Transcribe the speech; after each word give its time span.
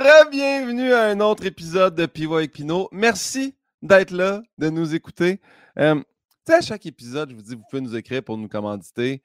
re-bienvenue 0.00 0.94
à 0.94 1.02
un 1.02 1.20
autre 1.20 1.44
épisode 1.44 1.94
de 1.94 2.06
Pivot 2.06 2.36
avec 2.36 2.52
Pinot. 2.52 2.88
Merci 2.90 3.54
d'être 3.82 4.12
là, 4.12 4.42
de 4.56 4.70
nous 4.70 4.94
écouter. 4.94 5.42
Euh, 5.78 6.02
à 6.48 6.60
chaque 6.62 6.86
épisode, 6.86 7.28
je 7.28 7.34
vous 7.34 7.42
dis, 7.42 7.54
vous 7.54 7.64
pouvez 7.68 7.82
nous 7.82 7.94
écrire 7.94 8.22
pour 8.22 8.38
nous 8.38 8.48
commanditer. 8.48 9.22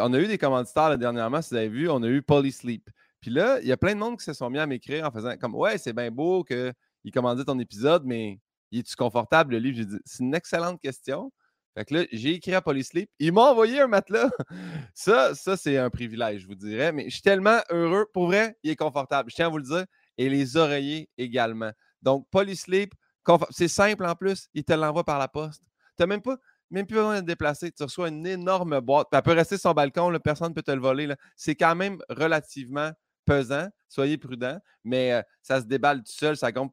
on 0.00 0.12
a 0.12 0.18
eu 0.18 0.26
des 0.26 0.38
commanditaires 0.38 0.88
là, 0.88 0.96
dernièrement, 0.96 1.40
si 1.40 1.50
vous 1.50 1.58
avez 1.58 1.68
vu, 1.68 1.88
on 1.88 2.02
a 2.02 2.08
eu 2.08 2.20
Polysleep. 2.20 2.90
Puis 3.20 3.30
là, 3.30 3.60
il 3.60 3.68
y 3.68 3.72
a 3.72 3.76
plein 3.76 3.94
de 3.94 4.00
monde 4.00 4.18
qui 4.18 4.24
se 4.24 4.32
sont 4.32 4.50
mis 4.50 4.58
à 4.58 4.66
m'écrire 4.66 5.06
en 5.06 5.12
faisant 5.12 5.36
comme 5.36 5.54
Ouais, 5.54 5.78
c'est 5.78 5.92
bien 5.92 6.10
beau 6.10 6.42
qu'ils 6.42 7.12
commanditent 7.14 7.46
ton 7.46 7.60
épisode, 7.60 8.02
mais 8.04 8.40
es-tu 8.72 8.96
confortable 8.96 9.52
le 9.52 9.60
livre? 9.60 9.76
J'ai 9.76 9.84
dit 9.84 9.98
C'est 10.04 10.24
une 10.24 10.34
excellente 10.34 10.80
question. 10.80 11.32
Fait 11.76 11.84
que 11.84 11.94
là, 11.94 12.04
j'ai 12.10 12.30
écrit 12.30 12.54
à 12.54 12.62
Polysleep. 12.62 13.10
Ils 13.18 13.32
m'ont 13.32 13.42
envoyé 13.42 13.80
un 13.80 13.86
matelas. 13.86 14.30
Ça, 14.94 15.34
ça 15.34 15.58
c'est 15.58 15.76
un 15.76 15.90
privilège, 15.90 16.40
je 16.40 16.46
vous 16.46 16.54
dirais. 16.54 16.90
Mais 16.90 17.04
je 17.04 17.10
suis 17.10 17.22
tellement 17.22 17.58
heureux. 17.68 18.06
Pour 18.14 18.28
vrai, 18.28 18.56
il 18.62 18.70
est 18.70 18.76
confortable. 18.76 19.30
Je 19.30 19.36
tiens 19.36 19.46
à 19.46 19.48
vous 19.50 19.58
le 19.58 19.64
dire. 19.64 19.84
Et 20.16 20.30
les 20.30 20.56
oreillers 20.56 21.10
également. 21.18 21.70
Donc, 22.00 22.26
Polysleep, 22.30 22.94
c'est 23.50 23.68
simple 23.68 24.06
en 24.06 24.14
plus. 24.14 24.48
Il 24.54 24.64
te 24.64 24.72
l'envoie 24.72 25.04
par 25.04 25.18
la 25.18 25.28
poste. 25.28 25.64
Tu 25.98 26.02
n'as 26.02 26.06
même 26.06 26.22
pas, 26.22 26.38
même 26.70 26.86
plus 26.86 26.96
besoin 26.96 27.16
de 27.16 27.20
te 27.20 27.26
déplacer. 27.26 27.70
Tu 27.72 27.82
reçois 27.82 28.08
une 28.08 28.26
énorme 28.26 28.80
boîte. 28.80 29.08
elle 29.12 29.20
peut 29.20 29.32
rester 29.32 29.58
sur 29.58 29.68
son 29.68 29.74
balcon. 29.74 30.18
personne 30.24 30.48
ne 30.48 30.54
peut 30.54 30.62
te 30.62 30.70
le 30.70 30.80
voler. 30.80 31.12
C'est 31.36 31.56
quand 31.56 31.74
même 31.74 31.98
relativement 32.08 32.90
pesant. 33.26 33.68
Soyez 33.90 34.16
prudent. 34.16 34.58
Mais 34.82 35.12
euh, 35.12 35.22
ça 35.42 35.60
se 35.60 35.66
déballe 35.66 35.98
tout 35.98 36.12
seul. 36.12 36.38
Ça 36.38 36.52
compte 36.52 36.72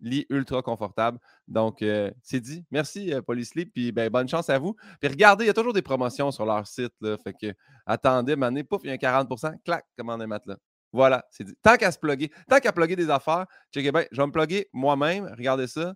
lit 0.00 0.26
ultra 0.30 0.62
confortable. 0.62 1.18
Donc, 1.48 1.80
euh, 1.80 2.10
c'est 2.22 2.40
dit. 2.40 2.64
Merci, 2.70 3.12
euh. 3.12 3.22
Puis, 3.22 3.90
ben, 3.90 4.10
bonne 4.10 4.28
chance 4.28 4.50
à 4.50 4.58
vous. 4.58 4.76
Puis, 5.00 5.08
regardez, 5.08 5.44
il 5.44 5.46
y 5.48 5.50
a 5.50 5.54
toujours 5.54 5.72
des 5.72 5.82
promotions 5.82 6.30
sur 6.30 6.44
leur 6.44 6.66
site. 6.66 6.92
Là, 7.00 7.16
fait 7.16 7.32
que, 7.32 7.54
attendez, 7.86 8.36
mané, 8.36 8.62
pouf, 8.64 8.82
il 8.84 8.88
y 8.88 8.90
a 8.90 8.94
un 8.94 8.96
40% 8.96 9.54
clac, 9.64 9.84
commandez 9.96 10.26
matelas. 10.26 10.58
Voilà, 10.92 11.24
c'est 11.30 11.44
dit. 11.44 11.54
Tant 11.62 11.76
qu'à 11.76 11.90
se 11.90 11.98
plugger, 11.98 12.30
tant 12.48 12.60
qu'à 12.60 12.72
plugger 12.72 12.96
des 12.96 13.10
affaires, 13.10 13.46
checkez 13.72 13.92
bien, 13.92 14.04
je 14.10 14.20
vais 14.20 14.26
me 14.26 14.32
plugger 14.32 14.68
moi-même. 14.72 15.26
Regardez 15.36 15.66
ça. 15.66 15.94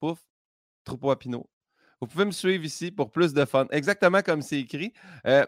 Pouf, 0.00 0.18
troupeau 0.84 1.10
à 1.10 1.18
Pinot. 1.18 1.48
Vous 2.00 2.06
pouvez 2.08 2.24
me 2.24 2.32
suivre 2.32 2.64
ici 2.64 2.90
pour 2.90 3.10
plus 3.12 3.32
de 3.32 3.44
fun. 3.44 3.66
Exactement 3.70 4.22
comme 4.22 4.42
c'est 4.42 4.58
écrit. 4.58 4.92
Euh, 5.26 5.46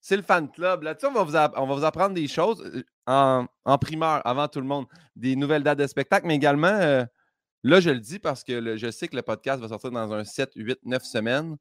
c'est 0.00 0.16
le 0.16 0.22
fan 0.22 0.50
club. 0.50 0.82
Là-dessus, 0.82 1.06
on, 1.06 1.14
on 1.14 1.66
va 1.66 1.74
vous 1.74 1.84
apprendre 1.84 2.14
des 2.14 2.28
choses 2.28 2.84
en, 3.06 3.46
en, 3.64 3.78
primeur 3.78 4.20
avant 4.26 4.48
tout 4.48 4.60
le 4.60 4.66
monde. 4.66 4.84
Des 5.16 5.36
nouvelles 5.36 5.62
dates 5.62 5.78
de 5.78 5.86
spectacle, 5.86 6.26
mais 6.26 6.34
également 6.34 7.06
Là, 7.64 7.80
je 7.80 7.88
le 7.88 7.98
dis 7.98 8.18
parce 8.18 8.44
que 8.44 8.76
je 8.76 8.90
sais 8.90 9.08
que 9.08 9.16
le 9.16 9.22
podcast 9.22 9.58
va 9.58 9.68
sortir 9.68 9.90
dans 9.90 10.12
un 10.12 10.22
7, 10.22 10.52
8, 10.54 10.80
9 10.84 11.02
semaines. 11.02 11.56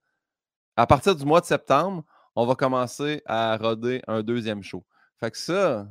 À 0.75 0.85
partir 0.85 1.15
du 1.15 1.23
mois 1.23 1.39
de 1.39 1.45
septembre, 1.45 2.03
on 2.35 2.45
va 2.45 2.55
commencer 2.55 3.21
à 3.25 3.55
roder 3.55 4.01
un 4.07 4.21
deuxième 4.21 4.61
show. 4.63 4.83
Fait 5.17 5.31
que 5.31 5.37
ça, 5.37 5.87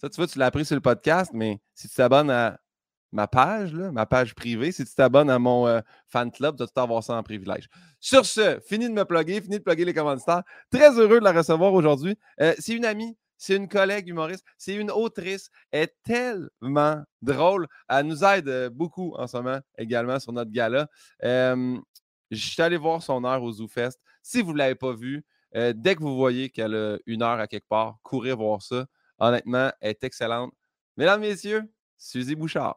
ça 0.00 0.08
tu 0.08 0.16
vois, 0.16 0.28
tu 0.28 0.38
l'as 0.38 0.46
appris 0.46 0.64
sur 0.64 0.76
le 0.76 0.80
podcast, 0.80 1.32
mais 1.34 1.60
si 1.74 1.88
tu 1.88 1.94
t'abonnes 1.96 2.30
à 2.30 2.60
ma 3.10 3.26
page, 3.26 3.74
ma 3.74 4.06
page 4.06 4.36
privée, 4.36 4.70
si 4.70 4.84
tu 4.84 4.94
t'abonnes 4.94 5.30
à 5.30 5.40
mon 5.40 5.66
euh, 5.66 5.80
fan 6.06 6.30
club, 6.30 6.54
tu 6.56 6.62
vas 6.62 6.68
tout 6.68 6.80
avoir 6.80 7.02
ça 7.02 7.14
en 7.14 7.22
privilège. 7.24 7.68
Sur 7.98 8.26
ce, 8.26 8.60
fini 8.64 8.88
de 8.88 8.92
me 8.92 9.04
plugger, 9.04 9.40
fini 9.40 9.58
de 9.58 9.64
plugger 9.64 9.84
les 9.84 9.94
commentaires. 9.94 10.44
Très 10.70 10.96
heureux 11.00 11.18
de 11.18 11.24
la 11.24 11.32
recevoir 11.32 11.72
aujourd'hui. 11.72 12.16
euh, 12.40 12.54
c'est 12.60 12.74
une 12.74 12.84
amie 12.84 13.16
c'est 13.38 13.56
une 13.56 13.68
collègue 13.68 14.08
humoriste, 14.08 14.44
c'est 14.58 14.74
une 14.74 14.90
autrice. 14.90 15.48
Elle 15.70 15.84
est 15.84 15.94
tellement 16.02 17.02
drôle. 17.22 17.66
Elle 17.88 18.06
nous 18.06 18.24
aide 18.24 18.48
euh, 18.48 18.68
beaucoup 18.68 19.14
en 19.16 19.26
ce 19.26 19.36
moment 19.36 19.60
également 19.78 20.18
sur 20.18 20.32
notre 20.32 20.50
gala. 20.50 20.88
je 21.22 21.80
suis 22.30 22.60
allé 22.60 22.76
voir 22.76 23.02
son 23.02 23.24
heure 23.24 23.42
au 23.42 23.52
ZooFest. 23.52 23.98
Si 24.22 24.42
vous 24.42 24.52
ne 24.52 24.58
l'avez 24.58 24.74
pas 24.74 24.92
vu, 24.92 25.24
euh, 25.56 25.72
dès 25.74 25.94
que 25.94 26.00
vous 26.00 26.16
voyez 26.16 26.50
qu'elle 26.50 26.74
a 26.74 26.98
une 27.06 27.22
heure 27.22 27.40
à 27.40 27.46
quelque 27.46 27.68
part, 27.68 27.96
courez 28.02 28.32
voir 28.32 28.60
ça. 28.60 28.86
Honnêtement, 29.18 29.70
elle 29.80 29.90
est 29.90 30.04
excellente. 30.04 30.52
Mesdames, 30.96 31.20
Messieurs, 31.20 31.62
Suzy 31.96 32.34
Bouchard. 32.34 32.76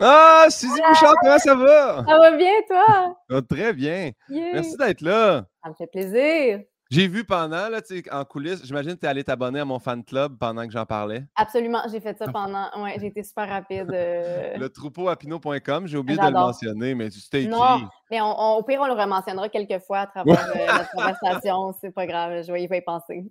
Ah, 0.00 0.46
Suzy 0.50 0.80
Bouchard, 0.88 1.14
comment 1.20 1.38
ça 1.38 1.54
va? 1.54 2.04
Ça 2.06 2.18
va 2.18 2.30
bien, 2.36 2.52
toi? 2.66 3.16
très 3.48 3.72
bien. 3.72 4.10
Merci 4.28 4.76
d'être 4.76 5.00
là. 5.02 5.46
Ça 5.62 5.70
me 5.70 5.74
fait 5.74 5.86
plaisir. 5.86 6.60
J'ai 6.90 7.08
vu 7.08 7.24
pendant, 7.24 7.68
là, 7.68 7.80
en 8.12 8.24
coulisses, 8.24 8.64
j'imagine 8.64 8.94
que 8.94 9.00
tu 9.00 9.06
es 9.06 9.08
allé 9.08 9.24
t'abonner 9.24 9.60
à 9.60 9.64
mon 9.64 9.78
fan 9.78 10.04
club 10.04 10.36
pendant 10.38 10.66
que 10.66 10.72
j'en 10.72 10.84
parlais. 10.84 11.24
Absolument, 11.34 11.82
j'ai 11.90 12.00
fait 12.00 12.16
ça 12.16 12.26
pendant. 12.30 12.68
Ouais, 12.82 12.96
j'ai 13.00 13.06
été 13.06 13.22
super 13.22 13.48
rapide. 13.48 13.90
Euh. 14.04 14.56
Le 14.58 14.68
troupeau 14.68 15.08
à 15.08 15.16
pinot.com, 15.16 15.86
j'ai 15.86 15.96
oublié 15.96 16.18
de 16.18 16.24
le 16.24 16.32
mentionner, 16.32 16.94
mais 16.94 17.10
tu 17.10 17.20
t'es 17.28 17.44
écrit. 17.44 17.50
Non, 17.50 17.88
mais 18.10 18.20
au 18.20 18.62
pire, 18.62 18.80
on 18.80 18.86
le 18.86 18.92
rementionnera 18.92 19.48
quelques 19.48 19.82
fois 19.84 20.00
à 20.00 20.06
travers 20.06 20.46
euh, 20.56 20.66
notre 20.66 20.90
conversation. 20.90 21.72
C'est 21.80 21.92
pas 21.92 22.06
grave, 22.06 22.44
je 22.44 22.52
vais 22.52 22.64
y 22.64 22.80
penser. 22.82 23.24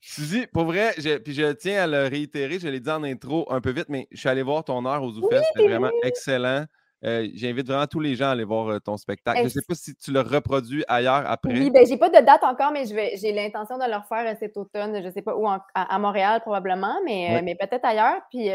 Suzy, 0.00 0.46
pour 0.46 0.64
vrai, 0.64 0.92
puis 1.24 1.34
je 1.34 1.52
tiens 1.52 1.84
à 1.84 1.86
le 1.86 2.08
réitérer, 2.08 2.58
je 2.58 2.68
l'ai 2.68 2.80
dit 2.80 2.90
en 2.90 3.04
intro 3.04 3.46
un 3.52 3.60
peu 3.60 3.70
vite, 3.70 3.88
mais 3.88 4.08
je 4.10 4.18
suis 4.18 4.28
allé 4.28 4.42
voir 4.42 4.64
ton 4.64 4.84
heure 4.86 5.02
aux 5.02 5.12
Zoufest, 5.12 5.44
c'était 5.54 5.68
vraiment 5.68 5.90
excellent. 6.02 6.64
Euh, 7.02 7.28
j'invite 7.34 7.66
vraiment 7.66 7.86
tous 7.86 8.00
les 8.00 8.14
gens 8.14 8.26
à 8.26 8.30
aller 8.30 8.44
voir 8.44 8.68
euh, 8.68 8.78
ton 8.78 8.98
spectacle. 8.98 9.38
je 9.38 9.44
ne 9.44 9.48
sais 9.48 9.62
pas 9.66 9.74
si 9.74 9.94
tu 9.94 10.12
le 10.12 10.20
reproduis 10.20 10.84
ailleurs 10.86 11.24
après. 11.26 11.52
Oui, 11.52 11.70
ben, 11.70 11.86
j'ai 11.86 11.96
pas 11.96 12.10
de 12.10 12.24
date 12.24 12.42
encore, 12.42 12.72
mais 12.72 12.84
j'ai 12.86 13.32
l'intention 13.32 13.78
de 13.78 13.84
le 13.84 13.96
refaire 13.96 14.30
euh, 14.30 14.36
cet 14.38 14.56
automne. 14.58 15.00
Je 15.00 15.06
ne 15.06 15.10
sais 15.10 15.22
pas 15.22 15.34
où, 15.34 15.48
à, 15.48 15.98
Montréal 15.98 16.40
probablement, 16.40 16.94
mais, 17.06 17.40
mais 17.42 17.54
peut-être 17.54 17.84
ailleurs. 17.84 18.20
Puis 18.30 18.48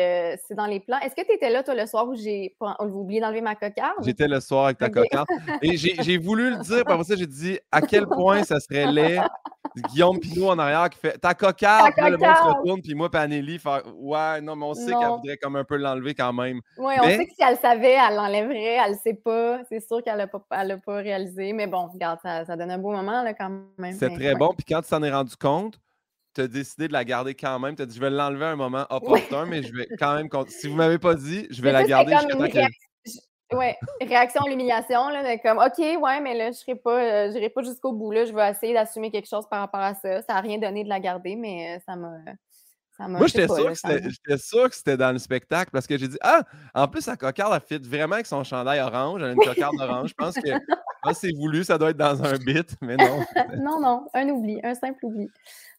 c'est 0.47 0.55
dans 0.55 0.67
les 0.67 0.79
plans. 0.79 0.99
Est-ce 0.99 1.15
que 1.15 1.25
tu 1.25 1.33
étais 1.33 1.49
là, 1.49 1.63
toi, 1.63 1.73
le 1.73 1.85
soir 1.85 2.07
où 2.07 2.15
j'ai 2.15 2.55
oublié 2.79 3.19
d'enlever 3.19 3.41
ma 3.41 3.55
cocarde? 3.55 3.95
J'étais 4.03 4.27
le 4.27 4.39
soir 4.39 4.65
avec 4.65 4.77
ta 4.77 4.89
cocarde. 4.89 5.27
Et 5.61 5.75
j'ai 5.77 6.17
voulu 6.17 6.51
le 6.51 6.57
dire, 6.57 6.83
par 6.85 7.03
ça, 7.03 7.15
j'ai 7.15 7.27
dit 7.27 7.59
à 7.71 7.81
quel 7.81 8.05
point 8.05 8.43
ça 8.43 8.59
serait 8.59 8.91
laid. 8.91 9.21
Guillaume 9.89 10.19
Pinot 10.19 10.49
en 10.49 10.59
arrière 10.59 10.89
qui 10.89 10.99
fait 10.99 11.17
ta 11.17 11.33
cocarde, 11.33 11.91
le 11.97 12.17
monde 12.17 12.35
se 12.35 12.43
retourne, 12.43 12.81
puis 12.81 12.95
moi, 12.95 13.09
Panélie, 13.09 13.59
faire 13.59 13.83
Ouais, 13.97 14.41
non, 14.41 14.55
mais 14.55 14.65
on 14.65 14.73
sait 14.73 14.91
qu'elle 14.91 15.09
voudrait 15.09 15.37
comme 15.37 15.55
un 15.55 15.63
peu 15.63 15.75
l'enlever 15.75 16.13
quand 16.13 16.33
même. 16.33 16.61
Oui, 16.77 16.93
on 16.99 17.03
sait 17.03 17.25
que 17.25 17.33
si 17.33 17.43
elle 17.43 17.57
savait, 17.57 17.93
elle 17.93 18.15
l'enlèverait 18.15 18.34
vrai, 18.43 18.77
elle 18.85 18.91
ne 18.91 18.97
sait 18.97 19.13
pas. 19.13 19.63
C'est 19.69 19.79
sûr 19.79 20.03
qu'elle 20.03 20.17
n'a 20.17 20.27
pas, 20.27 20.39
pas 20.39 20.95
réalisé. 20.95 21.53
Mais 21.53 21.67
bon, 21.67 21.87
regarde, 21.87 22.19
ça, 22.21 22.43
donne 22.55 22.71
un 22.71 22.77
beau 22.77 22.91
moment 22.91 23.23
là, 23.23 23.33
quand 23.33 23.49
même. 23.77 23.93
C'est 23.93 24.09
très 24.09 24.35
bon. 24.35 24.53
Puis 24.55 24.65
quand 24.67 24.81
tu 24.81 24.89
t'en 24.89 25.03
es 25.03 25.11
rendu 25.11 25.35
compte, 25.35 25.79
tu 26.33 26.41
as 26.41 26.47
décidé 26.47 26.87
de 26.87 26.93
la 26.93 27.05
garder 27.05 27.33
quand 27.33 27.59
même. 27.59 27.75
Tu 27.75 27.81
as 27.81 27.85
dit, 27.85 27.95
je 27.95 28.01
vais 28.01 28.09
l'enlever 28.09 28.45
à 28.45 28.49
un 28.49 28.55
moment 28.55 28.85
opportun, 28.89 29.45
mais 29.45 29.63
je 29.63 29.73
vais 29.73 29.87
quand 29.97 30.15
même. 30.15 30.29
Si 30.47 30.67
vous 30.67 30.73
ne 30.73 30.77
m'avez 30.77 30.99
pas 30.99 31.15
dit, 31.15 31.47
je 31.49 31.61
vais 31.61 31.71
la 31.71 31.83
garder 31.83 32.11
jusqu'à 32.13 32.35
temps 32.35 32.47
qu'elle. 32.47 32.67
Ouais, 33.53 33.77
réaction 34.01 34.41
à 34.41 34.49
l'humiliation, 34.49 35.07
là, 35.09 35.37
comme 35.37 35.59
OK, 35.59 35.77
ouais, 35.77 36.19
mais 36.19 36.33
là, 36.33 36.47
je 36.51 36.57
serai 36.57 36.75
pas, 36.75 37.27
euh, 37.27 37.49
pas 37.53 37.61
jusqu'au 37.61 37.93
bout. 37.93 38.11
Là, 38.11 38.25
je 38.25 38.33
vais 38.33 38.49
essayer 38.49 38.73
d'assumer 38.73 39.11
quelque 39.11 39.29
chose 39.29 39.47
par 39.47 39.59
rapport 39.59 39.81
à 39.81 39.93
ça. 39.93 40.23
Ça 40.23 40.33
n'a 40.33 40.41
rien 40.41 40.57
donné 40.57 40.83
de 40.83 40.89
la 40.89 40.99
garder, 40.99 41.35
mais 41.35 41.75
euh, 41.75 41.79
ça 41.85 41.95
m'a 41.95 42.17
moi, 42.99 43.27
j'étais 43.27 43.47
sûr, 44.37 44.69
que 44.69 44.75
c'était 44.75 44.97
dans 44.97 45.11
le 45.11 45.19
spectacle 45.19 45.71
parce 45.71 45.85
que 45.85 45.97
j'ai 45.97 46.07
dit 46.07 46.17
Ah, 46.21 46.43
en 46.73 46.87
plus, 46.87 47.01
sa 47.01 47.17
cocarde, 47.17 47.53
elle 47.53 47.79
fit 47.79 47.87
vraiment 47.87 48.15
avec 48.15 48.25
son 48.25 48.43
chandail 48.43 48.79
orange. 48.79 49.21
Elle 49.21 49.29
a 49.29 49.31
une 49.33 49.37
cocarde 49.37 49.75
orange. 49.79 50.09
Je 50.09 50.13
pense 50.13 50.35
que 50.35 50.49
c'est 51.13 51.35
voulu, 51.35 51.63
ça 51.63 51.77
doit 51.77 51.89
être 51.89 51.97
dans 51.97 52.23
un 52.23 52.37
bit, 52.37 52.75
mais 52.81 52.95
non. 52.95 53.25
non, 53.57 53.81
non, 53.81 54.07
un 54.13 54.29
oubli, 54.29 54.59
un 54.63 54.75
simple 54.75 55.05
oubli. 55.05 55.29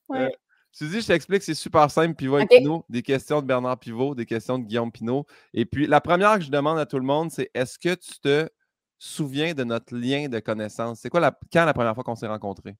Ouais. 0.09 0.19
Euh, 0.19 0.28
Suzy, 0.72 1.00
je 1.00 1.06
t'explique, 1.06 1.43
c'est 1.43 1.55
super 1.55 1.91
simple, 1.91 2.15
Pivot 2.15 2.38
et 2.38 2.47
Pinot. 2.47 2.84
Des 2.91 3.03
questions 3.03 3.41
de 3.41 3.47
Bernard 3.47 3.78
Pivot, 3.78 4.15
des 4.15 4.26
questions 4.26 4.59
de 4.59 4.65
Guillaume 4.65 4.93
Pinot. 4.93 5.25
Et 5.55 5.65
puis, 5.65 5.87
la 5.87 6.03
première 6.03 6.34
que 6.34 6.44
je 6.44 6.50
demande 6.50 6.78
à 6.78 6.84
tout 6.84 6.99
le 6.99 7.05
monde, 7.05 7.31
c'est 7.31 7.50
est-ce 7.55 7.78
que 7.78 7.94
tu 7.94 8.21
te 8.21 8.47
souviens 8.99 9.55
de 9.55 9.65
notre 9.65 9.97
lien 9.97 10.28
de 10.28 10.38
connaissance? 10.38 11.00
C'est 11.00 11.09
quoi 11.09 11.21
la, 11.21 11.37
quand 11.50 11.65
la 11.65 11.72
première 11.72 11.94
fois 11.94 12.05
qu'on 12.05 12.15
s'est 12.15 12.26
rencontrés? 12.26 12.76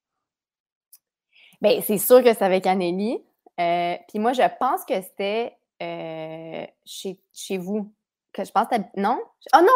Bien, 1.63 1.81
c'est 1.81 1.97
sûr 1.97 2.23
que 2.23 2.35
c'est 2.35 2.43
avec 2.43 2.67
Anélie. 2.67 3.19
Euh, 3.61 3.97
puis 4.09 4.19
moi, 4.19 4.33
je 4.33 4.43
pense 4.59 4.85
que 4.85 4.95
c'était 5.01 5.57
euh, 5.83 6.67
chez, 6.85 7.21
chez 7.33 7.59
vous. 7.59 7.93
Que 8.33 8.45
je 8.45 8.53
pense 8.53 8.69
que 8.69 8.77
Non? 8.97 9.19
Oh 9.55 9.61
non! 9.61 9.69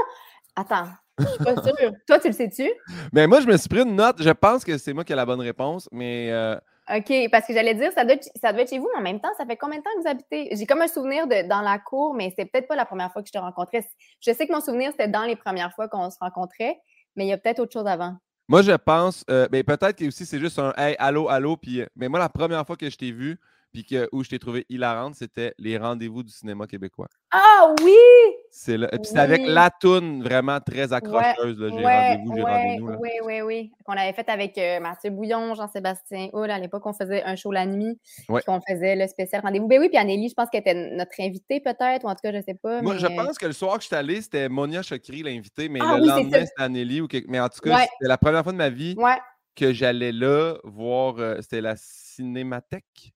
Attends, 0.56 0.88
je 1.18 1.26
suis 1.26 1.44
pas 1.44 1.62
sûre. 1.62 1.92
Toi, 2.06 2.18
tu 2.18 2.28
le 2.28 2.34
sais-tu? 2.34 2.64
Mais 2.88 3.22
ben, 3.24 3.28
moi, 3.28 3.40
je 3.40 3.46
me 3.46 3.56
suis 3.56 3.68
pris 3.68 3.82
une 3.82 3.94
note. 3.94 4.22
Je 4.22 4.30
pense 4.30 4.64
que 4.64 4.76
c'est 4.78 4.92
moi 4.92 5.04
qui 5.04 5.12
ai 5.12 5.16
la 5.16 5.26
bonne 5.26 5.40
réponse, 5.40 5.88
mais. 5.92 6.30
Euh, 6.30 6.56
OK, 6.94 7.12
parce 7.30 7.46
que 7.46 7.54
j'allais 7.54 7.74
dire, 7.74 7.92
ça 7.92 8.04
doit, 8.04 8.14
être, 8.14 8.28
ça 8.40 8.52
doit 8.52 8.62
être 8.62 8.70
chez 8.70 8.78
vous, 8.78 8.88
mais 8.92 8.98
en 8.98 9.02
même 9.02 9.20
temps, 9.20 9.30
ça 9.38 9.46
fait 9.46 9.56
combien 9.56 9.78
de 9.78 9.84
temps 9.84 9.90
que 9.96 10.02
vous 10.02 10.08
habitez? 10.08 10.48
J'ai 10.56 10.66
comme 10.66 10.82
un 10.82 10.88
souvenir 10.88 11.26
de 11.28 11.48
dans 11.48 11.60
la 11.60 11.78
cour, 11.78 12.14
mais 12.14 12.34
c'est 12.36 12.46
peut-être 12.46 12.66
pas 12.66 12.74
la 12.74 12.84
première 12.84 13.12
fois 13.12 13.22
que 13.22 13.28
je 13.28 13.32
te 13.32 13.38
rencontrais. 13.38 13.86
Je 14.20 14.32
sais 14.32 14.46
que 14.46 14.52
mon 14.52 14.60
souvenir, 14.60 14.90
c'était 14.90 15.08
dans 15.08 15.22
les 15.22 15.36
premières 15.36 15.72
fois 15.72 15.88
qu'on 15.88 16.10
se 16.10 16.18
rencontrait, 16.20 16.80
mais 17.14 17.26
il 17.26 17.28
y 17.28 17.32
a 17.32 17.38
peut-être 17.38 17.60
autre 17.60 17.72
chose 17.72 17.86
avant. 17.86 18.16
Moi, 18.48 18.62
je 18.62 18.72
pense, 18.72 19.24
mais 19.28 19.62
ben, 19.62 19.64
peut-être 19.64 19.96
que 19.96 20.06
aussi 20.06 20.26
c'est 20.26 20.40
juste 20.40 20.58
un 20.58 20.72
Hey, 20.76 20.96
allô, 20.98 21.28
allô, 21.28 21.56
puis. 21.56 21.84
Mais 21.94 22.08
moi, 22.08 22.18
la 22.18 22.28
première 22.28 22.66
fois 22.66 22.76
que 22.76 22.90
je 22.90 22.96
t'ai 22.96 23.12
vu, 23.12 23.38
puis 23.72 23.84
que, 23.84 24.08
où 24.12 24.24
je 24.24 24.30
t'ai 24.30 24.38
trouvé 24.38 24.66
hilarante, 24.68 25.14
c'était 25.14 25.54
les 25.58 25.78
rendez-vous 25.78 26.22
du 26.22 26.30
cinéma 26.32 26.66
québécois. 26.66 27.08
Ah 27.30 27.72
oui! 27.82 27.92
C'est 28.50 28.76
là. 28.76 28.88
Puis 28.88 29.00
c'était 29.04 29.20
avec 29.20 29.42
la 29.46 29.70
toune 29.70 30.22
vraiment 30.24 30.58
très 30.60 30.92
accrocheuse, 30.92 31.58
là, 31.60 31.68
j'ai 31.68 31.84
Ouais, 31.84 32.08
rendez-vous, 32.16 32.36
j'ai 32.36 32.42
ouais, 32.42 32.50
rendez-vous. 32.50 32.88
là. 32.88 32.96
oui, 33.00 33.10
oui, 33.24 33.40
oui. 33.42 33.70
Qu'on 33.84 33.92
avait 33.92 34.12
fait 34.12 34.28
avec 34.28 34.58
euh, 34.58 34.80
Mathieu 34.80 35.10
Bouillon, 35.10 35.54
Jean-Sébastien 35.54 36.28
Hull. 36.32 36.50
À 36.50 36.58
l'époque, 36.58 36.84
on 36.86 36.92
faisait 36.92 37.22
un 37.22 37.36
show 37.36 37.52
la 37.52 37.66
nuit. 37.66 37.98
Puis 38.26 38.42
on 38.48 38.60
faisait 38.68 38.96
le 38.96 39.06
spécial 39.06 39.40
rendez-vous. 39.42 39.68
Ben 39.68 39.78
oui, 39.80 39.88
puis 39.88 39.98
Anneli, 39.98 40.28
je 40.28 40.34
pense 40.34 40.48
qu'elle 40.50 40.62
était 40.62 40.74
notre 40.96 41.12
invitée 41.20 41.60
peut-être, 41.60 42.04
ou 42.04 42.08
en 42.08 42.14
tout 42.14 42.20
cas, 42.24 42.32
je 42.32 42.42
sais 42.42 42.54
pas. 42.60 42.82
Moi, 42.82 42.94
mais, 42.94 43.00
je 43.00 43.06
pense 43.06 43.38
que 43.38 43.46
le 43.46 43.52
soir 43.52 43.76
que 43.76 43.82
je 43.82 43.86
suis 43.86 43.96
allé, 43.96 44.20
c'était 44.20 44.48
Monia 44.48 44.82
Chokri, 44.82 45.22
l'invité, 45.22 45.68
mais 45.68 45.78
Ah 45.82 45.96
le 45.96 46.02
oui, 46.02 46.08
c'est 46.08 46.14
lendemain, 46.22 46.46
c'était 46.46 46.62
Anneli. 46.62 47.00
Ou 47.00 47.06
quelque- 47.06 47.28
Mais 47.28 47.38
en 47.38 47.48
tout 47.48 47.60
cas, 47.60 47.78
c'était 47.82 48.08
la 48.08 48.18
première 48.18 48.42
fois 48.42 48.52
de 48.52 48.58
ma 48.58 48.70
vie 48.70 48.96
que 49.54 49.72
j'allais 49.72 50.12
là 50.12 50.54
voir. 50.64 51.18
euh, 51.18 51.36
c'était 51.40 51.60
la 51.60 51.74
Cinémathèque. 51.76 53.12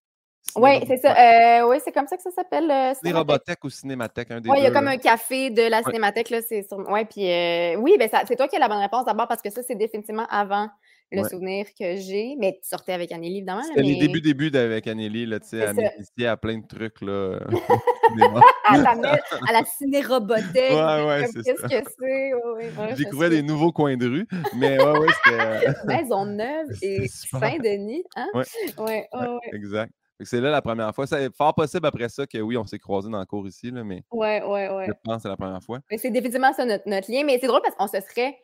Cinérobo- 0.54 0.86
c'est 0.86 0.96
ça. 0.98 1.12
ouais, 1.12 1.60
Euh, 1.62 1.68
oui, 1.68 1.76
c'est 1.84 1.92
comme 1.92 2.06
ça 2.06 2.16
que 2.16 2.22
ça 2.22 2.30
s'appelle. 2.30 2.70
euh. 2.70 2.94
Cinérobothèque 2.94 3.64
ou 3.64 3.70
Cinémathèque, 3.70 4.30
un 4.30 4.40
des 4.40 4.50
Oui, 4.50 4.56
il 4.60 4.64
y 4.64 4.66
a 4.66 4.70
comme 4.70 4.88
un 4.88 4.96
café 4.98 5.50
de 5.50 5.62
la 5.62 5.82
cinémathèque, 5.82 6.30
là, 6.30 6.40
c'est 6.42 6.62
sur... 6.66 6.78
Ouais, 6.90 7.04
puis 7.04 7.30
euh, 7.30 7.76
oui, 7.76 7.96
ben 7.98 8.08
c'est 8.26 8.36
toi 8.36 8.48
qui 8.48 8.56
as 8.56 8.60
la 8.60 8.68
bonne 8.68 8.78
réponse 8.78 9.04
d'abord, 9.04 9.28
parce 9.28 9.42
que 9.42 9.50
ça, 9.50 9.62
c'est 9.62 9.74
définitivement 9.74 10.26
avant 10.30 10.68
le 11.12 11.22
Ouais. 11.22 11.28
souvenir 11.28 11.66
que 11.78 11.96
j'ai. 11.96 12.34
Mais 12.40 12.58
tu 12.60 12.68
sortais 12.68 12.92
avec 12.92 13.12
Anneli, 13.12 13.36
évidemment. 13.36 13.62
C'était 13.62 13.82
les 13.82 13.92
mais... 13.92 13.98
débuts, 13.98 14.20
débuts 14.20 14.50
d'avec 14.50 14.86
Anneli, 14.86 15.26
là, 15.26 15.38
tu 15.38 15.48
sais, 15.48 15.62
à 15.62 15.66
ça. 15.68 15.72
m'initier 15.74 16.26
à 16.26 16.36
plein 16.36 16.58
de 16.58 16.66
trucs, 16.66 17.00
là. 17.02 17.38
à, 18.66 18.74
à 18.74 19.52
la 19.52 19.64
cinérobothèque. 19.64 20.72
Ouais, 20.72 21.04
ouais, 21.06 21.26
c'est 21.32 21.42
Qu'est-ce 21.42 21.62
que 21.62 21.90
c'est? 21.98 22.34
Ouais, 22.34 22.34
ouais, 22.34 22.70
ouais, 22.78 22.94
découvrais 22.94 23.30
des 23.30 23.42
nouveaux 23.42 23.72
coins 23.72 23.96
de 23.96 24.06
rue, 24.08 24.26
mais 24.56 24.82
ouais, 24.82 24.98
ouais, 24.98 25.08
c'était. 25.24 25.68
Maisonneuve 25.86 26.66
et. 26.82 27.06
Saint-Denis, 27.08 28.04
hein? 28.16 28.28
Ouais. 28.34 28.44
Ouais, 28.78 29.08
ouais, 29.12 29.28
ouais. 29.28 29.38
Exact. 29.52 29.92
C'est 30.20 30.40
là 30.40 30.50
la 30.50 30.62
première 30.62 30.94
fois. 30.94 31.06
C'est 31.06 31.34
fort 31.34 31.54
possible 31.54 31.86
après 31.86 32.08
ça 32.08 32.26
que 32.26 32.38
oui, 32.38 32.56
on 32.56 32.64
s'est 32.64 32.78
croisés 32.78 33.10
dans 33.10 33.18
le 33.18 33.26
cours 33.26 33.46
ici, 33.48 33.70
là, 33.70 33.82
mais 33.82 34.04
Ouais, 34.12 34.42
ouais, 34.42 34.68
ouais. 34.68 34.86
je 34.86 34.92
pense 35.02 35.16
que 35.16 35.22
c'est 35.22 35.28
la 35.28 35.36
première 35.36 35.62
fois. 35.62 35.80
Mais 35.90 35.98
C'est 35.98 36.10
définitivement 36.10 36.52
ça 36.52 36.64
notre, 36.64 36.88
notre 36.88 37.10
lien. 37.10 37.24
Mais 37.24 37.38
c'est 37.40 37.46
drôle 37.48 37.62
parce 37.62 37.74
qu'on 37.74 37.88
se 37.88 38.00
serait. 38.06 38.38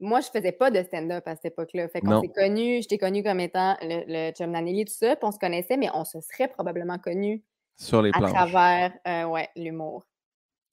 Moi, 0.00 0.20
je 0.20 0.28
faisais 0.28 0.50
pas 0.52 0.72
de 0.72 0.82
stand-up 0.82 1.22
à 1.26 1.36
cette 1.36 1.44
époque-là. 1.52 1.88
Fait 1.88 2.00
qu'on 2.00 2.20
s'est 2.20 2.28
connus, 2.28 2.82
je 2.82 2.88
t'ai 2.88 2.98
connu 2.98 3.22
comme 3.22 3.38
étant 3.38 3.76
le, 3.80 4.02
le 4.08 4.32
chum 4.32 4.52
d'Anneli, 4.52 4.84
tout 4.84 4.92
ça, 4.92 5.14
puis 5.14 5.24
on 5.24 5.30
se 5.30 5.38
connaissait, 5.38 5.76
mais 5.76 5.88
on 5.94 6.04
se 6.04 6.20
serait 6.20 6.48
probablement 6.48 6.98
connus 6.98 7.44
Sur 7.76 8.02
les 8.02 8.10
à 8.12 8.18
planches. 8.18 8.32
travers 8.32 8.92
euh, 9.06 9.24
ouais, 9.26 9.48
l'humour. 9.54 10.04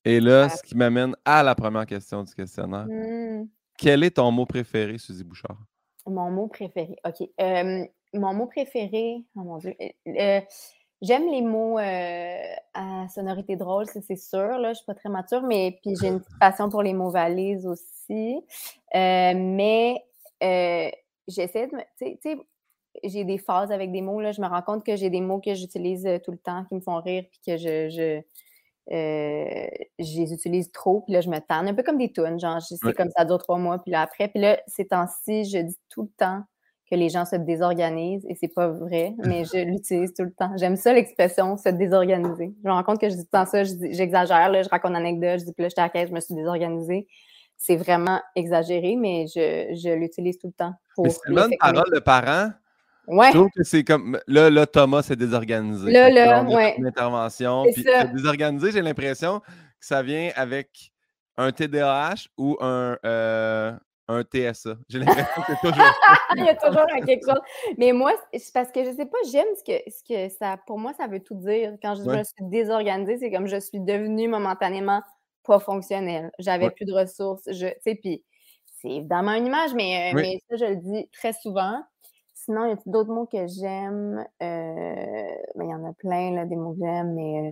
Et 0.06 0.20
là, 0.20 0.50
ce 0.50 0.64
qui 0.64 0.76
m'amène 0.76 1.16
à 1.24 1.44
la 1.44 1.54
première 1.54 1.86
question 1.86 2.24
du 2.24 2.34
questionnaire. 2.34 2.88
Hmm. 2.90 3.46
Quel 3.78 4.04
est 4.04 4.16
ton 4.18 4.32
mot 4.32 4.48
préféré, 4.48 4.98
Suzy 4.98 5.24
Bouchard? 5.24 5.58
Mon 6.08 6.32
mot 6.32 6.48
préféré. 6.48 6.96
OK. 7.06 7.30
Euh, 7.40 7.86
mon 8.13 8.34
mot 8.34 8.48
préféré, 8.48 9.24
oh 9.36 9.42
mon 9.42 9.58
Dieu. 9.58 9.75
euh, 9.81 9.88
euh, 10.19 10.42
J'aime 11.02 11.31
les 11.31 11.42
mots 11.42 11.80
euh, 11.80 12.42
à 12.75 13.08
sonorité 13.10 13.56
drôle, 13.56 13.88
ça, 13.88 14.02
c'est 14.02 14.16
sûr. 14.18 14.60
Là, 14.60 14.69
je 14.74 14.78
suis 14.78 14.86
pas 14.86 14.94
très 14.94 15.10
mature, 15.10 15.42
mais 15.42 15.80
puis 15.81 15.96
j'ai 16.00 16.10
une 16.10 16.19
petite 16.19 16.38
passion 16.40 16.69
pour 16.69 16.84
les 16.84 16.94
mots 16.94 17.10
valises 17.10 17.66
aussi. 17.66 18.36
Euh, 18.94 19.34
mais 19.36 20.04
j'essaie 21.28 21.68
de 21.68 21.75
me. 21.75 21.81
Tu 22.00 22.18
sais- 22.22 22.38
j'ai 23.04 23.24
des 23.24 23.38
phases 23.40 23.72
avec 23.72 23.92
des 23.92 24.02
mots. 24.02 24.19
Là, 24.22 24.31
je 24.31 24.42
me 24.42 24.48
rends 24.48 24.62
compte 24.62 24.86
que 24.86 24.96
j'ai 24.96 25.10
des 25.10 25.22
mots 25.22 25.40
que 25.40 25.56
j'utilise 25.56 26.08
tout 26.24 26.31
le 26.31 26.38
temps 26.38 26.66
qui 26.66 26.75
me 26.75 26.81
font 26.81 27.00
rire, 27.02 27.24
puis 27.31 27.40
que 27.48 27.58
je. 27.58 27.90
je 27.90 28.22
euh, 28.92 29.68
je 30.00 30.19
les 30.19 30.34
utilise 30.34 30.72
trop, 30.72 31.02
puis 31.02 31.13
là, 31.13 31.22
je 31.22 31.30
me 31.30 31.40
tanne, 31.40 31.68
un 31.68 31.74
peu 31.74 31.84
comme 31.84 31.98
des 31.98 32.12
tunes, 32.12 32.40
genre, 32.40 32.62
c'est 32.62 32.84
Ouais. 32.86 32.94
comme 32.94 33.10
ça 33.16 33.24
dure 33.25 33.38
trois 33.38 33.58
mois, 33.58 33.80
puis 33.80 33.92
là, 33.92 34.02
après, 34.02 34.28
puis 34.28 34.42
là, 34.42 34.60
ces 34.68 34.88
temps-ci, 34.88 35.46
je 35.46 35.60
dis 35.60 35.78
tout 35.90 36.02
le 36.04 36.10
temps 36.18 36.42
que 36.92 36.96
les 36.96 37.10
gens 37.10 37.26
se 37.26 37.38
désorganisent, 37.38 38.26
et 38.28 38.36
c'est 38.36 38.54
pas 38.54 38.68
vrai, 38.68 39.16
mais 39.26 39.46
je 39.46 39.64
l'utilise 39.64 40.14
tout 40.14 40.24
le 40.24 40.34
temps. 40.34 40.52
J'aime 40.58 40.76
ça, 40.76 40.94
l'expression 40.94 41.56
se 41.58 41.70
désorganiser. 41.70 42.54
Je 42.62 42.68
me 42.68 42.74
rends 42.74 42.84
compte 42.84 43.00
que 43.00 43.10
je 43.10 43.16
dis 43.16 43.22
tout 43.22 43.30
le 43.34 43.40
temps 43.40 43.46
ça, 43.46 43.64
je 43.64 43.72
j'exagère, 43.92 44.50
là, 44.50 44.62
je 44.62 44.70
raconte 44.70 44.92
une 44.92 44.98
anecdote, 44.98 45.40
je 45.40 45.46
dis, 45.46 45.54
là, 45.58 45.70
j'étais 45.70 45.82
à 45.82 45.90
caisse, 45.90 46.10
je 46.10 46.14
me 46.14 46.20
suis 46.20 46.36
désorganisée. 46.36 47.08
C'est 47.58 47.76
vraiment 47.76 48.20
exagéré, 48.36 48.96
mais 48.96 49.28
je, 49.28 49.76
je 49.76 49.94
l'utilise 49.94 50.38
tout 50.40 50.48
le 50.48 50.54
temps. 50.54 50.74
C'est 50.98 51.30
une 51.30 51.36
bonne 51.36 51.52
parole 51.60 51.92
de 51.94 52.00
parent. 52.00 52.50
Ouais, 53.08 53.28
Je 53.28 53.34
trouve 53.34 53.50
que 53.56 53.64
c'est 53.64 53.84
comme. 53.84 54.20
Là, 54.28 54.50
là, 54.50 54.66
Thomas 54.66 55.02
s'est 55.04 55.16
désorganisé. 55.16 55.92
Là, 55.92 56.10
là, 56.10 56.44
ouais. 56.44 56.74
fait 56.74 56.78
Une 56.80 56.88
intervention. 56.88 57.66
C'est 57.66 57.74
Puis 57.74 57.84
ça. 57.84 58.02
se 58.04 58.14
désorganiser, 58.14 58.72
j'ai 58.72 58.82
l'impression 58.82 59.40
que 59.40 59.46
ça 59.86 60.02
vient 60.02 60.32
avec 60.36 60.92
un 61.38 61.52
TDAH 61.52 62.28
ou 62.38 62.58
un, 62.62 62.98
euh, 63.06 63.74
un 64.12 64.24
TSA. 64.24 64.75
J'ai 64.90 65.00
l'impression 65.00 65.42
que 65.42 65.54
c'est 65.54 65.68
toujours 65.69 65.84
ça. 65.84 66.18
il 66.38 66.44
y 66.46 66.50
a 66.50 66.56
toujours 66.56 66.86
un 66.96 67.02
quelque 67.02 67.25
chose. 67.25 67.42
Mais 67.78 67.92
moi, 67.94 68.13
c'est 68.34 68.54
parce 68.54 68.72
que 68.72 68.84
je 68.84 68.92
sais 68.92 69.06
pas, 69.06 69.18
j'aime 69.31 69.48
ce 69.58 69.63
que, 69.63 69.92
ce 69.92 70.04
que 70.04 70.34
ça. 70.38 70.58
Pour 70.68 70.80
moi, 70.80 70.94
ça 70.94 71.08
veut 71.08 71.19
tout 71.22 71.36
dire. 71.36 71.74
Quand 71.81 71.96
je 71.96 72.02
dis 72.02 72.08
Ouais. 72.08 72.16
je 72.16 72.19
me 72.19 72.24
suis 72.24 72.46
désorganisée, 72.50 73.18
c'est 73.18 73.31
comme 73.31 73.48
je 73.48 73.60
suis 73.60 73.80
devenue 73.80 74.28
momentanément 74.28 75.02
pas 75.44 75.60
fonctionnelle. 75.60 76.31
J'avais 76.40 76.66
Ouais. 76.66 76.72
plus 76.72 76.86
de 76.86 76.94
ressources. 76.94 77.44
Je, 77.48 77.68
sais, 77.81 77.96
puis 77.96 78.24
c'est 78.81 78.90
évidemment 78.90 79.34
une 79.34 79.48
image, 79.48 79.74
mais, 79.74 80.12
euh, 80.12 80.16
Oui. 80.16 80.22
mais 80.22 80.40
ça, 80.50 80.66
je 80.66 80.69
le 80.72 80.75
dis 80.78 81.10
très 81.13 81.34
souvent. 81.34 81.81
Sinon, 82.34 82.66
il 82.66 82.69
y 82.69 82.74
a 82.74 82.78
d'autres 82.88 83.12
mots 83.13 83.28
que 83.28 83.46
j'aime? 83.48 84.25
Euh, 84.42 85.36
mais 85.56 85.66
il 85.66 85.69
y 85.69 85.74
en 85.75 85.86
a 85.88 85.94
plein, 85.94 86.31
là, 86.34 86.46
des 86.46 86.56
mots 86.56 86.74
que 86.74 86.80
j'aime, 86.80 87.13
mais 87.13 87.52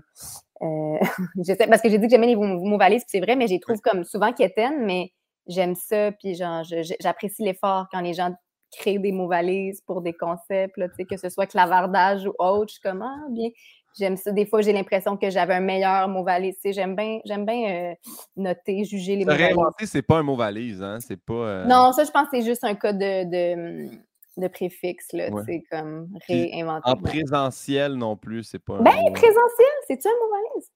euh, 0.64 0.66
euh, 0.66 0.98
je 1.38 1.54
sais, 1.54 1.68
parce 1.68 1.82
que 1.82 1.90
j'ai 1.90 2.00
dit 2.00 2.06
que 2.08 2.12
j'aimais 2.12 2.26
les 2.28 2.36
mots, 2.36 2.48
mots 2.48 2.78
valises, 2.80 3.04
c'est 3.08 3.20
vrai, 3.20 3.36
mais 3.36 3.48
je 3.48 3.54
les 3.54 3.60
trouve 3.60 3.80
comme 3.82 4.04
souvent 4.04 4.34
quétaines, 4.34 4.84
mais 4.86 5.12
j'aime 5.50 5.76
ça, 5.76 6.12
puis 6.14 6.36
genre, 6.36 6.64
j'apprécie 7.02 7.44
l'effort 7.44 7.88
quand 7.92 8.00
les 8.00 8.14
gens 8.14 8.34
créent 8.72 9.00
des 9.00 9.12
mots 9.12 9.28
valises 9.28 9.82
pour 9.82 10.02
des 10.02 10.14
concepts, 10.14 10.78
là, 10.78 10.88
que 10.88 11.18
ce 11.18 11.28
soit 11.30 11.48
clavardage 11.48 12.26
ou 12.28 12.34
autre, 12.40 12.68
je 12.70 12.74
suis 12.74 12.82
comme, 12.82 13.02
ah, 13.02 13.26
bien, 13.32 13.50
j'aime 13.98 14.16
ça. 14.16 14.32
Des 14.32 14.46
fois, 14.46 14.62
j'ai 14.62 14.74
l'impression 14.74 15.18
que 15.18 15.30
j'avais 15.32 15.56
un 15.56 15.60
meilleur 15.60 16.08
mot 16.08 16.24
valise, 16.24 16.56
j'aime 16.64 16.96
bien, 16.96 17.20
j'aime 17.26 17.46
bien 17.48 17.92
euh, 17.92 17.96
noter, 18.38 18.84
juger 18.86 19.16
les 19.16 19.26
mots 19.26 19.32
valises. 19.32 19.90
c'est 19.92 20.04
pas 20.04 20.18
un 20.20 20.24
mot 20.24 20.36
valise, 20.36 20.84
hein? 20.84 21.00
C'est 21.00 21.20
pas. 21.20 21.34
euh, 21.34 21.66
Non, 21.66 21.92
ça, 21.94 22.04
je 22.04 22.12
pense 22.12 22.30
que 22.30 22.38
c'est 22.38 22.46
juste 22.46 22.64
un 22.64 22.76
cas 22.76 22.94
de, 22.94 23.24
de, 23.24 23.90
de 24.38 24.48
préfixe, 24.48 25.12
là, 25.14 25.32
Ouais. 25.32 25.42
sais, 25.46 25.64
comme 25.72 26.08
réinventer. 26.28 26.92
En 26.92 26.96
présentiel 26.96 27.94
non 27.96 28.16
plus, 28.16 28.44
c'est 28.44 28.60
pas 28.64 28.76
un 28.76 28.84
Ben, 28.84 28.92
mot- 28.92 29.12
présentiel, 29.14 29.74
c'est-tu 29.88 30.08
un 30.08 30.12
mot 30.12 30.32
valise? 30.32 30.70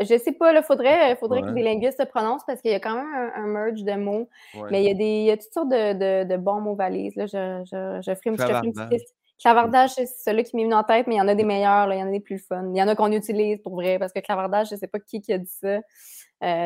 Je 0.00 0.18
sais 0.18 0.32
pas, 0.32 0.52
il 0.52 0.62
faudrait, 0.62 1.16
faudrait 1.16 1.40
que 1.42 1.46
Ouais. 1.46 1.52
des 1.54 1.62
linguistes 1.62 1.98
se 2.00 2.06
prononcent 2.06 2.44
parce 2.46 2.60
qu'il 2.60 2.70
y 2.70 2.74
a 2.74 2.80
quand 2.80 2.94
même 2.94 3.12
un, 3.14 3.42
un 3.42 3.46
merge 3.46 3.82
de 3.82 3.94
mots. 3.94 4.28
Ouais. 4.54 4.68
Mais 4.70 4.82
il 4.82 4.86
y, 4.86 4.90
a 4.90 4.94
des, 4.94 5.04
il 5.04 5.24
y 5.24 5.30
a 5.30 5.36
toutes 5.36 5.52
sortes 5.52 5.68
de, 5.68 5.92
de, 6.24 6.28
de 6.28 6.36
bons 6.36 6.60
mots 6.60 6.74
valises. 6.76 7.16
Là. 7.16 7.26
Je, 7.26 7.62
je, 7.64 8.00
je 8.02 8.14
ferai 8.14 8.30
une, 8.30 8.36
petite 8.36 8.46
Clavardage. 8.48 8.90
liste. 8.90 9.14
Clavardage, 9.40 9.90
c'est 9.90 10.06
celui 10.06 10.44
qui 10.44 10.56
m'est 10.56 10.62
venu 10.62 10.74
en 10.74 10.84
tête, 10.84 11.06
mais 11.08 11.16
il 11.16 11.18
y 11.18 11.20
en 11.20 11.26
a 11.28 11.34
des 11.34 11.44
meilleurs, 11.44 11.86
là, 11.88 11.96
il 11.96 11.98
y 11.98 12.02
en 12.02 12.06
a 12.06 12.10
des 12.12 12.20
plus 12.20 12.38
fun. 12.38 12.70
Il 12.72 12.78
y 12.78 12.82
en 12.82 12.86
a 12.88 12.94
qu'on 12.94 13.10
utilise 13.10 13.60
pour 13.62 13.74
vrai, 13.74 13.98
parce 13.98 14.12
que 14.12 14.20
clavardage, 14.20 14.68
je 14.70 14.76
sais 14.76 14.86
pas 14.86 15.00
qui, 15.00 15.20
qui 15.20 15.32
a 15.32 15.38
dit 15.38 15.50
ça 15.50 15.66
euh, 15.76 15.80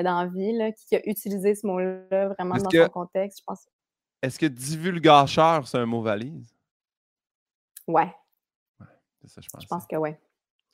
dans 0.03 0.21
la 0.23 0.27
vie, 0.27 0.53
là, 0.53 0.71
qui 0.73 0.95
a 0.97 1.01
utilisé 1.09 1.55
ce 1.55 1.67
mot-là 1.67 2.29
vraiment 2.29 2.57
dans 2.57 2.69
que- 2.69 2.83
son 2.85 2.89
contexte, 2.91 3.39
je 3.41 3.45
pense. 3.47 3.67
Est-ce 4.23 4.39
que 4.39 4.47
divulgacheur, 4.47 5.67
c'est 5.67 5.79
un 5.79 5.87
mot 5.87 6.03
valise? 6.03 6.53
Ouais, 7.87 8.13
C'est 9.23 9.29
ça, 9.31 9.41
je 9.41 9.49
pense. 9.49 9.63
je 9.63 9.67
pense 9.69 9.87
que 9.87 9.97
ouais. 9.97 10.19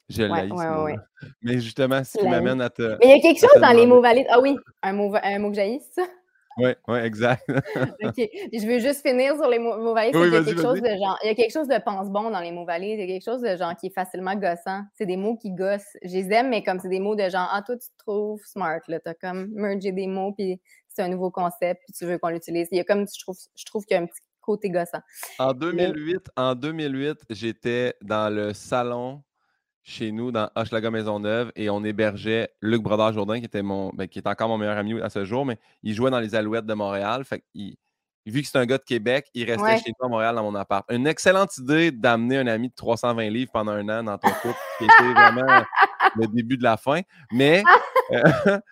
Je 0.09 0.23
Ouais, 0.23 0.83
ouais. 0.83 0.97
Mais 1.43 1.61
justement, 1.61 2.05
ce 2.05 2.19
qui 2.19 2.29
m'amène 2.29 2.61
à 2.61 2.71
te. 2.71 2.83
Mais 2.83 3.07
il 3.07 3.11
y 3.11 3.19
a 3.19 3.21
quelque 3.21 3.41
chose 3.41 3.61
dans 3.61 3.73
les 3.73 3.87
mots 3.87 4.01
valides. 4.01 4.27
Ah 4.29 4.41
oui, 4.41 4.57
un 4.83 4.93
mot, 4.93 5.15
un 5.23 5.39
mot 5.39 5.51
que 5.51 5.57
c'est 5.57 5.81
ça? 5.93 6.07
Oui, 6.57 6.71
oui, 6.87 6.99
exact. 6.99 7.43
OK. 8.05 8.15
Je 8.17 8.67
veux 8.67 8.79
juste 8.79 9.03
finir 9.03 9.35
sur 9.35 9.49
les 9.49 9.59
mots, 9.59 9.77
mots 9.77 9.95
valises. 9.95 10.15
Oui, 10.15 10.25
qu'il 10.25 10.35
y 10.35 10.37
a 10.37 10.45
quelque 10.45 10.63
chose 10.63 10.81
de 10.81 10.89
genre, 10.89 11.19
il 11.25 11.27
y 11.27 11.31
a 11.31 11.35
quelque 11.35 11.53
chose 11.53 11.67
de 11.67 11.79
pense-bon 11.83 12.31
dans 12.31 12.41
les 12.41 12.53
mots 12.53 12.65
valises. 12.65 12.99
Il 12.99 13.01
y 13.01 13.03
a 13.03 13.07
quelque 13.07 13.25
chose 13.25 13.41
de 13.41 13.57
genre 13.57 13.75
qui 13.77 13.87
est 13.87 13.95
facilement 13.95 14.37
gossant. 14.37 14.83
C'est 14.95 15.07
des 15.07 15.17
mots 15.17 15.37
qui 15.37 15.51
gossent. 15.51 15.97
Je 16.03 16.13
les 16.15 16.33
aime, 16.33 16.51
mais 16.51 16.63
comme 16.63 16.79
c'est 16.79 16.89
des 16.89 17.01
mots 17.01 17.17
de 17.17 17.29
genre, 17.29 17.49
ah, 17.51 17.63
toi, 17.63 17.77
tu 17.77 17.89
te 17.89 17.99
trouves 17.99 18.45
smart, 18.45 18.81
là. 18.87 19.01
T'as 19.01 19.15
comme 19.15 19.49
mergé 19.55 19.91
des 19.91 20.07
mots, 20.07 20.33
puis 20.33 20.61
c'est 20.89 21.03
un 21.03 21.09
nouveau 21.09 21.31
concept, 21.31 21.83
puis 21.85 21.93
tu 21.93 22.05
veux 22.05 22.19
qu'on 22.19 22.29
l'utilise. 22.29 22.69
Il 22.71 22.77
y 22.77 22.81
a 22.81 22.85
comme, 22.85 23.07
je 23.13 23.21
trouve, 23.21 23.37
je 23.57 23.65
trouve 23.65 23.85
qu'il 23.85 23.97
y 23.97 23.99
a 23.99 24.03
un 24.03 24.07
petit 24.07 24.21
côté 24.41 24.71
gossant. 24.71 25.01
En 25.41 25.55
2008, 25.55 26.31
en 26.37 26.55
2008, 26.55 27.19
j'étais 27.31 27.95
dans 28.01 28.33
le 28.33 28.53
salon 28.53 29.23
chez 29.85 30.11
nous, 30.13 30.33
dans 30.33 30.49
Hochelaga 30.57 30.91
Maisonneuve, 30.91 31.53
et 31.57 31.69
on 31.69 31.85
hébergeait 31.85 32.51
Luc 32.63 32.83
Brodeur-Jourdain, 32.83 33.39
qui 33.39 33.45
était 33.45 33.63
mon, 33.63 33.91
ben, 33.91 34.09
qui 34.09 34.19
est 34.19 34.27
encore 34.27 34.49
mon 34.49 34.57
meilleur 34.59 34.79
ami 34.79 35.01
à 35.03 35.11
ce 35.11 35.25
jour, 35.27 35.45
mais 35.45 35.59
il 35.83 35.95
jouait 35.95 36.11
dans 36.11 36.21
les 36.21 36.35
Alouettes 36.35 36.65
de 36.67 36.73
Montréal. 36.75 37.23
Fait 37.25 37.45
qu'il- 37.53 37.77
vu 38.25 38.41
que 38.41 38.49
c'est 38.49 38.57
un 38.57 38.65
gars 38.65 38.79
de 38.79 38.83
Québec, 38.83 39.29
il 39.35 39.45
restait 39.45 39.63
Ouais. 39.63 39.79
chez 39.79 39.91
nous 40.01 40.07
à 40.07 40.09
Montréal 40.09 40.35
dans 40.37 40.43
mon 40.43 40.55
appart. 40.55 40.91
Une 40.91 41.07
excellente 41.07 41.59
idée 41.59 41.91
d'amener 41.93 42.39
un 42.39 42.47
ami 42.47 42.71
de 42.71 42.75
320 42.75 43.29
livres 43.29 43.51
pendant 43.53 43.73
un 43.73 43.87
an 43.91 44.03
dans 44.05 44.17
ton 44.17 44.31
couple, 44.41 44.59
qui 44.79 44.85
était 44.85 45.13
vraiment 45.13 45.45
le 46.17 46.27
début 46.29 46.57
de 46.57 46.63
la 46.63 46.79
fin. 46.79 47.03
Mais 47.31 47.63
euh, 48.13 48.23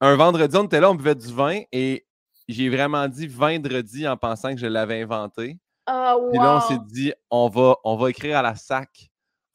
un 0.00 0.16
vendredi, 0.16 0.56
on 0.56 0.64
était 0.64 0.80
là, 0.80 0.90
on 0.90 0.94
buvait 0.94 1.14
du 1.14 1.30
vin, 1.32 1.60
et 1.70 2.06
j'ai 2.48 2.70
vraiment 2.70 3.06
dit 3.08 3.26
vendredi 3.26 4.08
en 4.08 4.16
pensant 4.16 4.54
que 4.54 4.60
je 4.60 4.66
l'avais 4.66 5.02
inventé. 5.02 5.58
Wow! 5.86 6.30
Puis 6.30 6.38
là, 6.38 6.56
on 6.56 6.60
s'est 6.60 6.80
dit, 6.86 7.12
on 7.30 7.48
va, 7.48 7.76
on 7.84 7.96
va 7.96 8.08
écrire 8.08 8.38
à 8.38 8.42
la 8.42 8.54
SAC. 8.54 9.10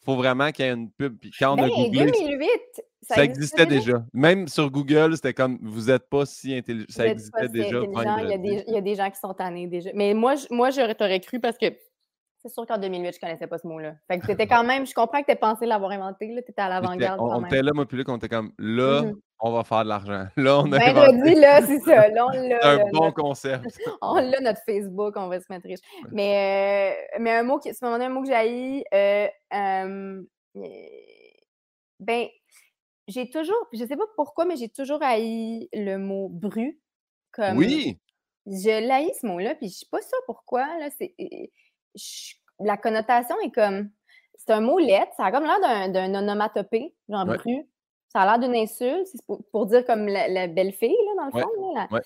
Faut 0.10 0.16
vraiment 0.18 0.51
qu'il 0.51 0.66
y 0.66 0.68
ait 0.68 0.74
une 0.74 0.89
pub. 0.89 1.18
Puis 1.20 1.32
quand 1.38 1.58
on 1.58 1.63
a 1.63 1.68
googlé, 1.70 2.12
2008! 2.12 2.50
ça, 3.01 3.24
existait 3.24 3.66
déjà. 3.66 4.04
Même 4.13 4.48
sur 4.48 4.70
Google, 4.70 5.16
c'était 5.16 5.34
comme, 5.34 5.58
vous 5.62 5.86
n'êtes 5.86 6.10
pas 6.10 6.25
si 6.25 6.54
intelligent. 6.54 6.86
Ça 6.89 7.08
existait 7.08 7.32
pas 7.32 7.48
si 7.48 7.51
déjà. 7.54 7.82
Il 7.82 8.30
y, 8.30 8.34
a 8.34 8.38
des, 8.38 8.63
il 8.68 8.74
y 8.74 8.78
a 8.78 8.82
des 8.82 8.96
gens 8.96 9.10
qui 9.10 9.20
sont 9.20 9.34
tannés 9.34 9.68
déjà. 9.68 9.89
Mais 9.94 10.13
moi, 10.13 10.36
je- 10.36 10.48
moi 10.51 10.70
j'aurais 10.70 10.96
t'aurais 10.96 11.20
cru 11.20 11.39
parce 11.39 11.58
que 11.58 11.68
C'est 12.41 12.50
sûr 12.50 12.65
qu'en 12.65 12.77
2008, 12.77 13.15
je 13.15 13.19
connaissais 13.19 13.48
pas 13.48 13.58
ce 13.58 13.67
mot-là. 13.67 13.96
Fait 14.08 14.17
que 14.17 14.25
t'étais 14.25 14.48
quand 14.48 14.63
même, 14.63 14.88
je 14.88 14.93
comprends 14.93 15.22
que 15.22 15.25
t'es 15.27 15.36
pensé 15.36 15.65
l'avoir 15.65 15.91
inventé, 15.91 16.27
là. 16.34 16.41
T'étais 16.41 16.62
à 16.62 16.69
l'avant-garde. 16.69 17.19
On, 17.22 17.27
quand 17.29 17.46
était 17.46 17.62
là, 17.62 17.72
moi, 17.74 17.86
puis 17.86 17.98
là, 17.98 18.03
on 18.08 18.15
était 18.15 18.29
comme 18.29 18.53
là, 18.58 19.01
Mhm. 19.01 19.19
on 19.41 19.51
va 19.51 19.63
faire 19.65 19.84
de 19.84 19.89
l'argent. 19.89 20.25
Là, 20.38 20.60
on 20.60 20.72
a 20.72 20.79
Vendredi, 20.93 21.36
là, 21.36 21.62
c'est 21.65 21.79
ça. 21.79 22.08
Là, 22.10 22.25
on 22.27 22.29
l'a. 22.50 22.60
C'est 22.62 22.67
un 22.67 22.77
là, 22.77 22.86
bon 22.93 23.05
notre- 23.05 23.13
concept. 23.22 23.65
On 24.01 24.15
l'a 24.15 24.39
notre 24.39 24.62
Facebook, 24.65 25.15
on 25.17 25.27
va 25.27 25.39
se 25.41 25.46
mettre 25.50 25.67
riche. 25.67 25.79
Mais, 26.13 26.96
euh, 27.13 27.17
mais 27.19 27.31
un 27.31 27.43
mot 27.43 27.60
qui, 27.60 27.74
c'est 27.74 27.86
un 27.86 28.10
mot 28.10 28.22
que 28.24 28.29
j'ai 28.29 28.84
euh, 28.93 29.27
euh, 29.53 30.22
ben, 32.00 32.27
j'ai 33.08 33.29
toujours, 33.29 33.67
je 33.74 33.79
sais 33.86 33.98
pas 33.98 34.05
pourquoi, 34.15 34.46
mais 34.46 34.55
j'ai 34.55 34.69
toujours 34.69 35.01
haï 35.03 35.67
le 35.74 35.98
mot 35.98 36.29
bru. 36.29 36.79
Comme, 37.31 37.58
Oui! 37.58 38.00
Je 38.48 38.88
l'haïs 38.88 39.12
ce 39.22 39.27
mot-là, 39.27 39.55
puis 39.55 39.67
je 39.69 39.79
sais 39.79 39.86
pas 39.91 40.01
sûre 40.01 40.17
pourquoi. 40.25 40.65
Là, 40.79 40.89
c'est, 40.98 41.13
je- 42.00 42.36
la 42.60 42.77
connotation 42.77 43.36
est 43.41 43.51
comme, 43.53 43.89
c'est 44.36 44.51
un 44.53 44.62
mot 44.62 44.79
lettre, 44.79 45.12
ça 45.18 45.25
a 45.25 45.32
comme 45.32 45.44
l'air 45.46 45.60
d'un, 45.62 45.89
d'un 45.89 46.15
onomatopée, 46.20 46.96
genre 47.10 47.27
Ouais. 47.27 47.38
bru. 47.38 47.68
Ça 48.12 48.22
a 48.22 48.25
l'air 48.25 48.39
d'une 48.39 48.56
insulte, 48.60 49.06
c'est 49.08 49.24
pour, 49.27 49.41
pour 49.51 49.65
dire 49.68 49.86
comme 49.86 50.08
la, 50.08 50.27
la 50.27 50.48
belle 50.48 50.74
fille, 50.74 50.89
là, 50.89 51.24
dans 51.24 51.25
le 51.27 51.34
Ouais, 51.36 51.41
fond. 51.44 51.74
Là, 51.75 51.88
la- 51.89 51.96
ouais. 51.96 52.01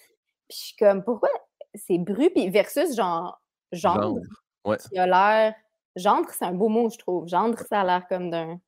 Puis 0.49 0.57
je 0.57 0.63
suis 0.65 0.75
comme, 0.75 1.03
pourquoi 1.03 1.29
c'est 1.75 1.97
bru, 1.97 2.29
puis 2.31 2.49
versus 2.49 2.95
genre 2.95 3.39
gendre. 3.71 4.19
Ouais. 4.65 4.77
qui 4.77 4.97
a 4.99 5.05
l'air. 5.07 5.55
Gendre, 5.95 6.29
c'est 6.31 6.45
un 6.45 6.53
beau 6.53 6.69
mot, 6.69 6.89
je 6.89 6.97
trouve. 6.97 7.27
Gendre, 7.27 7.57
ça 7.69 7.81
a 7.81 7.83
l'air 7.85 8.07
comme 8.07 8.29
d'un 8.29 8.59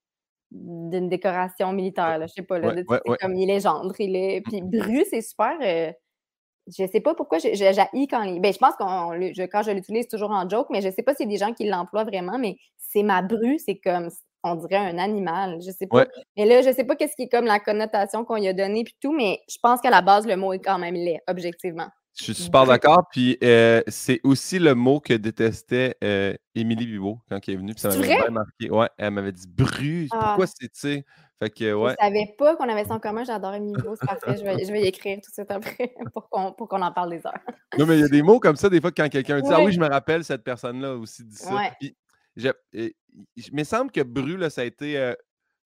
d'une 0.51 1.09
décoration 1.09 1.73
militaire, 1.73 2.17
là, 2.19 2.27
je 2.27 2.33
sais 2.33 2.43
pas. 2.43 2.59
Là, 2.59 2.73
de- 2.75 2.83
comme 3.19 3.35
il 3.35 3.49
est 3.49 3.59
gendre, 3.59 3.93
il 3.99 4.15
est. 4.15 4.41
Puis 4.41 4.61
bru, 4.61 5.03
c'est 5.09 5.21
super. 5.21 5.57
euh, 5.61 5.91
je 6.67 6.85
sais 6.87 6.99
pas 7.01 7.13
pourquoi 7.15 7.37
je, 7.39 7.49
je- 7.53 8.07
quand 8.09 8.23
les. 8.23 8.39
Ben, 8.39 8.53
je 8.53 8.57
pense 8.57 8.75
qu'on 8.75 9.11
le- 9.11 9.33
je- 9.33 9.43
quand 9.43 9.63
je 9.63 9.71
l'utilise 9.71 10.07
toujours 10.07 10.31
en 10.31 10.47
joke, 10.49 10.67
mais 10.71 10.81
je 10.81 10.89
sais 10.89 11.03
pas 11.03 11.13
s'il 11.15 11.25
y 11.27 11.29
a 11.29 11.37
des 11.37 11.43
gens 11.45 11.53
qui 11.53 11.65
l'emploient 11.67 12.03
vraiment, 12.05 12.37
mais 12.37 12.57
c'est 12.77 13.03
ma 13.03 13.21
bru, 13.21 13.57
c'est 13.59 13.77
comme 13.77 14.09
on 14.43 14.55
dirait 14.55 14.75
un 14.77 14.97
animal. 14.99 15.59
Je 15.65 15.71
sais 15.71 15.87
pas. 15.87 15.97
Ouais. 15.99 16.07
Mais 16.37 16.45
là, 16.45 16.61
je 16.61 16.71
sais 16.71 16.83
pas 16.83 16.95
qu'est-ce 16.95 17.15
qui 17.15 17.23
est 17.23 17.29
comme 17.29 17.45
la 17.45 17.59
connotation 17.59 18.25
qu'on 18.25 18.35
y 18.37 18.47
a 18.47 18.53
donnée 18.53 18.83
puis 18.83 18.95
tout, 19.01 19.11
mais 19.11 19.39
je 19.49 19.57
pense 19.61 19.81
qu'à 19.81 19.89
la 19.89 20.01
base, 20.01 20.27
le 20.27 20.35
mot 20.37 20.53
est 20.53 20.59
quand 20.59 20.77
même 20.79 20.95
laid, 20.95 21.19
objectivement. 21.27 21.87
Je 22.17 22.23
suis 22.23 22.33
super 22.33 22.65
d'accord. 22.65 23.07
Puis 23.11 23.37
euh, 23.43 23.81
c'est 23.87 24.21
aussi 24.23 24.57
le 24.59 24.73
mot 24.73 24.99
que 24.99 25.13
détestait 25.13 25.95
euh, 26.03 26.33
Émilie 26.55 26.85
Bibo 26.85 27.19
quand 27.29 27.39
elle 27.47 27.53
est 27.53 27.57
venue. 27.57 27.73
Puis 27.73 27.81
ça 27.81 27.89
m'avait 27.89 28.07
bien 28.07 28.29
marqué. 28.29 28.69
Ouais, 28.71 28.87
elle 28.97 29.11
m'avait 29.11 29.31
dit 29.33 29.47
Bru, 29.47 30.07
Ah. 30.11 30.19
pourquoi 30.27 30.47
c'est, 30.47 30.67
tu 30.69 30.69
sais? 30.73 31.05
Fait 31.39 31.49
que, 31.49 31.73
ouais. 31.73 31.95
Je 31.99 32.05
savais 32.05 32.33
pas 32.37 32.55
qu'on 32.55 32.69
avait 32.69 32.85
ça 32.85 32.93
en 32.93 32.99
commun. 32.99 33.25
J'adore 33.25 33.55
Emilio, 33.55 33.95
c'est 33.99 34.07
parfait. 34.07 34.37
Je 34.37 34.43
vais, 34.45 34.65
je 34.65 34.71
vais 34.71 34.83
y 34.83 34.87
écrire 34.87 35.17
tout 35.21 35.29
de 35.29 35.33
suite 35.33 35.51
après 35.51 35.93
pour 36.13 36.29
qu'on, 36.29 36.53
pour 36.53 36.69
qu'on 36.69 36.81
en 36.81 36.93
parle 36.93 37.09
des 37.09 37.25
heures. 37.27 37.33
Non, 37.77 37.85
mais 37.85 37.97
il 37.97 38.01
y 38.01 38.05
a 38.05 38.07
des 38.07 38.21
mots 38.21 38.39
comme 38.39 38.55
ça, 38.55 38.69
des 38.69 38.79
fois, 38.79 38.91
quand 38.91 39.09
quelqu'un 39.09 39.41
dit 39.41 39.49
Ah 39.51 39.61
oui, 39.61 39.73
je 39.73 39.79
me 39.81 39.87
rappelle, 39.89 40.23
cette 40.23 40.43
personne-là 40.45 40.95
aussi 40.95 41.25
dit 41.25 41.35
ça. 41.35 41.53
Ouais. 41.53 41.71
Puis, 41.79 41.97
je- 42.37 42.49
il 42.73 43.53
me 43.53 43.63
semble 43.65 43.91
que 43.91 44.01
Bru, 44.01 44.37
là, 44.37 44.49
ça 44.49 44.61
a 44.61 44.63
été 44.63 44.97
euh, 44.97 45.13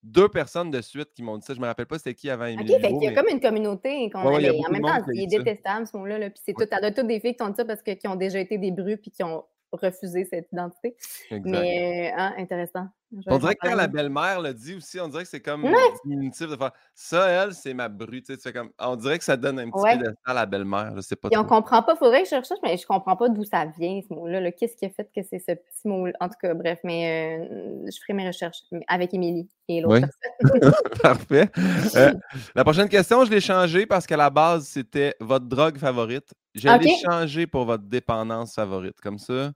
deux 0.04 0.30
personnes 0.30 0.72
de 0.72 0.82
suite 0.82 1.14
qui 1.14 1.24
m'ont 1.24 1.38
dit 1.38 1.46
ça. 1.46 1.54
Je 1.54 1.60
me 1.60 1.66
rappelle 1.66 1.86
pas 1.86 1.98
c'était 1.98 2.14
qui 2.14 2.30
avant 2.30 2.46
OK, 2.46 2.52
Émilie 2.52 2.74
fait 2.74 2.88
Bibo, 2.88 3.00
qu'il 3.00 3.04
y 3.04 3.08
a 3.08 3.10
mais- 3.12 3.16
comme 3.16 3.28
une 3.34 3.40
communauté 3.42 4.10
qu'on 4.10 4.28
Ouais, 4.28 4.42
il 4.44 4.66
En 4.66 4.72
même 4.72 4.82
temps, 4.82 5.04
il 5.14 5.24
est 5.24 5.28
détestable, 5.38 5.88
ce 5.88 5.98
mot-là. 5.98 6.18
là. 6.20 6.30
Puis 6.30 6.40
c'est 6.46 6.58
Ouais. 6.58 6.66
tout. 6.68 6.94
Toutes 6.96 7.08
des 7.08 7.20
filles 7.20 7.36
qui 7.36 7.44
ont 7.44 7.50
dit 7.50 7.56
ça 7.58 7.66
parce 7.66 7.82
que, 7.82 7.92
qui 7.92 8.08
ont 8.08 8.16
déjà 8.16 8.40
été 8.40 8.58
des 8.58 8.72
brus 8.72 8.98
puis 8.98 9.12
qui 9.12 9.24
ont 9.24 9.44
refusé 9.72 10.26
cette 10.26 10.48
identité. 10.52 10.96
Exact. 11.30 11.46
Mais, 11.50 12.12
euh, 12.12 12.16
hein, 12.18 12.34
intéressant. 12.38 12.88
On 13.28 13.38
dirait 13.40 13.56
que 13.56 13.68
quand 13.68 13.76
la 13.76 13.88
belle-mère 13.88 14.40
le 14.42 14.54
dit 14.54 14.76
aussi, 14.76 15.00
on 15.00 15.08
dirait 15.08 15.24
que 15.24 15.30
c'est 15.30 15.42
comme 15.42 15.64
Ouais. 15.64 15.72
diminutif 16.06 16.48
de 16.48 16.56
faire 16.56 16.72
ça, 16.94 17.28
elle, 17.28 17.54
c'est 17.56 17.74
ma 17.74 17.90
bru. 17.90 18.22
Tu 18.22 18.36
sais, 18.38 18.54
comme, 18.54 18.70
on 18.80 18.96
dirait 18.96 19.18
que 19.18 19.24
ça 19.24 19.36
donne 19.36 19.60
un 19.60 19.70
petit 19.70 19.82
Ouais. 19.82 19.92
piédestal 19.98 20.16
à 20.26 20.34
la 20.34 20.46
belle-mère. 20.46 20.94
Je 20.96 21.02
sais 21.02 21.16
pas. 21.16 21.30
Puis 21.30 21.38
on 21.38 21.44
comprend 21.46 21.82
pas, 21.82 21.96
faudrait 21.96 22.22
que 22.24 22.30
je 22.30 22.36
recherche, 22.36 22.60
mais 22.64 22.78
je 22.78 22.86
comprends 22.86 23.16
pas 23.16 23.30
d'où 23.30 23.44
ça 23.44 23.66
vient, 23.66 24.00
ce 24.08 24.14
mot-là. 24.14 24.40
là. 24.42 24.52
Qu'est-ce 24.52 24.76
qui 24.78 24.86
a 24.86 24.90
fait 24.90 25.10
que 25.16 25.22
c'est 25.28 25.40
ce 25.40 25.54
petit 25.54 25.88
mot 25.88 26.08
En 26.20 26.28
tout 26.30 26.36
cas, 26.42 26.54
bref, 26.54 26.80
mais 26.84 27.40
euh, 27.42 27.86
je 27.92 27.98
ferai 28.02 28.14
mes 28.14 28.28
recherches 28.28 28.60
avec 28.88 29.14
Émilie 29.14 29.50
et 29.68 29.82
l'autre 29.82 29.96
Oui. 29.96 30.02
personne. 30.02 30.72
Parfait. 31.02 31.50
Euh, 31.96 32.12
la 32.56 32.64
prochaine 32.64 32.90
question, 32.90 33.26
je 33.26 33.32
l'ai 33.32 33.42
changée 33.42 33.86
parce 33.88 34.06
qu'à 34.06 34.18
la 34.18 34.30
base, 34.30 34.66
c'était 34.68 35.16
votre 35.20 35.46
drogue 35.46 35.78
favorite. 35.80 36.32
Je 36.56 36.68
Ok. 36.70 36.82
l'ai 36.84 36.90
changée 37.04 37.48
pour 37.48 37.66
votre 37.66 37.84
dépendance 37.86 38.54
favorite. 38.56 39.00
Comme 39.02 39.18
ça, 39.20 39.52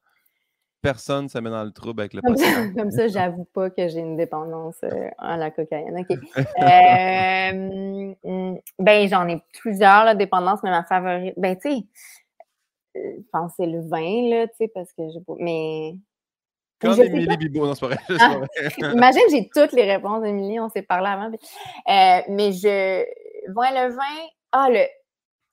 personne 0.83 1.23
ne 1.23 1.29
se 1.29 1.39
met 1.39 1.49
dans 1.49 1.63
le 1.63 1.71
trouble 1.71 2.01
avec 2.01 2.13
le 2.13 2.21
Comme 2.21 2.37
ça, 2.37 2.45
comme 2.77 2.91
ça, 2.91 3.07
j'avoue 3.07 3.45
pas 3.45 3.69
que 3.71 3.87
j'ai 3.87 3.99
une 3.99 4.17
dépendance 4.17 4.75
euh, 4.83 5.09
à 5.17 5.37
la 5.37 5.49
cocaïne. 5.49 5.97
OK. 5.97 6.17
Euh, 6.63 8.13
hum, 8.23 8.59
ben, 8.77 9.07
j'en 9.07 9.27
ai 9.27 9.41
plusieurs, 9.59 10.05
là, 10.05 10.13
dépendances, 10.13 10.59
mais 10.63 10.69
ma 10.69 10.83
favorite. 10.83 11.33
Ben, 11.37 11.55
tu 11.57 11.69
sais, 11.71 11.83
euh, 12.97 13.15
je 13.17 13.29
pense 13.31 13.51
que 13.51 13.63
c'est 13.63 13.65
le 13.65 13.81
vin, 13.87 14.29
là, 14.29 14.47
tu 14.47 14.53
sais, 14.59 14.67
parce 14.67 14.91
que 14.93 15.03
j'ai 15.11 15.21
pas. 15.21 15.33
Mais. 15.39 15.95
Comme 16.79 17.01
Émilie 17.01 17.27
pas. 17.27 17.37
Bibo, 17.37 17.65
non, 17.65 17.73
c'est 17.75 17.87
pas 17.87 17.95
vrai. 17.95 17.99
Ah. 18.19 18.41
Imagine, 18.93 19.21
j'ai 19.31 19.49
toutes 19.53 19.71
les 19.71 19.89
réponses, 19.89 20.25
Émilie, 20.25 20.59
on 20.59 20.69
s'est 20.69 20.81
parlé 20.81 21.07
avant. 21.07 21.29
puis- 21.31 21.39
Euh, 21.87 22.21
mais 22.29 22.51
je. 22.51 23.03
Ouais, 23.53 23.71
le 23.71 23.93
vin. 23.93 24.27
Ah, 24.51 24.67
le. 24.69 24.81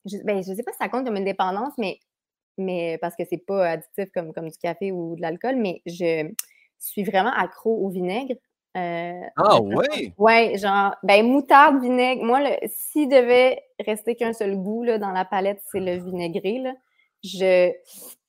Je, 0.06 0.16
ben, 0.24 0.38
je 0.38 0.54
sais 0.54 0.62
pas 0.62 0.72
si 0.72 0.78
ça 0.78 0.88
compte 0.88 1.04
comme 1.06 1.16
une 1.16 1.24
dépendance, 1.24 1.72
mais, 1.78 1.98
mais 2.58 2.98
parce 3.00 3.16
que 3.16 3.22
c'est 3.28 3.44
pas 3.44 3.70
additif 3.70 4.10
comme, 4.14 4.32
comme 4.32 4.48
du 4.48 4.58
café 4.58 4.92
ou 4.92 5.16
de 5.16 5.20
l'alcool, 5.20 5.56
mais 5.56 5.82
je 5.86 6.30
suis 6.78 7.04
vraiment 7.04 7.32
accro 7.32 7.76
au 7.84 7.88
vinaigre. 7.88 8.34
Euh, 8.76 9.20
Ah 9.36 9.60
ouais? 9.60 10.12
Ouais, 10.16 10.56
genre, 10.56 10.94
ben, 11.02 11.26
moutarde, 11.26 11.82
vinaigre. 11.82 12.24
Moi, 12.24 12.40
s'il 12.68 13.08
devait 13.08 13.62
rester 13.84 14.14
qu'un 14.14 14.32
seul 14.32 14.56
goût 14.56 14.84
là, 14.84 14.98
dans 14.98 15.10
la 15.10 15.24
palette, 15.24 15.60
c'est 15.70 15.80
le 15.80 15.96
vinaigré. 15.96 16.58
Là. 16.58 16.72
Je 17.24 17.72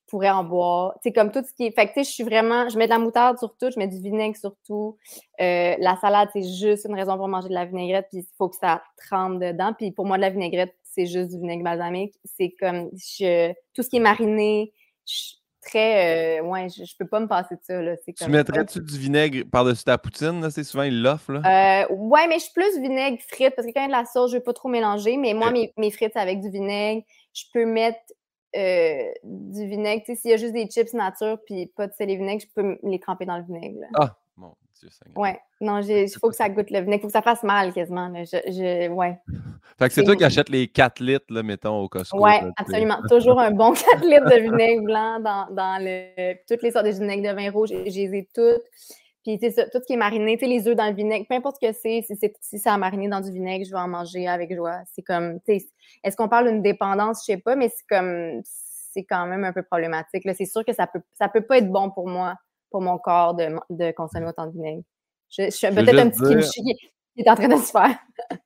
pourrais 0.07 0.29
en 0.29 0.43
boire. 0.43 0.95
C'est 1.03 1.13
comme 1.13 1.31
tout 1.31 1.43
ce 1.43 1.53
qui 1.53 1.67
est. 1.67 1.71
Fait 1.71 1.87
que, 1.87 1.93
tu 1.93 2.03
sais, 2.03 2.09
je 2.09 2.13
suis 2.13 2.23
vraiment. 2.23 2.69
Je 2.69 2.77
mets 2.77 2.85
de 2.85 2.89
la 2.89 2.99
moutarde 2.99 3.37
sur 3.37 3.55
tout, 3.55 3.71
je 3.71 3.79
mets 3.79 3.87
du 3.87 3.99
vinaigre 3.99 4.35
sur 4.35 4.55
tout. 4.65 4.97
Euh, 5.39 5.75
la 5.79 5.95
salade, 5.97 6.29
c'est 6.33 6.43
juste 6.43 6.85
une 6.85 6.95
raison 6.95 7.17
pour 7.17 7.27
manger 7.27 7.47
de 7.47 7.53
la 7.53 7.65
vinaigrette, 7.65 8.07
puis 8.09 8.19
il 8.19 8.27
faut 8.37 8.49
que 8.49 8.57
ça 8.57 8.81
trempe 8.97 9.39
dedans. 9.39 9.73
Puis 9.77 9.91
pour 9.91 10.05
moi, 10.05 10.17
de 10.17 10.21
la 10.21 10.29
vinaigrette, 10.29 10.75
c'est 10.93 11.05
juste 11.05 11.31
du 11.31 11.37
vinaigre 11.39 11.63
balsamique. 11.63 12.15
C'est 12.25 12.53
comme. 12.59 12.89
Je, 12.93 13.51
tout 13.73 13.83
ce 13.83 13.89
qui 13.89 13.97
est 13.97 14.01
mariné, 14.01 14.73
je 15.07 15.13
suis 15.13 15.37
très. 15.61 16.39
euh, 16.39 16.43
ouais, 16.43 16.67
je, 16.69 16.83
je 16.83 16.95
peux 16.97 17.07
pas 17.07 17.19
me 17.19 17.27
passer 17.27 17.55
de 17.55 17.61
ça. 17.63 17.81
Là. 17.81 17.95
Tu 17.97 18.29
mettrais-tu 18.29 18.81
du 18.81 18.97
vinaigre 18.97 19.43
par-dessus 19.51 19.83
ta 19.83 19.97
poutine? 19.97 20.41
Là? 20.41 20.49
C'est 20.49 20.63
souvent, 20.63 20.83
ils 20.83 21.01
l'offrent. 21.01 21.31
Là. 21.33 21.85
euh, 21.89 21.93
ouais, 21.93 22.27
mais 22.27 22.35
je 22.35 22.45
suis 22.45 22.53
plus 22.53 22.79
vinaigre 22.79 23.17
frites 23.29 23.55
parce 23.55 23.67
que 23.67 23.73
quand 23.73 23.81
il 23.81 23.89
y 23.89 23.93
a 23.93 23.97
de 23.97 24.03
la 24.03 24.05
sauce, 24.05 24.31
je 24.31 24.37
veux 24.37 24.43
pas 24.43 24.53
trop 24.53 24.69
mélanger. 24.69 25.17
Mais 25.17 25.33
moi, 25.33 25.51
mes, 25.51 25.73
mes 25.77 25.91
frites, 25.91 26.11
c'est 26.13 26.19
avec 26.19 26.39
du 26.41 26.49
vinaigre. 26.49 27.03
Je 27.33 27.43
peux 27.53 27.65
mettre 27.65 27.99
euh, 28.55 29.11
du 29.23 29.67
vinaigre. 29.67 30.03
Tu 30.05 30.15
sais, 30.15 30.21
s'il 30.21 30.31
y 30.31 30.33
a 30.33 30.37
juste 30.37 30.53
des 30.53 30.67
chips 30.67 30.93
nature 30.93 31.37
puis 31.45 31.67
pas 31.67 31.87
de 31.87 31.93
sel 31.93 32.09
et 32.09 32.15
vinaigre, 32.17 32.41
je 32.41 32.61
peux 32.61 32.77
les 32.83 32.99
tremper 32.99 33.25
dans 33.25 33.37
le 33.37 33.43
vinaigre. 33.43 33.79
là. 33.81 33.87
Ah, 33.95 34.17
Dieu 34.81 34.89
Seigneur. 34.91 35.17
Ouais. 35.17 35.39
Non, 35.61 35.79
il 35.81 36.09
faut 36.19 36.29
que 36.29 36.35
ça 36.35 36.49
goûte 36.49 36.69
le 36.71 36.79
vinaigre. 36.81 36.97
Il 36.99 37.01
faut 37.01 37.07
que 37.07 37.13
ça 37.13 37.21
fasse 37.21 37.43
mal 37.43 37.71
quasiment. 37.73 38.09
là. 38.09 38.23
Je, 38.25 38.37
je- 38.51 38.89
ouais. 38.89 39.17
Fait 39.79 39.87
que 39.87 39.93
c'est 39.93 40.03
toi 40.03 40.15
qui 40.15 40.23
achètes 40.23 40.49
les 40.49 40.67
4 40.67 40.99
litres, 40.99 41.25
là, 41.29 41.41
mettons, 41.43 41.79
au 41.81 41.87
Costco. 41.89 42.17
Sais. 42.41 42.51
absolument. 42.57 42.97
Toujours 43.09 43.39
un 43.39 43.51
bon 43.51 43.71
4 43.73 44.03
litres 44.05 44.29
de 44.29 44.41
vinaigre 44.41 44.83
blanc 44.83 45.19
dans, 45.19 45.47
dans 45.53 45.81
le. 45.83 46.33
Toutes 46.47 46.61
les 46.61 46.71
sortes 46.71 46.85
de 46.85 46.91
vinaigre 46.91 47.29
de 47.31 47.35
vin 47.35 47.49
rouge, 47.51 47.69
je 47.69 47.75
les 47.75 48.15
ai 48.15 48.27
toutes. 48.33 48.61
Puis, 49.23 49.37
tu 49.37 49.45
sais, 49.47 49.51
ça, 49.51 49.63
tout 49.69 49.77
ce 49.79 49.85
qui 49.85 49.93
est 49.93 49.97
mariné, 49.97 50.35
tu 50.37 50.45
sais, 50.45 50.49
les 50.51 50.67
œufs 50.67 50.75
dans 50.75 50.87
le 50.87 50.93
vinaigre, 50.95 51.25
peu 51.29 51.35
importe 51.35 51.57
ce 51.61 51.67
que 51.67 51.73
c'est, 51.73 52.01
si, 52.01 52.15
c'est- 52.15 52.35
si 52.41 52.57
ça 52.59 52.73
a 52.73 52.77
mariné 52.77 53.07
dans 53.07 53.21
du 53.21 53.31
vinaigre, 53.31 53.63
je 53.65 53.71
vais 53.71 53.77
en 53.79 53.87
manger 53.87 54.27
avec 54.27 54.53
joie. 54.53 54.79
C'est 54.93 55.03
comme, 55.03 55.39
tu 55.47 55.59
sais, 55.59 55.65
est-ce 56.03 56.17
qu'on 56.17 56.27
parle 56.27 56.47
d'une 56.49 56.61
dépendance? 56.63 57.21
Je 57.21 57.33
sais 57.33 57.37
pas, 57.37 57.55
mais 57.55 57.69
c'est 57.69 57.85
comme, 57.87 58.41
c'est 58.43 59.03
quand 59.03 59.25
même 59.27 59.43
un 59.43 59.53
peu 59.53 59.61
problématique. 59.63 60.25
là. 60.25 60.33
C'est 60.33 60.45
sûr 60.45 60.65
que 60.65 60.73
ça 60.73 60.87
peut, 60.87 61.01
ça 61.13 61.27
peut 61.29 61.41
pas 61.41 61.59
être 61.59 61.69
bon 61.71 61.91
pour 61.91 62.07
moi, 62.07 62.35
pour 62.71 62.81
mon 62.81 62.97
corps, 62.97 63.35
de, 63.35 63.49
de 63.69 63.91
consommer 63.91 64.25
autant 64.27 64.47
de 64.47 64.53
vinaigre. 64.53 64.81
Je, 65.29 65.43
je 65.45 65.49
suis 65.51 65.67
peut-être 65.69 65.99
un 65.99 66.09
petit 66.09 66.21
kimchi 66.21 66.63
qui, 66.63 66.75
qui 67.15 67.21
est 67.21 67.29
en 67.29 67.35
train 67.35 67.47
de 67.49 67.55
se 67.57 67.71
faire. 67.71 67.97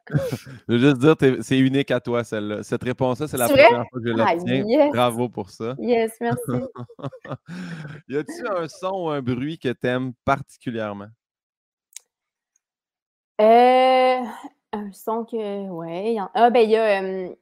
Je 0.67 0.73
veux 0.73 0.77
juste 0.77 0.97
dire, 0.99 1.15
c'est 1.41 1.57
unique 1.57 1.89
à 1.91 1.99
toi, 1.99 2.23
celle-là. 2.23 2.61
Cette 2.63 2.83
réponse-là, 2.83 3.27
c'est 3.27 3.37
la 3.37 3.47
vrai? 3.47 3.63
première 3.63 3.85
fois 3.89 3.99
que 3.99 4.07
je 4.07 4.13
Ah, 4.19 4.35
l'obtiens. 4.35 4.65
yes. 4.67 4.91
Bravo 4.91 5.29
pour 5.29 5.49
ça. 5.49 5.75
Yes, 5.79 6.13
merci. 6.21 6.43
y 8.07 8.17
a-tu 8.17 8.47
un 8.47 8.67
son 8.67 9.05
ou 9.05 9.09
un 9.09 9.21
bruit 9.21 9.57
que 9.57 9.69
t'aimes 9.69 10.13
particulièrement? 10.23 11.07
Euh, 13.41 14.21
un 14.73 14.91
son 14.93 15.25
que. 15.25 15.67
Ouais. 15.69 16.17
Ah, 16.35 16.49
ben, 16.51 16.59
il 16.61 16.69
y 16.69 16.75
a. 16.75 17.01
euh, 17.01 17.35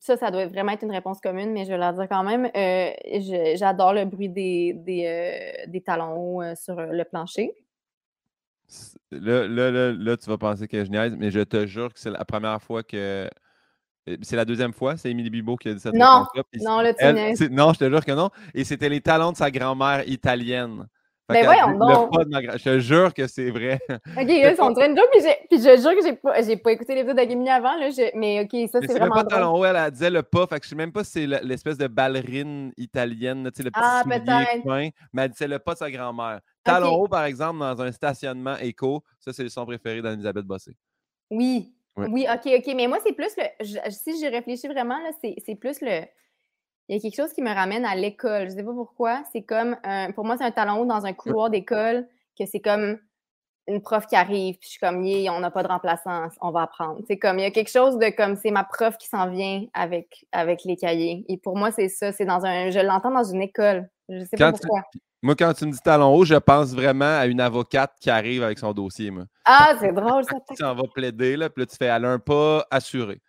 ça, 0.00 0.16
ça 0.16 0.30
doit 0.30 0.46
vraiment 0.46 0.72
être 0.72 0.82
une 0.84 0.90
réponse 0.92 1.20
commune, 1.20 1.52
mais 1.52 1.64
je 1.64 1.70
vais 1.70 1.78
la 1.78 1.92
dire 1.92 2.08
quand 2.08 2.22
même. 2.24 2.50
Euh, 2.56 2.90
J'adore 3.56 3.92
le 3.92 4.04
bruit 4.04 4.28
des, 4.28 4.72
des, 4.74 5.04
euh, 5.06 5.66
des 5.70 5.80
talons 5.80 6.14
hauts 6.16 6.42
euh, 6.42 6.54
sur 6.54 6.76
le 6.80 7.04
plancher. 7.04 7.52
Là, 9.10 9.46
là, 9.46 9.70
là, 9.70 9.92
là, 9.92 10.16
tu 10.16 10.28
vas 10.28 10.38
penser 10.38 10.66
que 10.66 10.84
je 10.84 10.90
niaise, 10.90 11.14
mais 11.18 11.30
je 11.30 11.40
te 11.40 11.66
jure 11.66 11.92
que 11.92 12.00
c'est 12.00 12.10
la 12.10 12.24
première 12.24 12.60
fois 12.62 12.82
que. 12.82 13.28
C'est 14.20 14.36
la 14.36 14.44
deuxième 14.44 14.74
fois, 14.74 14.98
c'est 14.98 15.10
Émilie 15.10 15.30
Bibo 15.30 15.56
qui 15.56 15.70
a 15.70 15.74
dit 15.74 15.80
cette 15.80 15.94
Non, 15.94 16.26
réponse-là. 16.34 16.70
Non, 16.70 16.80
là, 16.80 16.92
tu 16.92 17.02
elle- 17.02 17.14
niaises. 17.14 17.38
c'est- 17.38 17.48
non, 17.48 17.72
je 17.72 17.78
te 17.78 17.88
jure 17.88 18.04
que 18.04 18.12
non. 18.12 18.28
Et 18.52 18.62
c'était 18.64 18.90
les 18.90 19.00
talons 19.00 19.32
de 19.32 19.36
sa 19.36 19.50
grand-mère 19.50 20.06
italienne. 20.06 20.86
Mais 21.30 21.42
ben 21.42 21.46
voyons 21.46 21.78
donc. 21.78 22.12
Je 22.58 22.64
te 22.64 22.78
jure 22.80 23.14
que 23.14 23.26
c'est 23.26 23.50
vrai. 23.50 23.80
OK, 23.88 23.98
là, 24.16 24.54
on 24.58 24.70
dirait 24.72 24.90
une 24.90 24.96
joke, 24.96 25.08
puis, 25.10 25.58
je 25.58 25.80
jure 25.80 25.94
que 25.96 26.04
j'ai 26.04 26.12
pas, 26.12 26.32
pas 26.62 26.72
écouté 26.72 26.94
les 26.94 27.00
vidéos 27.00 27.14
d'Agimini 27.14 27.48
avant, 27.48 27.76
là, 27.76 27.88
mais 28.14 28.40
OK, 28.40 28.68
ça, 28.70 28.80
c'est 28.82 28.98
vraiment 28.98 29.14
pas 29.14 29.24
talon 29.24 29.56
haut, 29.56 29.64
elle, 29.64 29.90
disait 29.90 30.10
le 30.10 30.22
pas, 30.22 30.46
fait 30.46 30.60
que 30.60 30.64
je 30.64 30.70
sais 30.70 30.76
même 30.76 30.92
pas 30.92 31.02
si 31.02 31.12
c'est 31.12 31.26
l'espèce 31.26 31.78
de 31.78 31.86
ballerine 31.86 32.72
italienne, 32.76 33.50
tu 33.54 33.56
sais, 33.56 33.62
le 33.62 33.70
petit 33.70 33.80
ah, 33.82 34.02
soulier 34.02 34.92
mais 35.12 35.22
elle 35.22 35.30
disait 35.30 35.48
le 35.48 35.58
pas 35.58 35.72
de 35.72 35.78
sa 35.78 35.90
grand-mère. 35.90 36.40
Talon 36.62 36.94
haut, 36.94 37.08
par 37.08 37.24
exemple, 37.24 37.58
dans 37.58 37.80
un 37.80 37.92
stationnement 37.92 38.56
éco, 38.58 39.02
ça, 39.18 39.32
c'est 39.32 39.42
le 39.42 39.48
son 39.48 39.64
préféré 39.64 40.02
d'Anne-Elisabeth 40.02 40.44
Bossé. 40.44 40.76
Oui. 41.30 41.74
Oui, 41.96 42.26
OK, 42.28 42.52
OK, 42.58 42.74
mais 42.74 42.86
moi, 42.86 42.98
c'est 43.04 43.12
plus 43.12 43.34
le... 43.36 43.90
si 43.90 44.18
j'y 44.18 44.28
réfléchis 44.28 44.66
vraiment, 44.66 44.98
là, 44.98 45.10
c'est 45.22 45.54
plus 45.54 45.80
le 45.80 46.02
il 46.88 46.96
y 46.96 46.98
a 46.98 47.00
quelque 47.00 47.16
chose 47.16 47.32
qui 47.32 47.42
me 47.42 47.52
ramène 47.52 47.84
à 47.84 47.94
l'école. 47.94 48.50
Je 48.50 48.54
ne 48.54 48.58
sais 48.58 48.64
pas 48.64 48.72
pourquoi. 48.72 49.22
C'est 49.32 49.42
comme, 49.42 49.76
pour 50.14 50.24
moi, 50.24 50.36
c'est 50.36 50.44
un 50.44 50.50
talon 50.50 50.80
haut 50.80 50.86
dans 50.86 51.06
un 51.06 51.12
couloir 51.12 51.50
d'école, 51.50 52.06
que 52.38 52.46
c'est 52.46 52.60
comme 52.60 52.98
une 53.66 53.80
prof 53.80 54.06
qui 54.06 54.16
arrive, 54.16 54.56
puis 54.58 54.66
je 54.66 54.70
suis 54.72 54.80
comme, 54.80 55.02
yeah, 55.02 55.32
on 55.32 55.40
n'a 55.40 55.50
pas 55.50 55.62
de 55.62 55.68
remplaçant, 55.68 56.28
on 56.40 56.50
va 56.50 56.62
apprendre. 56.62 57.00
C'est 57.06 57.18
comme, 57.18 57.38
il 57.38 57.42
y 57.42 57.46
a 57.46 57.50
quelque 57.50 57.70
chose 57.70 57.98
de 57.98 58.10
comme, 58.10 58.36
c'est 58.36 58.50
ma 58.50 58.64
prof 58.64 58.96
qui 58.98 59.08
s'en 59.08 59.30
vient 59.30 59.64
avec, 59.72 60.26
avec 60.32 60.64
les 60.64 60.76
cahiers. 60.76 61.24
Et 61.28 61.38
pour 61.38 61.56
moi, 61.56 61.70
c'est 61.70 61.88
ça, 61.88 62.12
c'est 62.12 62.26
dans 62.26 62.44
un, 62.44 62.70
je 62.70 62.80
l'entends 62.80 63.10
dans 63.10 63.24
une 63.24 63.40
école. 63.40 63.88
Je 64.08 64.16
ne 64.16 64.24
sais 64.24 64.36
pas 64.36 64.52
pourquoi. 64.52 64.82
moi, 65.22 65.34
quand 65.34 65.54
tu 65.54 65.66
me 65.66 65.72
dis 65.72 65.78
talon 65.82 66.14
haut, 66.14 66.26
je 66.26 66.34
pense 66.34 66.74
vraiment 66.74 67.18
à 67.18 67.26
une 67.26 67.40
avocate 67.40 67.92
qui 68.00 68.10
arrive 68.10 68.42
avec 68.42 68.58
son 68.58 68.72
dossier. 68.72 69.10
Moi. 69.10 69.24
Ah, 69.46 69.74
c'est 69.80 69.92
drôle, 69.92 70.24
ça. 70.24 70.36
tu 70.54 70.62
en 70.62 70.74
vas 70.74 70.88
plaider, 70.94 71.36
là, 71.36 71.48
puis 71.48 71.62
là, 71.62 71.66
tu 71.66 71.76
fais, 71.76 71.86
elle 71.86 72.04
a 72.04 72.10
un 72.10 72.18
pas 72.18 72.66
assuré. 72.70 73.22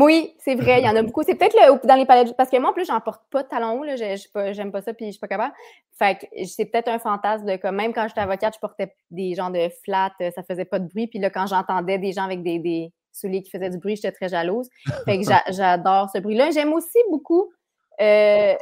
Oui, 0.00 0.34
c'est 0.38 0.54
vrai, 0.54 0.80
il 0.80 0.86
y 0.86 0.88
en 0.88 0.96
a 0.96 1.02
beaucoup. 1.02 1.22
C'est 1.22 1.34
peut-être 1.34 1.54
le, 1.54 1.86
dans 1.86 1.96
les 1.96 2.06
palettes, 2.06 2.34
parce 2.36 2.48
que 2.48 2.56
moi, 2.58 2.70
en 2.70 2.72
plus, 2.72 2.86
j'en 2.86 3.00
porte 3.00 3.22
pas 3.30 3.42
de 3.42 3.48
talons 3.48 3.80
hauts, 3.80 3.84
j'aime 4.52 4.72
pas, 4.72 4.80
ça, 4.80 4.94
puis 4.94 5.06
je 5.06 5.10
suis 5.12 5.20
pas 5.20 5.28
capable. 5.28 5.54
Fait 5.98 6.18
que 6.18 6.46
c'est 6.46 6.64
peut-être 6.64 6.88
un 6.88 6.98
fantasme 6.98 7.44
de 7.44 7.56
comme, 7.56 7.76
même 7.76 7.92
quand 7.92 8.08
j'étais 8.08 8.20
avocate, 8.20 8.54
je 8.54 8.60
portais 8.60 8.94
des 9.10 9.34
gens 9.34 9.50
de 9.50 9.68
flat, 9.84 10.12
euh, 10.22 10.30
ça 10.34 10.42
faisait 10.42 10.64
pas 10.64 10.78
de 10.78 10.88
bruit, 10.88 11.08
puis 11.08 11.18
là, 11.18 11.28
quand 11.28 11.46
j'entendais 11.46 11.98
des 11.98 12.12
gens 12.12 12.24
avec 12.24 12.42
des, 12.42 12.90
souliers 13.14 13.42
qui 13.42 13.50
faisaient 13.50 13.68
du 13.68 13.76
bruit, 13.76 13.96
j'étais 13.96 14.12
très 14.12 14.30
jalouse. 14.30 14.70
Fait 15.04 15.18
que 15.18 15.24
j'adore 15.52 16.08
ce 16.14 16.18
bruit-là. 16.18 16.50
J'aime 16.50 16.72
aussi 16.72 16.98
beaucoup 17.10 17.52
euh, 18.00 18.54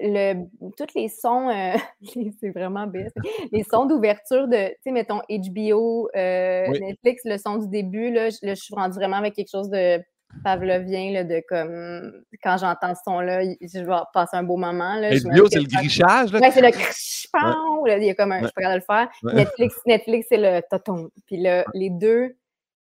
le, 0.00 0.44
tous 0.76 0.94
les 0.94 1.08
sons, 1.08 1.48
euh, 1.48 1.74
c'est 2.40 2.50
vraiment 2.50 2.86
bête, 2.86 3.12
les 3.50 3.64
sons 3.64 3.86
d'ouverture 3.86 4.46
de, 4.46 4.68
tu 4.68 4.76
sais, 4.84 4.92
mettons 4.92 5.20
HBO, 5.28 6.08
Netflix, 6.14 7.22
le 7.24 7.38
son 7.38 7.56
du 7.56 7.66
début, 7.66 8.12
là, 8.12 8.28
je 8.30 8.54
suis 8.54 8.72
rendue 8.72 8.94
vraiment 8.94 9.16
avec 9.16 9.34
quelque 9.34 9.50
chose 9.50 9.68
de 9.68 10.00
pavlovien 10.44 11.12
là, 11.12 11.24
de 11.24 11.42
comme 11.48 12.12
quand 12.42 12.56
j'entends 12.58 12.94
ce 12.94 13.02
son-là, 13.04 13.42
je 13.44 13.84
vais 13.84 14.02
passer 14.12 14.36
un 14.36 14.42
beau 14.42 14.56
moment. 14.56 14.94
Là, 14.94 15.10
c'est 15.10 15.28
le 15.28 15.66
grichage. 15.66 16.32
Là, 16.32 16.50
c'est 16.50 16.60
le 16.60 16.70
crichpon. 16.70 17.86
Il 17.86 18.04
y 18.04 18.10
a 18.10 18.14
comme 18.14 18.32
un, 18.32 18.40
je 18.40 18.46
suis 18.46 18.52
pas 18.54 18.62
capable 18.62 18.80
de 18.80 18.86
le 18.86 18.94
faire. 18.94 19.34
Netflix, 19.34 19.74
Netflix 19.86 20.26
c'est 20.28 20.38
le 20.38 20.62
toton. 20.70 21.10
Puis 21.26 21.36
là, 21.36 21.64
les 21.74 21.90
deux, 21.90 22.36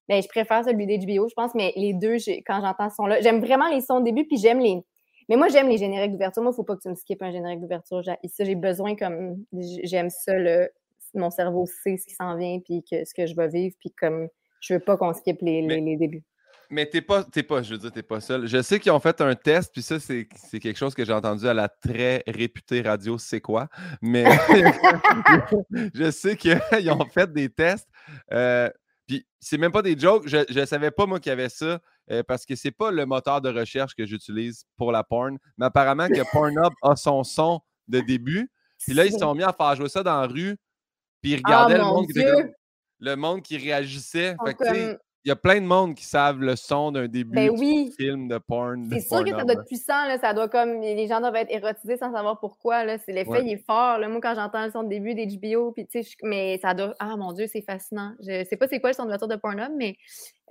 ben, 0.08 0.22
je 0.22 0.28
préfère 0.28 0.64
celui 0.64 0.86
d'HBO, 0.88 1.30
je 1.30 1.36
pense, 1.36 1.54
mais 1.54 1.72
les 1.76 1.94
deux, 1.94 2.18
quand 2.46 2.62
j'entends 2.62 2.90
ce 2.90 2.96
son-là, 2.96 3.22
j'aime 3.22 3.40
vraiment 3.40 3.70
les 3.70 3.82
sons 3.82 3.98
au 3.98 4.04
début, 4.04 4.26
puis 4.26 4.38
j'aime 4.38 4.60
les. 4.60 4.82
Mais 5.30 5.36
moi, 5.36 5.48
j'aime 5.50 5.70
les 5.70 5.78
génériques 5.78 6.14
d'ouverture. 6.14 6.42
Moi, 6.42 6.50
il 6.50 6.54
ne 6.54 6.56
faut 6.56 6.64
pas 6.64 6.76
que 6.76 6.82
tu 6.82 6.90
me 6.90 6.96
skippes 6.96 7.22
un 7.22 7.32
générique 7.32 7.60
d'ouverture. 7.60 8.02
Ici, 8.24 8.44
j'ai 8.44 8.56
besoin 8.56 8.96
comme. 8.96 9.44
J'aime 9.84 10.10
ça, 10.10 10.36
le... 10.36 10.70
mon 11.14 11.30
cerveau 11.30 11.68
sait 11.68 11.98
ce 11.98 12.08
qui 12.08 12.16
s'en 12.16 12.36
vient, 12.36 12.60
puis 12.66 12.84
que, 12.90 13.06
ce 13.06 13.14
que 13.14 13.28
je 13.28 13.36
vais 13.36 13.48
vivre, 13.48 13.76
puis 13.80 13.92
comme. 13.92 14.28
Je 14.62 14.74
veux 14.74 14.80
pas 14.80 14.98
qu'on 14.98 15.14
skippe 15.14 15.42
les, 15.42 15.62
les 15.62 15.96
débuts. 15.96 16.24
Mais 16.72 16.86
t'es 16.86 17.02
pas, 17.02 17.24
t'es 17.24 17.42
pas, 17.42 17.64
je 17.64 17.72
veux 17.72 17.80
dire, 17.80 17.92
t'es 17.92 18.04
pas 18.04 18.22
seul. 18.22 18.46
Je 18.46 18.62
sais 18.62 18.80
qu'ils 18.80 18.92
ont 18.92 19.00
fait 19.00 19.20
un 19.22 19.34
test, 19.34 19.72
puis 19.74 19.82
ça, 19.82 20.00
c'est, 20.00 20.28
quelque 20.28 20.78
chose 20.78 20.94
que 20.94 21.04
j'ai 21.04 21.14
entendu 21.14 21.48
à 21.48 21.54
la 21.54 21.68
très 21.68 22.24
réputée 22.28 22.82
radio 22.82 23.18
C'est 23.18 23.42
quoi? 23.42 23.68
Mais 24.02 24.26
je 25.96 26.12
sais 26.12 26.38
qu'ils 26.38 26.60
ont 26.92 27.06
fait 27.06 27.32
des 27.34 27.50
tests. 27.50 27.88
Euh, 28.32 28.70
puis 29.08 29.26
c'est 29.40 29.58
même 29.58 29.72
pas 29.72 29.82
des 29.82 29.98
jokes. 29.98 30.28
Je 30.28 30.60
ne 30.60 30.66
savais 30.66 30.92
pas, 30.92 31.08
moi, 31.08 31.20
qu'il 31.20 31.32
y 31.32 31.34
avait 31.34 31.50
ça, 31.50 31.80
euh, 32.12 32.22
parce 32.22 32.46
que 32.46 32.56
c'est 32.56 32.72
pas 32.72 32.92
le 32.92 33.08
moteur 33.08 33.42
de 33.42 33.50
recherche 33.50 33.96
que 33.96 34.06
j'utilise 34.06 34.66
pour 34.78 34.92
la 34.92 35.04
porn. 35.04 35.40
Mais 35.58 35.66
apparemment 35.66 36.08
que 36.08 36.22
Pornhub 36.32 36.74
a 36.84 36.96
son 36.96 37.24
son 37.24 37.62
de 37.88 38.00
début. 38.00 38.52
Puis 38.78 38.94
là, 38.94 39.06
ils 39.06 39.12
se 39.12 39.18
sont 39.18 39.34
mis 39.34 39.44
à 39.44 39.54
faire 39.54 39.76
jouer 39.76 39.90
ça 39.90 40.04
dans 40.04 40.22
la 40.22 40.28
rue. 40.28 40.56
Puis 41.22 41.32
ils 41.32 41.38
regardaient 41.38 41.80
le, 41.80 41.84
monde 41.84 42.08
qui 42.08 42.24
le 43.00 43.16
monde 43.16 43.42
qui 43.42 43.58
réagissait. 43.58 44.36
Fait 44.46 45.00
y 45.26 45.32
a 45.32 45.36
plein 45.36 45.60
de 45.60 45.66
monde 45.66 45.96
qui 45.96 46.06
savent 46.06 46.40
le 46.40 46.56
son 46.56 46.92
d'un 46.92 47.08
début 47.08 47.36
ben 47.36 47.52
de 47.52 47.92
film 47.98 48.28
de 48.28 48.38
porn. 48.38 48.90
C'est 48.92 49.02
sûr 49.02 49.24
que 49.24 49.32
ça 49.32 49.44
doit 49.44 49.54
être 49.54 49.66
puissant, 49.66 50.06
là, 50.08 50.18
ça 50.18 50.34
doit 50.34 50.48
comme 50.48 50.82
les 50.82 51.08
gens 51.08 51.20
doivent 51.20 51.36
être 51.36 51.52
érotisés 51.52 51.98
sans 51.98 52.14
savoir 52.14 52.40
pourquoi. 52.40 52.86
L'effet 52.86 53.12
il 53.42 53.52
est 53.52 53.66
fort. 53.66 53.98
Là. 53.98 54.08
Moi, 54.08 54.20
quand 54.22 54.36
j'entends 54.36 54.66
le 54.66 54.72
son 54.72 54.84
de 54.84 54.90
début 54.90 55.16
d'HBO, 55.16 55.72
puis 55.72 55.88
mais 56.24 56.58
ça 56.62 56.74
doit. 56.74 56.94
Ah 57.00 57.18
mon 57.18 57.34
Dieu, 57.34 57.48
c'est 57.52 57.62
fascinant. 57.62 58.14
Je 58.22 58.46
sais 58.46 58.58
pas 58.58 58.68
c'est 58.68 58.80
quoi 58.80 58.92
le 58.92 58.96
son 58.96 59.04
de 59.04 59.10
voiture 59.10 59.28
de 59.28 59.36
Pornhub, 59.36 59.72
mais 59.76 59.98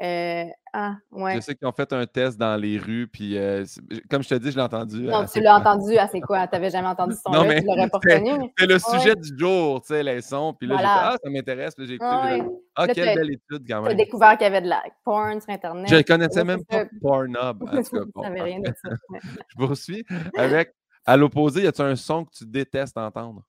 euh, 0.01 0.45
ah, 0.73 0.97
ouais. 1.13 1.37
Je 1.37 1.41
sais 1.41 1.55
qu'ils 1.55 1.67
ont 1.67 1.73
fait 1.73 1.93
un 1.93 2.07
test 2.07 2.39
dans 2.39 2.57
les 2.57 2.79
rues, 2.79 3.09
puis 3.09 3.37
euh, 3.37 3.65
comme 4.11 4.23
je 4.23 4.29
te 4.29 4.35
dis, 4.35 4.51
je 4.51 4.57
l'ai 4.57 4.63
entendu. 4.63 5.03
Non, 5.03 5.25
tu 5.27 5.41
l'as 5.41 5.57
entendu 5.57 5.97
à 5.97 6.09
c'est 6.09 6.21
quoi? 6.21 6.47
Tu 6.47 6.55
n'avais 6.55 6.71
jamais 6.71 6.89
entendu 6.89 7.15
ce 7.15 7.21
son-là, 7.23 7.61
tu 7.61 7.67
l'aurais 7.67 7.89
pas 7.91 7.99
reconnu. 7.99 8.53
C'est 8.59 8.67
le 8.67 8.79
sujet 8.79 9.15
du 9.15 9.39
jour, 9.39 9.81
tu 9.81 9.89
sais, 9.89 10.03
les 10.03 10.21
sons. 10.21 10.54
Puis 10.59 10.69
là, 10.69 10.76
j'ai 10.76 10.83
fait 10.83 10.89
Ah, 10.89 11.17
ça 11.23 11.31
m'intéresse. 11.31 11.75
J'ai 11.78 11.95
écouté. 11.95 12.43
Ah, 12.75 12.87
quelle 12.87 13.17
belle 13.17 13.33
étude 13.33 13.67
quand 13.69 13.83
même. 13.83 13.97
Tu 13.97 14.02
as 14.02 14.04
découvert 14.04 14.33
qu'il 14.33 14.43
y 14.43 14.47
avait 14.47 14.61
de 14.61 14.69
la 14.69 14.83
porn 15.04 15.41
sur 15.41 15.50
Internet. 15.50 15.89
Je 15.89 15.97
ne 15.97 16.02
connaissais 16.02 16.45
même 16.45 16.65
pas 16.65 16.85
Pornhub. 17.02 17.63
En 17.63 17.83
tout 17.83 17.83
cas, 17.83 18.04
bon, 18.15 18.23
rien 18.23 18.61
de 18.61 18.67
ça. 18.67 18.91
je 19.49 19.57
poursuis 19.57 20.04
avec, 20.37 20.75
à 21.04 21.17
l'opposé, 21.17 21.63
y 21.63 21.67
a-t-il 21.67 21.89
un 21.89 21.97
son 21.97 22.25
que 22.25 22.31
tu 22.31 22.47
détestes 22.47 22.97
entendre? 22.97 23.43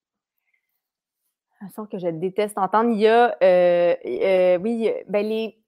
Un 1.62 1.70
son 1.70 1.86
que 1.86 2.00
je 2.00 2.08
déteste 2.08 2.58
entendre, 2.58 2.92
il 2.92 3.02
y 3.02 3.08
a, 3.08 3.36
euh, 3.44 3.96
euh, 4.06 4.58
oui, 4.60 4.90
ben 5.08 5.28
les 5.28 5.60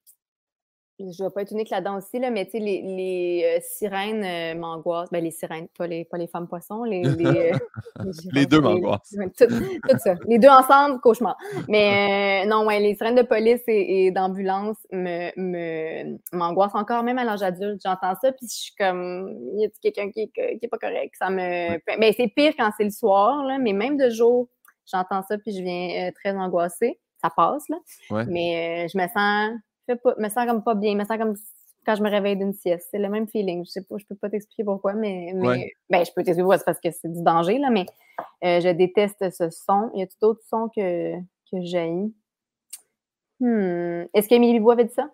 je 1.11 1.23
ne 1.23 1.27
vais 1.27 1.33
pas 1.33 1.41
être 1.41 1.51
unique 1.51 1.69
là-dedans 1.69 1.97
aussi, 1.97 2.19
là, 2.19 2.29
mais 2.29 2.45
tu 2.45 2.51
sais, 2.51 2.59
les, 2.59 2.81
les 2.81 3.43
euh, 3.45 3.59
sirènes 3.61 4.23
euh, 4.23 4.59
m'angoissent. 4.59 5.09
Ben, 5.11 5.23
les 5.23 5.31
sirènes, 5.31 5.67
pas 5.77 5.87
les, 5.87 6.05
pas 6.05 6.17
les 6.17 6.27
femmes 6.27 6.47
poissons. 6.47 6.83
Les, 6.83 7.03
les, 7.03 7.51
les 8.31 8.45
deux 8.45 8.61
m'angoissent. 8.61 9.15
Tout, 9.37 9.45
tout, 9.47 9.97
ça. 9.97 10.15
Les 10.27 10.39
deux 10.39 10.49
ensemble, 10.49 10.99
cauchemar. 10.99 11.37
Mais 11.67 12.43
euh, 12.45 12.49
non, 12.49 12.65
ouais, 12.65 12.79
les 12.79 12.95
sirènes 12.95 13.15
de 13.15 13.21
police 13.21 13.61
et, 13.67 14.11
d'ambulance 14.11 14.77
me, 14.91 15.31
me, 15.37 16.17
m'angoissent 16.33 16.75
encore, 16.75 17.03
même 17.03 17.17
à 17.17 17.23
l'âge 17.23 17.43
adulte. 17.43 17.81
J'entends 17.83 18.15
ça, 18.21 18.31
puis 18.31 18.47
je 18.47 18.55
suis 18.55 18.75
comme, 18.75 19.35
y 19.55 19.65
a 19.65 19.69
quelqu'un 19.81 20.11
qui, 20.11 20.31
qui 20.31 20.59
est 20.61 20.69
pas 20.69 20.77
correct? 20.77 21.15
Ça 21.17 21.29
me. 21.29 21.37
Mais 21.37 21.97
ben, 21.99 22.13
c'est 22.15 22.27
pire 22.27 22.53
quand 22.57 22.69
c'est 22.77 22.85
le 22.85 22.91
soir, 22.91 23.43
là, 23.45 23.57
mais 23.57 23.73
même 23.73 23.97
de 23.97 24.09
jour, 24.09 24.47
j'entends 24.91 25.23
ça, 25.27 25.37
puis 25.37 25.55
je 25.55 25.63
viens 25.63 26.11
très 26.11 26.35
angoissée. 26.35 26.99
Ça 27.21 27.29
passe, 27.29 27.69
là. 27.69 27.77
Mais 28.27 28.87
je 28.87 28.97
me 28.97 29.07
sens 29.07 29.59
me 29.87 30.29
sens 30.29 30.45
comme 30.45 30.63
pas 30.63 30.75
bien, 30.75 30.95
me 30.95 31.05
sens 31.05 31.17
comme 31.17 31.35
quand 31.85 31.95
je 31.95 32.03
me 32.03 32.09
réveille 32.09 32.37
d'une 32.37 32.53
sieste. 32.53 32.87
C'est 32.91 32.99
le 32.99 33.09
même 33.09 33.27
feeling. 33.27 33.65
Je 33.65 33.71
sais 33.71 33.83
pas, 33.83 33.97
je 33.97 34.05
peux 34.05 34.15
pas 34.15 34.29
t'expliquer 34.29 34.63
pourquoi, 34.63 34.93
mais, 34.93 35.31
mais 35.35 35.73
ben, 35.89 36.05
je 36.05 36.11
peux 36.11 36.23
t'expliquer 36.23 36.41
pourquoi, 36.41 36.57
c'est 36.57 36.65
parce 36.65 36.79
que 36.79 36.91
c'est 36.91 37.11
du 37.11 37.21
danger, 37.23 37.57
là, 37.57 37.69
mais 37.69 37.85
euh, 38.43 38.59
je 38.61 38.69
déteste 38.69 39.29
ce 39.31 39.49
son. 39.49 39.91
Y 39.95 40.03
a-t-il 40.03 40.19
d'autres 40.21 40.43
sons 40.47 40.69
que, 40.75 41.15
que 41.19 41.61
j'ai? 41.61 41.89
Hmm. 43.39 44.05
Est-ce 44.13 44.27
qu'Émilie 44.27 44.59
Bois 44.59 44.73
avait 44.73 44.85
dit 44.85 44.93
ça? 44.93 45.09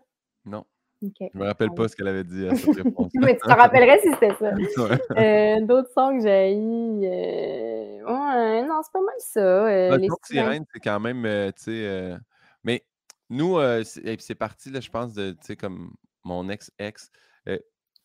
Non. 0.46 0.66
Okay. 1.06 1.30
Je 1.32 1.38
me 1.38 1.46
rappelle 1.46 1.70
pas 1.76 1.88
ce 1.88 1.96
qu'elle 1.96 2.08
avait 2.08 2.24
dit 2.24 2.48
à 2.48 2.56
cette 2.56 2.76
réponse. 2.84 3.12
mais 3.14 3.36
tu 3.36 3.42
te 3.42 3.54
rappellerais 3.54 4.00
si 4.00 4.10
c'était 4.14 4.34
ça. 4.34 4.52
Euh, 5.18 5.62
d'autres 5.62 5.92
sons 5.94 6.18
que 6.18 6.24
j'ai 6.24 6.54
euh... 6.56 8.04
ouais, 8.04 8.64
non, 8.64 8.82
c'est 8.84 8.92
pas 8.92 9.02
mal 9.02 9.16
ça. 9.20 9.40
Euh, 9.40 9.98
les 9.98 10.10
sirènes, 10.24 10.66
c'est 10.74 10.80
quand 10.80 11.00
même, 11.00 11.24
tu 11.54 11.64
sais, 11.64 12.18
mais 12.64 12.84
nous, 13.30 13.60
c'est 13.84 14.36
parti, 14.36 14.70
là, 14.70 14.80
je 14.80 14.90
pense, 14.90 15.14
de, 15.14 15.32
tu 15.32 15.38
sais, 15.42 15.56
comme 15.56 15.94
mon 16.24 16.50
ex-ex. 16.50 17.12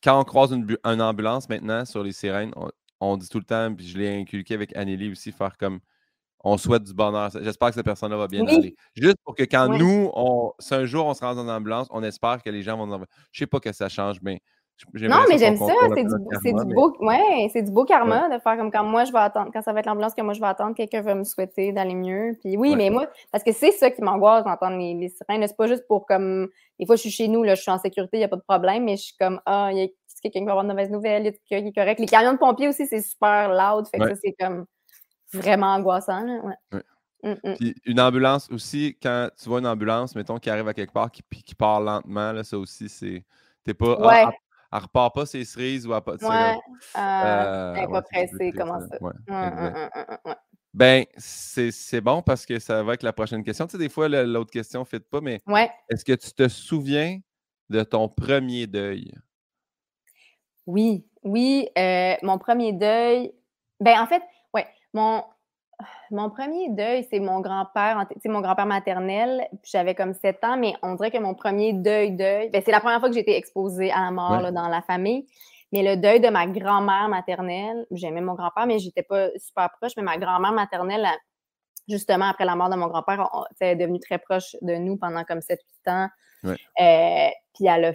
quand 0.03 0.21
on 0.21 0.25
croise 0.25 0.53
une, 0.53 0.77
ambulance 1.03 1.49
maintenant 1.49 1.85
sur 1.85 2.03
les 2.03 2.13
sirènes, 2.13 2.53
on, 3.01 3.17
dit 3.17 3.29
tout 3.29 3.39
le 3.39 3.45
temps, 3.45 3.75
puis 3.75 3.87
je 3.87 3.99
l'ai 3.99 4.21
inculqué 4.21 4.55
avec 4.55 4.77
Anneli 4.77 5.11
aussi, 5.11 5.33
faire 5.33 5.57
comme 5.57 5.81
on 6.45 6.57
souhaite 6.57 6.83
du 6.83 6.95
bonheur. 6.95 7.31
J'espère 7.41 7.69
que 7.69 7.75
cette 7.75 7.85
personne-là 7.85 8.17
va 8.17 8.27
bien 8.27 8.47
aller. 8.47 8.75
Juste 8.97 9.19
pour 9.25 9.35
que 9.35 9.45
quand 9.45 9.69
nous, 9.69 10.11
on, 10.15 10.53
si 10.59 10.75
un 10.75 10.85
jour 10.85 11.07
on 11.07 11.15
se 11.15 11.21
rend 11.21 11.35
dans 11.35 11.43
une 11.43 11.51
ambulance, 11.51 11.87
on 11.91 12.03
espère 12.03 12.43
que 12.43 12.51
les 12.51 12.63
gens 12.63 12.77
vont 12.77 12.87
nous 12.87 13.05
Je 13.31 13.39
sais 13.39 13.47
pas 13.47 13.61
que 13.61 13.73
ça 13.73 13.89
change, 13.89 14.21
mais 14.23 14.41
non, 14.95 15.25
mais 15.29 15.39
j'aime 15.39 15.57
ça. 15.57 15.73
C'est 16.43 16.53
du, 16.53 16.75
beau, 16.75 16.97
ouais, 17.01 17.49
c'est 17.53 17.63
du 17.63 17.71
beau 17.71 17.85
karma 17.85 18.29
de 18.29 18.41
faire 18.41 18.57
comme 18.57 18.71
quand 18.71 18.85
moi 18.85 19.05
je 19.05 19.13
vais 19.13 19.19
attendre, 19.19 19.51
quand 19.53 19.63
ça 19.63 19.73
va 19.73 19.81
être 19.81 19.87
l'ambulance 19.87 20.15
que 20.15 20.23
moi 20.23 20.35
je 20.35 20.41
vais 20.41 20.47
attendre, 20.47 20.75
quelqu'un 20.75 21.03
va 21.03 21.15
me 21.15 21.25
souhaiter 21.25 21.73
d'aller 21.73 21.95
mieux. 21.95 22.37
Puis 22.41 22.57
oui, 22.57 22.75
mais 22.77 22.91
moi, 22.91 23.09
parce 23.31 23.45
que 23.45 23.53
c'est 23.53 23.73
ça 23.73 23.91
qui 23.91 24.03
m'angoisse 24.03 24.45
d'entendre 24.45 24.77
les, 24.77 24.95
les 24.95 25.09
sirènes. 25.09 25.47
C'est 25.47 25.57
pas 25.57 25.69
juste 25.69 25.87
pour 25.87 26.07
comme. 26.07 26.49
Des 26.79 26.87
fois, 26.87 26.97
je 26.97 27.03
suis 27.03 27.11
chez 27.11 27.29
nous, 27.29 27.43
là, 27.43 27.55
je 27.55 27.63
suis 27.63 27.71
en 27.71 27.79
sécurité, 27.79 28.17
il 28.17 28.21
n'y 28.21 28.25
a 28.25 28.29
pas 28.29 28.37
de 28.37 28.43
problème, 28.47 28.85
mais 28.85 28.97
je 28.97 29.03
suis 29.03 29.17
comme 29.19 29.41
Ah, 29.47 29.69
il 29.73 29.79
y 29.79 29.83
a 29.83 29.89
quelqu'un 30.23 30.41
qui 30.41 30.47
va 30.47 30.53
avoir 30.53 30.65
de 30.65 30.71
mauvaises 30.71 30.91
nouvelles, 30.91 31.23
il 31.23 31.27
y 31.27 31.29
a 31.29 31.33
quelqu'un 31.33 31.63
qui 31.65 31.69
est 31.69 31.81
correct? 31.81 32.01
Les 32.01 32.07
camions 32.07 32.33
de 32.33 32.39
pompiers 32.39 32.69
aussi, 32.69 32.87
c'est 32.87 33.03
super 33.03 33.51
loud. 33.51 33.87
Fait 33.89 33.99
que 33.99 34.09
ça, 34.09 34.15
c'est 34.23 34.35
comme 34.39 34.67
vraiment 35.33 35.75
angoissant. 35.75 36.25
Là. 36.25 36.81
Mmh. 37.23 37.35
Puis 37.57 37.75
une 37.85 38.01
ambulance 38.01 38.49
aussi, 38.51 38.97
quand 39.01 39.29
tu 39.41 39.49
vois 39.49 39.61
une 39.61 39.67
ambulance, 39.67 40.17
mettons, 40.17 40.39
qui 40.39 40.51
arrive 40.51 40.67
à 40.67 40.75
quelque 40.75 40.93
part, 40.93 41.11
qui, 41.11 41.23
qui 41.23 41.55
part 41.55 41.81
lentement, 41.81 42.33
là, 42.33 42.43
ça 42.43 42.59
aussi, 42.59 42.89
c'est. 42.89 43.25
T'es 43.65 43.75
pas. 43.75 43.97
Ah, 44.03 44.25
ah, 44.27 44.33
elle 44.73 44.79
repart 44.79 45.15
pas 45.15 45.27
ses 45.27 45.45
cerises 45.45 45.87
ou 45.87 45.95
elle 45.95 46.01
pas. 46.01 46.13
Ouais, 46.15 46.59
euh, 46.97 47.75
elle 47.77 47.81
n'est 47.83 47.89
pas 47.89 48.03
pressée, 48.03 48.53
comment 48.57 48.81
ça? 48.81 48.99
Ouais, 49.01 49.13
Ben, 50.75 51.05
c'est 51.19 52.01
bon 52.01 52.23
parce 52.23 52.47
que 52.47 52.59
ça 52.59 52.83
va 52.83 52.91
avec 52.91 53.03
la 53.03 53.13
prochaine 53.13 53.45
question. 53.45 53.67
Tu 53.67 53.73
sais, 53.73 53.79
des 53.79 53.91
fois, 53.91 54.09
l'autre 54.09 54.51
question 54.51 54.81
ne 54.81 54.85
fait 54.87 55.01
pas, 55.01 55.21
mais 55.21 55.41
est-ce 55.91 56.05
que 56.05 56.15
tu 56.15 56.33
te 56.33 56.49
souviens 56.49 57.21
de 57.69 57.83
ton 57.83 58.09
premier 58.09 58.67
deuil? 58.67 59.13
Oui, 60.67 61.07
oui. 61.23 61.69
Euh, 61.77 62.15
mon 62.23 62.39
premier 62.39 62.73
deuil. 62.73 63.33
Ben, 63.81 64.01
en 64.01 64.07
fait, 64.07 64.23
ouais, 64.55 64.67
mon, 64.95 65.25
mon 66.11 66.31
premier 66.31 66.71
deuil, 66.71 67.07
c'est 67.11 67.21
mon 67.21 67.41
grand-père, 67.41 68.07
c'est 68.23 68.29
mon 68.29 68.41
grand-père 68.41 68.67
maternel. 68.67 69.47
J'avais 69.65 69.95
comme 69.95 70.15
7 70.15 70.45
ans, 70.45 70.57
mais 70.57 70.75
on 70.83 70.95
dirait 70.95 71.11
que 71.11 71.19
mon 71.19 71.35
premier 71.35 71.73
deuil, 71.73 72.13
deuil, 72.13 72.51
ben, 72.51 72.63
c'est 72.65 72.73
la 72.73 72.81
première 72.81 73.01
fois 73.01 73.09
que 73.09 73.15
j'ai 73.15 73.21
été 73.21 73.37
exposée 73.37 73.91
à 73.91 74.01
la 74.01 74.11
mort 74.11 74.53
dans 74.53 74.69
la 74.69 74.83
famille. 74.83 75.27
Mais 75.73 75.83
le 75.83 76.01
deuil 76.01 76.21
de 76.21 76.29
ma 76.29 76.47
grand-mère 76.47 77.09
maternelle, 77.09 77.87
j'aimais 77.91 78.21
mon 78.21 78.35
grand-père, 78.35 78.67
mais 78.67 78.79
j'étais 78.79 79.03
pas 79.03 79.29
super 79.39 79.71
proche. 79.81 79.93
Mais 79.97 80.03
ma 80.03 80.19
grand-mère 80.19 80.53
maternelle, 80.53 81.07
justement, 81.89 82.27
après 82.27 82.45
la 82.45 82.55
mort 82.55 82.69
de 82.69 82.77
mon 82.77 82.89
grand-père, 82.89 83.29
elle 83.61 83.69
est 83.69 83.77
devenue 83.77 84.01
très 84.01 84.19
proche 84.19 84.55
de 84.61 84.75
nous 84.75 84.97
pendant 84.97 85.25
comme 85.25 85.41
7-8 85.41 85.59
ans. 85.89 86.09
Euh, 86.45 87.29
puis 87.55 87.67
elle 87.67 87.85
a 87.87 87.93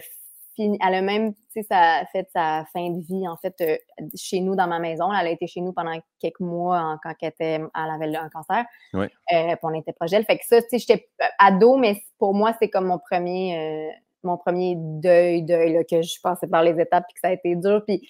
elle 0.58 0.94
a 0.94 1.02
même, 1.02 1.34
tu 1.34 1.40
sais, 1.50 1.62
ça 1.62 2.02
fait 2.12 2.28
sa 2.32 2.64
fin 2.72 2.90
de 2.90 3.00
vie, 3.00 3.26
en 3.28 3.36
fait, 3.36 3.54
euh, 3.60 3.76
chez 4.14 4.40
nous, 4.40 4.56
dans 4.56 4.66
ma 4.66 4.78
maison. 4.78 5.12
Elle 5.12 5.26
a 5.26 5.30
été 5.30 5.46
chez 5.46 5.60
nous 5.60 5.72
pendant 5.72 5.98
quelques 6.18 6.40
mois 6.40 6.98
quand 7.02 7.12
elle, 7.20 7.28
était, 7.28 7.54
elle 7.54 7.90
avait 7.90 8.16
un 8.16 8.28
cancer. 8.28 8.64
Ouais. 8.92 9.10
Euh, 9.32 9.48
puis 9.48 9.58
on 9.62 9.74
était 9.74 9.92
proche 9.92 10.10
d'elle. 10.10 10.24
Fait 10.24 10.38
que 10.38 10.46
ça, 10.46 10.60
tu 10.62 10.68
sais, 10.70 10.78
j'étais 10.78 11.08
ado, 11.38 11.76
mais 11.76 12.02
pour 12.18 12.34
moi, 12.34 12.54
c'est 12.60 12.68
comme 12.68 12.86
mon 12.86 12.98
premier 12.98 13.92
mon 14.24 14.36
premier 14.36 14.74
deuil, 14.76 15.42
deuil, 15.42 15.72
là, 15.72 15.84
que 15.84 16.02
je 16.02 16.20
passais 16.20 16.48
par 16.48 16.62
les 16.62 16.78
étapes, 16.80 17.04
puis 17.06 17.14
que 17.14 17.20
ça 17.20 17.28
a 17.28 17.32
été 17.32 17.54
dur. 17.54 17.82
Puis, 17.86 18.00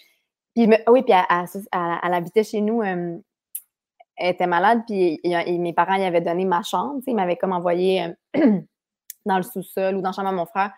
puis 0.55 0.67
oui, 0.89 1.03
puis 1.03 1.13
elle, 1.13 2.15
habitait 2.15 2.45
chez 2.45 2.61
nous. 2.61 2.83
elle 2.83 3.23
était 4.19 4.47
malade, 4.47 4.83
puis 4.87 5.21
mes 5.25 5.73
parents 5.73 5.97
y 5.97 6.05
avaient 6.05 6.23
donné 6.23 6.45
ma 6.45 6.63
chambre. 6.63 7.01
Ils 7.07 7.15
m'avaient 7.15 7.37
comme 7.37 7.53
envoyé 7.53 8.07
dans 9.27 9.37
le 9.37 9.43
sous-sol 9.43 9.97
ou 9.97 10.01
dans 10.01 10.09
la 10.09 10.13
chambre 10.13 10.29
à 10.29 10.33
mon 10.33 10.47
frère. 10.47 10.73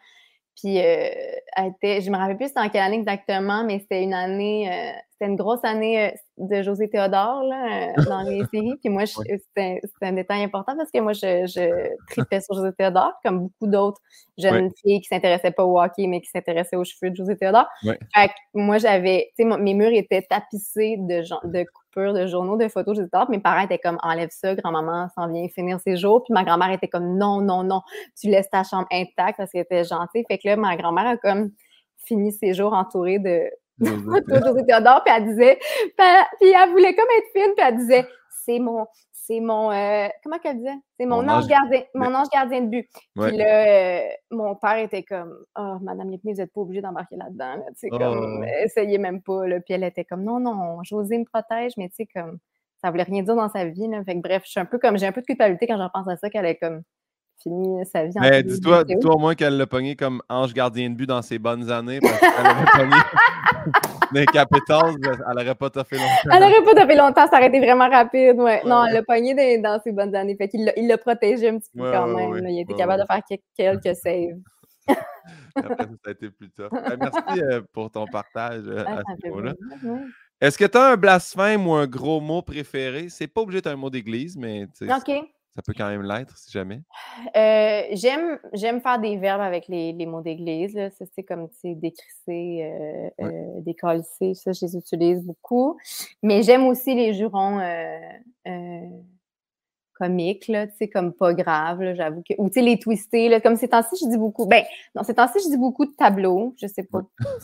Puis, 0.63 0.79
euh, 0.79 1.09
elle 1.57 1.73
était, 1.75 2.03
je 2.03 2.11
me 2.11 2.19
rappelle 2.19 2.37
plus 2.37 2.49
c'était 2.49 2.61
en 2.61 2.69
quelle 2.69 2.83
année 2.83 2.99
exactement, 2.99 3.65
mais 3.65 3.79
c'était 3.79 4.03
une 4.03 4.13
année, 4.13 4.71
euh, 4.71 4.93
c'était 5.13 5.31
une 5.31 5.37
grosse 5.37 5.65
année 5.65 6.11
euh, 6.11 6.11
de 6.37 6.63
José 6.63 6.91
Théodore 6.91 7.45
là, 7.45 7.95
dans 8.05 8.23
les 8.23 8.43
séries. 8.53 8.75
Puis 8.83 8.91
moi, 8.91 9.05
c'était 9.07 9.81
un 10.03 10.13
détail 10.13 10.43
important 10.43 10.77
parce 10.77 10.91
que 10.91 11.01
moi, 11.01 11.15
je, 11.15 11.47
je 11.47 11.97
tripais 12.11 12.43
sur 12.43 12.55
José 12.57 12.73
Théodore, 12.77 13.13
comme 13.25 13.45
beaucoup 13.45 13.67
d'autres 13.69 14.01
jeunes 14.37 14.71
filles 14.83 15.01
qui 15.01 15.09
s'intéressaient 15.09 15.51
pas 15.51 15.65
au 15.65 15.81
hockey, 15.81 16.07
mais 16.07 16.21
qui 16.21 16.29
s'intéressaient 16.29 16.77
aux 16.77 16.85
cheveux 16.85 17.11
de 17.11 17.17
José 17.17 17.37
Théodore. 17.37 17.67
Fait 17.83 18.29
que 18.29 18.33
moi, 18.53 18.77
j'avais, 18.77 19.33
tu 19.39 19.49
sais, 19.49 19.59
mes 19.59 19.75
murs 19.75 19.93
étaient 19.93 20.23
tapissés 20.23 20.97
de, 20.99 21.23
de 21.49 21.65
de 21.97 22.27
journaux, 22.27 22.57
de 22.57 22.69
photos, 22.69 22.97
je 22.97 23.31
Mes 23.31 23.39
parents 23.39 23.63
étaient 23.63 23.79
comme 23.79 23.99
enlève 24.03 24.31
ça, 24.31 24.55
grand-maman 24.55 25.09
s'en 25.15 25.29
vient 25.29 25.49
finir 25.49 25.81
ses 25.81 25.97
jours. 25.97 26.23
Puis 26.23 26.33
ma 26.33 26.45
grand-mère 26.45 26.71
était 26.71 26.89
comme 26.89 27.19
non, 27.19 27.41
non, 27.41 27.63
non, 27.63 27.83
tu 28.19 28.29
laisses 28.29 28.51
ta 28.51 28.63
chambre 28.63 28.87
intacte 28.93 29.39
parce 29.39 29.51
qu'elle 29.51 29.63
était 29.63 29.85
gentille. 29.85 30.25
Fait 30.29 30.39
que 30.39 30.49
là, 30.49 30.57
ma 30.57 30.77
grand-mère 30.77 31.07
a 31.07 31.17
comme 31.17 31.51
fini 32.05 32.33
ses 32.33 32.55
jours 32.55 32.73
entourée 32.73 33.19
de 33.19 33.43
José 33.81 34.65
Théodore, 34.67 35.03
puis 35.05 35.15
elle 35.17 35.25
disait, 35.27 35.59
puis 36.41 36.51
elle 36.51 36.71
voulait 36.71 36.95
comme 36.95 37.09
être 37.17 37.29
fine, 37.35 37.53
puis 37.57 37.67
elle 37.67 37.77
disait, 37.77 38.07
c'est 38.45 38.59
mon, 38.59 38.87
c'est 39.31 39.41
mon, 39.41 39.71
euh, 39.71 40.09
comment 40.25 40.39
qu'elle 40.39 40.57
disait? 40.57 40.77
C'est 40.99 41.07
mon, 41.07 41.27
ange, 41.29 41.47
gardien, 41.47 41.83
mon 41.95 42.13
ange 42.13 42.27
gardien 42.33 42.63
de 42.63 42.69
but. 42.69 42.89
Puis 43.15 43.37
là, 43.37 44.01
euh, 44.01 44.09
mon 44.33 44.57
père 44.57 44.79
était 44.79 45.05
comme, 45.05 45.45
oh, 45.57 45.77
Madame 45.81 46.11
Lépine, 46.11 46.33
vous 46.33 46.39
n'êtes 46.39 46.53
pas 46.53 46.61
obligée 46.61 46.83
d'embarquer 46.83 47.17
là-dedans. 47.17 47.63
Tu 47.69 47.75
sais, 47.77 47.89
comme, 47.91 48.45
essayez 48.45 48.99
même 48.99 49.23
pas. 49.23 49.47
Là. 49.47 49.61
Puis 49.61 49.75
elle 49.75 49.85
était 49.85 50.05
comme, 50.05 50.25
non, 50.25 50.41
non, 50.41 50.83
José 50.83 51.17
me 51.17 51.25
protège, 51.25 51.75
mais 51.77 51.89
tu 51.91 51.97
sais, 51.97 52.09
comme, 52.13 52.39
ça 52.83 52.91
voulait 52.91 53.05
rien 53.05 53.23
dire 53.23 53.37
dans 53.37 53.49
sa 53.49 53.67
vie. 53.67 53.87
Là. 53.87 54.03
Fait 54.05 54.17
que 54.17 54.21
bref, 54.21 54.43
je 54.45 54.51
suis 54.51 54.61
un 54.61 54.65
peu 54.65 54.81
comme, 54.81 54.99
j'ai 54.99 55.07
un 55.07 55.13
peu 55.13 55.21
de 55.21 55.27
culpabilité 55.27 55.69
quand 55.69 55.79
je 55.79 55.83
repense 55.85 56.09
à 56.09 56.17
ça, 56.17 56.29
qu'elle 56.29 56.47
est 56.47 56.57
comme, 56.57 56.83
fini 57.43 57.85
sa 57.87 58.05
vie. 58.05 58.13
Mais 58.21 58.43
dis-toi, 58.43 58.85
au 59.05 59.19
moins 59.19 59.35
qu'elle 59.35 59.57
l'a 59.57 59.67
pogné 59.67 59.97
comme 59.97 60.23
ange 60.29 60.55
gardien 60.55 60.91
de 60.91 60.95
but 60.95 61.07
dans 61.07 61.23
ses 61.23 61.39
bonnes 61.39 61.71
années, 61.71 62.01
parce 62.01 62.19
qu'elle 62.19 62.47
avait 62.47 62.71
pogné 62.77 62.97
les 64.13 64.27
Capitals, 64.27 64.97
elle 65.05 65.37
n'aurait 65.37 65.55
pas 65.55 65.71
toffé 65.71 65.97
longtemps. 65.97 66.31
Elle 66.33 66.41
n'aurait 66.41 66.65
pas 66.65 66.81
toffé 66.81 66.97
longtemps, 66.97 67.27
ça 67.29 67.37
aurait 67.37 67.49
été 67.49 67.61
vraiment 67.61 67.89
rapide, 67.89 68.39
ouais. 68.39 68.63
non, 68.65 68.85
elle 68.85 68.95
l'a 68.95 69.03
pogné 69.03 69.59
dans 69.59 69.81
ses 69.83 69.93
bonnes 69.93 70.15
années, 70.15 70.37
fait 70.37 70.49
qu'il 70.49 70.65
l'a 70.65 70.99
protégé 70.99 71.49
un 71.49 71.59
petit 71.59 71.71
peu 71.77 71.91
quand 71.91 72.07
même. 72.07 72.47
il 72.49 72.61
était 72.61 72.75
capable 72.75 73.03
de 73.03 73.07
faire 73.07 73.39
quelques 73.57 73.97
saves. 73.97 74.39
Après, 75.57 75.85
ça 75.85 76.09
a 76.09 76.11
été 76.11 76.31
plus 76.31 76.51
tard. 76.51 76.71
Ben, 76.73 76.97
merci 76.99 77.43
euh, 77.43 77.61
pour 77.73 77.91
ton 77.91 78.07
partage 78.07 78.65
euh, 78.67 78.85
à 78.87 79.03
ce 79.05 79.27
niveau-là. 79.27 79.55
Est-ce 80.41 80.57
que 80.57 80.65
tu 80.65 80.79
as 80.79 80.93
un 80.93 80.97
blasphème 80.97 81.67
ou 81.67 81.75
un 81.75 81.87
gros 81.87 82.21
mot 82.21 82.43
préféré? 82.43 83.09
C'est 83.09 83.27
pas 83.27 83.43
obligé 83.43 83.61
d'être 83.61 83.73
un 83.73 83.77
mot 83.77 83.91
d'église, 83.91 84.37
mais 84.37 84.67
OK. 84.83 85.11
Ça 85.61 85.63
peut 85.63 85.75
quand 85.77 85.91
même 85.91 86.03
l'être, 86.03 86.39
si 86.39 86.51
jamais. 86.51 86.81
Euh, 87.37 87.83
j'aime, 87.93 88.39
j'aime 88.55 88.81
faire 88.81 88.99
des 88.99 89.19
verbes 89.19 89.43
avec 89.43 89.69
les, 89.69 89.93
les 89.93 90.07
mots 90.07 90.23
d'église. 90.23 90.73
Ça, 90.73 91.05
c'est 91.15 91.23
comme, 91.23 91.49
décrisser, 91.63 92.63
euh, 92.63 93.11
euh, 93.21 93.61
décalisser. 93.61 94.33
Ça, 94.33 94.53
je 94.53 94.65
les 94.65 94.77
utilise 94.77 95.23
beaucoup. 95.23 95.77
Mais 96.23 96.43
j'aime 96.43 96.67
aussi 96.67 96.95
les 96.95 97.13
jurons 97.13 97.61
comiques, 99.93 100.49
là, 100.49 100.67
tu 100.67 100.77
sais, 100.79 100.89
comme 100.89 101.13
pas 101.13 101.35
grave, 101.35 101.93
j'avoue 101.93 102.23
que. 102.27 102.33
Ou, 102.39 102.49
tu 102.49 102.55
sais, 102.55 102.63
les 102.63 102.79
twistés, 102.79 103.29
là, 103.29 103.39
comme 103.39 103.57
ces 103.57 103.69
temps-ci, 103.69 104.03
je 104.03 104.09
dis 104.09 104.17
beaucoup. 104.17 104.47
Ben, 104.47 104.65
non, 104.95 105.03
ces 105.03 105.15
temps-ci, 105.15 105.41
je 105.45 105.51
dis 105.51 105.59
beaucoup 105.59 105.85
de 105.85 105.93
tableaux. 105.93 106.55
Je 106.59 106.69
sais 106.69 106.85
pas. 106.85 107.03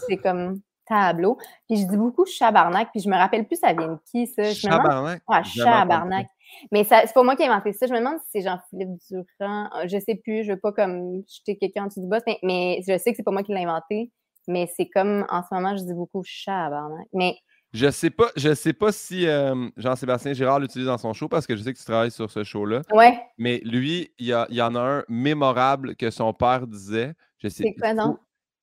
C'est 0.08 0.16
comme 0.16 0.62
tableau. 0.86 1.36
Puis 1.68 1.80
je 1.82 1.86
dis 1.86 1.96
beaucoup 1.98 2.24
chabarnac, 2.24 2.88
puis 2.92 3.00
je 3.00 3.10
me 3.10 3.16
rappelle 3.16 3.46
plus 3.46 3.56
ça 3.56 3.74
vient 3.74 3.88
de 3.88 3.98
qui, 4.10 4.26
ça. 4.26 4.54
chabarnac? 4.54 5.20
Ouais, 5.28 5.44
chabarnac. 5.44 6.28
Mais 6.72 6.84
c'est 6.84 7.12
pas 7.12 7.22
moi 7.22 7.36
qui 7.36 7.42
ai 7.42 7.48
inventé 7.48 7.72
ça. 7.72 7.86
Je 7.86 7.92
me 7.92 7.98
demande 7.98 8.18
si 8.20 8.26
c'est 8.32 8.42
Jean-Philippe 8.42 8.98
Durand. 9.10 9.68
Euh, 9.76 9.88
je 9.88 9.98
sais 9.98 10.14
plus. 10.14 10.44
Je 10.44 10.52
veux 10.52 10.60
pas 10.60 10.72
comme 10.72 11.22
jeter 11.28 11.56
quelqu'un 11.56 11.84
en 11.84 11.86
dessous 11.86 12.00
du 12.00 12.08
boss, 12.08 12.22
mais, 12.42 12.80
je 12.86 12.98
sais 12.98 13.10
que 13.10 13.16
c'est 13.16 13.22
pas 13.22 13.30
moi 13.30 13.42
qui 13.42 13.52
l'ai 13.52 13.64
inventé. 13.64 14.10
Mais 14.48 14.68
c'est 14.76 14.88
comme 14.88 15.26
en 15.28 15.42
ce 15.42 15.52
moment, 15.52 15.76
je 15.76 15.82
dis 15.82 15.94
beaucoup 15.94 16.22
chabarnac. 16.24 17.06
Mais 17.12 17.36
je 17.72 17.90
sais 17.90 18.10
pas, 18.10 18.30
je 18.36 18.54
sais 18.54 18.72
pas 18.72 18.92
si 18.92 19.26
euh, 19.26 19.68
Jean-Sébastien 19.76 20.32
Girard 20.32 20.60
l'utilise 20.60 20.86
dans 20.86 20.98
son 20.98 21.12
show 21.12 21.28
parce 21.28 21.46
que 21.46 21.56
je 21.56 21.62
sais 21.62 21.72
que 21.72 21.78
tu 21.78 21.84
travailles 21.84 22.12
sur 22.12 22.30
ce 22.30 22.44
show-là. 22.44 22.82
Ouais. 22.92 23.18
Mais 23.38 23.60
lui, 23.64 24.12
il 24.18 24.26
y, 24.26 24.54
y, 24.54 24.62
en 24.62 24.74
a 24.76 24.80
un 24.80 25.04
mémorable 25.08 25.96
que 25.96 26.10
son 26.10 26.32
père 26.32 26.66
disait. 26.66 27.14
Je 27.38 27.48
sais. 27.48 27.64
C'est 27.64 27.74
quoi, 27.74 27.92
non? 27.92 28.18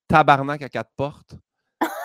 Tabarnak 0.08 0.62
à 0.62 0.70
quatre 0.70 0.92
portes. 0.96 1.36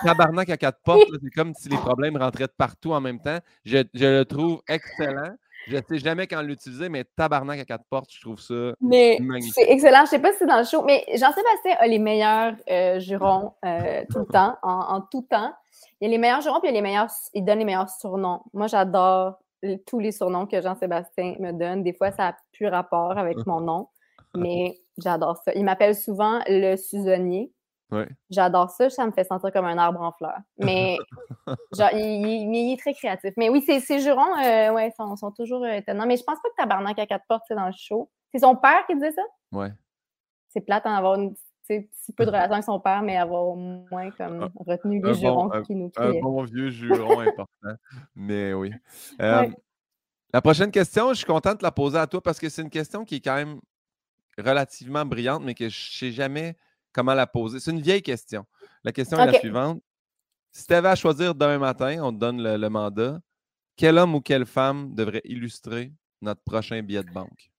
Tabarnak 0.02 0.50
à 0.50 0.56
quatre 0.56 0.80
portes, 0.84 1.08
c'est 1.22 1.30
comme 1.30 1.54
si 1.54 1.68
les 1.68 1.76
problèmes 1.76 2.16
rentraient 2.16 2.46
de 2.46 2.54
partout 2.56 2.92
en 2.92 3.00
même 3.00 3.20
temps. 3.20 3.38
Je, 3.64 3.84
je 3.94 4.06
le 4.06 4.24
trouve 4.24 4.60
excellent. 4.68 5.34
Je 5.66 5.76
ne 5.76 5.82
sais 5.82 5.98
jamais 5.98 6.26
quand 6.26 6.40
l'utiliser, 6.40 6.88
mais 6.88 7.04
tabarnak 7.04 7.60
à 7.60 7.64
quatre 7.64 7.84
portes, 7.90 8.10
je 8.12 8.20
trouve 8.20 8.40
ça 8.40 8.72
mais 8.80 9.18
C'est 9.52 9.70
excellent. 9.70 9.98
Je 9.98 10.02
ne 10.02 10.06
sais 10.06 10.18
pas 10.18 10.32
si 10.32 10.38
c'est 10.38 10.46
dans 10.46 10.58
le 10.58 10.64
show, 10.64 10.82
mais 10.84 11.04
Jean-Sébastien 11.08 11.76
a 11.78 11.86
les 11.86 11.98
meilleurs 11.98 12.54
euh, 12.70 12.98
jurons 13.00 13.52
euh, 13.64 14.02
tout 14.10 14.20
le 14.20 14.26
temps, 14.26 14.56
en, 14.62 15.00
tout 15.10 15.26
temps. 15.28 15.52
Il 16.00 16.06
y 16.06 16.08
a 16.08 16.10
les 16.10 16.18
meilleurs 16.18 16.40
jurons, 16.40 16.60
puis 16.60 16.70
il, 16.70 16.74
les 16.74 16.80
meilleurs, 16.80 17.10
il 17.34 17.44
donne 17.44 17.58
les 17.58 17.64
meilleurs 17.64 17.90
surnoms. 17.90 18.42
Moi, 18.52 18.66
j'adore 18.66 19.38
tous 19.86 19.98
les 19.98 20.12
surnoms 20.12 20.46
que 20.46 20.60
Jean-Sébastien 20.60 21.34
me 21.40 21.52
donne. 21.52 21.82
Des 21.82 21.92
fois, 21.92 22.12
ça 22.12 22.28
n'a 22.28 22.36
plus 22.52 22.66
rapport 22.66 23.18
avec 23.18 23.36
mon 23.46 23.60
nom, 23.60 23.88
mais 24.34 24.78
j'adore 24.98 25.36
ça. 25.44 25.52
Il 25.54 25.64
m'appelle 25.64 25.94
souvent 25.94 26.40
le 26.46 26.76
Suzonnier. 26.76 27.52
J'adore 28.30 28.70
ça, 28.70 28.90
ça 28.90 29.06
me 29.06 29.12
fait 29.12 29.24
sentir 29.24 29.52
comme 29.52 29.64
un 29.64 29.78
arbre 29.78 30.00
en 30.00 30.12
fleurs. 30.12 30.40
Mais 30.58 30.98
genre, 31.76 31.90
il, 31.92 32.72
est 32.72 32.78
très 32.78 32.92
créatif. 32.92 33.32
Mais 33.36 33.48
oui, 33.48 33.62
ses, 33.62 34.00
jurons 34.00 34.36
euh, 34.44 34.72
ouais, 34.72 34.92
sont, 34.96 35.16
sont, 35.16 35.30
toujours 35.30 35.64
euh, 35.64 35.72
étonnants. 35.72 36.06
Mais 36.06 36.16
je 36.16 36.24
pense 36.24 36.38
pas 36.42 36.48
que 36.50 36.54
Tabarnak 36.56 36.98
à 36.98 37.06
quatre 37.06 37.24
portes, 37.26 37.44
c'est 37.48 37.54
dans 37.54 37.66
le 37.66 37.72
show. 37.76 38.10
C'est 38.32 38.40
son 38.40 38.56
père 38.56 38.86
qui 38.86 38.94
disait 38.94 39.12
ça? 39.12 39.22
Ouais. 39.52 39.72
C'est 40.48 40.60
plate 40.60 40.84
d'en 40.84 40.94
avoir 40.94 41.14
une, 41.14 41.34
si 41.66 42.12
peu 42.12 42.24
de 42.24 42.30
relation 42.30 42.52
avec 42.52 42.64
son 42.64 42.80
père, 42.80 43.02
mais 43.02 43.16
avoir 43.16 43.46
au 43.46 43.56
moins 43.56 44.10
comme 44.10 44.50
retenu 44.66 45.00
les 45.02 45.14
jurons 45.14 45.48
qui 45.62 45.74
nous 45.74 45.90
criaient. 45.90 46.18
Un 46.18 46.22
bon 46.22 46.42
vieux 46.44 46.70
juron 46.70 47.20
important. 47.20 47.76
Mais 48.14 48.52
oui. 48.52 48.72
Euh, 49.20 49.48
la 50.32 50.42
prochaine 50.42 50.70
question, 50.70 51.08
je 51.08 51.14
suis 51.14 51.26
content 51.26 51.54
de 51.54 51.62
la 51.62 51.72
poser 51.72 51.98
à 51.98 52.06
toi 52.06 52.20
parce 52.20 52.38
que 52.38 52.48
c'est 52.48 52.62
une 52.62 52.70
question 52.70 53.04
qui 53.04 53.16
est 53.16 53.20
quand 53.20 53.34
même 53.34 53.60
relativement 54.36 55.04
brillante, 55.04 55.42
mais 55.42 55.54
que 55.54 55.68
je 55.68 55.88
ne 55.88 56.10
sais 56.10 56.12
jamais 56.12 56.56
comment 56.98 57.14
la 57.14 57.28
poser. 57.28 57.60
C'est 57.60 57.70
une 57.70 57.80
vieille 57.80 58.02
question. 58.02 58.44
La 58.82 58.90
question 58.90 59.18
est 59.18 59.26
la 59.26 59.38
suivante. 59.38 59.80
Si 60.50 60.66
tu 60.66 60.74
avais 60.74 60.88
à 60.88 60.96
choisir 60.96 61.32
demain 61.32 61.58
matin, 61.58 62.02
on 62.02 62.12
te 62.12 62.18
donne 62.18 62.42
le, 62.42 62.68
mandat, 62.68 63.20
quel 63.76 63.98
homme 63.98 64.16
ou 64.16 64.20
quelle 64.20 64.46
femme 64.46 64.96
devrait 64.96 65.20
illustrer 65.24 65.92
notre 66.20 66.42
prochain 66.42 66.82
billet 66.82 67.04
de 67.04 67.10
banque? 67.12 67.52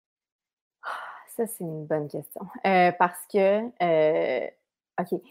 Ah, 0.83 0.89
ça, 1.37 1.47
c'est 1.47 1.63
une 1.63 1.85
bonne 1.85 2.09
question. 2.09 2.41
Euh, 2.65 2.91
parce 2.99 3.19
que, 3.31 3.69
euh, 3.81 4.47
OK. 4.99 5.21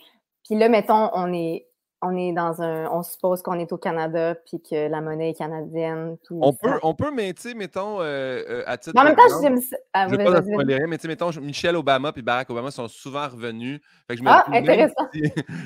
Puis 0.47 0.59
là, 0.59 0.71
mettons, 0.71 1.11
on 1.12 1.31
est 1.35 1.68
on 2.01 2.17
est 2.17 2.33
dans 2.33 2.63
un. 2.63 2.87
On 2.91 3.03
suppose 3.03 3.43
qu'on 3.43 3.59
est 3.59 3.73
au 3.73 3.77
Canada 3.77 4.35
puis 4.35 4.63
que 4.63 4.89
la 4.89 5.01
monnaie 5.01 5.31
est 5.31 5.35
canadienne. 5.35 6.17
On 6.31 6.53
peut, 6.53 6.79
on 6.83 6.95
peut, 6.95 7.11
mais 7.11 7.33
tu 7.33 7.43
sais, 7.43 7.55
mettons, 7.55 8.01
euh, 8.01 8.43
euh, 8.49 8.63
à 8.67 8.79
titre. 8.79 8.99
en 9.01 9.05
même 9.05 9.17
temps, 9.17 9.23
j'aime. 9.43 9.59
Ah, 9.93 10.07
je 10.09 10.15
pas 10.15 10.87
mais 10.87 10.97
tu 10.97 11.03
sais, 11.03 11.09
mettons, 11.09 11.31
Michelle 11.41 11.77
Obama 11.77 12.13
et 12.15 12.23
Barack 12.23 12.51
Obama 12.51 12.71
sont 12.71 12.87
souvent 12.87 13.27
revenus. 13.29 13.81
ah, 14.27 14.45
intéressant. 14.53 15.09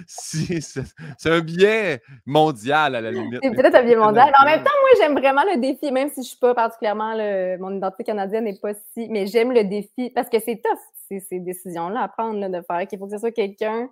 Si, 0.07 0.63
c'est 1.19 1.31
un 1.31 1.41
biais 1.41 2.01
mondial 2.25 2.95
à 2.95 3.01
la 3.01 3.11
limite. 3.11 3.41
C'est 3.43 3.51
peut-être 3.51 3.75
un 3.75 3.83
biais 3.83 3.97
mondial. 3.97 4.31
Mais 4.31 4.43
en 4.43 4.57
même 4.57 4.65
temps, 4.65 4.71
moi, 4.81 4.91
j'aime 4.99 5.19
vraiment 5.19 5.45
le 5.45 5.61
défi, 5.61 5.93
même 5.93 6.09
si 6.09 6.17
je 6.17 6.21
ne 6.21 6.25
suis 6.25 6.39
pas 6.39 6.55
particulièrement. 6.55 7.13
Le... 7.15 7.59
Mon 7.59 7.77
identité 7.77 8.05
canadienne 8.05 8.45
n'est 8.45 8.59
pas 8.59 8.73
si. 8.95 9.09
Mais 9.11 9.27
j'aime 9.27 9.53
le 9.53 9.65
défi 9.65 10.11
parce 10.11 10.31
que 10.31 10.39
c'est 10.39 10.57
tough, 10.57 10.79
ces, 11.09 11.21
ces 11.21 11.41
décisions-là 11.41 12.01
à 12.01 12.09
prendre, 12.09 12.41
là, 12.41 12.49
de 12.49 12.65
faire 12.67 12.87
qu'il 12.87 12.99
faut 12.99 13.07
que 13.07 13.13
ce 13.13 13.19
soit 13.19 13.33
quelqu'un 13.33 13.91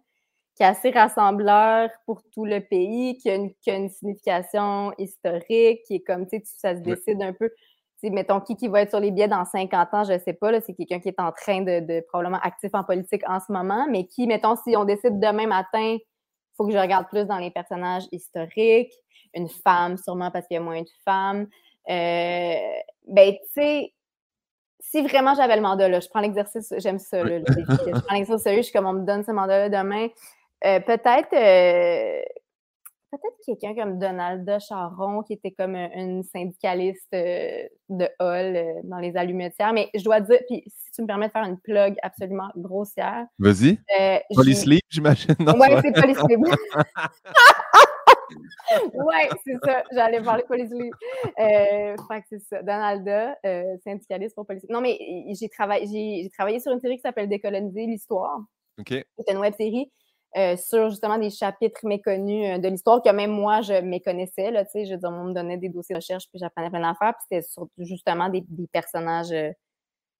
qui 0.54 0.62
est 0.62 0.66
assez 0.66 0.90
rassembleur 0.90 1.90
pour 2.06 2.22
tout 2.32 2.44
le 2.44 2.60
pays, 2.60 3.16
qui 3.18 3.30
a 3.30 3.34
une, 3.34 3.50
une 3.66 3.88
signification 3.88 4.92
historique, 4.98 5.82
qui 5.86 5.96
est 5.96 6.00
comme, 6.00 6.26
tu 6.26 6.38
sais, 6.38 6.42
ça 6.44 6.76
se 6.76 6.80
décide 6.80 7.22
un 7.22 7.32
peu. 7.32 7.50
mettons, 8.02 8.40
qui, 8.40 8.56
qui 8.56 8.68
va 8.68 8.82
être 8.82 8.90
sur 8.90 9.00
les 9.00 9.10
billets 9.10 9.28
dans 9.28 9.44
50 9.44 9.94
ans, 9.94 10.04
je 10.04 10.12
ne 10.12 10.18
sais 10.18 10.32
pas, 10.32 10.60
c'est 10.60 10.74
quelqu'un 10.74 11.00
qui 11.00 11.08
est 11.08 11.20
en 11.20 11.32
train 11.32 11.62
de, 11.62 12.00
probablement 12.08 12.40
actif 12.42 12.70
en 12.74 12.84
politique 12.84 13.22
en 13.28 13.40
ce 13.40 13.52
moment, 13.52 13.86
mais 13.90 14.06
qui, 14.06 14.26
mettons, 14.26 14.56
si 14.56 14.76
on 14.76 14.84
décide 14.84 15.20
demain 15.20 15.46
matin, 15.46 15.96
il 15.96 16.00
faut 16.56 16.66
que 16.66 16.72
je 16.72 16.78
regarde 16.78 17.08
plus 17.08 17.24
dans 17.24 17.38
les 17.38 17.50
personnages 17.50 18.04
historiques, 18.12 18.92
une 19.34 19.48
femme 19.48 19.96
sûrement 19.96 20.30
parce 20.30 20.46
qu'il 20.46 20.56
y 20.56 20.58
a 20.58 20.62
moins 20.62 20.82
de 20.82 20.90
femmes. 21.04 21.46
Euh, 21.88 22.54
ben, 23.06 23.32
tu 23.32 23.38
sais, 23.54 23.92
si 24.80 25.02
vraiment 25.02 25.34
j'avais 25.34 25.56
le 25.56 25.62
mandat, 25.62 25.88
là, 25.88 26.00
je 26.00 26.08
prends 26.08 26.20
l'exercice, 26.20 26.74
j'aime 26.78 26.98
ça, 26.98 27.22
le 27.22 27.40
défi. 27.40 27.60
Je 27.86 28.00
prends 28.00 28.14
l'exercice 28.14 28.42
sérieux, 28.42 28.58
je 28.58 28.64
suis 28.64 28.72
comme 28.72 28.86
on 28.86 28.92
me 28.92 29.06
donne 29.06 29.24
ce 29.24 29.30
mandat-là 29.30 29.68
demain. 29.68 30.08
Euh, 30.64 30.80
peut-être 30.80 31.32
euh, 31.32 32.20
peut-être 33.10 33.36
quelqu'un 33.44 33.74
comme 33.74 33.98
Donalda 33.98 34.58
Charon, 34.58 35.22
qui 35.22 35.32
était 35.32 35.52
comme 35.52 35.74
une 35.74 36.22
syndicaliste 36.22 37.08
euh, 37.14 37.66
de 37.88 38.08
Hall 38.20 38.82
dans 38.84 38.98
les 38.98 39.16
allumetières. 39.16 39.72
Mais 39.72 39.88
je 39.94 40.04
dois 40.04 40.20
dire, 40.20 40.38
puis 40.48 40.62
si 40.66 40.92
tu 40.92 41.02
me 41.02 41.06
permets 41.06 41.28
de 41.28 41.32
faire 41.32 41.44
une 41.44 41.58
plug 41.58 41.96
absolument 42.02 42.50
grossière. 42.56 43.26
Vas-y. 43.38 43.78
Police 44.34 44.66
League, 44.66 44.82
j'imagine. 44.90 45.34
Oui, 45.38 45.68
c'est 45.82 45.92
Police 45.92 46.22
League. 46.28 46.40
oui, 48.94 49.16
c'est 49.44 49.56
ça. 49.64 49.82
J'allais 49.92 50.22
parler 50.22 50.44
Police 50.46 50.70
League. 50.70 50.92
Euh, 51.38 51.96
c'est 52.28 52.40
ça. 52.40 52.62
Donalda, 52.62 53.34
syndicaliste 53.82 54.34
pour 54.34 54.46
Police 54.46 54.66
Non, 54.68 54.82
mais 54.82 54.98
j'ai 55.40 55.48
travaillé, 55.48 55.86
j'ai 55.86 56.28
travaillé 56.30 56.60
sur 56.60 56.70
une 56.70 56.80
série 56.80 56.96
qui 56.96 57.02
s'appelle 57.02 57.30
Décoloniser 57.30 57.86
l'histoire. 57.86 58.40
OK. 58.78 58.88
C'est 58.88 59.32
une 59.32 59.38
web 59.38 59.54
série. 59.54 59.90
Euh, 60.36 60.56
sur 60.56 60.90
justement 60.90 61.18
des 61.18 61.30
chapitres 61.30 61.80
méconnus 61.82 62.46
euh, 62.46 62.58
de 62.58 62.68
l'histoire 62.68 63.02
que 63.02 63.10
même 63.10 63.32
moi, 63.32 63.62
je 63.62 63.80
méconnaissais. 63.80 64.52
Là, 64.52 64.62
je 64.72 64.94
veux 64.94 65.08
on 65.08 65.24
me 65.24 65.34
donnait 65.34 65.56
des 65.56 65.68
dossiers 65.68 65.94
de 65.94 65.98
recherche, 65.98 66.26
puis 66.30 66.38
j'apprenais 66.38 66.70
plein 66.70 66.80
d'affaires. 66.80 67.14
Puis 67.14 67.26
c'était 67.28 67.42
sur 67.42 67.66
justement 67.78 68.28
des, 68.28 68.44
des 68.48 68.68
personnages. 68.68 69.32
Euh, 69.32 69.50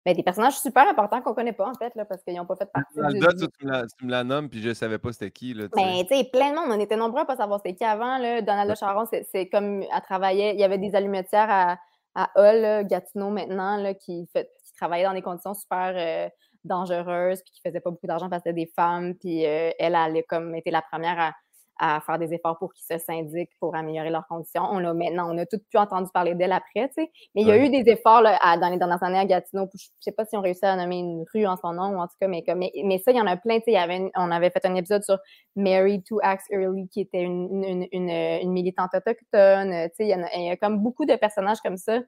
ben, 0.05 0.17
des 0.17 0.23
personnages 0.23 0.59
super 0.59 0.89
importants 0.89 1.21
qu'on 1.21 1.35
connaît 1.35 1.53
pas, 1.53 1.69
en 1.69 1.75
fait, 1.75 1.95
là, 1.95 2.07
parce 2.07 2.23
qu'ils 2.25 2.35
n'ont 2.35 2.47
pas 2.47 2.57
fait 2.57 2.71
partie 2.73 2.95
du... 2.95 3.21
tu, 3.21 4.07
me 4.07 4.11
la, 4.11 4.25
nommes, 4.25 4.49
puis 4.49 4.63
je 4.63 4.73
savais 4.73 4.99
pas 4.99 5.13
c'était 5.13 5.31
qui. 5.31 5.53
Là, 5.53 5.69
ben, 5.77 6.03
tu 6.09 6.17
sais, 6.17 6.25
plein 6.25 6.53
de 6.53 6.57
monde. 6.57 6.71
On 6.71 6.81
était 6.81 6.97
nombreux 6.97 7.21
à 7.21 7.25
pas 7.27 7.37
savoir 7.37 7.61
c'était 7.63 7.77
qui 7.77 7.85
avant. 7.85 8.17
Là. 8.17 8.41
Donald 8.41 8.75
Charon, 8.77 9.05
c'est 9.11 9.49
comme 9.51 9.83
elle 9.83 10.03
travaillait. 10.03 10.55
Il 10.55 10.61
y 10.61 10.65
avait 10.65 10.79
des 10.79 10.95
allumetières 10.95 11.51
à, 11.51 11.79
à 12.15 12.31
Hull, 12.37 12.87
Gatineau 12.87 13.29
maintenant, 13.29 13.77
là, 13.77 13.93
qui, 13.93 14.27
fait, 14.33 14.51
qui 14.65 14.73
travaillaient 14.73 15.05
dans 15.05 15.13
des 15.13 15.23
conditions 15.23 15.53
super 15.53 16.31
dangereuse, 16.65 17.43
puis 17.43 17.53
qui 17.53 17.61
faisait 17.65 17.81
pas 17.81 17.91
beaucoup 17.91 18.07
d'argent 18.07 18.29
parce 18.29 18.43
que 18.43 18.51
c'était 18.51 18.65
des 18.65 18.73
femmes, 18.75 19.15
puis 19.15 19.47
euh, 19.47 19.71
elle, 19.79 19.95
elle 19.95 20.17
a 20.17 20.23
comme 20.29 20.55
été 20.55 20.71
la 20.71 20.83
première 20.83 21.33
à, 21.83 22.01
faire 22.01 22.19
des 22.19 22.35
efforts 22.35 22.59
pour 22.59 22.75
qu'ils 22.75 22.85
se 22.85 23.03
syndiquent 23.03 23.53
pour 23.59 23.75
améliorer 23.75 24.11
leurs 24.11 24.27
conditions. 24.27 24.65
On 24.71 24.85
a 24.85 24.93
maintenant, 24.93 25.35
on 25.35 25.39
a 25.39 25.47
tout 25.47 25.57
pu 25.71 25.79
entendu 25.79 26.11
parler 26.13 26.35
d'elle 26.35 26.53
après, 26.53 26.89
tu 26.89 27.03
sais. 27.03 27.11
Mais 27.35 27.41
il 27.41 27.49
y 27.49 27.51
a 27.51 27.57
eu 27.57 27.71
des 27.71 27.91
efforts 27.91 28.23
dans 28.23 28.69
les 28.71 28.77
dernières 28.77 29.03
années 29.03 29.19
à 29.19 29.25
Gatineau. 29.25 29.67
Je 29.73 29.87
sais 29.99 30.13
pas 30.13 30.27
si 30.27 30.37
on 30.37 30.43
réussit 30.43 30.65
à 30.65 30.77
nommer 30.77 30.99
une 30.99 31.25
rue 31.33 31.47
en 31.47 31.57
son 31.57 31.73
nom, 31.73 31.97
ou 31.97 31.99
en 31.99 32.07
tout 32.07 32.17
cas, 32.21 32.29
mais, 32.29 32.43
comme, 32.43 32.59
mais, 32.59 32.99
ça, 32.99 33.13
il 33.13 33.17
y 33.17 33.21
en 33.21 33.27
a 33.27 33.39
plein, 33.39 33.61
tu 33.61 33.73
sais. 33.73 34.11
on 34.15 34.31
avait 34.31 34.51
fait 34.51 34.67
un 34.67 34.75
épisode 34.75 35.03
sur 35.03 35.17
Mary 35.57 36.03
to 36.03 36.19
Axe 36.23 36.45
Early, 36.51 36.87
qui 36.89 37.01
était 37.01 37.23
une, 37.23 37.87
une, 37.91 38.53
militante 38.53 38.91
autochtone. 38.95 39.89
Tu 39.89 40.05
sais, 40.05 40.07
il 40.07 40.45
y, 40.45 40.51
a, 40.51 40.57
comme 40.59 40.81
beaucoup 40.81 41.07
de 41.07 41.17
personnages 41.17 41.61
comme 41.65 41.79
ça 41.79 42.01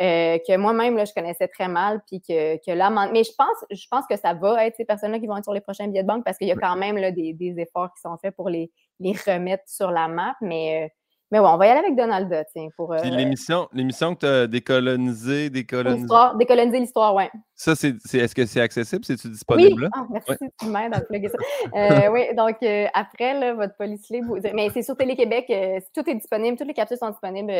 euh, 0.00 0.38
que 0.38 0.56
moi-même, 0.56 1.04
je 1.04 1.12
connaissais 1.12 1.48
très 1.48 1.68
mal, 1.68 2.00
puis 2.06 2.20
que, 2.20 2.56
que 2.56 2.72
là, 2.72 2.90
mais 3.12 3.24
je 3.24 3.32
pense, 3.36 3.56
je 3.70 3.86
pense 3.90 4.06
que 4.06 4.16
ça 4.16 4.34
va 4.34 4.66
être 4.66 4.76
ces 4.76 4.84
personnes-là 4.84 5.18
qui 5.18 5.26
vont 5.26 5.36
être 5.36 5.44
sur 5.44 5.52
les 5.52 5.60
prochains 5.60 5.86
billets 5.86 6.02
de 6.02 6.08
banque 6.08 6.24
parce 6.24 6.38
qu'il 6.38 6.48
y 6.48 6.52
a 6.52 6.56
quand 6.56 6.76
même 6.76 6.96
là, 6.96 7.10
des, 7.10 7.34
des, 7.34 7.60
efforts 7.60 7.92
qui 7.94 8.00
sont 8.00 8.16
faits 8.18 8.34
pour 8.34 8.48
les, 8.48 8.72
les 9.00 9.12
remettre 9.12 9.64
sur 9.66 9.90
la 9.90 10.08
map, 10.08 10.34
mais 10.40 10.84
euh, 10.84 10.88
mais 11.32 11.38
ouais, 11.38 11.48
on 11.48 11.56
va 11.56 11.66
y 11.66 11.70
aller 11.70 11.78
avec 11.80 11.96
Donalda, 11.96 12.44
tiens, 12.44 12.68
pour... 12.76 12.92
Euh, 12.92 13.02
l'émission, 13.04 13.66
l'émission 13.72 14.14
que 14.14 14.20
tu 14.20 14.26
as 14.26 14.46
décolonisé, 14.46 15.48
décolonisé... 15.48 16.06
décoloniser 16.38 16.80
l'histoire, 16.80 17.14
oui. 17.14 17.24
Ça, 17.54 17.74
c'est, 17.74 17.96
est-ce 18.12 18.34
que 18.34 18.44
c'est 18.44 18.60
accessible? 18.60 19.02
C'est-tu 19.02 19.30
disponible 19.30 19.84
oui. 19.84 19.88
Ah, 19.94 20.06
merci, 20.10 20.44
tu 20.60 20.66
m'aides 20.66 20.94
à 20.94 21.00
plugger 21.00 21.30
ça. 21.30 21.38
Euh, 21.74 22.10
oui, 22.10 22.34
donc 22.36 22.56
euh, 22.62 22.86
après, 22.92 23.32
là, 23.32 23.54
votre 23.54 23.74
police 23.76 24.10
libre, 24.10 24.36
mais 24.52 24.68
c'est 24.74 24.82
sur 24.82 24.94
Télé-Québec, 24.94 25.46
tout 25.94 26.08
est 26.10 26.14
disponible, 26.14 26.58
toutes 26.58 26.66
les 26.66 26.74
capsules 26.74 26.98
sont 26.98 27.08
disponibles 27.08 27.50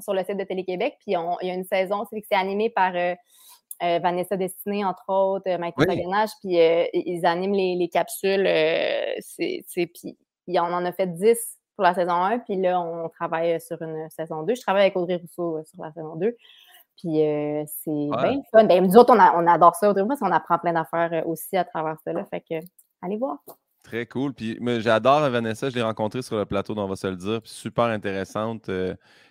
sur 0.00 0.12
le 0.12 0.22
site 0.22 0.36
de 0.36 0.44
Télé-Québec, 0.44 0.96
puis 0.98 1.12
il 1.16 1.46
y 1.46 1.50
a 1.50 1.54
une 1.54 1.64
saison, 1.64 2.04
c'est 2.10 2.20
que 2.20 2.26
c'est 2.30 2.38
animé 2.38 2.68
par... 2.68 2.92
Vanessa 3.80 4.38
Destinée, 4.38 4.86
entre 4.86 5.04
autres, 5.08 5.54
Mike 5.58 5.74
oui. 5.76 5.86
puis 6.40 6.56
ils 6.94 7.26
animent 7.26 7.52
les, 7.52 7.76
les 7.76 7.88
capsules. 7.88 8.48
c'est, 9.20 9.86
puis 9.92 10.16
on 10.48 10.72
en 10.72 10.84
a 10.86 10.92
fait 10.92 11.06
10 11.06 11.55
pour 11.76 11.84
la 11.84 11.94
saison 11.94 12.14
1, 12.14 12.38
puis 12.40 12.56
là, 12.56 12.80
on 12.80 13.08
travaille 13.10 13.60
sur 13.60 13.80
une 13.82 14.08
saison 14.10 14.42
2. 14.42 14.54
Je 14.54 14.62
travaille 14.62 14.82
avec 14.82 14.96
Audrey 14.96 15.16
Rousseau 15.16 15.58
euh, 15.58 15.64
sur 15.64 15.82
la 15.82 15.92
saison 15.92 16.16
2. 16.16 16.34
Puis 16.96 17.22
euh, 17.22 17.62
c'est 17.66 17.90
bien 17.90 18.40
fun. 18.50 18.64
Ben, 18.64 18.84
nous 18.84 18.96
autres, 18.96 19.14
on, 19.14 19.46
adore 19.46 19.76
ça, 19.76 19.90
Audrey 19.90 20.02
Rousseau, 20.02 20.08
parce 20.08 20.20
qu'on 20.20 20.32
apprend 20.32 20.58
plein 20.58 20.72
d'affaires 20.72 21.10
euh, 21.12 21.30
aussi 21.30 21.56
à 21.56 21.64
travers 21.64 21.96
ça. 22.02 22.12
Là, 22.14 22.24
fait 22.24 22.40
que, 22.40 22.54
allez 23.02 23.18
voir. 23.18 23.36
Très 23.84 24.06
cool. 24.06 24.32
Puis 24.32 24.58
j'adore 24.80 25.20
Vanessa, 25.30 25.70
je 25.70 25.76
l'ai 25.76 25.82
rencontrée 25.82 26.22
sur 26.22 26.36
le 26.36 26.44
plateau, 26.44 26.74
on 26.76 26.88
va 26.88 26.96
se 26.96 27.06
le 27.06 27.16
dire. 27.16 27.40
Puis 27.42 27.52
super 27.52 27.84
intéressante. 27.84 28.68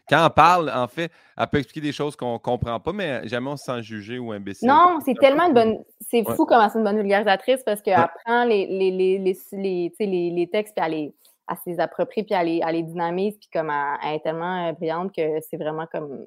quand 0.07 0.25
on 0.25 0.29
parle, 0.29 0.71
en 0.73 0.87
fait, 0.87 1.11
elle 1.35 1.47
peut 1.47 1.57
expliquer 1.57 1.81
des 1.81 1.91
choses 1.91 2.15
qu'on 2.15 2.33
ne 2.33 2.37
comprend 2.37 2.79
pas, 2.79 2.93
mais 2.93 3.27
jamais 3.27 3.49
on 3.49 3.57
se 3.57 3.65
sent 3.65 3.81
jugé 3.83 4.17
ou 4.17 4.31
imbécile. 4.31 4.69
Non, 4.69 4.99
c'est 5.03 5.15
tellement 5.15 5.47
une 5.47 5.53
bonne. 5.53 5.77
C'est 5.99 6.23
fou 6.23 6.45
comment 6.45 6.69
c'est 6.69 6.77
une 6.77 6.85
bonne 6.85 6.99
vulgarisatrice 6.99 7.63
parce 7.65 7.81
qu'elle 7.81 8.07
prend 8.23 8.45
les, 8.45 8.65
les, 8.67 8.91
les, 8.91 9.91
les, 9.99 10.29
les 10.29 10.49
textes 10.49 10.77
et 10.77 10.81
elle 10.81 10.91
les 10.91 11.13
à 11.47 11.55
s'y 11.55 11.79
approprier 11.79 12.23
puis 12.23 12.33
à 12.33 12.43
les, 12.43 12.61
à 12.61 12.71
les 12.71 12.83
dynamiser 12.83 13.37
puis 13.39 13.49
comme 13.51 13.71
elle, 14.03 14.15
est 14.15 14.19
tellement 14.21 14.67
euh, 14.67 14.73
brillante 14.73 15.13
que 15.15 15.39
c'est 15.41 15.57
vraiment 15.57 15.87
comme 15.87 16.25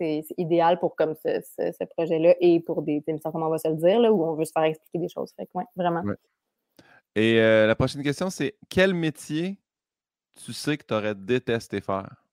c'est 0.00 0.24
idéal 0.38 0.78
pour 0.78 0.96
comme 0.96 1.14
ce, 1.14 1.40
ce, 1.56 1.84
projet-là 1.84 2.34
et 2.40 2.60
pour 2.60 2.82
des 2.82 3.02
émissions 3.06 3.30
comme 3.30 3.42
on 3.42 3.50
va 3.50 3.58
se 3.58 3.68
le 3.68 3.74
dire 3.74 4.00
là, 4.00 4.10
où 4.10 4.24
on 4.24 4.34
veut 4.34 4.46
se 4.46 4.52
faire 4.52 4.64
expliquer 4.64 4.98
des 4.98 5.08
choses. 5.08 5.32
Fait 5.36 5.44
que, 5.44 5.50
ouais, 5.54 5.64
vraiment. 5.76 6.02
Et 7.14 7.38
euh, 7.38 7.66
la 7.66 7.74
prochaine 7.74 8.02
question, 8.02 8.30
c'est 8.30 8.56
quel 8.68 8.94
métier 8.94 9.58
tu 10.44 10.52
sais 10.52 10.78
que 10.78 10.84
tu 10.86 10.94
aurais 10.94 11.14
détesté 11.14 11.80
faire? 11.80 12.24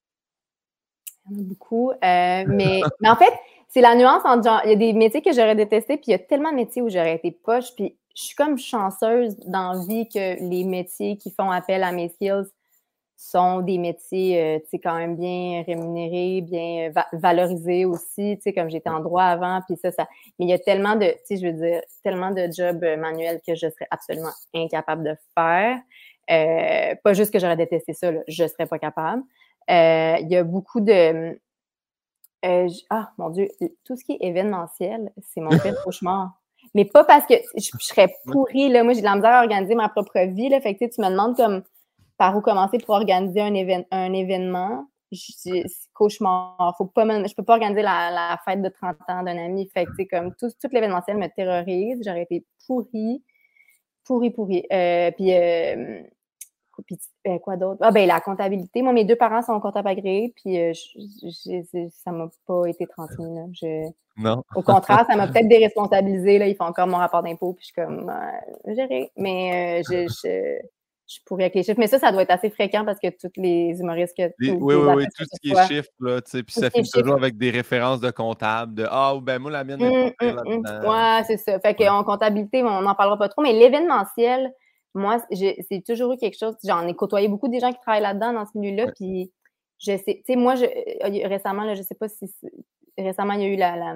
Il 1.30 1.36
y 1.36 1.40
en 1.40 1.44
a 1.44 1.44
beaucoup. 1.44 1.90
Euh, 1.90 1.96
mais, 2.46 2.80
mais 3.00 3.10
en 3.10 3.16
fait, 3.16 3.32
c'est 3.68 3.80
la 3.80 3.94
nuance 3.94 4.22
entre 4.24 4.44
genre, 4.44 4.60
il 4.64 4.70
y 4.70 4.72
a 4.72 4.76
des 4.76 4.92
métiers 4.92 5.20
que 5.20 5.32
j'aurais 5.32 5.56
détesté, 5.56 5.96
puis 5.96 6.06
il 6.08 6.10
y 6.12 6.14
a 6.14 6.18
tellement 6.18 6.50
de 6.50 6.56
métiers 6.56 6.80
où 6.80 6.88
j'aurais 6.88 7.16
été 7.16 7.32
poche, 7.32 7.74
puis 7.76 7.98
je 8.14 8.22
suis 8.24 8.34
comme 8.34 8.58
chanceuse 8.58 9.36
dans 9.46 9.86
vie 9.86 10.08
que 10.08 10.40
les 10.48 10.64
métiers 10.64 11.16
qui 11.16 11.30
font 11.30 11.50
appel 11.50 11.82
à 11.84 11.92
mes 11.92 12.08
skills 12.08 12.50
sont 13.18 13.62
des 13.62 13.78
métiers, 13.78 14.40
euh, 14.40 14.58
tu 14.60 14.68
sais, 14.70 14.78
quand 14.78 14.96
même 14.96 15.16
bien 15.16 15.64
rémunérés, 15.66 16.40
bien 16.40 16.88
euh, 16.88 17.00
valorisés 17.12 17.84
aussi, 17.84 18.36
tu 18.36 18.42
sais, 18.42 18.52
comme 18.52 18.70
j'étais 18.70 18.88
en 18.88 19.00
droit 19.00 19.24
avant, 19.24 19.60
puis 19.66 19.76
ça, 19.76 19.90
ça... 19.90 20.06
Mais 20.38 20.46
il 20.46 20.48
y 20.48 20.52
a 20.52 20.58
tellement 20.58 20.94
de, 20.94 21.06
tu 21.06 21.18
sais, 21.24 21.36
je 21.36 21.46
veux 21.48 21.52
dire, 21.52 21.80
tellement 22.04 22.30
de 22.30 22.48
jobs 22.56 22.82
euh, 22.84 22.96
manuels 22.96 23.40
que 23.44 23.56
je 23.56 23.68
serais 23.68 23.88
absolument 23.90 24.30
incapable 24.54 25.02
de 25.02 25.16
faire. 25.36 25.80
pas 27.02 27.12
juste 27.12 27.32
que 27.32 27.40
j'aurais 27.40 27.56
détesté 27.56 27.92
ça, 27.92 28.12
là, 28.12 28.20
je 28.28 28.46
serais 28.46 28.66
pas 28.66 28.78
capable. 28.78 29.24
il 29.68 30.28
y 30.28 30.36
a 30.36 30.44
beaucoup 30.44 30.80
de... 30.80 31.40
ah, 32.90 33.10
mon 33.18 33.30
Dieu, 33.30 33.48
tout 33.84 33.96
ce 33.96 34.04
qui 34.04 34.12
est 34.12 34.18
événementiel, 34.20 35.10
c'est 35.26 35.40
mon 35.40 35.50
pire 35.58 35.74
cauchemar. 35.82 36.37
Mais 36.74 36.84
pas 36.84 37.04
parce 37.04 37.26
que 37.26 37.34
je, 37.56 37.70
serais 37.78 38.08
pourrie, 38.26 38.68
là. 38.68 38.84
Moi, 38.84 38.92
j'ai 38.92 39.00
de 39.00 39.06
la 39.06 39.16
misère 39.16 39.32
à 39.32 39.40
organiser 39.40 39.74
ma 39.74 39.88
propre 39.88 40.18
vie, 40.26 40.48
là. 40.48 40.60
Fait 40.60 40.74
que, 40.74 40.84
tu 40.84 41.00
me 41.00 41.10
demandes 41.10 41.36
comme 41.36 41.62
par 42.16 42.36
où 42.36 42.40
commencer 42.40 42.78
pour 42.78 42.96
organiser 42.96 43.40
un, 43.40 43.82
un 43.90 44.12
événement. 44.12 44.86
C'est 45.12 45.64
cauchemar. 45.94 46.74
Faut 46.76 46.84
pas 46.86 47.04
je 47.26 47.34
peux 47.34 47.42
pas 47.42 47.54
organiser 47.54 47.82
la, 47.82 48.38
fête 48.44 48.60
de 48.60 48.68
30 48.68 48.96
ans 49.08 49.22
d'un 49.22 49.38
ami. 49.38 49.70
Fait 49.72 49.86
que, 49.86 50.02
comme 50.10 50.34
tout, 50.34 50.48
tout 50.48 50.68
l'événementiel 50.72 51.16
me 51.16 51.28
terrorise. 51.28 52.00
J'aurais 52.04 52.22
été 52.22 52.44
pourrie. 52.66 53.22
Pourrie, 54.04 54.30
pourrie. 54.30 54.66
Euh, 54.72 55.10
puis, 55.12 55.34
euh, 55.34 56.02
puis 56.86 56.98
euh, 57.26 57.38
quoi 57.38 57.56
d'autre? 57.56 57.78
Ah, 57.82 57.90
ben, 57.90 58.06
la 58.06 58.20
comptabilité. 58.20 58.82
Moi, 58.82 58.92
mes 58.92 59.04
deux 59.04 59.16
parents 59.16 59.42
sont 59.42 59.58
comptables 59.60 59.88
agréés, 59.88 60.32
puis 60.36 60.58
euh, 60.58 60.72
ça 61.90 62.12
m'a 62.12 62.28
pas 62.46 62.66
été 62.66 62.86
transmis. 62.86 63.34
Là. 63.34 63.44
Je, 63.52 63.90
non. 64.18 64.42
Au 64.54 64.62
contraire, 64.62 65.06
ça 65.08 65.16
m'a 65.16 65.28
peut-être 65.28 65.48
déresponsabilisé. 65.48 66.38
Là. 66.38 66.46
Ils 66.48 66.56
font 66.56 66.64
encore 66.64 66.86
mon 66.86 66.96
rapport 66.96 67.22
d'impôt, 67.22 67.54
puis 67.54 67.64
je 67.64 67.66
suis 67.66 67.74
comme, 67.74 68.10
euh, 68.10 68.74
gérer. 68.74 69.10
Mais 69.16 69.80
euh, 69.80 69.82
je, 70.24 70.58
je 71.08 71.18
pourrais 71.24 71.44
avec 71.44 71.54
les 71.54 71.62
chiffres. 71.62 71.78
Mais 71.78 71.86
ça, 71.86 71.98
ça 71.98 72.12
doit 72.12 72.22
être 72.22 72.30
assez 72.30 72.50
fréquent 72.50 72.84
parce 72.84 72.98
que 72.98 73.08
tous 73.08 73.30
les 73.36 73.78
humoristes 73.78 74.16
que. 74.16 74.30
oui, 74.40 74.56
oui, 74.60 74.74
oui, 74.74 75.04
tout 75.16 75.24
ce 75.24 75.40
qui 75.40 75.52
est 75.52 75.66
chiffres, 75.66 75.88
là, 76.00 76.20
tu 76.20 76.30
sais, 76.30 76.42
puis 76.42 76.54
ça 76.54 76.68
finit 76.70 76.90
toujours 76.90 77.14
avec 77.14 77.38
des 77.38 77.50
références 77.50 78.00
de 78.00 78.10
comptables, 78.10 78.74
de 78.74 78.86
Ah, 78.90 79.14
ben 79.22 79.38
moi, 79.38 79.50
la 79.50 79.64
mienne 79.64 79.80
mmh, 79.80 80.12
mmh, 80.20 80.26
mmh. 80.26 80.86
Ouais, 80.86 81.22
c'est 81.26 81.38
ça. 81.38 81.58
Fait 81.60 81.74
qu'en 81.74 82.04
comptabilité, 82.04 82.62
on 82.62 82.82
n'en 82.82 82.94
parlera 82.94 83.18
pas 83.18 83.28
trop, 83.28 83.42
mais 83.42 83.52
l'événementiel, 83.52 84.52
moi, 84.98 85.18
c'est 85.30 85.84
toujours 85.86 86.12
eu 86.12 86.16
quelque 86.16 86.38
chose. 86.38 86.56
J'en 86.64 86.86
ai 86.86 86.94
côtoyé 86.94 87.28
beaucoup 87.28 87.48
des 87.48 87.60
gens 87.60 87.72
qui 87.72 87.80
travaillent 87.80 88.02
là-dedans, 88.02 88.32
dans 88.32 88.46
ce 88.46 88.56
milieu-là, 88.58 88.92
puis 88.96 89.32
je 89.78 89.96
sais, 89.96 90.22
tu 90.26 90.32
sais, 90.32 90.36
moi, 90.36 90.56
je, 90.56 90.64
euh, 90.64 91.28
récemment, 91.28 91.64
là, 91.64 91.74
je 91.74 91.82
sais 91.82 91.94
pas 91.94 92.08
si 92.08 92.26
récemment, 92.96 93.34
il 93.34 93.42
y 93.42 93.44
a 93.44 93.48
eu 93.48 93.56
la, 93.56 93.94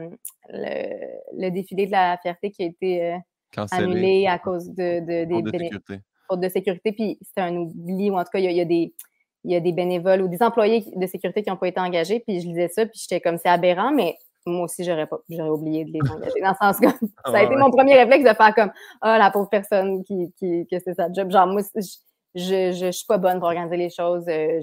le, 0.48 1.50
défilé 1.50 1.86
de 1.86 1.92
la 1.92 2.16
fierté 2.22 2.50
qui 2.50 2.62
a 2.62 2.66
été 2.66 3.02
euh, 3.02 3.66
annulé 3.72 4.26
à 4.26 4.38
cause 4.38 4.68
de, 4.70 5.00
de 5.00 5.24
des 5.24 5.42
bénévoles 5.42 5.80
de 6.36 6.48
sécurité, 6.48 6.92
puis 6.92 7.18
c'était 7.20 7.42
un 7.42 7.56
oubli, 7.56 8.10
ou 8.10 8.16
en 8.16 8.24
tout 8.24 8.30
cas, 8.32 8.38
il 8.38 8.50
y 8.50 8.60
a, 8.60 8.64
des, 8.64 8.94
il 9.44 9.52
y 9.52 9.56
a 9.56 9.60
des 9.60 9.72
bénévoles 9.72 10.22
ou 10.22 10.28
des 10.28 10.42
employés 10.42 10.84
de 10.94 11.06
sécurité 11.06 11.42
qui 11.42 11.50
n'ont 11.50 11.56
pas 11.56 11.68
été 11.68 11.80
engagés, 11.80 12.20
puis 12.20 12.40
je 12.40 12.48
lisais 12.48 12.68
ça, 12.68 12.86
puis 12.86 12.98
j'étais 13.00 13.20
comme, 13.20 13.38
c'est 13.38 13.48
aberrant, 13.48 13.92
mais 13.92 14.16
moi 14.46 14.64
aussi, 14.64 14.84
j'aurais 14.84 15.06
pas, 15.06 15.18
j'aurais 15.28 15.50
oublié 15.50 15.84
de 15.84 15.92
les 15.92 16.00
engager. 16.10 16.40
Dans 16.40 16.50
le 16.50 16.54
sens 16.60 16.80
que 16.80 16.86
ça 17.26 17.38
a 17.38 17.42
été 17.42 17.54
mon 17.56 17.70
premier 17.70 17.94
réflexe 17.96 18.28
de 18.28 18.34
faire 18.34 18.54
comme, 18.54 18.72
ah, 19.00 19.18
la 19.18 19.30
pauvre 19.30 19.48
personne 19.48 20.04
qui, 20.04 20.32
qui 20.38 20.66
que 20.70 20.78
c'est 20.84 20.94
sa 20.94 21.12
job. 21.12 21.30
Genre, 21.30 21.46
moi, 21.46 21.62
je, 22.34 22.72
je, 22.72 22.90
suis 22.90 23.04
pas 23.06 23.18
bonne 23.18 23.38
pour 23.38 23.48
organiser 23.48 23.76
les 23.76 23.90
choses. 23.90 24.24
Euh, 24.26 24.60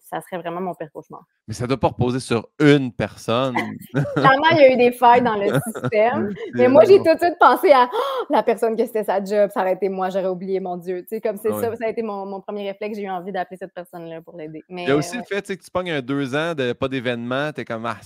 ça 0.00 0.20
serait 0.20 0.42
vraiment 0.42 0.60
mon 0.60 0.74
pire 0.74 0.90
cauchemar. 0.92 1.24
Mais 1.48 1.54
ça 1.54 1.64
ne 1.64 1.68
doit 1.68 1.80
pas 1.80 1.88
reposer 1.88 2.20
sur 2.20 2.48
une 2.60 2.92
personne. 2.92 3.56
Clairement, 4.14 4.48
il 4.52 4.58
y 4.58 4.60
a 4.60 4.72
eu 4.72 4.76
des 4.76 4.92
failles 4.92 5.22
dans 5.22 5.36
le 5.36 5.46
système. 5.74 6.34
mais 6.54 6.68
moi, 6.68 6.84
j'ai 6.84 6.98
tout 6.98 7.14
de 7.14 7.18
suite 7.18 7.38
pensé 7.40 7.72
à 7.72 7.88
oh, 7.92 8.26
la 8.28 8.42
personne 8.42 8.76
que 8.76 8.84
c'était 8.84 9.04
sa 9.04 9.24
job, 9.24 9.50
ça 9.54 9.60
aurait 9.60 9.72
été 9.72 9.88
moi, 9.88 10.10
j'aurais 10.10 10.28
oublié, 10.28 10.60
mon 10.60 10.76
Dieu. 10.76 11.02
Tu 11.02 11.08
sais, 11.16 11.20
comme 11.20 11.38
c'est 11.38 11.52
ça, 11.52 11.74
ça 11.76 11.86
a 11.86 11.88
été 11.88 12.02
mon, 12.02 12.26
mon 12.26 12.40
premier 12.40 12.68
réflexe. 12.70 12.98
J'ai 12.98 13.04
eu 13.04 13.10
envie 13.10 13.32
d'appeler 13.32 13.56
cette 13.56 13.74
personne-là 13.74 14.20
pour 14.20 14.36
l'aider. 14.36 14.62
Il 14.68 14.80
y 14.80 14.90
a 14.90 14.96
aussi 14.96 15.16
le 15.16 15.24
fait 15.24 15.46
que 15.46 15.64
tu 15.64 15.70
pognes 15.70 15.92
un 15.92 16.02
deux 16.02 16.34
ans 16.34 16.54
de 16.54 16.74
pas 16.74 16.88
d'événement, 16.88 17.52
tu 17.52 17.62
es 17.62 17.64
comme 17.64 17.86
ah, 17.86 17.96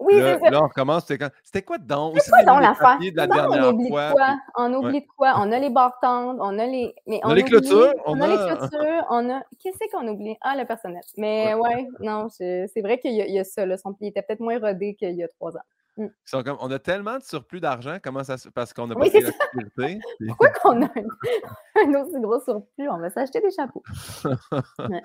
oui, 0.00 0.18
là, 0.18 0.38
ça. 0.38 0.50
là, 0.50 0.62
on 0.62 0.68
recommence. 0.68 1.04
C'était 1.06 1.62
quoi 1.62 1.78
donc? 1.78 2.18
C'était 2.18 2.30
quoi 2.30 2.54
donc 2.54 2.62
l'affaire? 2.62 2.98
on 3.48 3.68
oublie 3.68 3.88
fois, 3.88 4.10
quoi? 4.12 4.38
On 4.56 4.74
oublie 4.74 5.00
de 5.02 5.06
quoi? 5.16 5.34
On 5.36 5.52
a 5.52 5.58
les 5.58 5.70
bartendes, 5.70 6.38
on 6.40 6.58
a 6.58 6.66
les. 6.66 6.94
Mais 7.06 7.20
on, 7.22 7.28
on 7.28 7.30
a 7.32 7.34
les 7.34 7.44
clôtures. 7.44 7.92
On, 8.06 8.20
a... 8.20 8.26
les 8.26 8.36
clôtures, 8.56 9.06
on 9.10 9.30
a. 9.30 9.42
Qu'est-ce 9.62 9.90
qu'on 9.92 10.08
oublie? 10.08 10.36
Ah, 10.40 10.56
le 10.56 10.64
personnel. 10.64 11.02
Mais 11.16 11.54
ouais, 11.54 11.86
non, 12.00 12.28
c'est 12.30 12.80
vrai 12.82 12.98
qu'il 12.98 13.12
y, 13.12 13.38
a 13.38 13.44
ça. 13.44 13.66
Là. 13.66 13.76
Son 13.76 13.92
pied 13.92 14.08
était 14.08 14.22
peut-être 14.22 14.40
moins 14.40 14.58
rodé 14.58 14.94
qu'il 14.94 15.14
y 15.14 15.22
a 15.22 15.28
trois 15.28 15.56
ans. 15.56 15.62
Mm. 15.96 16.06
Comme, 16.44 16.56
on 16.60 16.70
a 16.70 16.78
tellement 16.78 17.18
de 17.18 17.22
surplus 17.22 17.60
d'argent, 17.60 17.98
comment 18.02 18.24
ça 18.24 18.38
se 18.38 18.48
parce 18.48 18.72
qu'on 18.72 18.90
a 18.90 18.94
pas 18.94 19.00
oui, 19.00 19.10
la 19.12 19.30
sécurité. 19.32 20.00
Pourquoi 20.28 20.50
qu'on 20.50 20.82
a 20.82 20.88
un, 21.76 21.94
aussi 21.94 22.20
gros 22.20 22.40
surplus? 22.40 22.88
On 22.88 22.98
va 22.98 23.10
s'acheter 23.10 23.40
des 23.40 23.50
chapeaux. 23.50 23.82
ouais. 24.88 25.02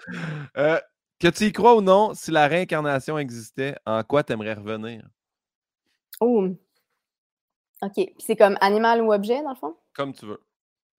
euh, 0.58 0.80
que 1.20 1.28
tu 1.28 1.46
y 1.46 1.52
crois 1.52 1.76
ou 1.76 1.82
non, 1.82 2.14
si 2.14 2.32
la 2.32 2.48
réincarnation 2.48 3.18
existait, 3.18 3.76
en 3.86 4.04
quoi 4.04 4.24
tu 4.24 4.34
aimerais 4.34 4.54
revenir? 4.54 5.08
Oh! 6.20 6.48
OK. 7.82 7.94
Puis 7.94 8.16
c'est 8.20 8.36
comme 8.36 8.58
animal 8.62 9.02
ou 9.02 9.14
objet, 9.14 9.42
dans 9.42 9.50
le 9.50 9.56
fond? 9.56 9.76
Comme 9.94 10.14
tu 10.14 10.26
veux. 10.26 10.42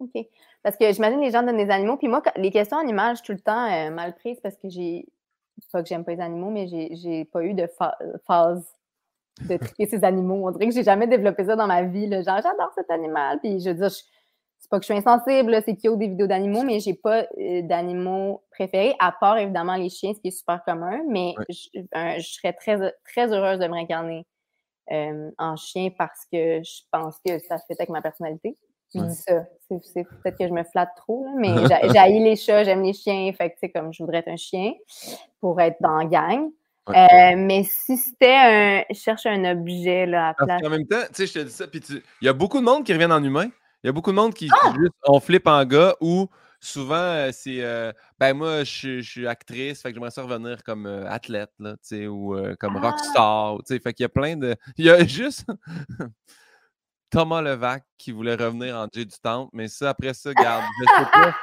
OK. 0.00 0.26
Parce 0.62 0.76
que 0.76 0.92
j'imagine 0.92 1.20
les 1.20 1.30
gens 1.30 1.42
donnent 1.42 1.56
des 1.56 1.70
animaux. 1.70 1.96
Puis 1.96 2.08
moi, 2.08 2.22
les 2.36 2.50
questions 2.50 2.78
animales, 2.78 3.16
je 3.16 3.22
suis 3.22 3.26
tout 3.26 3.32
le 3.32 3.40
temps 3.40 3.70
euh, 3.70 3.90
mal 3.90 4.14
prise 4.14 4.38
parce 4.42 4.56
que 4.56 4.68
j'ai. 4.68 5.06
Pas 5.72 5.82
que 5.82 5.88
j'aime 5.88 6.04
pas 6.04 6.12
les 6.12 6.20
animaux, 6.20 6.50
mais 6.50 6.66
j'ai 6.68 7.24
pas 7.24 7.42
eu 7.42 7.54
de 7.54 7.66
phase 8.26 8.66
de 9.40 9.56
trier 9.56 9.88
ces 9.88 10.04
animaux. 10.04 10.46
On 10.46 10.50
dirait 10.50 10.68
que 10.68 10.74
j'ai 10.74 10.82
jamais 10.82 11.06
développé 11.06 11.46
ça 11.46 11.56
dans 11.56 11.66
ma 11.66 11.82
vie. 11.82 12.10
Genre, 12.10 12.40
j'adore 12.42 12.72
cet 12.74 12.90
animal. 12.90 13.40
Puis 13.40 13.60
je 13.60 13.70
veux 13.70 13.74
dire, 13.74 13.88
je, 13.88 14.02
c'est 14.66 14.70
pas 14.70 14.78
que 14.80 14.86
je 14.86 14.92
suis 14.92 14.98
insensible, 14.98 15.62
c'est 15.64 15.76
qu'il 15.76 15.90
y 15.90 15.92
a 15.92 15.96
des 15.96 16.08
vidéos 16.08 16.26
d'animaux, 16.26 16.64
mais 16.64 16.80
j'ai 16.80 16.94
pas 16.94 17.24
euh, 17.38 17.62
d'animaux 17.62 18.42
préférés, 18.50 18.96
à 18.98 19.12
part 19.12 19.38
évidemment 19.38 19.76
les 19.76 19.88
chiens, 19.88 20.12
ce 20.12 20.20
qui 20.20 20.28
est 20.28 20.36
super 20.36 20.64
commun. 20.64 21.02
Mais 21.08 21.34
je, 21.48 22.20
serais 22.20 22.52
très, 22.52 22.92
très 23.04 23.32
heureuse 23.32 23.60
de 23.60 23.66
me 23.68 23.74
réincarner 23.74 24.26
euh, 24.90 25.30
en 25.38 25.54
chien 25.54 25.90
parce 25.96 26.26
que 26.32 26.62
je 26.64 26.82
pense 26.90 27.16
que 27.24 27.38
ça 27.38 27.58
se 27.58 27.66
fait 27.66 27.76
avec 27.78 27.90
ma 27.90 28.02
personnalité. 28.02 28.56
Je 28.92 29.00
dis 29.00 29.14
ça. 29.14 29.44
C'est, 29.68 30.04
peut-être 30.04 30.38
que 30.38 30.48
je 30.48 30.52
me 30.52 30.64
flatte 30.64 30.90
trop, 30.96 31.26
mais 31.36 31.48
j'haïs 31.94 32.18
les 32.18 32.36
chats, 32.36 32.64
j'aime 32.64 32.82
les 32.82 32.92
chiens. 32.92 33.32
Fait 33.38 33.50
que, 33.50 33.66
comme 33.72 33.92
je 33.92 34.02
voudrais 34.02 34.18
être 34.18 34.28
un 34.28 34.36
chien 34.36 34.72
pour 35.40 35.60
être 35.60 35.76
dans 35.80 35.96
la 35.98 36.04
gang. 36.06 36.50
Euh, 36.88 37.34
mais 37.36 37.64
si 37.64 37.96
c'était 37.96 38.34
un. 38.34 38.82
Je 38.90 38.98
cherche 38.98 39.26
un 39.26 39.44
objet 39.44 40.06
là, 40.06 40.28
à 40.28 40.34
place. 40.34 40.62
En 40.64 40.70
même 40.70 40.86
temps, 40.86 41.02
tu 41.08 41.14
sais, 41.14 41.26
je 41.26 41.32
te 41.34 41.38
dis 41.44 41.52
ça, 41.52 41.66
puis 41.66 41.80
il 42.20 42.24
y 42.24 42.28
a 42.28 42.32
beaucoup 42.32 42.58
de 42.58 42.64
monde 42.64 42.84
qui 42.84 42.92
reviennent 42.92 43.12
en 43.12 43.22
humain. 43.22 43.48
Il 43.82 43.86
y 43.86 43.90
a 43.90 43.92
beaucoup 43.92 44.10
de 44.10 44.16
monde 44.16 44.34
qui, 44.34 44.48
ah! 44.50 44.74
juste, 44.78 44.94
on 45.06 45.20
flippe 45.20 45.46
en 45.46 45.64
gars 45.64 45.94
ou 46.00 46.28
souvent 46.60 46.94
euh, 46.96 47.30
c'est 47.32 47.62
euh, 47.62 47.92
ben 48.18 48.34
moi 48.34 48.64
je, 48.64 49.00
suis 49.00 49.26
actrice, 49.26 49.82
fait 49.82 49.90
que 49.90 49.94
j'aimerais 49.94 50.10
ça 50.10 50.22
revenir 50.22 50.62
comme 50.64 50.86
euh, 50.86 51.08
athlète 51.08 51.52
là, 51.58 51.76
ou 52.08 52.36
comme 52.58 52.76
ah! 52.76 52.80
rockstar, 52.80 53.58
fait 53.66 53.94
qu'il 53.94 54.04
y 54.04 54.04
a 54.04 54.08
plein 54.08 54.36
de 54.36 54.56
il 54.76 54.86
y 54.86 54.90
a 54.90 55.06
juste 55.06 55.46
Thomas 57.10 57.40
Levac 57.40 57.84
qui 57.98 58.12
voulait 58.12 58.34
revenir 58.34 58.76
en 58.76 58.88
J 58.92 59.06
du 59.06 59.16
Temple, 59.22 59.50
mais 59.52 59.68
ça 59.68 59.90
après 59.90 60.12
ça 60.12 60.34
garde, 60.34 60.64
je 60.80 60.84
sais 60.84 61.10
pas. 61.12 61.34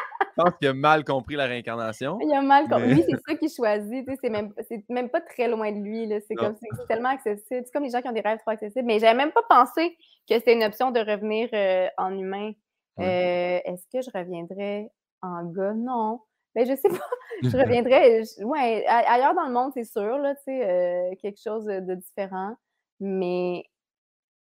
Je 0.20 0.42
pense 0.42 0.54
qu'il 0.58 0.68
a 0.68 0.74
mal 0.74 1.04
compris 1.04 1.36
la 1.36 1.46
réincarnation. 1.46 2.18
Il 2.20 2.32
a 2.32 2.42
mal 2.42 2.68
compris. 2.68 2.94
Lui, 2.94 3.02
c'est 3.02 3.18
ça 3.26 3.34
qu'il 3.36 3.50
choisit. 3.50 4.08
C'est 4.22 4.30
même, 4.30 4.52
même 4.88 5.08
pas 5.08 5.20
très 5.20 5.48
loin 5.48 5.72
de 5.72 5.78
lui. 5.78 6.08
C'est 6.26 6.34
comme 6.34 6.54
c'est 6.60 6.86
tellement 6.86 7.10
accessible. 7.10 7.62
C'est 7.64 7.72
comme 7.72 7.84
les 7.84 7.90
gens 7.90 8.02
qui 8.02 8.08
ont 8.08 8.12
des 8.12 8.20
rêves 8.20 8.38
trop 8.38 8.50
accessibles. 8.50 8.86
Mais 8.86 8.98
j'avais 8.98 9.16
même 9.16 9.32
pas 9.32 9.42
pensé 9.48 9.96
que 10.28 10.34
c'était 10.34 10.54
une 10.54 10.64
option 10.64 10.90
de 10.90 11.00
revenir 11.00 11.48
euh, 11.52 11.88
en 11.96 12.16
humain. 12.16 12.52
Euh, 12.98 13.60
est-ce 13.64 13.84
que 13.92 14.02
je 14.02 14.10
reviendrais 14.16 14.90
en 15.22 15.44
gars? 15.44 15.74
Non. 15.74 16.20
Mais 16.54 16.64
ben, 16.64 16.74
je 16.74 16.80
sais 16.80 16.88
pas. 16.88 17.04
je 17.42 17.56
reviendrais. 17.56 18.22
ouais, 18.42 18.86
ailleurs 18.86 19.34
dans 19.34 19.46
le 19.46 19.52
monde, 19.52 19.72
c'est 19.74 19.84
sûr, 19.84 20.18
là, 20.18 20.34
euh, 20.48 21.14
quelque 21.20 21.40
chose 21.42 21.66
de 21.66 21.94
différent. 21.94 22.56
Mais 23.00 23.64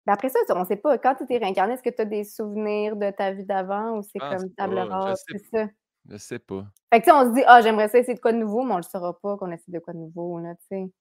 ben, 0.05 0.13
après 0.13 0.29
ça, 0.29 0.39
on 0.49 0.59
ne 0.59 0.65
sait 0.65 0.75
pas. 0.75 0.97
Quand 0.97 1.15
tu 1.15 1.31
es 1.33 1.37
réincarné, 1.37 1.73
est-ce 1.73 1.83
que 1.83 1.89
tu 1.89 2.01
as 2.01 2.05
des 2.05 2.23
souvenirs 2.23 2.95
de 2.95 3.09
ta 3.11 3.31
vie 3.31 3.45
d'avant 3.45 3.97
ou 3.97 4.01
c'est 4.03 4.19
comme 4.19 4.53
table 4.53 4.77
rase? 4.77 5.23
C'est 5.27 5.43
ça? 5.51 5.67
Je 6.07 6.17
sais 6.17 6.39
pas. 6.39 6.65
Fait 6.93 7.01
que, 7.01 7.11
on 7.11 7.29
se 7.29 7.35
dit, 7.35 7.43
ah, 7.47 7.61
j'aimerais 7.61 7.87
ça 7.87 7.97
essayer 7.97 8.13
de 8.13 8.19
quoi 8.19 8.31
de 8.31 8.37
nouveau, 8.37 8.63
mais 8.63 8.73
on 8.73 8.77
le 8.77 8.83
saura 8.83 9.19
pas 9.19 9.37
qu'on 9.37 9.51
essaie 9.51 9.71
de 9.71 9.79
quoi 9.79 9.93
de 9.93 9.99
nouveau, 9.99 10.39
là, 10.39 10.53
tu 10.55 10.65
sais. 10.69 10.91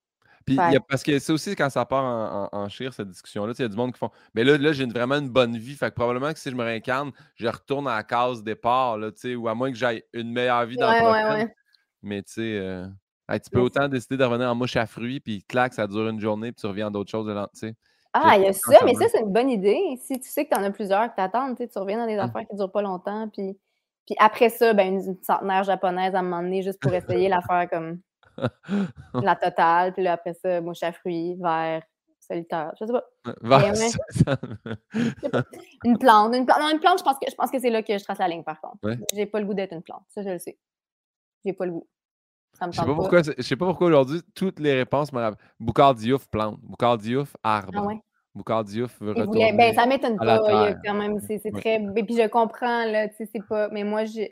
Puis, 0.47 0.57
y 0.57 0.61
a, 0.61 0.81
parce 0.81 1.03
que 1.03 1.19
c'est 1.19 1.33
aussi 1.33 1.57
quand 1.57 1.71
ça 1.71 1.87
part 1.87 2.05
en, 2.05 2.49
en, 2.53 2.69
chire, 2.69 2.93
cette 2.93 3.09
discussion-là, 3.09 3.55
il 3.59 3.63
y 3.63 3.65
a 3.65 3.69
du 3.69 3.77
monde 3.77 3.93
qui 3.93 3.99
font, 3.99 4.11
mais 4.35 4.45
là, 4.45 4.59
là 4.59 4.73
j'ai 4.73 4.85
vraiment 4.85 5.15
une 5.15 5.31
bonne 5.31 5.57
vie, 5.57 5.75
fait 5.75 5.89
que 5.89 5.95
probablement 5.95 6.33
que 6.35 6.39
si 6.39 6.51
je 6.51 6.55
me 6.55 6.63
réincarne, 6.63 7.13
je 7.37 7.49
retourne 7.49 7.89
à 7.89 7.97
la 7.97 8.03
case 8.03 8.43
départ, 8.43 8.99
là, 8.99 9.11
tu 9.11 9.21
sais, 9.21 9.35
ou 9.37 9.49
à 9.49 9.55
moins 9.55 9.71
que 9.71 9.79
j'aille 9.79 10.03
une 10.13 10.31
meilleure 10.31 10.67
vie 10.67 10.77
dans 10.77 10.91
le 10.91 10.99
prochain. 10.99 11.49
Mais 12.03 12.23
tu 12.23 12.33
sais, 12.35 12.59
euh, 12.59 12.87
tu 13.31 13.51
peux 13.51 13.61
autant 13.61 13.89
décider 13.89 14.19
de 14.19 14.25
revenir 14.25 14.51
en 14.51 14.55
mouche 14.55 14.77
à 14.77 14.85
fruits, 14.85 15.21
puis 15.21 15.43
clac, 15.45 15.73
ça 15.73 15.87
dure 15.87 16.09
une 16.09 16.21
journée, 16.21 16.53
puis 16.53 16.61
tu 16.61 16.67
reviens 16.67 16.91
d'autres 16.91 17.11
choses, 17.11 17.27
tu 17.55 17.61
sais. 17.61 17.75
Ah, 18.15 18.37
il 18.37 18.45
y 18.45 18.47
a 18.47 18.53
ça, 18.53 18.79
mais 18.85 18.95
ça, 18.95 19.07
c'est 19.11 19.21
une 19.21 19.33
bonne 19.33 19.51
idée. 19.51 19.99
Si 20.01 20.21
tu 20.21 20.31
sais 20.31 20.47
que 20.47 20.55
tu 20.55 20.61
en 20.61 20.63
as 20.63 20.71
plusieurs 20.71 21.09
qui 21.11 21.17
t'attendent, 21.17 21.57
tu 21.57 21.67
reviens 21.79 21.99
dans 21.99 22.07
des 22.07 22.17
mmh. 22.17 22.21
affaires 22.21 22.43
qui 22.43 22.55
ne 22.55 22.59
durent 22.59 22.71
pas 22.71 22.83
longtemps, 22.83 23.29
puis 23.29 23.59
puis 24.07 24.15
après 24.19 24.51
ça, 24.51 24.75
ben, 24.75 24.95
une, 24.95 25.23
centenaire 25.23 25.65
japonaise 25.65 26.15
à 26.15 26.23
m'emmener 26.23 26.63
juste 26.63 26.81
pour 26.81 26.93
essayer 26.93 27.29
l'affaire 27.29 27.69
comme 27.71 28.01
la 29.15 29.37
totale. 29.37 29.93
Puis 29.93 30.03
là, 30.03 30.13
après 30.13 30.35
ça, 30.35 30.61
mouche 30.61 30.83
à 30.83 30.93
fruits, 30.93 31.37
vert, 31.41 31.83
solitaire. 32.21 32.73
Je 32.81 32.87
sais 32.87 32.93
pas. 32.93 33.05
une 35.85 35.99
plante. 35.99 36.35
Une 36.35 36.45
plante. 36.47 36.61
Non, 36.61 36.71
une 36.71 36.81
plante, 36.81 36.99
je 36.99 37.05
pense 37.05 37.19
que, 37.19 37.31
je 37.31 37.35
pense 37.35 37.51
que 37.51 37.59
c'est 37.59 37.71
là 37.71 37.83
que 37.83 37.97
je 37.97 38.05
trace 38.05 38.19
la 38.19 38.29
ligne, 38.29 38.45
par 38.45 38.61
contre. 38.61 38.79
J'ai 39.15 39.27
pas 39.27 39.41
le 39.41 39.47
goût 39.47 39.55
d'être 39.55 39.73
une 39.73 39.83
plante. 39.83 40.03
Ça, 40.09 40.23
je 40.23 40.29
le 40.29 40.39
sais. 40.39 40.59
J'ai 41.45 41.53
pas 41.55 41.67
le 41.67 41.73
goût. 41.73 41.87
Ça 42.55 42.67
me 42.67 42.73
je 42.73 42.79
sais 42.79 42.87
pas, 42.87 42.95
pourquoi, 42.95 43.23
je 43.23 43.43
sais 43.43 43.57
pas 43.57 43.67
pourquoi 43.67 43.89
aujourd'hui, 43.89 44.21
toutes 44.35 44.61
les 44.61 44.75
réponses 44.75 45.13
me 45.13 45.21
rappellent. 45.21 45.39
Boucard 45.59 45.95
Diouf, 45.95 46.27
plante. 46.29 46.59
Boucard 46.63 46.99
Diouf, 46.99 47.37
arbre. 47.43 47.73
Ah 47.77 47.85
ouais. 47.85 48.01
Boucard 48.35 48.65
Diouf 48.65 49.01
veut 49.01 49.13
retourner 49.13 49.53
ben, 49.53 49.75
ça 49.75 49.87
m'étonne 49.87 50.17
pas. 50.17 50.75
quand 50.85 50.95
même, 50.95 51.19
c'est 51.21 51.39
très... 51.53 51.77
Et 51.97 52.03
puis 52.03 52.17
je 52.17 52.29
comprends, 52.29 52.85
là, 52.85 53.09
tu 53.09 53.17
sais, 53.17 53.29
c'est 53.33 53.47
pas... 53.47 53.69
Mais 53.69 53.85
moi, 53.85 54.05
je... 54.05 54.23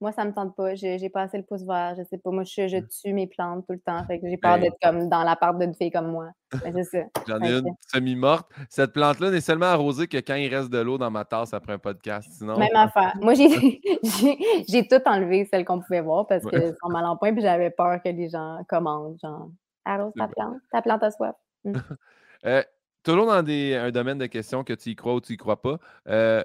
Moi, 0.00 0.12
ça 0.12 0.24
me 0.24 0.32
tente 0.32 0.56
pas. 0.56 0.74
J'ai 0.74 1.10
pas 1.10 1.22
assez 1.22 1.36
le 1.36 1.44
pouce 1.44 1.62
vert. 1.62 1.94
Je 1.98 2.02
sais 2.04 2.16
pas. 2.16 2.30
Moi, 2.30 2.44
je, 2.44 2.68
je 2.68 2.78
mmh. 2.78 2.88
tue 2.88 3.12
mes 3.12 3.26
plantes 3.26 3.66
tout 3.66 3.74
le 3.74 3.80
temps. 3.80 4.02
Fait 4.06 4.18
que 4.18 4.28
j'ai 4.28 4.38
peur 4.38 4.58
d'être 4.58 4.78
comme 4.82 5.10
dans 5.10 5.22
l'appart 5.22 5.58
d'une 5.58 5.74
fille 5.74 5.90
comme 5.90 6.10
moi. 6.10 6.30
c'est 6.50 6.84
ça. 6.84 6.98
J'en 7.28 7.40
ai 7.42 7.58
une 7.58 7.74
semi-morte. 7.92 8.50
Cette 8.70 8.94
plante-là 8.94 9.30
n'est 9.30 9.42
seulement 9.42 9.66
arrosée 9.66 10.08
que 10.08 10.16
quand 10.16 10.36
il 10.36 10.54
reste 10.54 10.70
de 10.70 10.78
l'eau 10.78 10.96
dans 10.96 11.10
ma 11.10 11.26
tasse 11.26 11.52
après 11.52 11.74
un 11.74 11.78
podcast. 11.78 12.30
Sinon... 12.32 12.58
Même 12.58 12.74
affaire. 12.74 13.14
Moi, 13.20 13.34
j'ai 14.68 14.88
tout 14.88 15.02
enlevé, 15.04 15.46
celle 15.50 15.66
qu'on 15.66 15.80
pouvait 15.80 16.00
voir, 16.00 16.26
parce 16.26 16.44
que 16.44 16.74
sont 16.82 16.88
mal 16.88 17.04
en 17.04 17.18
point, 17.18 17.34
puis 17.34 17.42
j'avais 17.42 17.70
peur 17.70 18.00
que 18.02 18.08
les 18.08 18.30
gens 18.30 18.58
commandent. 18.68 19.18
Genre, 19.22 19.50
arrose 19.84 20.14
ta 20.16 20.28
plante. 20.28 20.56
Ta 20.72 20.80
plante 20.80 21.02
a 21.02 21.10
soif. 21.10 21.36
Mmh. 21.64 21.74
euh, 22.46 22.62
toujours 23.02 23.26
dans 23.26 23.42
des, 23.42 23.74
un 23.74 23.90
domaine 23.90 24.16
de 24.16 24.26
questions 24.26 24.64
que 24.64 24.72
tu 24.72 24.90
y 24.90 24.96
crois 24.96 25.14
ou 25.14 25.20
tu 25.20 25.34
y 25.34 25.36
crois 25.36 25.60
pas. 25.60 25.76
Euh, 26.08 26.42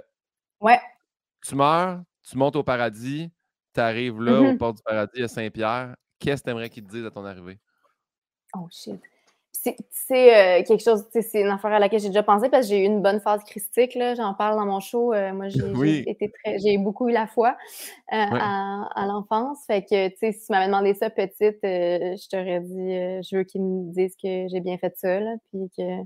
ouais. 0.60 0.80
Tu 1.42 1.56
meurs, 1.56 2.02
tu 2.28 2.38
montes 2.38 2.56
au 2.56 2.64
paradis, 2.64 3.32
tu 3.76 3.82
arrives 3.82 4.22
là, 4.22 4.42
au 4.42 4.54
mmh 4.54 4.58
port 4.58 4.74
du 4.74 4.82
paradis, 4.82 5.22
à 5.22 5.28
Saint-Pierre. 5.28 5.96
Qu'est-ce 6.20 6.42
que 6.42 6.46
tu 6.46 6.52
aimerais 6.52 6.70
qu'ils 6.70 6.84
te 6.84 6.92
disent 6.92 7.06
à 7.06 7.12
ton 7.12 7.26
arrivée? 7.26 7.60
Oh 8.56 8.68
shit. 8.72 9.00
c'est 9.52 10.64
quelque 10.66 10.84
chose, 10.84 11.06
c'est 11.12 11.42
une 11.42 11.48
affaire 11.48 11.74
à 11.74 11.80
laquelle 11.80 12.00
j'ai 12.00 12.08
déjà 12.08 12.24
pensé 12.24 12.50
parce 12.50 12.68
que 12.68 12.70
j'ai 12.70 12.84
eu 12.84 12.86
une 12.86 13.02
bonne 13.02 13.20
phase 13.20 13.44
christique, 13.44 13.98
j'en 14.16 14.34
parle 14.34 14.58
dans 14.58 14.66
mon 14.66 14.80
show. 14.80 15.14
moi, 15.34 15.50
j'ai 15.50 16.10
été 16.10 16.32
très, 16.32 16.58
j'ai 16.60 16.78
beaucoup 16.78 17.10
eu 17.10 17.12
la 17.12 17.28
foi 17.28 17.58
à, 18.10 18.88
à 18.96 19.06
l'enfance. 19.08 19.66
Fait 19.68 19.84
que, 19.84 20.08
tu 20.10 20.16
sais, 20.20 20.32
si 20.32 20.46
tu 20.46 20.52
m'avais 20.52 20.68
demandé 20.68 20.94
ça 20.94 21.10
petite, 21.10 21.60
je 21.64 22.30
t'aurais 22.30 22.62
dit, 22.62 23.28
je 23.30 23.36
veux 23.36 23.44
qu'ils 23.44 23.62
me 23.62 23.92
disent 23.92 24.16
que 24.16 24.48
j'ai 24.48 24.62
bien 24.62 24.78
fait 24.78 24.94
ça, 24.96 25.20
là, 25.20 25.36
puis 25.52 25.70
que, 25.78 26.02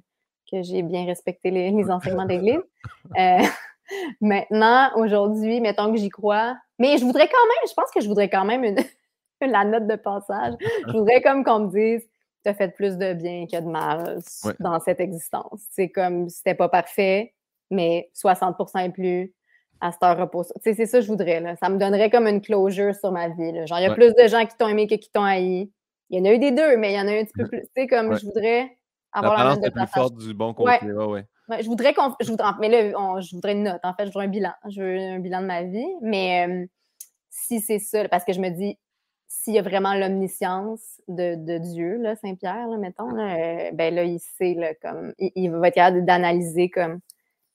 que 0.51 0.63
j'ai 0.63 0.81
bien 0.81 1.05
respecté 1.05 1.51
les, 1.51 1.69
les 1.69 1.91
enseignements 1.91 2.25
d'église. 2.25 2.61
maintenant, 4.21 4.89
aujourd'hui, 4.95 5.61
mettons 5.61 5.91
que 5.91 5.97
j'y 5.97 6.09
crois, 6.09 6.57
mais 6.77 6.97
je 6.97 7.05
voudrais 7.05 7.27
quand 7.27 7.47
même, 7.47 7.69
je 7.69 7.73
pense 7.73 7.91
que 7.91 8.01
je 8.01 8.07
voudrais 8.07 8.29
quand 8.29 8.45
même 8.45 8.63
une, 8.63 8.77
la 9.41 9.65
note 9.65 9.87
de 9.87 9.95
passage. 9.95 10.53
Je 10.87 10.91
voudrais 10.91 11.21
comme 11.21 11.43
qu'on 11.43 11.59
me 11.59 11.69
dise 11.69 12.07
tu 12.43 12.49
as 12.49 12.53
fait 12.53 12.69
plus 12.69 12.97
de 12.97 13.13
bien 13.13 13.47
que 13.47 13.59
de 13.59 13.67
mal 13.67 14.19
dans 14.59 14.79
cette 14.79 14.99
existence. 14.99 15.61
C'est 15.71 15.89
comme 15.89 16.29
c'était 16.29 16.55
pas 16.55 16.69
parfait, 16.69 17.33
mais 17.69 18.09
60% 18.15 18.85
et 18.85 18.89
plus 18.89 19.33
à 19.81 19.91
cette 19.91 20.03
heure 20.03 20.17
repose. 20.17 20.51
c'est 20.61 20.73
ça 20.85 20.99
que 20.99 21.05
je 21.05 21.07
voudrais. 21.07 21.39
Là. 21.39 21.55
Ça 21.55 21.69
me 21.69 21.77
donnerait 21.77 22.09
comme 22.09 22.27
une 22.27 22.41
closure 22.41 22.95
sur 22.95 23.11
ma 23.11 23.29
vie. 23.29 23.51
Là. 23.51 23.65
Genre, 23.65 23.79
il 23.79 23.83
y 23.83 23.87
a 23.87 23.93
plus 23.93 24.13
de 24.13 24.27
gens 24.27 24.45
qui 24.45 24.55
t'ont 24.57 24.67
aimé 24.67 24.87
que 24.87 24.95
qui 24.95 25.09
t'ont 25.09 25.23
haï. 25.23 25.71
Il 26.09 26.19
y 26.19 26.21
en 26.21 26.25
a 26.25 26.33
eu 26.33 26.39
des 26.39 26.51
deux, 26.51 26.75
mais 26.77 26.93
il 26.93 26.95
y 26.95 26.99
en 26.99 27.07
a 27.07 27.11
un 27.11 27.23
petit 27.23 27.33
peu 27.37 27.47
plus. 27.47 27.61
Tu 27.61 27.69
sais, 27.77 27.87
comme 27.87 28.17
je 28.17 28.25
voudrais 28.25 28.77
avoir 29.11 29.37
la, 29.37 29.55
note 29.55 29.63
de 29.63 29.69
plus 29.69 29.87
forte 29.87 30.15
du 30.15 30.33
bon 30.33 30.53
côté. 30.53 30.91
Ouais. 30.91 31.25
Je 31.59 31.65
voudrais 31.65 31.93
qu'on. 31.93 32.13
Je 32.19 32.29
voudrais, 32.29 32.51
mais 32.59 32.69
là, 32.69 33.19
je 33.21 33.35
voudrais 33.35 33.53
une 33.53 33.63
note. 33.63 33.81
En 33.83 33.93
fait, 33.93 34.05
je 34.05 34.11
voudrais 34.11 34.25
un 34.25 34.29
bilan. 34.29 34.53
Je 34.69 34.81
veux 34.81 34.97
un 34.97 35.19
bilan 35.19 35.41
de 35.41 35.47
ma 35.47 35.63
vie. 35.63 35.87
Mais 36.01 36.47
euh, 36.47 36.65
si 37.29 37.59
c'est 37.59 37.79
ça, 37.79 38.07
parce 38.09 38.23
que 38.23 38.33
je 38.33 38.39
me 38.39 38.49
dis, 38.49 38.77
s'il 39.27 39.53
y 39.53 39.59
a 39.59 39.61
vraiment 39.61 39.93
l'omniscience 39.93 41.01
de, 41.07 41.57
Dieu, 41.59 42.01
Saint-Pierre, 42.21 42.67
mettons, 42.79 43.17
euh, 43.17 43.71
ben 43.73 43.93
là, 43.93 44.03
il 44.03 44.19
sait, 44.19 44.77
comme, 44.81 45.13
il, 45.19 45.51
va 45.51 45.67
être 45.67 45.75
capable 45.75 46.05
d'analyser 46.05 46.69
comme 46.69 46.99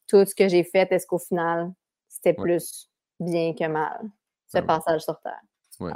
tout 0.07 0.25
ce 0.25 0.35
que 0.35 0.49
j'ai 0.49 0.65
fait, 0.65 0.91
est-ce 0.93 1.07
qu'au 1.07 1.19
final, 1.19 1.73
c'était 2.09 2.33
plus 2.33 2.89
bien 3.19 3.55
que 3.55 3.67
mal, 3.67 4.01
ce 4.47 4.59
ben 4.59 4.67
passage 4.67 5.03
sur 5.03 5.19
Terre? 5.21 5.41
Oui. 5.81 5.91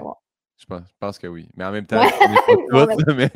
Je 0.58 0.66
pense, 0.98 1.18
que 1.18 1.28
oui. 1.28 1.48
Mais 1.54 1.64
en 1.64 1.70
même 1.70 1.86
temps, 1.86 2.02
c'est 2.48 2.66
pas 2.70 2.86
tout. 2.86 3.14
mais... 3.14 3.30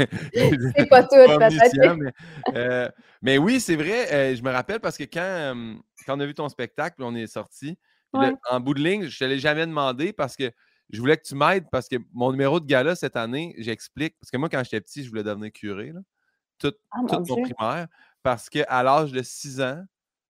c'est 0.77 0.89
pas 0.89 1.03
tout, 1.03 1.11
peut-être. 1.15 1.97
Mais, 1.97 2.13
euh, 2.57 2.89
mais, 3.23 3.39
oui, 3.39 3.61
c'est 3.61 3.77
vrai. 3.77 4.13
Euh, 4.13 4.37
je 4.37 4.43
me 4.43 4.51
rappelle 4.51 4.81
parce 4.81 4.99
que 4.99 5.05
quand, 5.05 5.75
quand 6.05 6.17
on 6.17 6.21
a 6.21 6.27
vu 6.27 6.35
ton 6.35 6.49
spectacle, 6.49 7.03
on 7.03 7.15
est 7.15 7.29
sorti, 7.29 7.79
en 8.13 8.61
bout 8.61 8.75
de 8.75 8.81
ligne, 8.81 9.07
je 9.07 9.25
ne 9.25 9.29
te 9.29 9.35
l'ai 9.35 9.39
jamais 9.39 9.67
demandé 9.67 10.13
parce 10.13 10.37
que 10.37 10.51
je 10.91 11.01
voulais 11.01 11.17
que 11.17 11.23
tu 11.23 11.35
m'aides 11.35 11.67
parce 11.71 11.89
que 11.89 11.97
mon 12.13 12.33
numéro 12.33 12.61
de 12.61 12.67
gala 12.67 12.95
cette 12.95 13.17
année, 13.17 13.55
j'explique. 13.59 14.17
Parce 14.21 14.31
que 14.31 14.37
moi, 14.37 14.49
quand 14.49 14.63
j'étais 14.63 14.81
petit, 14.81 15.05
je 15.05 15.09
voulais 15.09 15.23
devenir 15.23 15.53
curé, 15.53 15.93
là, 15.93 16.01
tout, 16.59 16.75
ah, 16.91 16.99
mon 17.03 17.43
primaire. 17.43 17.87
Parce 18.23 18.51
qu'à 18.51 18.83
l'âge 18.83 19.13
de 19.13 19.23
6 19.23 19.61
ans, 19.61 19.85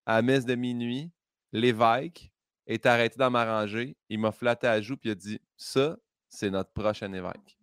à 0.06 0.16
la 0.16 0.22
messe 0.22 0.44
de 0.44 0.54
minuit, 0.54 1.10
l'évêque 1.52 2.32
est 2.66 2.86
arrêté 2.86 3.16
dans 3.18 3.30
ma 3.30 3.44
rangée. 3.44 3.96
Il 4.08 4.20
m'a 4.20 4.32
flatté 4.32 4.66
à 4.66 4.80
joue 4.80 4.94
et 4.94 4.98
il 5.04 5.10
a 5.10 5.14
dit 5.14 5.40
Ça, 5.56 5.96
c'est 6.32 6.50
notre 6.50 6.70
prochain 6.72 7.12
évêque. 7.12 7.58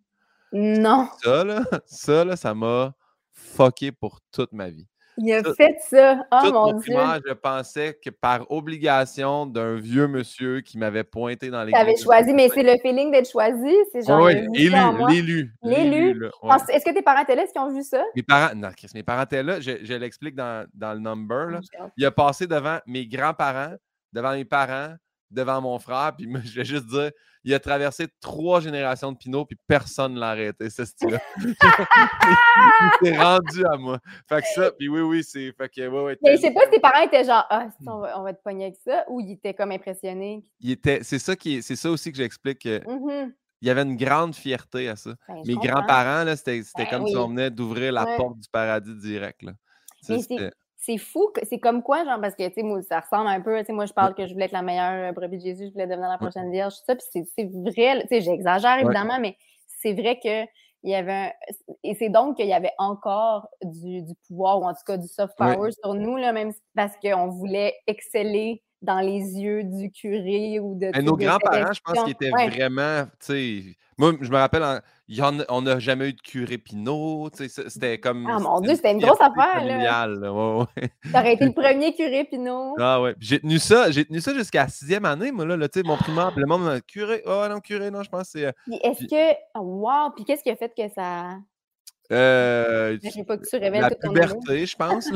Non. 0.52 1.08
Ça, 1.22 1.44
là, 1.44 1.62
ça, 1.86 2.24
là, 2.24 2.36
ça 2.36 2.54
m'a 2.54 2.94
fucké 3.32 3.92
pour 3.92 4.20
toute 4.32 4.52
ma 4.52 4.68
vie. 4.68 4.86
Il 5.18 5.32
a 5.34 5.42
fait 5.54 5.76
ça. 5.80 6.24
Oh 6.32 6.50
mon 6.52 6.72
Dieu. 6.78 6.96
je 7.26 7.32
pensais 7.34 7.98
que 8.02 8.08
par 8.08 8.50
obligation 8.50 9.44
d'un 9.44 9.74
vieux 9.74 10.06
monsieur 10.06 10.60
qui 10.60 10.78
m'avait 10.78 11.04
pointé 11.04 11.50
dans 11.50 11.62
les. 11.62 11.72
Tu 11.72 11.78
avais 11.78 11.96
choisi, 11.96 12.32
mais 12.32 12.48
c'est 12.48 12.62
le 12.62 12.78
feeling 12.80 13.10
d'être 13.10 13.28
choisi. 13.28 13.74
C'est 13.92 14.06
genre. 14.06 14.22
oui, 14.22 14.32
élu, 14.54 14.72
l'élu. 15.08 15.54
L'élu? 15.62 16.30
Est-ce 16.72 16.84
que 16.84 16.94
tes 16.94 17.02
parents 17.02 17.22
étaient 17.22 17.34
là? 17.34 17.42
Est-ce 17.42 17.52
qu'ils 17.52 17.60
ont 17.60 17.74
vu 17.74 17.82
ça? 17.82 18.02
Mes 18.16 18.22
parents, 18.22 18.54
non, 18.54 18.70
mes 18.94 19.02
parents 19.02 19.24
étaient 19.24 19.42
là. 19.42 19.60
Je, 19.60 19.94
l'explique 19.94 20.36
dans, 20.36 20.66
dans, 20.72 20.94
le 20.94 21.00
number. 21.00 21.50
Là. 21.50 21.60
Il 21.98 22.06
a 22.06 22.10
passé 22.10 22.46
devant 22.46 22.78
mes 22.86 23.06
grands-parents, 23.06 23.74
devant 24.12 24.32
mes 24.32 24.46
parents, 24.46 24.94
devant 25.30 25.60
mon 25.60 25.78
frère. 25.78 26.14
Puis 26.16 26.28
je 26.44 26.54
vais 26.54 26.64
juste 26.64 26.86
dire, 26.86 27.10
il 27.44 27.54
a 27.54 27.58
traversé 27.58 28.06
trois 28.20 28.60
générations 28.60 29.12
de 29.12 29.16
Pinot, 29.16 29.46
puis 29.46 29.56
personne 29.66 30.14
ne 30.14 30.20
l'a 30.20 30.30
arrêté, 30.30 30.68
ce 30.68 30.84
style-là. 30.84 31.20
il 31.42 31.54
s'est 33.02 33.16
rendu 33.16 33.64
à 33.64 33.76
moi. 33.76 33.98
Fait 34.28 34.42
que 34.42 34.48
ça, 34.54 34.70
puis 34.72 34.88
oui, 34.88 35.00
oui, 35.00 35.24
c'est. 35.24 35.52
Fait 35.52 35.68
que, 35.68 35.88
ouais, 35.88 36.04
ouais, 36.04 36.18
Mais 36.22 36.36
je 36.36 36.42
sais 36.42 36.52
pas 36.52 36.64
si 36.64 36.70
tes 36.70 36.80
parents 36.80 37.02
étaient 37.02 37.24
genre, 37.24 37.46
ah, 37.48 37.68
on 37.86 37.98
va, 37.98 38.20
on 38.20 38.22
va 38.22 38.34
te 38.34 38.42
pogner 38.42 38.66
avec 38.66 38.76
ça, 38.84 39.04
ou 39.08 39.20
ils 39.20 39.32
étaient 39.32 39.54
comme 39.54 39.72
impressionnés? 39.72 40.44
Il 40.60 40.70
était, 40.72 41.02
c'est 41.02 41.18
ça, 41.18 41.36
qui 41.36 41.62
c'est 41.62 41.76
ça 41.76 41.90
aussi 41.90 42.10
que 42.10 42.18
j'explique. 42.18 42.64
Mm-hmm. 42.64 43.32
Il 43.62 43.68
y 43.68 43.70
avait 43.70 43.82
une 43.82 43.96
grande 43.96 44.34
fierté 44.34 44.88
à 44.88 44.96
ça. 44.96 45.10
Ben, 45.28 45.42
Mes 45.46 45.54
grands-parents, 45.54 46.24
c'était 46.34 46.62
ben 46.78 46.86
comme 46.86 47.06
si 47.06 47.14
on 47.14 47.28
venait 47.28 47.50
d'ouvrir 47.50 47.92
la 47.92 48.16
porte 48.16 48.38
du 48.38 48.48
paradis 48.48 48.94
direct. 48.94 49.42
Là 49.42 49.52
c'est 50.80 50.96
fou, 50.96 51.30
c'est 51.42 51.58
comme 51.58 51.82
quoi, 51.82 52.04
genre, 52.04 52.20
parce 52.20 52.34
que, 52.34 52.48
tu 52.48 52.62
sais, 52.62 52.82
ça 52.88 53.00
ressemble 53.00 53.28
un 53.28 53.40
peu, 53.40 53.58
tu 53.60 53.66
sais, 53.66 53.72
moi, 53.72 53.84
je 53.84 53.92
parle 53.92 54.14
que 54.14 54.26
je 54.26 54.32
voulais 54.32 54.46
être 54.46 54.52
la 54.52 54.62
meilleure 54.62 55.10
euh, 55.10 55.12
brebis 55.12 55.36
de 55.36 55.42
Jésus, 55.42 55.66
je 55.66 55.72
voulais 55.72 55.86
devenir 55.86 56.08
la 56.08 56.16
prochaine 56.16 56.50
vierge, 56.50 56.72
ça, 56.86 56.96
puis 56.96 57.06
c'est 57.12 57.44
vrai, 57.52 58.00
tu 58.02 58.08
sais, 58.08 58.20
j'exagère 58.22 58.78
évidemment, 58.78 59.20
mais 59.20 59.36
c'est 59.66 59.92
vrai 59.92 60.18
que 60.22 60.44
il 60.82 60.90
y 60.90 60.94
avait 60.94 61.12
un... 61.12 61.30
et 61.84 61.94
c'est 61.94 62.08
donc 62.08 62.36
qu'il 62.36 62.46
y 62.46 62.54
avait 62.54 62.72
encore 62.78 63.48
du, 63.62 64.00
du, 64.00 64.14
pouvoir 64.26 64.60
ou 64.60 64.64
en 64.64 64.72
tout 64.72 64.80
cas 64.86 64.96
du 64.96 65.06
soft 65.06 65.36
power 65.36 65.72
sur 65.72 65.92
nous 65.92 66.16
là 66.16 66.32
même 66.32 66.54
parce 66.74 66.96
qu'on 66.96 67.28
voulait 67.28 67.74
exceller 67.86 68.62
dans 68.82 69.00
les 69.00 69.38
yeux 69.38 69.64
du 69.64 69.90
curé 69.90 70.58
ou 70.60 70.74
de. 70.74 71.00
nos 71.02 71.16
grands-parents, 71.16 71.72
je 71.72 71.80
pense 71.80 72.04
qu'ils 72.04 72.12
étaient 72.12 72.30
vraiment. 72.30 73.04
Moi, 73.98 74.14
je 74.18 74.30
me 74.30 74.36
rappelle, 74.38 74.62
on 75.50 75.62
n'a 75.62 75.78
jamais 75.78 76.08
eu 76.08 76.12
de 76.14 76.20
curé 76.22 76.56
Pinot. 76.56 77.28
C'était 77.34 77.98
comme. 77.98 78.26
Ah 78.26 78.38
mon 78.38 78.60
Dieu, 78.60 78.74
c'était 78.74 78.92
une 78.92 79.00
grosse 79.00 79.20
affaire. 79.20 79.62
Là. 79.62 80.08
Ouais, 80.08 80.66
ouais. 80.78 80.90
T'aurais 81.12 81.34
été 81.34 81.44
le 81.44 81.52
premier 81.54 81.94
curé 81.94 82.24
Pinot. 82.24 82.76
Ah 82.78 83.02
ouais. 83.02 83.14
J'ai 83.20 83.40
tenu 83.40 83.58
ça, 83.58 83.90
j'ai 83.90 84.06
tenu 84.06 84.20
ça 84.20 84.32
jusqu'à 84.32 84.62
la 84.62 84.68
sixième 84.68 85.04
année, 85.04 85.32
moi, 85.32 85.44
là, 85.44 85.58
là 85.58 85.68
mon 85.84 85.98
primaire, 85.98 86.32
le 86.34 86.46
monde 86.46 86.80
curé. 86.86 87.22
Oh 87.26 87.44
non, 87.50 87.60
curé, 87.60 87.90
non, 87.90 88.02
je 88.02 88.08
pense 88.08 88.32
que 88.32 88.38
c'est. 88.38 88.46
Euh, 88.46 88.52
est-ce 88.82 89.04
que. 89.04 89.58
Wow! 89.58 90.12
Puis 90.16 90.24
qu'est-ce 90.24 90.42
qui 90.42 90.50
a 90.50 90.56
fait 90.56 90.72
que 90.74 90.88
ça. 90.94 91.36
Euh, 92.12 92.98
pas 93.26 93.36
que 93.36 93.48
tu 93.48 93.56
révèles 93.56 93.82
la 93.82 93.90
puberté, 93.90 94.66
je 94.66 94.76
pense. 94.76 95.08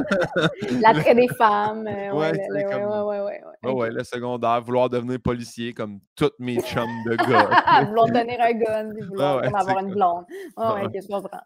L'attrait 0.81 1.15
des 1.17 1.27
femmes. 1.27 1.89
Euh, 1.89 2.13
ouais, 2.13 2.33
ouais, 2.51 2.65
comme... 2.71 2.83
ouais, 2.83 3.21
ouais, 3.21 3.41
ouais, 3.65 3.73
ouais, 3.73 3.91
le 3.91 4.05
secondaire, 4.05 4.63
vouloir 4.63 4.89
devenir 4.89 5.19
policier 5.21 5.73
comme 5.73 5.99
toutes 6.15 6.39
mes 6.39 6.61
chums 6.61 6.87
de 7.07 7.17
gars. 7.17 7.85
vouloir 7.87 8.07
donner 8.07 8.39
un 8.41 8.53
gun, 8.53 8.93
vouloir 9.09 9.43
avoir 9.45 9.81
une 9.81 9.93
blonde. 9.93 10.25
Ouais, 10.57 10.89
qu'est-ce 10.93 11.09
comprends. 11.09 11.41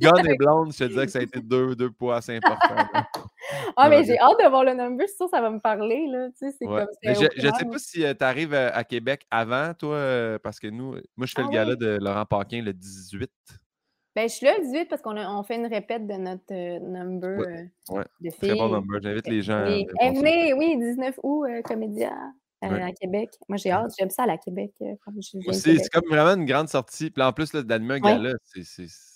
gun 0.00 0.24
et 0.24 0.36
blonde, 0.36 0.72
je 0.72 0.78
te 0.78 0.84
disais 0.84 1.04
que 1.04 1.12
ça 1.12 1.18
a 1.18 1.22
été 1.22 1.40
deux, 1.40 1.76
deux 1.76 1.90
poids 1.90 2.16
assez 2.16 2.36
importants. 2.36 3.04
ah, 3.76 3.90
mais 3.90 4.04
j'ai 4.04 4.18
hâte 4.18 4.38
de 4.42 4.48
voir 4.48 4.64
le 4.64 4.72
number, 4.72 5.06
ça, 5.06 5.26
ça 5.30 5.42
va 5.42 5.50
me 5.50 5.60
parler. 5.60 6.06
Là. 6.10 6.28
Tu 6.30 6.50
sais, 6.50 6.56
c'est 6.58 6.66
comme 6.66 6.86
je 7.02 7.46
ne 7.46 7.52
sais 7.52 7.64
pas 7.66 7.78
si 7.78 8.04
euh, 8.04 8.14
tu 8.18 8.24
arrives 8.24 8.54
à 8.54 8.84
Québec 8.84 9.26
avant, 9.30 9.74
toi, 9.74 10.38
parce 10.42 10.58
que 10.58 10.68
nous, 10.68 10.92
moi, 11.14 11.26
je 11.26 11.32
fais 11.36 11.42
le 11.42 11.48
ah 11.50 11.52
gala 11.52 11.76
de 11.76 11.98
Laurent 12.00 12.24
Paquin 12.24 12.62
le 12.62 12.72
18. 12.72 13.30
Ben, 14.18 14.28
je 14.28 14.34
suis 14.34 14.46
là 14.46 14.56
le 14.58 14.64
18 14.64 14.86
parce 14.86 15.00
qu'on 15.00 15.16
on 15.16 15.44
fait 15.44 15.54
une 15.54 15.68
répète 15.68 16.04
de 16.04 16.14
notre 16.14 16.42
euh, 16.50 16.80
number 16.80 17.38
euh, 17.38 18.02
de 18.20 18.30
filles. 18.30 18.48
Très 18.48 18.54
bon 18.56 18.68
number. 18.68 19.00
J'invite 19.00 19.28
les 19.28 19.42
gens. 19.42 19.64
Oui, 19.64 19.86
à 20.00 20.10
venez, 20.10 20.52
oui, 20.54 20.76
19 20.76 21.20
août, 21.22 21.44
euh, 21.44 21.62
Comédia 21.62 22.10
à 22.60 22.90
Québec. 23.00 23.30
Moi, 23.48 23.58
j'ai 23.58 23.70
hâte. 23.70 23.92
J'aime 23.96 24.10
ça 24.10 24.24
à 24.24 24.26
la 24.26 24.36
Québec. 24.36 24.72
c'est 25.52 25.88
comme 25.92 26.08
vraiment 26.08 26.34
une 26.34 26.46
grande 26.46 26.68
sortie. 26.68 27.10
Puis 27.10 27.22
en 27.22 27.32
plus, 27.32 27.52
d'animer 27.52 27.94
un 27.94 28.00
gala, 28.00 28.32
c'est 28.42 28.64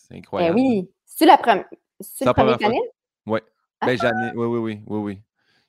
ben 0.09 0.18
incroyable. 0.18 0.55
oui. 0.55 0.88
C'est 1.05 1.26
la, 1.26 1.36
première 1.36 1.64
c'est 1.98 2.24
la 2.24 2.32
première 2.32 2.64
année? 2.64 2.80
Oui. 3.26 3.40
Ben, 3.84 3.98
ah! 4.03 4.11
oui, 4.36 4.46
oui, 4.46 4.59
oui, 4.59 4.82
oui, 4.86 4.98
oui. 4.98 5.22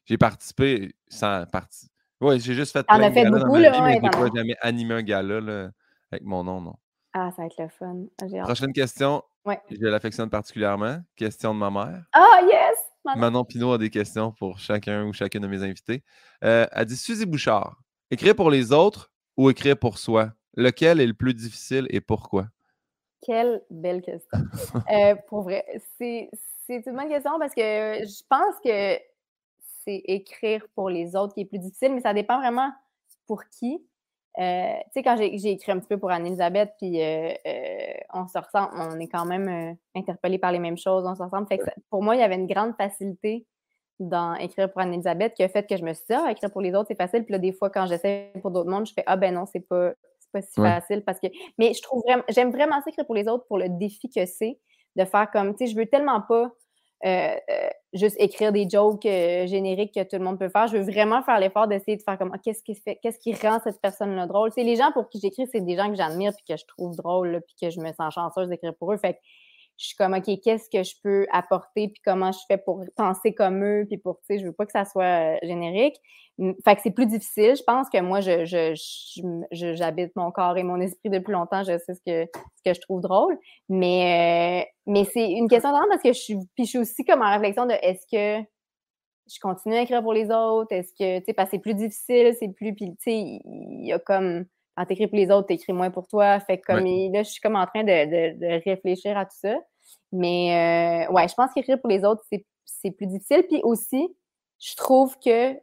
J'ai 0.06 0.20
participé 0.20 0.94
sans 1.08 1.48
partie. 1.48 1.88
Oui, 2.22 2.40
j'ai 2.40 2.54
juste 2.54 2.72
fait. 2.72 2.84
T'en 2.84 3.02
as 3.02 3.12
fait 3.12 3.28
beaucoup, 3.28 3.56
là. 3.56 3.82
mais 3.82 4.00
j'ai 4.00 4.38
jamais 4.38 4.58
animé 4.62 4.94
un 4.94 5.02
gala 5.02 5.42
là, 5.42 5.70
avec 6.12 6.24
mon 6.24 6.44
nom, 6.44 6.62
non. 6.62 6.76
Ah, 7.14 7.30
ça 7.32 7.44
va 7.44 7.46
être 7.46 7.60
le 7.60 7.70
fun. 7.70 8.06
Prochaine 8.44 8.74
question. 8.74 9.24
Ouais. 9.46 9.60
Je 9.70 9.86
l'affectionne 9.86 10.30
particulièrement. 10.30 10.98
Question 11.16 11.54
de 11.54 11.60
ma 11.60 11.70
mère. 11.70 12.06
Ah, 12.14 12.40
yes! 12.44 12.78
Manon 13.18 13.44
Pinot 13.44 13.74
a 13.74 13.78
des 13.78 13.90
questions 13.90 14.32
pour 14.32 14.60
chacun 14.60 15.06
ou 15.06 15.14
chacune 15.14 15.42
de 15.42 15.48
mes 15.48 15.62
invités. 15.62 16.04
Euh, 16.44 16.66
elle 16.72 16.86
dit 16.86 16.96
Suzy 16.96 17.26
Bouchard, 17.26 17.82
écrire 18.10 18.36
pour 18.36 18.50
les 18.50 18.72
autres 18.72 19.12
ou 19.36 19.50
écrire 19.50 19.78
pour 19.78 19.98
soi? 19.98 20.32
Lequel 20.56 21.02
est 21.02 21.08
le 21.08 21.14
plus 21.14 21.34
difficile 21.34 21.86
et 21.90 22.00
pourquoi? 22.00 22.48
Quelle 23.22 23.62
belle 23.70 24.02
question. 24.02 24.40
Euh, 24.92 25.16
pour 25.28 25.42
vrai, 25.44 25.66
c'est 25.98 26.30
une 26.70 26.96
bonne 26.96 27.10
question 27.10 27.38
parce 27.40 27.54
que 27.54 27.62
je 27.62 28.24
pense 28.30 28.56
que 28.64 28.98
c'est 29.84 30.02
écrire 30.06 30.66
pour 30.74 30.90
les 30.90 31.16
autres 31.16 31.34
qui 31.34 31.42
est 31.42 31.46
plus 31.46 31.60
difficile, 31.60 31.94
mais 31.94 32.02
ça 32.02 32.14
dépend 32.14 32.40
vraiment 32.40 32.72
pour 33.28 33.44
qui. 33.50 33.86
Euh, 34.40 34.74
tu 34.86 34.92
sais, 34.94 35.04
quand 35.04 35.16
j'ai 35.18 35.52
écrit 35.52 35.72
un 35.72 35.80
petit 35.80 35.88
peu 35.88 36.00
pour 36.00 36.10
Anne-Elisabeth, 36.12 36.72
puis 36.80 37.02
euh, 37.02 37.32
euh, 37.46 37.94
on 38.14 38.28
se 38.28 38.38
ressemble, 38.38 38.72
on 38.74 39.00
est 39.00 39.08
quand 39.08 39.26
même 39.26 39.78
interpellés 39.96 40.40
par 40.40 40.52
les 40.52 40.60
mêmes 40.60 40.78
choses, 40.78 41.06
on 41.06 41.16
se 41.16 41.22
ressemble. 41.22 41.48
Fait 41.48 41.60
que 41.60 41.70
pour 41.90 42.02
moi, 42.02 42.16
il 42.16 42.20
y 42.20 42.24
avait 42.24 42.36
une 42.36 42.48
grande 42.48 42.74
facilité 42.76 43.46
dans 44.00 44.34
écrire 44.36 44.72
pour 44.72 44.82
Anne-Elisabeth 44.82 45.36
qui 45.36 45.44
a 45.44 45.50
fait 45.50 45.68
que 45.70 45.78
je 45.78 45.84
me 45.84 45.94
suis 45.94 46.06
dit, 46.10 46.16
ah, 46.16 46.32
écrire 46.32 46.52
pour 46.52 46.62
les 46.62 46.74
autres, 46.74 46.88
c'est 46.88 46.98
facile. 46.98 47.24
Puis 47.24 47.32
là, 47.32 47.38
des 47.38 47.54
fois, 47.54 47.70
quand 47.70 47.86
j'essaie 47.86 48.32
pour 48.42 48.50
d'autres 48.50 48.70
mondes, 48.70 48.88
je 48.88 48.94
fais, 48.94 49.04
ah 49.06 49.18
ben 49.18 49.34
non, 49.34 49.46
c'est 49.46 49.60
pas, 49.60 49.92
pas 50.32 50.42
si 50.42 50.60
facile 50.60 51.04
parce 51.04 51.20
que. 51.20 51.28
Mais 51.60 51.74
je 51.74 51.82
trouve 51.82 52.02
vraiment, 52.06 52.24
j'aime 52.30 52.52
vraiment 52.52 52.82
ça 52.82 52.90
écrire 52.90 53.06
pour 53.06 53.16
les 53.16 53.28
autres 53.28 53.46
pour 53.48 53.60
le 53.60 53.70
défi 53.70 54.10
que 54.10 54.26
c'est 54.26 54.60
de 54.96 55.06
faire 55.06 55.30
comme, 55.32 55.56
tu 55.56 55.66
sais, 55.66 55.72
je 55.72 55.78
veux 55.78 55.86
tellement 55.86 56.22
pas 56.22 56.52
euh, 57.06 57.36
euh, 57.50 57.70
juste 57.94 58.16
écrire 58.18 58.54
des 58.54 58.68
jokes 58.70 59.06
euh, 59.06 59.46
génériques 59.46 59.94
que 59.94 60.04
tout 60.04 60.16
le 60.16 60.24
monde 60.24 60.40
peut 60.40 60.48
faire. 60.48 60.68
Je 60.68 60.78
veux 60.78 60.84
vraiment 60.84 61.22
faire 61.22 61.38
l'effort 61.38 61.68
d'essayer 61.68 61.98
de 61.98 62.02
faire 62.02 62.18
comme 62.18 62.32
ah, 62.34 62.38
qu'est-ce 62.42 62.64
qui 62.64 62.76
fait, 62.76 62.98
qu'est-ce 63.04 63.20
qui 63.20 63.34
rend 63.34 63.60
cette 63.62 63.82
personne-là 63.82 64.26
drôle? 64.26 64.52
C'est 64.56 64.64
les 64.64 64.78
gens 64.78 64.92
pour 64.94 65.10
qui 65.10 65.20
j'écris, 65.20 65.46
c'est 65.52 65.60
des 65.60 65.76
gens 65.76 65.90
que 65.90 65.96
j'admire 65.96 66.32
puis 66.34 66.46
que 66.48 66.58
je 66.58 66.66
trouve 66.66 66.96
drôle 66.96 67.42
puis 67.46 67.56
que 67.62 67.70
je 67.70 67.82
me 67.82 67.92
sens 67.92 68.14
chanceuse 68.14 68.48
d'écrire 68.48 68.74
pour 68.76 68.94
eux. 68.94 68.98
Je 69.78 69.88
suis 69.88 69.96
comme, 69.96 70.14
OK, 70.14 70.30
qu'est-ce 70.44 70.70
que 70.70 70.84
je 70.84 70.96
peux 71.04 71.26
apporter, 71.32 71.88
puis 71.90 72.02
comment 72.06 72.32
je 72.32 72.40
fais 72.48 72.58
pour 72.58 72.84
penser 72.96 73.34
comme 73.34 73.64
eux, 73.64 73.86
puis 73.88 73.98
pour, 73.98 74.20
tu 74.20 74.26
sais, 74.28 74.40
je 74.40 74.46
veux 74.46 74.54
pas 74.54 74.66
que 74.66 74.72
ça 74.72 74.86
soit 74.86 75.38
générique. 75.44 75.96
Fait 76.66 76.76
que 76.76 76.82
c'est 76.82 76.92
plus 76.92 77.06
difficile. 77.06 77.56
Je 77.56 77.64
pense 77.64 77.90
que 77.90 78.02
moi, 78.02 78.20
je, 78.20 78.44
je, 78.46 79.74
j'habite 79.76 80.16
mon 80.16 80.32
corps 80.32 80.58
et 80.58 80.64
mon 80.64 80.80
esprit 80.82 81.10
depuis 81.10 81.32
longtemps. 81.32 81.64
Je 81.64 81.78
sais 81.78 81.94
ce 81.94 82.02
que, 82.06 82.26
que 82.66 82.74
je 82.74 82.82
trouve 82.82 83.02
drôle. 83.02 83.38
Mais, 83.70 84.68
mais 84.88 85.06
c'est 85.06 85.32
une 85.32 85.48
question 85.48 85.70
d'ordre 85.70 85.88
parce 85.90 86.02
que 86.02 86.14
je 86.14 86.20
suis, 86.20 86.36
puis 86.56 86.66
je 86.66 86.70
suis 86.70 86.80
aussi 86.80 87.06
comme 87.06 87.22
en 87.22 87.32
réflexion 87.32 87.66
de 87.68 87.74
est-ce 87.74 88.06
que 88.12 88.44
je 89.32 89.40
continue 89.40 89.76
à 89.76 89.82
écrire 89.82 90.02
pour 90.02 90.14
les 90.14 90.32
autres? 90.32 90.72
Est-ce 90.72 90.92
que, 90.94 91.20
tu 91.20 91.26
sais, 91.26 91.34
parce 91.34 91.50
que 91.50 91.58
c'est 91.58 91.62
plus 91.62 91.76
difficile, 91.76 92.36
c'est 92.40 92.50
plus, 92.50 92.74
puis 92.74 92.92
tu 92.92 92.98
sais, 93.00 93.14
il 93.16 93.86
y 93.86 93.94
a 93.94 94.00
comme, 94.00 94.46
quand 94.76 94.86
t'écris 94.86 95.08
pour 95.08 95.18
les 95.18 95.32
autres, 95.32 95.48
t'écris 95.48 95.74
moins 95.74 95.92
pour 95.92 96.08
toi. 96.08 96.40
Fait 96.40 96.58
que 96.58 96.66
comme, 96.66 96.84
là, 96.84 97.24
je 97.24 97.30
suis 97.30 97.42
comme 97.42 97.56
en 97.56 97.66
train 97.66 97.84
de, 97.84 98.34
de, 98.40 98.64
réfléchir 98.64 99.18
à 99.18 99.26
tout 99.26 99.38
ça. 99.40 99.56
Mais, 100.12 101.08
euh, 101.08 101.12
ouais, 101.14 101.28
je 101.28 101.34
pense 101.34 101.52
qu'écrire 101.54 101.80
pour 101.80 101.90
les 101.90 102.04
autres, 102.04 102.24
c'est 102.66 102.92
plus 102.92 103.08
difficile. 103.08 103.44
Puis 103.50 103.62
aussi, 103.64 104.16
je 104.60 104.76
trouve 104.76 105.18
que 105.20 105.56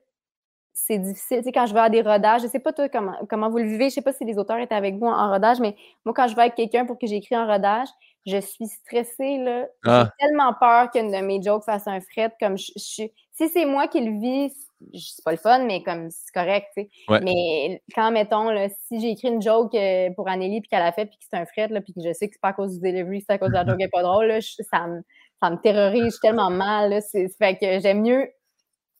c'est 0.72 0.98
difficile. 0.98 1.38
Tu 1.38 1.44
sais, 1.44 1.52
quand 1.52 1.66
je 1.66 1.74
vais 1.74 1.80
à 1.80 1.90
des 1.90 2.02
rodages, 2.02 2.42
je 2.42 2.46
sais 2.46 2.58
pas 2.58 2.72
toi 2.72 2.88
comment, 2.88 3.16
comment 3.28 3.50
vous 3.50 3.58
le 3.58 3.64
vivez, 3.64 3.90
je 3.90 3.94
sais 3.94 4.02
pas 4.02 4.12
si 4.12 4.24
les 4.24 4.38
auteurs 4.38 4.58
étaient 4.58 4.74
avec 4.74 4.96
vous 4.96 5.06
en, 5.06 5.30
rodage, 5.30 5.60
mais 5.60 5.76
moi, 6.04 6.14
quand 6.14 6.28
je 6.28 6.34
vais 6.34 6.42
avec 6.42 6.54
quelqu'un 6.54 6.86
pour 6.86 6.98
que 6.98 7.06
j'écris 7.06 7.36
en 7.36 7.46
rodage, 7.46 7.88
je 8.26 8.40
suis 8.40 8.66
stressée, 8.66 9.38
là. 9.38 9.66
J'ai 9.84 9.90
ah. 9.90 10.10
tellement 10.18 10.54
peur 10.54 10.90
qu'une 10.90 11.10
de 11.10 11.18
mes 11.24 11.42
jokes 11.42 11.64
fasse 11.64 11.86
un 11.86 12.00
fret. 12.00 12.32
Comme 12.38 12.58
je, 12.58 13.04
Si 13.40 13.48
c'est 13.48 13.64
moi 13.64 13.88
qui 13.88 14.02
le 14.02 14.20
vis, 14.20 14.52
c'est 14.92 15.24
pas 15.24 15.30
le 15.30 15.38
fun, 15.38 15.64
mais 15.64 15.82
comme 15.82 16.10
c'est 16.10 16.30
correct, 16.34 16.66
tu 16.76 16.82
sais. 16.82 17.20
Mais 17.22 17.82
quand, 17.94 18.10
mettons, 18.10 18.50
là, 18.50 18.68
si 18.68 19.00
j'ai 19.00 19.12
écrit 19.12 19.28
une 19.28 19.40
joke 19.40 19.74
euh, 19.74 20.10
pour 20.14 20.28
Anneli 20.28 20.60
puis 20.60 20.68
qu'elle 20.68 20.82
a 20.82 20.92
fait 20.92 21.06
puis 21.06 21.16
que 21.16 21.24
c'est 21.30 21.38
un 21.38 21.46
fret, 21.46 21.68
là, 21.68 21.80
puis 21.80 21.94
que 21.94 22.00
je 22.04 22.12
sais 22.12 22.28
que 22.28 22.34
c'est 22.34 22.40
pas 22.42 22.48
à 22.48 22.52
cause 22.52 22.78
du 22.78 22.80
delivery, 22.80 23.24
c'est 23.26 23.32
à 23.32 23.38
cause 23.38 23.48
de 23.48 23.54
la 23.54 23.64
joke 23.64 23.78
qui 23.78 23.84
est 23.84 23.88
pas 23.88 24.02
drôle, 24.02 24.26
là, 24.26 24.40
ça, 24.42 24.86
me, 24.86 25.00
ça 25.42 25.48
me 25.48 25.56
terrorise 25.56 26.20
tellement 26.20 26.50
mal, 26.50 26.90
là. 26.90 27.00
Fait 27.38 27.56
que 27.56 27.80
j'aime 27.80 28.02
mieux 28.02 28.28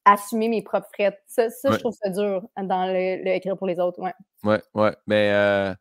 assumer 0.06 0.48
mes 0.48 0.62
propres 0.62 0.88
frettes. 0.94 1.20
Ça, 1.26 1.48
je 1.48 1.76
trouve 1.76 1.92
ça 1.92 2.08
dur 2.08 2.42
dans 2.56 2.86
le, 2.86 3.28
écrire 3.28 3.58
pour 3.58 3.66
les 3.66 3.78
autres, 3.78 4.00
ouais. 4.00 4.14
Ouais, 4.42 4.62
ouais. 4.72 4.96
Mais 5.06 5.32
euh, 5.34 5.74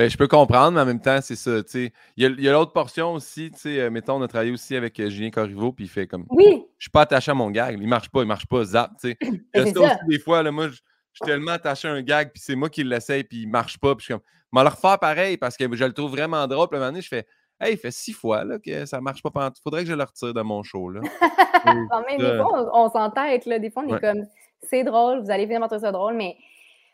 ben, 0.00 0.08
je 0.08 0.16
peux 0.16 0.28
comprendre, 0.28 0.72
mais 0.72 0.80
en 0.80 0.86
même 0.86 1.02
temps, 1.02 1.18
c'est 1.20 1.36
ça. 1.36 1.58
Il 1.74 1.92
y 2.16 2.48
a, 2.48 2.52
l'autre 2.52 2.72
portion 2.72 3.12
aussi, 3.12 3.52
euh, 3.66 3.90
mettons, 3.90 4.14
on 4.14 4.22
a 4.22 4.28
travaillé 4.28 4.50
aussi 4.50 4.74
avec 4.74 4.98
euh, 4.98 5.10
Julien 5.10 5.28
Corriveau, 5.28 5.72
puis 5.72 5.84
il 5.84 5.88
fait 5.88 6.06
comme. 6.06 6.24
Oui. 6.30 6.64
Je 6.78 6.84
suis 6.84 6.90
pas 6.90 7.02
attaché 7.02 7.30
à 7.30 7.34
mon 7.34 7.50
gag. 7.50 7.78
Il 7.78 7.86
marche 7.86 8.08
pas, 8.08 8.22
il 8.22 8.26
marche 8.26 8.46
pas, 8.46 8.64
zap. 8.64 8.92
sais. 8.96 9.18
aussi, 9.54 9.94
des 10.08 10.18
fois, 10.18 10.42
là, 10.42 10.50
moi, 10.50 10.68
je 10.68 10.76
suis 10.76 11.24
tellement 11.26 11.50
attaché 11.50 11.86
à 11.86 11.92
un 11.92 12.00
gag, 12.00 12.30
puis 12.32 12.42
c'est 12.42 12.54
moi 12.54 12.70
qui 12.70 12.82
l'essaye, 12.82 13.24
puis 13.24 13.42
il 13.42 13.46
marche 13.46 13.76
pas. 13.76 13.94
Puis 13.94 14.00
je 14.00 14.04
suis 14.04 14.14
comme. 14.14 14.22
Mais 14.54 14.62
le 14.62 14.70
refaire 14.70 14.98
pareil 14.98 15.36
parce 15.36 15.58
que 15.58 15.64
je 15.70 15.84
le 15.84 15.92
trouve 15.92 16.12
vraiment 16.12 16.46
drôle. 16.46 16.68
Puis 16.68 16.78
à 16.78 16.80
un 16.80 16.84
moment 16.84 16.92
donné, 16.92 17.02
je 17.02 17.08
fais. 17.08 17.26
Hey, 17.60 17.74
il 17.74 17.76
fait 17.76 17.90
six 17.90 18.14
fois 18.14 18.42
là, 18.42 18.58
que 18.58 18.86
ça 18.86 19.02
marche 19.02 19.22
pas. 19.22 19.30
Il 19.34 19.62
faudrait 19.62 19.82
que 19.82 19.90
je 19.90 19.94
le 19.94 20.02
retire 20.02 20.32
de 20.32 20.40
mon 20.40 20.62
show. 20.62 20.88
Là. 20.88 21.02
même, 21.66 22.18
des 22.18 22.36
fois, 22.38 22.70
on, 22.72 22.88
s'entête. 22.88 23.46
Des 23.46 23.70
fois, 23.70 23.82
on 23.86 23.94
est 23.94 24.00
comme, 24.00 24.24
c'est 24.62 24.82
drôle, 24.82 25.20
vous 25.20 25.30
allez 25.30 25.44
finir 25.44 25.60
trouver 25.66 25.80
ça 25.80 25.92
drôle, 25.92 26.14
mais 26.14 26.38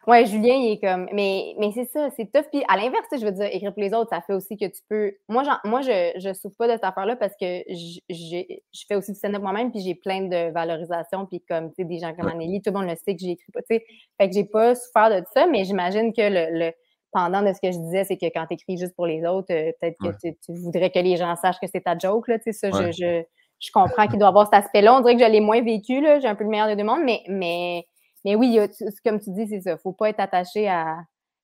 ouais, 0.06 0.26
Julien, 0.26 0.54
il 0.54 0.72
est 0.72 0.80
comme, 0.80 1.08
mais, 1.12 1.54
mais 1.58 1.70
c'est 1.74 1.84
ça, 1.86 2.08
c'est 2.16 2.30
tough. 2.32 2.46
Puis 2.52 2.62
à 2.68 2.76
l'inverse, 2.76 3.06
je 3.12 3.24
veux 3.24 3.32
dire, 3.32 3.48
écrire 3.50 3.72
pour 3.72 3.82
les 3.82 3.94
autres, 3.94 4.10
ça 4.10 4.20
fait 4.20 4.32
aussi 4.32 4.56
que 4.56 4.66
tu 4.66 4.80
peux. 4.88 5.12
Moi, 5.28 5.42
moi 5.64 5.80
je, 5.82 6.12
je 6.18 6.32
souffre 6.32 6.56
pas 6.56 6.68
de 6.68 6.72
cette 6.72 6.84
affaire-là 6.84 7.16
parce 7.16 7.34
que 7.40 7.62
je 7.68 8.84
fais 8.88 8.94
aussi 8.94 9.12
du 9.12 9.18
stand-up 9.18 9.42
moi-même, 9.42 9.70
puis 9.70 9.80
j'ai 9.80 9.94
plein 9.94 10.22
de 10.22 10.50
valorisation, 10.52 11.26
puis 11.26 11.42
comme, 11.48 11.68
tu 11.70 11.82
sais, 11.82 11.84
des 11.84 11.98
gens 11.98 12.14
comme 12.14 12.28
Anneli, 12.28 12.62
tout 12.62 12.70
le 12.72 12.78
monde 12.78 12.88
le 12.88 12.96
sait 12.96 13.14
que 13.14 13.20
j'écris 13.20 13.52
pas, 13.52 13.60
tu 13.60 13.76
sais. 13.76 13.84
Fait 14.20 14.28
que 14.28 14.34
j'ai 14.34 14.44
pas 14.44 14.74
souffert 14.74 15.10
de 15.10 15.24
ça, 15.34 15.46
mais 15.46 15.64
j'imagine 15.64 16.12
que 16.12 16.22
le 16.22 16.72
pendant 17.16 17.40
de 17.40 17.50
ce 17.54 17.60
que 17.62 17.72
je 17.72 17.78
disais, 17.78 18.04
c'est 18.04 18.18
que 18.18 18.26
quand 18.26 18.44
tu 18.46 18.54
écris 18.54 18.76
juste 18.76 18.94
pour 18.94 19.06
les 19.06 19.24
autres, 19.24 19.50
euh, 19.50 19.72
peut-être 19.80 19.96
que 19.96 20.28
tu, 20.28 20.52
voudrais 20.52 20.90
que 20.90 20.98
les 20.98 21.16
gens 21.16 21.34
sachent 21.36 21.58
que 21.58 21.66
c'est 21.66 21.80
ta 21.80 21.96
joke. 21.96 22.28
Là, 22.28 22.36
ça, 22.52 22.70
je, 22.70 23.22
je, 23.58 23.70
comprends 23.72 24.06
qu'il 24.06 24.18
doit 24.18 24.28
avoir 24.28 24.44
cet 24.44 24.64
aspect-là. 24.64 24.94
On 24.94 25.00
dirait 25.00 25.16
que 25.16 25.24
je 25.24 25.30
l'ai 25.30 25.40
moins 25.40 25.62
vécu. 25.62 26.04
J'ai 26.20 26.28
un 26.28 26.34
peu 26.34 26.44
le 26.44 26.50
meilleur 26.50 26.66
des 26.66 26.76
deux 26.76 26.84
mondes, 26.84 27.04
mais, 27.04 27.22
mais, 27.26 27.86
mais 28.26 28.34
oui, 28.34 28.58
comme 29.04 29.20
tu 29.20 29.30
dis, 29.30 29.46
c'est 29.46 29.60
ça. 29.60 29.76
faut 29.78 29.92
pas 29.92 30.08
être 30.08 30.18
attaché 30.18 30.68
à. 30.68 30.98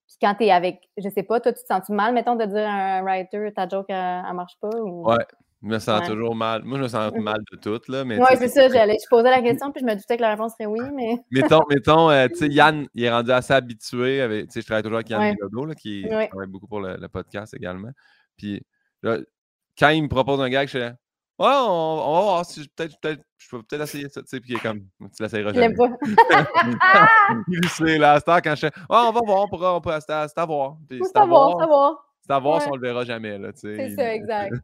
Puis 0.09 0.16
quand 0.20 0.35
tu 0.35 0.45
es 0.45 0.51
avec, 0.51 0.80
je 0.99 1.09
sais 1.09 1.22
pas, 1.22 1.39
toi, 1.39 1.53
tu 1.53 1.62
te 1.62 1.66
sens 1.66 1.89
mal, 1.91 2.12
mettons, 2.12 2.35
de 2.35 2.45
dire 2.45 2.66
à 2.68 2.99
un 2.99 3.03
writer, 3.03 3.53
ta 3.55 3.68
joke, 3.68 3.87
elle, 3.89 3.97
ne 3.97 4.35
marche 4.35 4.59
pas? 4.61 4.76
Ou... 4.80 5.09
Ouais. 5.09 5.24
Je 5.62 5.68
me 5.68 5.78
sens 5.78 6.05
toujours 6.09 6.35
mal. 6.35 6.64
Moi, 6.64 6.78
je 6.78 6.83
me 6.83 6.89
sens 6.89 7.12
mal 7.14 7.39
de 7.53 7.57
tout. 7.57 7.80
Là, 7.89 8.03
oui, 8.03 8.18
c'est 8.37 8.49
ça. 8.49 8.66
Je 8.66 9.09
posais 9.09 9.30
la 9.30 9.41
question, 9.41 9.70
puis 9.72 9.80
je 9.80 9.87
me 9.87 9.95
doutais 9.95 10.16
que 10.16 10.22
la 10.22 10.30
réponse 10.30 10.55
serait 10.55 10.66
oui. 10.66 10.80
Mais... 10.93 11.18
mettons, 11.30 11.61
mettons 11.70 12.11
euh, 12.11 12.26
tu 12.26 12.35
sais, 12.35 12.49
Yann, 12.51 12.89
il 12.95 13.05
est 13.05 13.12
rendu 13.12 13.30
assez 13.30 13.53
habitué. 13.53 14.20
Avec, 14.20 14.51
je 14.53 14.61
travaille 14.62 14.83
toujours 14.83 14.97
avec 14.97 15.09
Yann 15.09 15.22
ouais. 15.22 15.74
qui 15.76 16.05
travaille 16.09 16.49
beaucoup 16.49 16.66
pour 16.66 16.80
le, 16.80 17.07
podcast 17.07 17.55
également. 17.55 17.91
Puis 18.37 18.61
quand 19.78 19.91
il 19.91 20.03
me 20.03 20.09
propose 20.09 20.41
un 20.41 20.49
gag, 20.49 20.66
je 20.66 20.78
fais 20.78 20.93
Ouais, 21.39 21.49
on, 21.49 22.09
on 22.09 22.14
va 22.14 22.20
voir 22.20 22.47
si 22.47 22.68
peut-être, 22.68 23.01
peut 23.01 23.18
je 23.39 23.49
peux 23.49 23.62
peut-être 23.62 23.83
essayer 23.83 24.09
ça. 24.09 24.20
Tu 24.22 24.28
sais, 24.28 24.41
puis 24.41 24.53
il 24.53 24.57
est 24.57 24.61
comme 24.61 24.80
Tu 25.16 25.22
l'essayeras 25.22 25.53
jamais. 25.53 25.74
il 27.49 27.68
sait, 27.68 27.99
là, 27.99 28.18
à 28.24 28.41
quand 28.41 28.55
je 28.55 28.61
fais 28.61 28.72
Ouais, 28.91 28.99
on 28.99 29.12
va 29.12 29.20
voir, 29.24 29.45
on 29.45 29.49
pourra, 29.49 29.74
on 29.74 29.80
peut, 29.80 29.91
c'est 30.01 30.12
à, 30.12 30.47
voir. 30.47 30.76
C'est 30.89 31.16
à 31.16 31.24
voir, 31.24 31.57
c'est 31.59 31.62
à 31.62 31.66
voir. 31.66 32.09
C'est 32.20 32.33
à 32.33 32.39
voir 32.39 32.62
si 32.62 32.68
on 32.70 32.76
le 32.76 32.80
verra 32.80 33.05
jamais. 33.05 33.37
Là, 33.39 33.51
c'est 33.55 33.97
ça, 33.97 34.14
exact. 34.14 34.55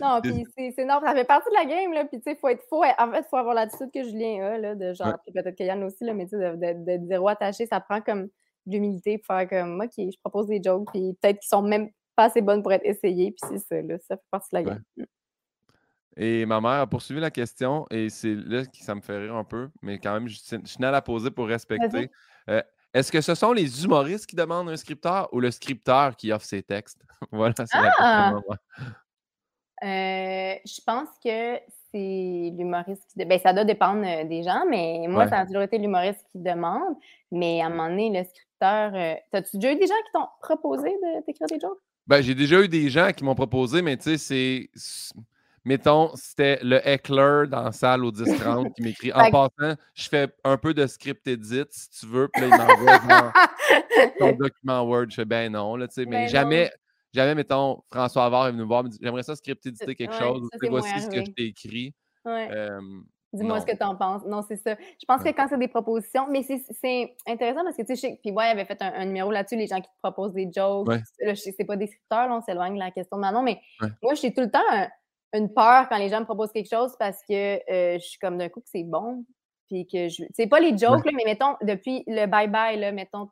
non, 0.00 0.20
puis 0.22 0.44
c'est 0.56 0.84
normal. 0.84 1.10
Ça 1.10 1.14
fait 1.14 1.24
partie 1.24 1.48
de 1.48 1.54
la 1.54 1.64
game. 1.64 1.92
Là, 1.92 2.04
puis, 2.04 2.20
tu 2.20 2.30
sais, 2.30 2.36
faut 2.36 2.48
être 2.48 2.64
faux. 2.68 2.84
En 2.84 3.10
fait, 3.10 3.20
il 3.20 3.26
faut 3.30 3.36
avoir 3.36 3.54
l'attitude 3.54 3.90
que 3.94 4.02
Julien 4.02 4.44
a, 4.44 4.58
là, 4.58 4.74
de 4.74 4.92
genre, 4.92 5.14
puis 5.24 5.32
peut-être 5.32 5.56
que 5.56 5.64
Yann 5.64 5.82
aussi, 5.84 6.04
là, 6.04 6.12
mais 6.12 6.26
tu 6.26 6.36
sais, 6.36 6.54
de, 6.56 7.06
zéro 7.06 7.28
attaché, 7.28 7.66
ça 7.66 7.80
prend 7.80 8.00
comme 8.00 8.24
de 8.24 8.72
l'humilité 8.72 9.18
pour 9.18 9.34
faire 9.34 9.48
comme, 9.48 9.80
OK, 9.80 9.92
je 9.96 10.18
propose 10.22 10.48
des 10.48 10.60
jokes, 10.62 10.88
puis 10.92 11.16
peut-être 11.22 11.38
qu'ils 11.38 11.48
sont 11.48 11.62
même 11.62 11.88
pas 12.14 12.24
assez 12.24 12.42
bonnes 12.42 12.62
pour 12.62 12.72
être 12.72 12.84
essayées, 12.84 13.30
puis 13.30 13.48
c'est 13.48 13.66
ça, 13.66 13.80
là, 13.80 13.96
ça 14.06 14.16
fait 14.16 14.22
partie 14.30 14.48
de 14.52 14.58
la 14.58 14.62
game. 14.64 14.82
Et 16.20 16.44
ma 16.46 16.60
mère 16.60 16.80
a 16.80 16.86
poursuivi 16.86 17.20
la 17.20 17.30
question, 17.30 17.86
et 17.90 18.10
c'est 18.10 18.34
là 18.34 18.66
que 18.66 18.76
ça 18.78 18.94
me 18.94 19.00
fait 19.00 19.18
rire 19.18 19.36
un 19.36 19.44
peu, 19.44 19.70
mais 19.82 20.00
quand 20.00 20.12
même, 20.12 20.26
je, 20.26 20.36
je 20.36 20.74
tenais 20.74 20.88
à 20.88 20.90
la 20.90 21.00
poser 21.00 21.30
pour 21.30 21.46
respecter. 21.46 22.10
Euh, 22.50 22.60
est-ce 22.92 23.12
que 23.12 23.20
ce 23.20 23.36
sont 23.36 23.52
les 23.52 23.84
humoristes 23.84 24.26
qui 24.26 24.34
demandent 24.34 24.68
un 24.68 24.76
scripteur 24.76 25.28
ou 25.32 25.38
le 25.38 25.52
scripteur 25.52 26.16
qui 26.16 26.32
offre 26.32 26.44
ses 26.44 26.62
textes? 26.62 27.00
voilà, 27.30 27.54
c'est 27.56 27.78
ah! 27.98 28.32
la 28.48 28.56
euh, 29.84 30.54
je 30.64 30.80
pense 30.84 31.08
que 31.22 31.56
c'est 31.92 32.52
l'humoriste 32.56 33.04
qui. 33.08 33.24
Ben, 33.24 33.38
ça 33.38 33.52
doit 33.52 33.64
dépendre 33.64 34.04
euh, 34.04 34.24
des 34.24 34.42
gens, 34.42 34.64
mais 34.68 35.06
moi, 35.08 35.28
ça 35.28 35.38
a 35.38 35.46
toujours 35.46 35.62
été 35.62 35.78
l'humoriste 35.78 36.24
qui 36.32 36.38
demande. 36.38 36.96
Mais 37.30 37.60
à 37.60 37.66
un 37.66 37.70
moment 37.70 37.88
donné, 37.88 38.10
le 38.10 38.24
scripteur. 38.24 38.92
Euh, 38.94 39.14
T'as-tu 39.30 39.56
déjà 39.58 39.72
eu 39.72 39.76
des 39.76 39.86
gens 39.86 39.94
qui 40.06 40.12
t'ont 40.12 40.28
proposé 40.42 40.88
de 40.90 41.24
t'écrire 41.24 41.46
des 41.46 41.60
jokes? 41.60 41.78
Ben, 42.08 42.20
j'ai 42.22 42.34
déjà 42.34 42.60
eu 42.60 42.68
des 42.68 42.88
gens 42.88 43.12
qui 43.12 43.22
m'ont 43.22 43.36
proposé, 43.36 43.82
mais 43.82 43.96
tu 43.96 44.16
sais, 44.16 44.18
c'est 44.18 44.70
mettons, 45.68 46.10
c'était 46.14 46.58
le 46.62 46.86
heckler 46.86 47.44
dans 47.48 47.62
la 47.62 47.72
salle 47.72 48.04
au 48.04 48.10
10-30 48.10 48.72
qui 48.72 48.82
m'écrit 48.82 49.12
En 49.12 49.30
passant, 49.30 49.76
je 49.94 50.08
fais 50.08 50.28
un 50.42 50.56
peu 50.56 50.72
de 50.72 50.86
script 50.86 51.26
edit 51.28 51.64
si 51.70 51.90
tu 51.90 52.06
veux, 52.06 52.28
puis 52.28 52.42
là, 52.42 52.48
il 52.48 52.56
m'envoie 52.56 53.32
ton 54.18 54.32
document 54.32 54.82
Word. 54.82 55.06
Je 55.10 55.16
fais 55.16 55.24
ben 55.24 55.52
non, 55.52 55.76
là, 55.76 55.86
tu 55.86 55.94
sais, 55.94 56.06
mais 56.06 56.24
ben 56.24 56.28
jamais. 56.28 56.70
Jamais, 57.14 57.34
mettons, 57.34 57.82
François 57.90 58.26
Avard 58.26 58.48
est 58.48 58.50
venu 58.50 58.62
me 58.62 58.66
voir, 58.66 58.84
me 58.84 58.90
dit 58.90 58.98
J'aimerais 59.00 59.22
ça 59.22 59.34
script 59.34 59.64
éditer 59.64 59.94
quelque 59.94 60.14
chose, 60.14 60.46
voici 60.68 61.00
ce 61.00 61.08
que 61.08 61.24
je 61.24 61.30
t'ai 61.30 61.46
écrit. 61.46 61.94
Dis-moi 63.32 63.60
ce 63.60 63.66
que 63.66 63.76
tu 63.76 63.82
en 63.82 63.94
penses. 63.94 64.24
Non, 64.24 64.42
c'est 64.46 64.56
ça. 64.56 64.74
Je 64.74 65.04
pense 65.06 65.22
que 65.22 65.28
quand 65.28 65.46
c'est 65.48 65.58
des 65.58 65.68
propositions, 65.68 66.26
mais 66.30 66.42
c'est 66.42 67.14
intéressant 67.26 67.62
parce 67.62 67.76
que, 67.76 67.82
tu 67.82 67.94
sais, 67.94 68.18
puis 68.22 68.32
ouais, 68.32 68.46
il 68.48 68.50
avait 68.52 68.64
fait 68.64 68.80
un, 68.80 69.04
numéro 69.04 69.30
là-dessus, 69.30 69.56
les 69.56 69.66
gens 69.66 69.80
qui 69.80 69.88
te 69.88 69.98
proposent 70.02 70.32
des 70.32 70.50
jokes. 70.50 70.88
Là, 71.20 71.34
c'est 71.34 71.64
pas 71.64 71.76
des 71.76 71.88
scripteurs, 71.88 72.28
là, 72.28 72.36
on 72.36 72.40
s'éloigne 72.40 72.74
de 72.74 72.78
la 72.78 72.90
question 72.90 73.16
de 73.18 73.22
Manon, 73.22 73.42
mais 73.42 73.60
moi, 74.02 74.14
j'ai 74.14 74.32
tout 74.32 74.40
le 74.40 74.50
temps 74.50 74.60
une 75.34 75.52
peur 75.52 75.88
quand 75.88 75.98
les 75.98 76.08
gens 76.08 76.20
me 76.20 76.24
proposent 76.24 76.52
quelque 76.52 76.70
chose 76.70 76.94
parce 76.98 77.20
que 77.28 77.56
euh, 77.70 77.98
je 77.98 78.04
suis 78.04 78.18
comme 78.18 78.38
d'un 78.38 78.48
coup 78.48 78.60
que 78.60 78.68
c'est 78.68 78.84
bon. 78.84 79.24
Puis 79.66 79.86
que 79.86 80.08
je. 80.08 80.24
C'est 80.32 80.46
pas 80.46 80.60
les 80.60 80.76
jokes, 80.78 81.04
mais 81.12 81.24
mettons, 81.26 81.56
depuis 81.60 82.02
le 82.06 82.26
bye-bye, 82.26 82.78
là, 82.78 82.90
mettons, 82.90 83.28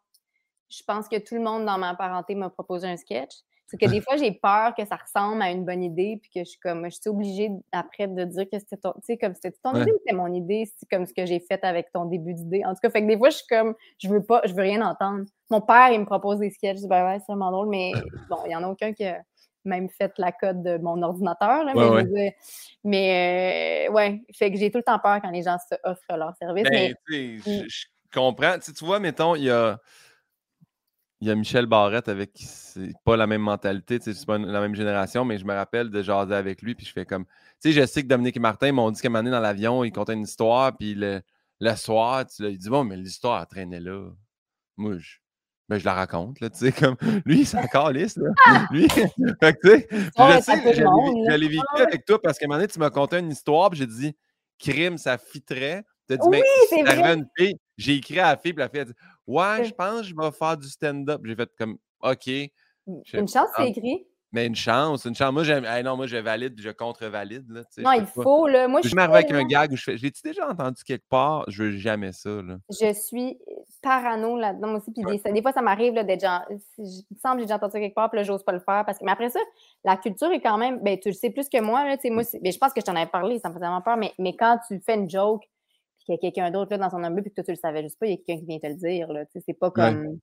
je 0.68 0.82
pense 0.86 1.08
que 1.08 1.16
tout 1.16 1.34
le 1.34 1.40
monde 1.40 1.64
dans 1.64 1.78
ma 1.78 1.94
parenté 1.94 2.34
m'a 2.34 2.50
proposé 2.50 2.86
un 2.86 2.96
sketch. 2.96 3.32
C'est 3.68 3.78
que 3.78 3.86
des 3.86 4.00
fois, 4.00 4.16
j'ai 4.16 4.30
peur 4.30 4.74
que 4.76 4.84
ça 4.84 4.94
ressemble 4.96 5.42
à 5.42 5.50
une 5.50 5.64
bonne 5.64 5.82
idée, 5.82 6.20
puis 6.22 6.30
que 6.30 6.40
je 6.40 6.50
suis 6.50 6.60
comme, 6.60 6.84
je 6.84 6.90
suis 7.00 7.08
obligée 7.08 7.50
après 7.72 8.06
de 8.06 8.24
dire 8.24 8.44
que 8.44 8.60
c'était 8.60 8.76
ton, 8.76 8.92
tu 8.92 9.00
sais, 9.02 9.16
comme 9.18 9.34
c'était 9.34 9.56
ton 9.60 9.74
idée 9.74 9.90
ou 9.90 9.98
c'était 9.98 10.14
mon 10.14 10.32
idée, 10.32 10.70
c'est 10.76 10.88
comme 10.88 11.04
ce 11.04 11.12
que 11.12 11.26
j'ai 11.26 11.40
fait 11.40 11.64
avec 11.64 11.90
ton 11.90 12.04
début 12.04 12.34
d'idée. 12.34 12.62
En 12.64 12.74
tout 12.74 12.80
cas, 12.80 12.90
fait 12.90 13.02
que 13.02 13.08
des 13.08 13.18
fois, 13.18 13.30
je 13.30 13.38
suis 13.38 13.46
comme, 13.48 13.74
je 13.98 14.08
veux 14.08 14.22
pas, 14.22 14.40
je 14.44 14.54
veux 14.54 14.62
rien 14.62 14.86
entendre. 14.86 15.24
Mon 15.50 15.60
père, 15.60 15.90
il 15.90 15.98
me 15.98 16.04
propose 16.04 16.38
des 16.38 16.50
sketchs, 16.50 16.76
je 16.76 16.82
dis, 16.82 16.88
ben 16.88 17.04
ouais, 17.06 17.18
c'est 17.18 17.32
vraiment 17.32 17.50
drôle, 17.50 17.68
mais 17.68 17.90
bon, 18.30 18.36
il 18.46 18.52
y 18.52 18.56
en 18.56 18.62
a 18.62 18.68
aucun 18.68 18.92
qui 18.92 19.04
a 19.04 19.20
même 19.66 19.88
fait 19.88 20.12
la 20.18 20.32
code 20.32 20.62
de 20.62 20.78
mon 20.78 21.02
ordinateur, 21.02 21.64
là, 21.64 21.72
mais, 22.84 23.88
euh, 23.88 23.92
ouais, 23.92 24.22
fait 24.32 24.52
que 24.52 24.58
j'ai 24.58 24.70
tout 24.70 24.78
le 24.78 24.84
temps 24.84 24.98
peur 24.98 25.20
quand 25.20 25.30
les 25.30 25.42
gens 25.42 25.56
se 25.58 25.76
offrent 25.84 26.16
leur 26.16 26.34
service. 26.36 26.64
Ben, 26.70 26.94
mais... 27.10 27.38
je, 27.38 27.86
comprends. 28.12 28.58
tu 28.58 28.84
vois, 28.84 29.00
mettons, 29.00 29.34
il 29.34 29.44
y 29.44 29.50
a 29.50 29.78
il 31.20 31.28
y 31.28 31.30
a 31.30 31.34
Michel 31.34 31.66
Barrette 31.66 32.08
avec 32.08 32.32
qui 32.32 32.44
c'est 32.44 32.92
pas 33.04 33.16
la 33.16 33.26
même 33.26 33.40
mentalité, 33.40 33.98
c'est 34.00 34.26
pas 34.26 34.38
la 34.38 34.60
même 34.60 34.74
génération, 34.74 35.24
mais 35.24 35.38
je 35.38 35.44
me 35.46 35.54
rappelle 35.54 35.90
de 35.90 36.02
jaser 36.02 36.34
avec 36.34 36.62
lui, 36.62 36.74
puis 36.74 36.84
je 36.84 36.92
fais 36.92 37.06
comme. 37.06 37.24
Tu 37.62 37.72
sais, 37.72 37.72
je 37.72 37.86
sais 37.86 38.02
que 38.02 38.08
Dominique 38.08 38.36
et 38.36 38.40
Martin 38.40 38.72
m'ont 38.72 38.90
dit 38.90 39.00
qu'à 39.00 39.08
un 39.08 39.10
moment 39.10 39.22
donné, 39.22 39.30
dans 39.30 39.40
l'avion, 39.40 39.82
ils 39.84 39.92
contaient 39.92 40.12
une 40.12 40.22
histoire, 40.22 40.76
puis 40.76 40.94
le, 40.94 41.22
le 41.60 41.74
soir, 41.74 42.26
tu 42.26 42.44
il 42.44 42.58
dit 42.58 42.68
Bon, 42.68 42.84
mais 42.84 42.96
l'histoire 42.96 43.40
a 43.40 43.46
traîné 43.46 43.80
là. 43.80 44.10
Moi, 44.76 44.98
je, 44.98 45.16
ben, 45.68 45.78
je 45.78 45.84
la 45.84 45.94
raconte, 45.94 46.40
là, 46.40 46.48
tu 46.48 46.58
sais, 46.58 46.72
comme 46.72 46.96
lui, 47.24 47.40
il 47.40 47.46
s'en 47.46 47.66
calisse, 47.66 48.16
là. 48.16 48.30
Lui, 48.70 48.88
fait 49.40 49.54
que, 49.54 49.60
tu 49.62 49.68
sais, 49.68 49.88
je 49.90 50.40
sais, 50.40 50.74
je 50.74 51.36
l'ai 51.36 51.48
vécu 51.48 51.82
avec 51.82 52.04
toi 52.04 52.20
parce 52.22 52.38
qu'à 52.38 52.44
un 52.44 52.48
moment 52.48 52.58
donné, 52.58 52.68
tu 52.68 52.78
m'as 52.78 52.90
conté 52.90 53.18
une 53.18 53.30
histoire, 53.30 53.70
puis 53.70 53.80
j'ai 53.80 53.86
dit 53.86 54.16
crime, 54.58 54.96
ça 54.96 55.18
fitterait. 55.18 55.84
T'as 56.08 56.16
dit, 56.16 56.28
oui, 56.28 56.40
c'est 56.68 56.82
vrai. 56.82 57.14
Une 57.14 57.26
fille, 57.36 57.58
j'ai 57.76 57.94
écrit 57.96 58.20
à 58.20 58.30
la 58.30 58.36
fille, 58.36 58.52
puis 58.52 58.62
la 58.62 58.68
fille 58.68 58.80
a 58.80 58.84
dit 58.84 58.94
Ouais, 59.26 59.64
je 59.64 59.72
pense 59.72 60.02
que 60.02 60.06
je 60.06 60.14
vais 60.14 60.30
faire 60.30 60.56
du 60.56 60.68
stand-up. 60.68 61.20
J'ai 61.24 61.34
fait 61.34 61.50
comme 61.58 61.78
OK. 62.00 62.26
Une 62.26 63.28
chance, 63.28 63.48
c'est 63.56 63.70
écrit. 63.70 64.06
Mais 64.32 64.46
une 64.46 64.56
chance, 64.56 65.04
une 65.04 65.14
chance. 65.14 65.32
Moi, 65.32 65.46
hey, 65.46 65.84
non, 65.84 65.96
moi, 65.96 66.06
je 66.06 66.16
valide, 66.16 66.60
je 66.60 66.70
contre-valide. 66.70 67.64
Non, 67.78 67.92
il 67.92 68.06
faut. 68.06 68.46
Là. 68.48 68.66
Moi, 68.66 68.80
je 68.82 68.88
suis 68.88 68.98
avec 68.98 69.30
un 69.30 69.44
gag 69.44 69.72
où 69.72 69.76
je 69.76 69.84
fais. 69.84 69.96
J'ai-tu 69.96 70.20
déjà 70.22 70.48
entendu 70.48 70.82
quelque 70.84 71.08
part? 71.08 71.44
Je 71.48 71.62
veux 71.62 71.76
jamais 71.76 72.12
ça. 72.12 72.30
Là. 72.42 72.56
Je 72.68 72.92
suis 72.92 73.38
parano 73.82 74.36
là-dedans 74.36 74.74
aussi. 74.74 74.90
Puis 74.90 75.04
des, 75.32 75.42
fois, 75.42 75.52
ça 75.52 75.62
m'arrive 75.62 75.94
d'être 75.94 76.20
genre. 76.20 76.42
Il 76.50 76.84
me 76.86 77.18
semble 77.22 77.36
que 77.36 77.40
j'ai 77.40 77.46
déjà 77.46 77.56
entendu 77.56 77.72
ça 77.72 77.80
quelque 77.80 77.94
part, 77.94 78.10
puis 78.10 78.18
là, 78.18 78.24
j'ose 78.24 78.42
pas 78.42 78.52
le 78.52 78.58
faire. 78.58 78.84
Parce 78.84 78.98
que... 78.98 79.04
Mais 79.04 79.12
après 79.12 79.30
ça, 79.30 79.40
la 79.84 79.96
culture 79.96 80.30
est 80.32 80.40
quand 80.40 80.58
même. 80.58 80.82
Ben, 80.82 80.98
tu 80.98 81.08
le 81.08 81.14
sais 81.14 81.30
plus 81.30 81.48
que 81.48 81.60
moi. 81.60 81.84
Là, 81.84 81.96
moi 82.10 82.22
mais 82.42 82.52
je 82.52 82.58
pense 82.58 82.72
que 82.72 82.80
je 82.80 82.86
t'en 82.86 82.96
avais 82.96 83.10
parlé, 83.10 83.38
ça 83.38 83.48
me 83.48 83.54
faisait 83.54 83.64
vraiment 83.64 83.82
peur. 83.82 83.96
Mais, 83.96 84.12
mais 84.18 84.34
quand 84.34 84.58
tu 84.66 84.80
fais 84.84 84.96
une 84.96 85.08
joke, 85.08 85.44
puis 85.96 86.04
qu'il 86.04 86.14
y 86.14 86.16
a 86.16 86.18
quelqu'un 86.18 86.50
d'autre 86.50 86.76
dans 86.76 86.90
son 86.90 86.98
number, 86.98 87.22
puis 87.22 87.30
que 87.30 87.36
toi, 87.36 87.44
tu 87.44 87.52
le 87.52 87.56
savais 87.56 87.82
juste 87.82 87.98
pas, 87.98 88.06
il 88.06 88.10
y 88.10 88.14
a 88.14 88.16
quelqu'un 88.16 88.40
qui 88.40 88.46
vient 88.46 88.58
te 88.58 88.66
le 88.66 88.74
dire. 88.74 89.08
C'est 89.46 89.58
pas 89.58 89.70
comme. 89.70 90.06
Ouais. 90.06 90.16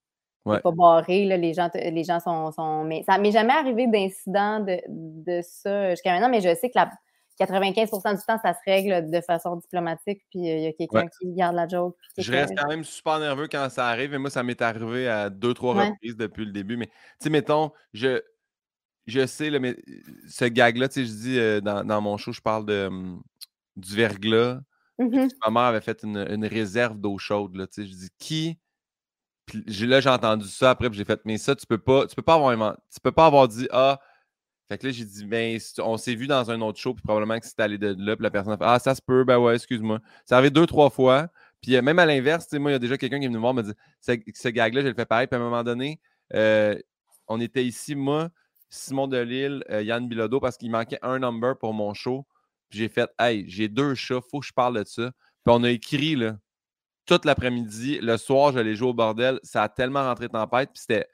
Pas 0.43 0.71
barré, 0.71 1.25
là, 1.25 1.37
les 1.37 1.53
gens, 1.53 1.69
les 1.73 2.03
gens 2.03 2.19
sont, 2.19 2.51
sont, 2.51 2.83
Mais 2.83 3.03
ça 3.03 3.17
m'est 3.17 3.31
jamais 3.31 3.53
arrivé 3.53 3.87
d'incident 3.87 4.59
de, 4.59 4.79
de 4.87 5.41
ça 5.41 5.91
jusqu'à 5.91 6.11
maintenant, 6.11 6.29
mais 6.29 6.41
je 6.41 6.53
sais 6.55 6.69
que 6.69 6.75
la 6.75 6.91
95% 7.39 8.15
du 8.15 8.23
temps, 8.25 8.37
ça 8.41 8.53
se 8.53 8.59
règle 8.65 9.09
de 9.09 9.21
façon 9.21 9.55
diplomatique, 9.55 10.21
puis 10.29 10.49
euh, 10.49 10.57
il 10.57 10.63
y 10.63 10.67
a 10.67 10.73
quelqu'un 10.73 11.07
qui 11.19 11.33
garde 11.33 11.55
la 11.55 11.67
joke. 11.67 11.97
Je 12.17 12.31
reste 12.31 12.53
quand 12.57 12.67
même 12.67 12.83
super 12.83 13.19
nerveux 13.19 13.47
quand 13.47 13.69
ça 13.69 13.87
arrive, 13.87 14.13
et 14.13 14.17
moi, 14.17 14.29
ça 14.29 14.43
m'est 14.43 14.61
arrivé 14.61 15.07
à 15.07 15.29
deux, 15.29 15.53
trois 15.53 15.73
reprises 15.73 16.15
depuis 16.15 16.45
le 16.45 16.51
début. 16.51 16.77
Mais, 16.77 16.87
tu 16.87 16.93
sais, 17.19 17.29
mettons, 17.29 17.71
je, 17.93 18.21
je 19.07 19.25
sais, 19.25 19.49
là, 19.49 19.59
mais 19.59 19.75
ce 20.27 20.45
gag-là, 20.45 20.87
tu 20.89 20.93
sais, 20.93 21.05
je 21.05 21.11
dis 21.11 21.39
euh, 21.39 21.61
dans, 21.61 21.83
dans, 21.83 22.01
mon 22.01 22.17
show, 22.17 22.31
je 22.31 22.41
parle 22.41 22.65
de, 22.65 22.87
hum, 22.87 23.21
du 23.75 23.95
verglas. 23.95 24.59
Mm 24.99 25.27
Ma 25.43 25.51
mère 25.51 25.63
avait 25.63 25.81
fait 25.81 26.03
une, 26.03 26.17
une 26.17 26.45
réserve 26.45 26.99
d'eau 26.99 27.17
chaude, 27.17 27.55
là, 27.55 27.65
tu 27.65 27.81
sais, 27.81 27.87
je 27.87 27.95
dis, 27.95 28.09
qui 28.19 28.59
puis 29.45 29.63
là, 29.87 29.99
j'ai 29.99 30.09
entendu 30.09 30.47
ça 30.47 30.71
après, 30.71 30.89
puis 30.89 30.97
j'ai 30.97 31.05
fait, 31.05 31.19
mais 31.25 31.37
ça, 31.37 31.55
tu 31.55 31.65
peux 31.65 31.77
pas, 31.77 32.07
tu 32.07 32.15
peux 32.15 32.21
pas 32.21 32.35
avoir, 32.35 32.77
tu 32.93 32.99
peux 33.01 33.11
pas 33.11 33.25
avoir 33.25 33.47
dit, 33.47 33.67
ah, 33.71 33.99
fait 34.69 34.77
que 34.77 34.87
là, 34.87 34.93
j'ai 34.93 35.05
dit, 35.05 35.25
ben, 35.25 35.59
on 35.79 35.97
s'est 35.97 36.15
vu 36.15 36.27
dans 36.27 36.49
un 36.49 36.61
autre 36.61 36.79
show, 36.79 36.93
puis 36.93 37.03
probablement 37.03 37.39
que 37.39 37.45
c'est 37.45 37.59
allé 37.59 37.77
de 37.77 37.95
là, 37.97 38.15
puis 38.15 38.23
la 38.23 38.31
personne 38.31 38.53
a 38.53 38.57
fait, 38.57 38.63
ah, 38.65 38.79
ça 38.79 38.95
se 38.95 39.01
peut, 39.01 39.23
ben 39.23 39.37
ouais, 39.37 39.55
excuse-moi. 39.55 39.99
Ça 40.25 40.37
arrivé 40.37 40.49
deux, 40.51 40.65
trois 40.65 40.89
fois. 40.89 41.27
Puis 41.61 41.75
euh, 41.75 41.81
même 41.81 41.99
à 41.99 42.05
l'inverse, 42.05 42.51
moi, 42.53 42.71
il 42.71 42.73
y 42.73 42.75
a 42.75 42.79
déjà 42.79 42.97
quelqu'un 42.97 43.19
qui 43.19 43.25
est 43.25 43.27
venu 43.27 43.37
me 43.37 43.41
voir, 43.41 43.53
me 43.53 43.63
dit, 43.63 43.73
ce, 44.01 44.13
ce 44.33 44.47
gag-là, 44.49 44.81
je 44.81 44.87
le 44.87 44.93
fais 44.95 45.05
pareil. 45.05 45.27
Puis 45.27 45.37
à 45.37 45.41
un 45.41 45.43
moment 45.43 45.63
donné, 45.63 45.99
euh, 46.33 46.77
on 47.27 47.39
était 47.41 47.65
ici, 47.65 47.95
moi, 47.95 48.29
Simon 48.69 49.07
Delille, 49.07 49.63
euh, 49.69 49.83
Yann 49.83 50.07
Bilodeau, 50.07 50.39
parce 50.39 50.57
qu'il 50.57 50.71
manquait 50.71 50.99
un 51.03 51.19
number 51.19 51.57
pour 51.57 51.73
mon 51.73 51.93
show. 51.93 52.25
Puis 52.69 52.79
j'ai 52.79 52.89
fait, 52.89 53.09
hey, 53.19 53.45
j'ai 53.47 53.67
deux 53.67 53.95
chats, 53.95 54.21
faut 54.31 54.39
que 54.39 54.47
je 54.47 54.53
parle 54.53 54.79
de 54.83 54.87
ça. 54.87 55.11
Puis 55.45 55.53
on 55.53 55.63
a 55.63 55.69
écrit, 55.69 56.15
là, 56.15 56.37
toute 57.05 57.25
l'après-midi. 57.25 57.99
Le 58.01 58.17
soir, 58.17 58.53
j'allais 58.53 58.75
jouer 58.75 58.89
au 58.89 58.93
bordel. 58.93 59.39
Ça 59.43 59.63
a 59.63 59.69
tellement 59.69 60.03
rentré 60.03 60.29
tempête. 60.29 60.69
Puis 60.73 60.81
c'était 60.81 61.07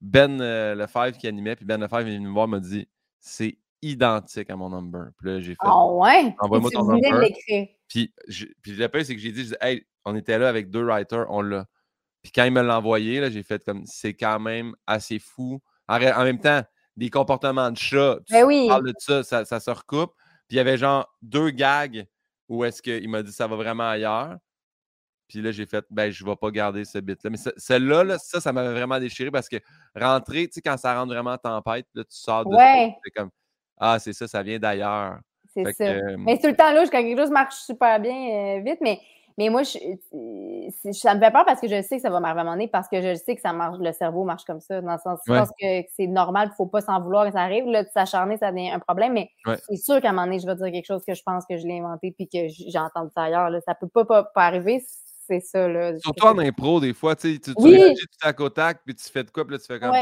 Ben 0.00 0.40
euh, 0.40 0.74
Lefebvre 0.74 1.16
qui 1.16 1.26
animait. 1.26 1.56
Puis 1.56 1.64
Ben 1.64 1.80
Lefebvre 1.80 2.08
est 2.08 2.16
venu 2.16 2.28
me 2.28 2.32
voir, 2.32 2.48
m'a 2.48 2.60
dit 2.60 2.88
c'est 3.20 3.58
identique 3.82 4.50
à 4.50 4.56
mon 4.56 4.70
number. 4.70 5.08
Puis 5.18 5.28
là, 5.28 5.40
j'ai 5.40 5.52
fait. 5.52 5.58
Ah 5.60 5.86
ouais? 5.86 6.34
Envoie-moi 6.38 6.70
ton 6.70 6.84
number. 6.84 7.28
Puis, 7.88 8.14
puis 8.62 8.72
le 8.72 8.88
pire, 8.88 9.04
c'est 9.04 9.14
que 9.14 9.20
j'ai 9.20 9.32
dit, 9.32 9.52
hey, 9.60 9.84
on 10.04 10.16
était 10.16 10.38
là 10.38 10.48
avec 10.48 10.70
deux 10.70 10.84
writers, 10.84 11.26
on 11.28 11.42
l'a. 11.42 11.66
Puis 12.22 12.32
quand 12.32 12.44
il 12.44 12.52
me 12.52 12.62
l'a 12.62 12.78
envoyé, 12.78 13.30
j'ai 13.30 13.42
fait 13.42 13.64
comme 13.64 13.84
c'est 13.84 14.14
quand 14.14 14.38
même 14.38 14.74
assez 14.86 15.18
fou. 15.18 15.60
En, 15.88 15.98
même 15.98 16.38
temps, 16.38 16.62
des 16.96 17.10
comportements 17.10 17.70
de 17.70 17.76
chat, 17.76 18.18
tu 18.26 18.32
ben 18.32 18.68
parles 18.68 18.86
de 18.86 18.94
ça, 18.98 19.22
ça, 19.24 19.44
ça 19.44 19.60
se 19.60 19.70
recoupe. 19.70 20.12
Puis 20.48 20.54
il 20.54 20.56
y 20.56 20.60
avait 20.60 20.78
genre 20.78 21.12
deux 21.20 21.50
gags 21.50 22.06
où 22.48 22.64
est-ce 22.64 22.80
qu'il 22.80 23.08
m'a 23.08 23.22
dit 23.22 23.32
ça 23.32 23.46
va 23.46 23.56
vraiment 23.56 23.88
ailleurs. 23.88 24.36
Puis 25.32 25.40
là, 25.40 25.50
j'ai 25.50 25.64
fait, 25.64 25.82
ben, 25.88 26.10
je 26.10 26.22
ne 26.22 26.28
vais 26.28 26.36
pas 26.36 26.50
garder 26.50 26.84
ce 26.84 26.98
bit-là. 26.98 27.30
Mais 27.30 27.38
celle-là, 27.56 28.04
là, 28.04 28.18
ça, 28.18 28.38
ça 28.38 28.52
m'avait 28.52 28.74
vraiment 28.74 29.00
déchiré 29.00 29.30
parce 29.30 29.48
que 29.48 29.56
rentrer, 29.98 30.46
tu 30.46 30.52
sais, 30.52 30.60
quand 30.60 30.76
ça 30.76 30.94
rentre 30.94 31.14
vraiment 31.14 31.32
en 31.32 31.38
tempête, 31.38 31.86
là, 31.94 32.04
tu 32.04 32.14
sors 32.18 32.44
de 32.44 32.54
ouais. 32.54 32.94
c'est 33.02 33.10
comme, 33.12 33.30
ah, 33.78 33.98
c'est 33.98 34.12
ça, 34.12 34.28
ça 34.28 34.42
vient 34.42 34.58
d'ailleurs. 34.58 35.20
C'est 35.54 35.72
ça. 35.72 35.94
mais 36.18 36.38
tout 36.38 36.48
le 36.48 36.54
temps, 36.54 36.70
là, 36.70 36.82
quand 36.82 37.02
quelque 37.02 37.18
chose 37.18 37.30
marche 37.30 37.54
super 37.54 37.98
bien 37.98 38.58
euh, 38.58 38.60
vite, 38.60 38.80
mais, 38.82 39.00
mais 39.38 39.48
moi, 39.48 39.62
je, 39.62 39.78
ça 40.92 41.14
me 41.14 41.20
fait 41.20 41.30
peur 41.30 41.46
parce 41.46 41.62
que 41.62 41.66
je 41.66 41.80
sais 41.80 41.96
que 41.96 42.02
ça 42.02 42.10
va 42.10 42.20
m'arriver 42.20 42.68
parce 42.68 42.88
que 42.88 43.00
je 43.00 43.14
sais 43.14 43.34
que 43.34 43.40
ça 43.40 43.54
marche, 43.54 43.78
le 43.80 43.92
cerveau 43.92 44.24
marche 44.24 44.44
comme 44.44 44.60
ça, 44.60 44.82
dans 44.82 44.92
le 44.92 44.98
sens 44.98 45.18
je 45.26 45.32
pense 45.32 45.48
que 45.58 45.82
c'est 45.96 46.08
normal, 46.08 46.48
il 46.48 46.50
ne 46.50 46.56
faut 46.56 46.66
pas 46.66 46.82
s'en 46.82 47.00
vouloir 47.00 47.24
quand 47.24 47.32
ça 47.32 47.40
arrive. 47.40 47.64
Là, 47.64 47.84
de 47.84 47.88
s'acharner, 47.88 48.36
ça 48.36 48.50
devient 48.52 48.70
un 48.70 48.80
problème, 48.80 49.14
mais 49.14 49.30
c'est 49.66 49.76
sûr 49.76 49.98
qu'à 50.02 50.10
un 50.10 50.12
moment 50.12 50.26
donné, 50.26 50.40
je 50.40 50.46
vais 50.46 50.56
dire 50.56 50.66
quelque 50.66 50.86
chose 50.86 51.02
que 51.06 51.14
je 51.14 51.22
pense 51.22 51.46
que 51.46 51.56
je 51.56 51.66
l'ai 51.66 51.78
inventé 51.78 52.12
puis 52.12 52.28
que 52.28 52.48
j'ai 52.48 52.78
entendu 52.78 53.10
ça 53.14 53.22
ailleurs. 53.22 53.48
Là. 53.48 53.60
Ça 53.62 53.72
ne 53.72 53.86
peut 53.86 53.88
pas, 53.88 54.04
pas, 54.04 54.24
pas 54.24 54.44
arriver 54.44 54.84
c'est 55.32 55.40
ça. 55.40 55.68
Là, 55.68 55.98
Surtout 55.98 56.26
en 56.26 56.38
impro, 56.38 56.80
des 56.80 56.92
fois, 56.92 57.16
tu, 57.16 57.40
tu, 57.40 57.52
oui. 57.56 57.72
tu 57.72 57.80
réagis 57.80 58.06
tout 58.06 58.28
à 58.28 58.32
côté, 58.32 58.62
puis 58.84 58.94
tu 58.94 59.04
fais 59.10 59.24
de 59.24 59.30
quoi, 59.30 59.44
puis 59.44 59.54
là, 59.54 59.58
tu 59.58 59.66
fais 59.66 59.80
comme. 59.80 59.94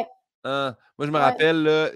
Ah. 0.42 0.76
Moi, 0.98 1.06
je 1.06 1.12
me 1.12 1.18
rappelle, 1.18 1.62
là, 1.62 1.90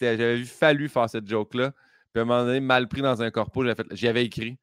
j'avais 0.00 0.36
vu 0.36 0.46
Fallu 0.46 0.88
faire 0.88 1.08
cette 1.08 1.28
joke-là. 1.28 1.72
Puis 2.12 2.20
à 2.20 2.22
un 2.22 2.24
moment 2.24 2.44
donné, 2.44 2.60
mal 2.60 2.88
pris 2.88 3.02
dans 3.02 3.22
un 3.22 3.30
corpo, 3.30 3.64
j'y 3.92 4.06
avais 4.06 4.24
écrit. 4.24 4.58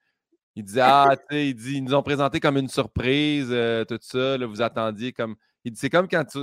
Il 0.56 0.64
disait 0.64 0.82
Ah, 0.84 1.16
tu 1.18 1.36
sais, 1.36 1.48
il 1.50 1.56
dit, 1.56 1.78
ils 1.78 1.84
nous 1.84 1.96
ont 1.96 2.04
présenté 2.04 2.40
comme 2.40 2.58
une 2.58 2.68
surprise, 2.70 3.50
euh, 3.52 3.86
tout 3.86 4.00
ça, 4.02 4.38
là, 4.38 4.46
vous 4.46 4.62
attendiez 4.62 5.14
comme. 5.14 5.36
Il 5.64 5.72
dit, 5.72 5.80
c'est 5.80 5.90
comme 5.90 6.08
quand 6.08 6.24
tu, 6.26 6.40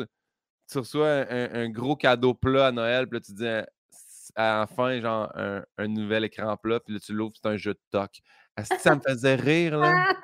tu 0.71 0.79
reçois 0.79 1.27
un, 1.31 1.69
gros 1.71 1.97
cadeau 1.97 2.35
plat 2.35 2.69
à 2.69 2.73
Noël, 2.73 3.07
puis 3.07 3.19
là, 3.19 3.21
tu 3.21 3.33
dis 3.33 3.47
à 4.35 4.61
la 4.61 4.67
fin, 4.67 5.01
genre, 5.01 5.31
un, 5.37 5.65
un 5.79 5.89
nouvel 5.89 6.25
écran 6.25 6.57
plat, 6.57 6.81
puis 6.81 6.95
là, 6.95 7.01
tu 7.01 7.13
l'ouvres, 7.13 7.35
c'est 7.41 7.49
un 7.49 7.57
jeu 7.57 7.73
de 7.75 7.81
toc 7.91 8.21
ça 8.65 8.95
me 8.95 9.01
faisait 9.01 9.35
rire, 9.35 9.79
là. 9.79 10.15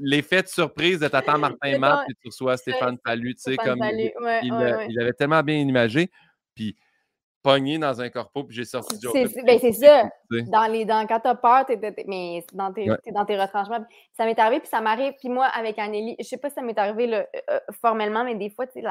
L'effet 0.00 0.42
de 0.42 0.48
surprise 0.48 1.00
de 1.00 1.08
t'attendre 1.08 1.38
Martin 1.60 1.78
Matt, 1.78 2.06
puis 2.06 2.16
tu 2.20 2.28
reçois 2.28 2.56
Stéphane 2.56 2.96
Fallu, 3.04 3.34
tu 3.34 3.42
sais, 3.42 3.56
comme 3.56 3.78
il, 3.82 4.98
avait 5.00 5.12
tellement 5.12 5.42
bien 5.42 5.56
imagé, 5.56 6.10
puis 6.54 6.76
pogné 7.42 7.78
dans 7.78 8.00
un 8.00 8.08
corpo, 8.08 8.44
puis 8.44 8.56
j'ai 8.56 8.64
sorti 8.64 8.96
du 8.98 9.06
ben, 9.44 9.58
C'est 9.60 9.72
ça. 9.72 10.08
Dans 10.30 10.70
les, 10.70 10.84
dans, 10.84 11.06
quand 11.06 11.20
t'as 11.20 11.34
peur, 11.34 11.66
t'es, 11.66 11.78
mais 12.06 12.44
dans 12.52 12.72
tes, 12.72 12.86
dans 13.12 13.24
tes 13.24 13.38
retranchements. 13.38 13.84
Ça 14.12 14.24
m'est 14.24 14.38
arrivé, 14.38 14.60
puis 14.60 14.68
ça 14.68 14.80
m'arrive, 14.80 15.14
puis 15.18 15.28
moi, 15.28 15.46
avec 15.46 15.78
Anneli, 15.78 16.16
je 16.18 16.24
sais 16.24 16.38
pas 16.38 16.48
si 16.48 16.54
ça 16.54 16.62
m'est 16.62 16.78
arrivé 16.78 17.06
là, 17.06 17.18
euh, 17.18 17.40
euh, 17.50 17.60
formellement, 17.80 18.24
mais 18.24 18.36
des 18.36 18.50
fois, 18.50 18.66
tu 18.66 18.80
sais, 18.80 18.88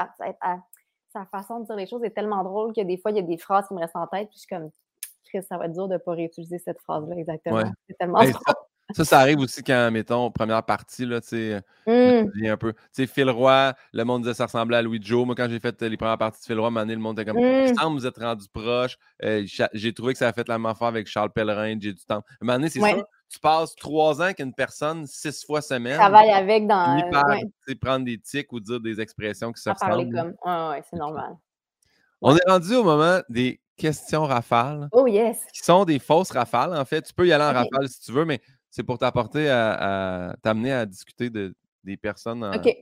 sa 1.13 1.25
façon 1.25 1.61
de 1.61 1.65
dire 1.65 1.75
les 1.75 1.87
choses 1.87 2.03
est 2.03 2.11
tellement 2.11 2.43
drôle 2.43 2.73
que 2.73 2.81
des 2.81 2.97
fois, 2.97 3.11
il 3.11 3.17
y 3.17 3.19
a 3.19 3.23
des 3.23 3.37
phrases 3.37 3.67
qui 3.67 3.73
me 3.73 3.79
restent 3.79 3.95
en 3.95 4.07
tête, 4.07 4.29
puis 4.29 4.37
je 4.37 4.39
suis 4.39 4.47
comme 4.47 4.69
ça 5.47 5.57
va 5.57 5.65
être 5.65 5.73
dur 5.73 5.87
de 5.87 5.93
ne 5.93 5.97
pas 5.97 6.13
réutiliser 6.13 6.57
cette 6.57 6.79
phrase-là 6.81 7.15
exactement. 7.15 7.63
C'est 7.87 7.97
tellement 7.97 8.21
ça, 8.93 9.05
ça, 9.05 9.19
arrive 9.19 9.39
aussi 9.39 9.63
quand, 9.63 9.89
mettons, 9.91 10.31
première 10.31 10.63
partie, 10.63 11.05
là, 11.05 11.21
tu 11.21 11.29
sais, 11.29 11.61
euh, 11.87 12.23
mmh. 12.23 12.45
un 12.45 12.57
peu. 12.57 12.73
Tu 12.73 12.79
sais, 12.91 13.07
Phil 13.07 13.29
Roy, 13.29 13.73
le 13.93 14.03
monde 14.03 14.23
disait 14.23 14.31
que 14.31 14.37
ça 14.37 14.45
ressemblait 14.45 14.77
à 14.77 14.81
Louis 14.81 14.99
Joe. 15.01 15.25
Moi, 15.25 15.35
quand 15.35 15.47
j'ai 15.49 15.59
fait 15.59 15.81
les 15.81 15.97
premières 15.97 16.17
parties 16.17 16.41
de 16.41 16.45
Phil 16.45 16.59
Roy, 16.59 16.69
le 16.69 16.95
monde 16.97 17.19
était 17.19 17.31
comme, 17.31 17.75
semble 17.75 17.99
vous 17.99 18.05
êtes 18.05 18.17
rendu 18.17 18.45
proche. 18.51 18.97
Euh, 19.23 19.45
j'ai 19.73 19.93
trouvé 19.93 20.13
que 20.13 20.19
ça 20.19 20.27
a 20.27 20.33
fait 20.33 20.47
la 20.47 20.57
même 20.57 20.65
affaire 20.65 20.87
avec 20.87 21.07
Charles 21.07 21.31
Pellerin, 21.31 21.77
j'ai 21.79 21.93
du 21.93 22.03
temps. 22.05 22.23
À 22.45 22.59
c'est 22.67 22.79
ça. 22.79 22.87
Tu 23.29 23.39
passes 23.39 23.75
trois 23.75 24.19
ans 24.19 24.25
avec 24.25 24.39
une 24.39 24.53
personne, 24.53 25.07
six 25.07 25.45
fois 25.45 25.61
semaine. 25.61 25.97
Travaille 25.97 26.31
avec 26.31 26.67
dans. 26.67 27.01
Tu 27.65 27.75
prendre 27.77 28.05
des 28.05 28.17
tics 28.17 28.51
ou 28.51 28.59
dire 28.59 28.81
des 28.81 28.99
expressions 28.99 29.53
qui 29.53 29.61
se 29.61 29.69
ressemblent. 29.69 30.09
parler 30.09 30.09
comme. 30.11 30.69
ouais, 30.69 30.83
c'est 30.89 30.97
normal. 30.97 31.37
On 32.21 32.35
est 32.35 32.47
rendu 32.47 32.75
au 32.75 32.83
moment 32.83 33.19
des 33.29 33.61
questions 33.81 34.25
rafales. 34.25 34.87
Oh 34.91 35.07
yes. 35.07 35.39
Qui 35.51 35.61
sont 35.61 35.83
des 35.85 35.97
fausses 35.97 36.31
rafales, 36.31 36.75
en 36.77 36.85
fait. 36.85 37.01
Tu 37.01 37.13
peux 37.13 37.27
y 37.27 37.33
aller 37.33 37.43
en 37.43 37.53
rafale 37.53 37.89
si 37.89 37.99
tu 38.01 38.11
veux, 38.11 38.25
mais 38.25 38.39
c'est 38.69 38.83
pour 38.83 38.99
t'apporter 38.99 39.49
à, 39.49 40.35
t'amener 40.43 40.71
à 40.71 40.85
discuter 40.85 41.29
de, 41.29 41.53
des 41.83 41.97
personnes. 41.97 42.43
OK. 42.43 42.77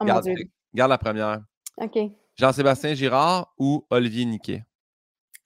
Oh 0.00 0.04
garde, 0.04 0.26
garde 0.72 0.90
la 0.90 0.98
première. 0.98 1.40
OK. 1.76 1.98
Jean-Sébastien 2.36 2.94
Girard 2.94 3.52
ou 3.58 3.86
Olivier 3.90 4.24
Niquet? 4.24 4.64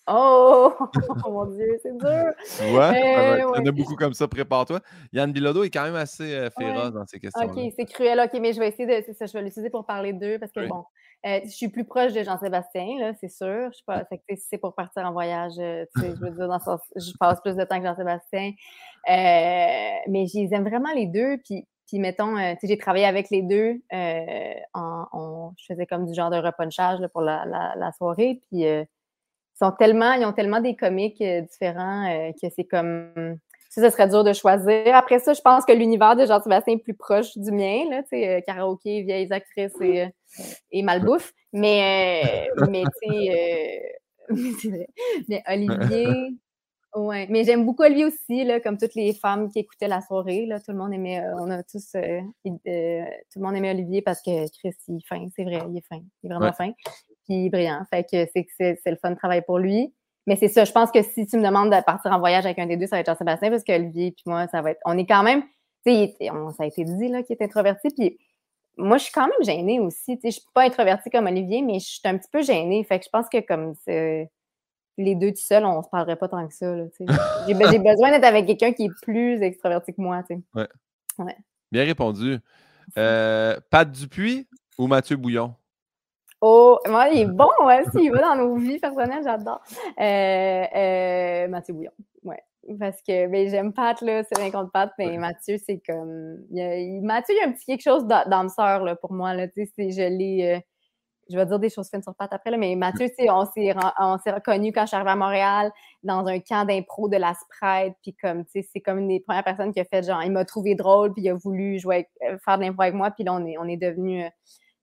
Oh! 0.07 0.73
oh 1.27 1.31
mon 1.31 1.47
Dieu, 1.47 1.79
c'est 1.83 1.97
dur! 1.99 2.79
Ouais, 2.79 3.37
il 3.37 3.41
y 3.41 3.45
en 3.45 3.67
a 3.67 3.73
beaucoup 3.73 3.97
comme 3.97 4.15
ça, 4.15 4.27
prépare-toi. 4.27 4.81
Yann 5.13 5.33
Bilodeau 5.33 5.65
est 5.65 5.71
quand 5.71 5.85
même 5.85 5.97
assez 5.97 6.33
euh, 6.35 6.49
féroce 6.57 6.93
dans 6.93 7.07
ces 7.07 7.19
questions. 7.19 7.45
OK, 7.45 7.73
c'est 7.77 7.85
cruel. 7.85 8.21
OK, 8.21 8.39
mais 8.41 8.53
je 8.53 8.61
vais 8.61 8.69
essayer 8.69 8.87
de. 8.87 9.13
Ça, 9.13 9.27
je 9.27 9.33
vais 9.33 9.43
l'utiliser 9.43 9.71
pour 9.71 9.85
parler 9.85 10.13
d'eux 10.13 10.39
parce 10.39 10.53
que 10.53 10.67
bon, 10.67 10.85
euh, 11.27 11.41
je 11.45 11.51
suis 11.51 11.69
plus 11.69 11.85
proche 11.85 12.13
de 12.13 12.23
Jean-Sébastien, 12.23 13.13
c'est 13.21 13.29
sûr. 13.29 13.71
Je 13.73 13.85
pas, 13.85 14.05
si 14.11 14.47
c'est 14.49 14.59
pour 14.59 14.75
partir 14.75 15.05
en 15.05 15.13
voyage, 15.13 15.55
euh, 15.59 15.85
je 15.97 16.07
veux 16.07 16.31
dire, 16.31 16.59
je 16.97 17.13
passe 17.19 17.41
plus 17.41 17.57
de 17.57 17.65
temps 17.65 17.81
que 17.81 17.87
Jean-Sébastien. 17.87 18.53
mais 19.07 20.27
je 20.27 20.39
les 20.39 20.55
aime 20.55 20.69
vraiment 20.69 20.93
les 20.95 21.07
deux. 21.07 21.39
Puis, 21.39 21.67
mettons, 21.99 22.37
j'ai 22.63 22.79
travaillé 22.79 23.07
avec 23.07 23.31
les 23.31 23.43
deux. 23.43 23.81
Je 23.93 25.65
faisais 25.67 25.87
comme 25.87 26.07
du 26.07 26.15
genre 26.15 26.31
de 26.31 26.39
repunchage 26.39 27.01
pour 27.13 27.23
la, 27.23 27.91
soirée. 27.97 28.41
Puis 28.51 28.65
sont 29.59 29.73
tellement, 29.73 30.13
ils 30.13 30.25
ont 30.25 30.33
tellement 30.33 30.61
des 30.61 30.77
comiques 30.77 31.23
différents 31.51 32.33
que 32.41 32.49
c'est 32.55 32.65
comme 32.65 33.39
ça, 33.69 33.91
serait 33.91 34.09
dur 34.09 34.25
de 34.25 34.33
choisir. 34.33 34.95
Après 34.95 35.19
ça, 35.19 35.35
je 35.35 35.41
pense 35.41 35.65
que 35.65 35.73
l'univers 35.73 36.17
de 36.17 36.27
Jean-Sébastien 36.27 36.75
est 36.75 36.83
plus 36.83 36.95
proche 36.95 37.37
du 37.37 37.53
mien, 37.53 37.85
là, 37.91 38.03
tu 38.03 38.11
sais, 38.11 38.43
karaoké, 38.47 39.03
vieilles 39.03 39.33
actrices 39.33 39.81
et, 39.81 40.09
et 40.73 40.83
malbouffe. 40.83 41.33
Mais, 41.53 42.49
mais 42.69 42.85
tu 43.03 43.11
sais, 43.11 43.99
mais 45.29 45.43
Olivier, 45.47 46.37
ouais. 46.95 47.27
Mais 47.31 47.45
j'aime 47.45 47.65
beaucoup 47.65 47.83
Olivier 47.83 48.07
aussi, 48.07 48.45
là, 48.45 48.61
comme 48.61 48.79
toutes 48.79 48.95
les 48.95 49.13
femmes 49.13 49.51
qui 49.51 49.61
écoutaient 49.61 49.89
la 49.89 50.01
soirée. 50.01 50.47
Là, 50.47 50.61
tout 50.61 50.73
le 50.73 50.79
monde 50.79 50.93
aimait, 50.93 51.21
euh, 51.21 51.35
on 51.39 51.51
a 51.51 51.63
tous, 51.63 51.95
euh, 51.95 52.21
euh, 52.47 53.05
tout 53.33 53.39
le 53.39 53.43
monde 53.43 53.57
aimait 53.57 53.71
Olivier 53.71 54.03
parce 54.03 54.21
que 54.21 54.49
Chris, 54.59 54.75
il 54.89 54.97
est 54.97 55.07
fin, 55.07 55.27
c'est 55.35 55.45
vrai, 55.45 55.63
il 55.69 55.79
est 55.79 55.87
fin. 55.87 56.01
Il 56.23 56.31
est 56.31 56.35
vraiment 56.35 56.53
fin. 56.53 56.73
Puis 57.25 57.51
brillant. 57.51 57.83
Fait 57.91 58.05
que 58.05 58.27
c'est, 58.35 58.79
le 58.87 58.97
fun 58.97 59.11
de 59.11 59.17
travailler 59.17 59.43
pour 59.43 59.59
lui. 59.59 59.93
Mais 60.29 60.37
c'est 60.37 60.49
ça, 60.49 60.67
je 60.67 60.73
pense 60.73 60.91
que 60.91 61.03
si 61.03 61.27
tu 61.27 61.39
me 61.39 61.43
demandes 61.43 61.71
de 61.71 61.83
partir 61.83 62.13
en 62.13 62.19
voyage 62.19 62.45
avec 62.45 62.59
un 62.59 62.67
des 62.67 62.77
deux, 62.77 62.87
ça 62.87 62.97
va 62.97 63.01
être 63.01 63.07
Jean-Sébastien 63.07 63.49
parce 63.49 63.65
qu'Olivier 63.65 64.11
puis 64.13 64.25
moi, 64.27 64.47
ça 64.49 64.61
va 64.61 64.73
être. 64.73 64.81
On 64.85 64.99
est 64.99 65.07
quand 65.07 65.23
même, 65.23 65.41
tu 65.87 65.95
sais, 65.95 66.17
ça 66.21 66.65
a 66.65 66.67
été 66.67 66.85
dit 66.85 67.09
là 67.09 67.23
qu'il 67.23 67.35
est 67.35 67.43
introverti. 67.43 67.89
Puis 67.97 68.19
moi, 68.77 68.99
je 68.99 69.05
suis 69.05 69.13
quand 69.13 69.27
même 69.27 69.43
gênée 69.43 69.81
aussi. 69.81 70.19
Je 70.23 70.27
ne 70.27 70.31
suis 70.31 70.43
pas 70.53 70.65
introvertie 70.65 71.09
comme 71.09 71.29
Olivier, 71.29 71.63
mais 71.63 71.79
je 71.81 71.87
suis 71.87 72.01
un 72.05 72.19
petit 72.19 72.29
peu 72.31 72.43
gênée. 72.43 72.85
Fait 72.85 72.99
que 72.99 73.07
je 73.07 73.09
pense 73.11 73.27
que 73.31 73.41
comme 73.41 73.73
les 74.99 75.15
deux 75.15 75.31
tout 75.31 75.41
seuls, 75.41 75.65
on 75.65 75.79
ne 75.79 75.83
se 75.83 75.89
parlerait 75.89 76.17
pas 76.17 76.29
tant 76.29 76.47
que 76.47 76.53
ça. 76.53 76.77
J'ai 77.49 77.55
besoin 77.55 78.11
d'être 78.11 78.25
avec 78.25 78.45
quelqu'un 78.45 78.75
qui 78.75 78.85
est 78.85 79.01
plus 79.01 79.41
extroverti 79.41 79.95
que 79.95 80.03
moi. 80.03 80.23
Ouais. 80.55 80.69
ouais. 81.21 81.37
Bien 81.73 81.85
répondu. 81.87 82.37
Euh, 82.99 83.59
Pat 83.71 83.91
Dupuis 83.91 84.47
ou 84.77 84.89
Mathieu 84.89 85.17
Bouillon? 85.17 85.55
Oh, 86.41 86.79
moi, 86.87 87.09
il 87.09 87.23
est 87.23 87.25
bon 87.27 87.49
aussi. 87.61 88.05
Il 88.05 88.13
va 88.13 88.21
dans 88.21 88.37
nos 88.37 88.57
vies 88.57 88.79
personnelles, 88.79 89.23
j'adore. 89.25 89.61
Euh, 90.01 90.65
euh, 90.75 91.49
Mathieu 91.49 91.75
Bouillon. 91.75 91.91
Ouais. 92.23 92.43
Parce 92.79 93.01
que 93.03 93.27
ben, 93.27 93.49
j'aime 93.49 93.73
Pat, 93.73 94.01
là, 94.03 94.23
c'est 94.25 94.39
rien 94.41 94.51
contre 94.51 94.71
Pat, 94.71 94.93
mais 94.99 95.17
Mathieu, 95.17 95.57
c'est 95.59 95.81
comme. 95.87 96.39
Il 96.51 97.01
Mathieu, 97.03 97.35
il 97.35 97.39
y 97.39 97.45
a 97.45 97.49
un 97.49 97.53
petit 97.53 97.65
quelque 97.65 97.83
chose 97.83 98.07
d'âme 98.07 98.49
sœur 98.49 98.85
là, 98.85 98.95
pour 98.95 99.13
moi. 99.13 99.35
Là, 99.35 99.47
je 99.57 100.09
l'ai. 100.09 100.57
Euh, 100.57 100.61
je 101.31 101.37
vais 101.37 101.47
dire 101.47 101.59
des 101.59 101.69
choses 101.69 101.89
fines 101.91 102.03
sur 102.03 102.15
Pat 102.15 102.33
après, 102.33 102.51
là, 102.51 102.57
mais 102.57 102.75
Mathieu, 102.75 103.07
on 103.29 103.45
s'est, 103.45 103.75
on 103.99 104.19
s'est 104.19 104.31
reconnus 104.31 104.73
quand 104.75 104.83
je 104.83 104.87
suis 104.89 104.97
arrivée 104.97 105.11
à 105.11 105.17
Montréal 105.17 105.73
dans 106.03 106.27
un 106.27 106.41
camp 106.41 106.65
d'impro 106.67 107.09
de 107.09 107.17
la 107.17 107.35
Sprite. 107.35 107.95
Puis 108.03 108.15
comme, 108.15 108.45
tu 108.47 108.63
sais, 108.63 108.69
c'est 108.73 108.81
comme 108.81 108.99
une 108.99 109.09
des 109.09 109.21
premières 109.21 109.45
personnes 109.45 109.73
qui 109.73 109.81
a 109.81 109.85
fait 109.85 110.07
genre, 110.07 110.23
il 110.23 110.33
m'a 110.33 110.45
trouvé 110.45 110.75
drôle, 110.75 111.13
puis 111.13 111.23
il 111.23 111.29
a 111.29 111.35
voulu 111.35 111.79
jouer 111.79 112.09
euh, 112.27 112.39
faire 112.45 112.57
de 112.59 112.63
l'impro 112.63 112.83
avec 112.83 112.95
moi. 112.95 113.11
Puis 113.11 113.25
là, 113.25 113.35
on 113.35 113.45
est, 113.45 113.59
on 113.59 113.65
est 113.65 113.77
devenus 113.77 114.25
euh, 114.25 114.29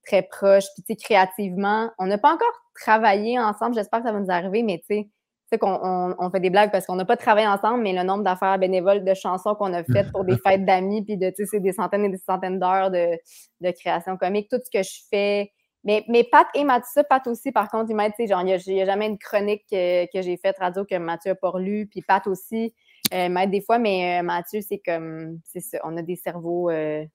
très 0.05 0.21
proches. 0.21 0.65
Puis 0.75 0.83
tu 0.83 0.93
sais, 0.93 0.95
créativement, 0.95 1.91
on 1.99 2.05
n'a 2.07 2.17
pas 2.17 2.33
encore 2.33 2.53
travaillé 2.79 3.39
ensemble. 3.39 3.75
J'espère 3.75 3.99
que 3.99 4.07
ça 4.07 4.11
va 4.11 4.19
nous 4.19 4.31
arriver, 4.31 4.63
mais 4.63 4.79
tu 4.79 4.95
sais, 4.95 5.09
sais 5.51 5.57
qu'on 5.57 6.15
on, 6.17 6.29
fait 6.29 6.39
des 6.39 6.49
blagues 6.49 6.71
parce 6.71 6.85
qu'on 6.85 6.95
n'a 6.95 7.05
pas 7.05 7.17
travaillé 7.17 7.47
ensemble, 7.47 7.83
mais 7.83 7.93
le 7.93 8.03
nombre 8.03 8.23
d'affaires 8.23 8.57
bénévoles 8.57 9.03
de 9.03 9.13
chansons 9.13 9.55
qu'on 9.55 9.73
a 9.73 9.83
faites 9.83 10.11
pour 10.11 10.25
des 10.25 10.37
fêtes 10.45 10.65
d'amis, 10.65 11.03
puis 11.03 11.17
de, 11.17 11.29
tu 11.29 11.45
sais, 11.45 11.59
des 11.59 11.73
centaines 11.73 12.05
et 12.05 12.09
des 12.09 12.17
centaines 12.17 12.59
d'heures 12.59 12.91
de, 12.91 13.17
de, 13.61 13.71
création 13.71 14.17
comique, 14.17 14.49
tout 14.49 14.59
ce 14.63 14.69
que 14.75 14.83
je 14.83 15.01
fais. 15.09 15.51
Mais, 15.83 16.03
mais 16.07 16.23
Pat 16.23 16.47
et 16.55 16.63
Mathieu, 16.63 17.03
Pat 17.07 17.25
aussi, 17.27 17.51
par 17.51 17.69
contre, 17.69 17.91
il 17.91 17.95
m'aide, 17.95 18.13
tu 18.17 18.23
sais, 18.23 18.27
genre, 18.27 18.41
il 18.41 18.73
n'y 18.73 18.81
a, 18.81 18.85
jamais 18.85 19.05
une 19.07 19.19
chronique 19.19 19.63
que, 19.69 20.05
que 20.11 20.21
j'ai 20.23 20.37
faite 20.37 20.57
radio 20.59 20.83
que 20.83 20.95
Mathieu 20.95 21.31
n'a 21.31 21.35
pas 21.35 21.59
lu, 21.59 21.87
puis 21.87 22.01
Pat 22.01 22.25
aussi 22.25 22.73
euh, 23.13 23.29
m'aide 23.29 23.51
des 23.51 23.61
fois, 23.61 23.77
mais 23.77 24.19
euh, 24.19 24.23
Mathieu, 24.23 24.61
c'est 24.67 24.81
comme, 24.83 25.39
c'est 25.43 25.59
ça, 25.59 25.77
on 25.83 25.95
a 25.95 26.01
des 26.01 26.15
cerveaux 26.15 26.71
euh, 26.71 27.05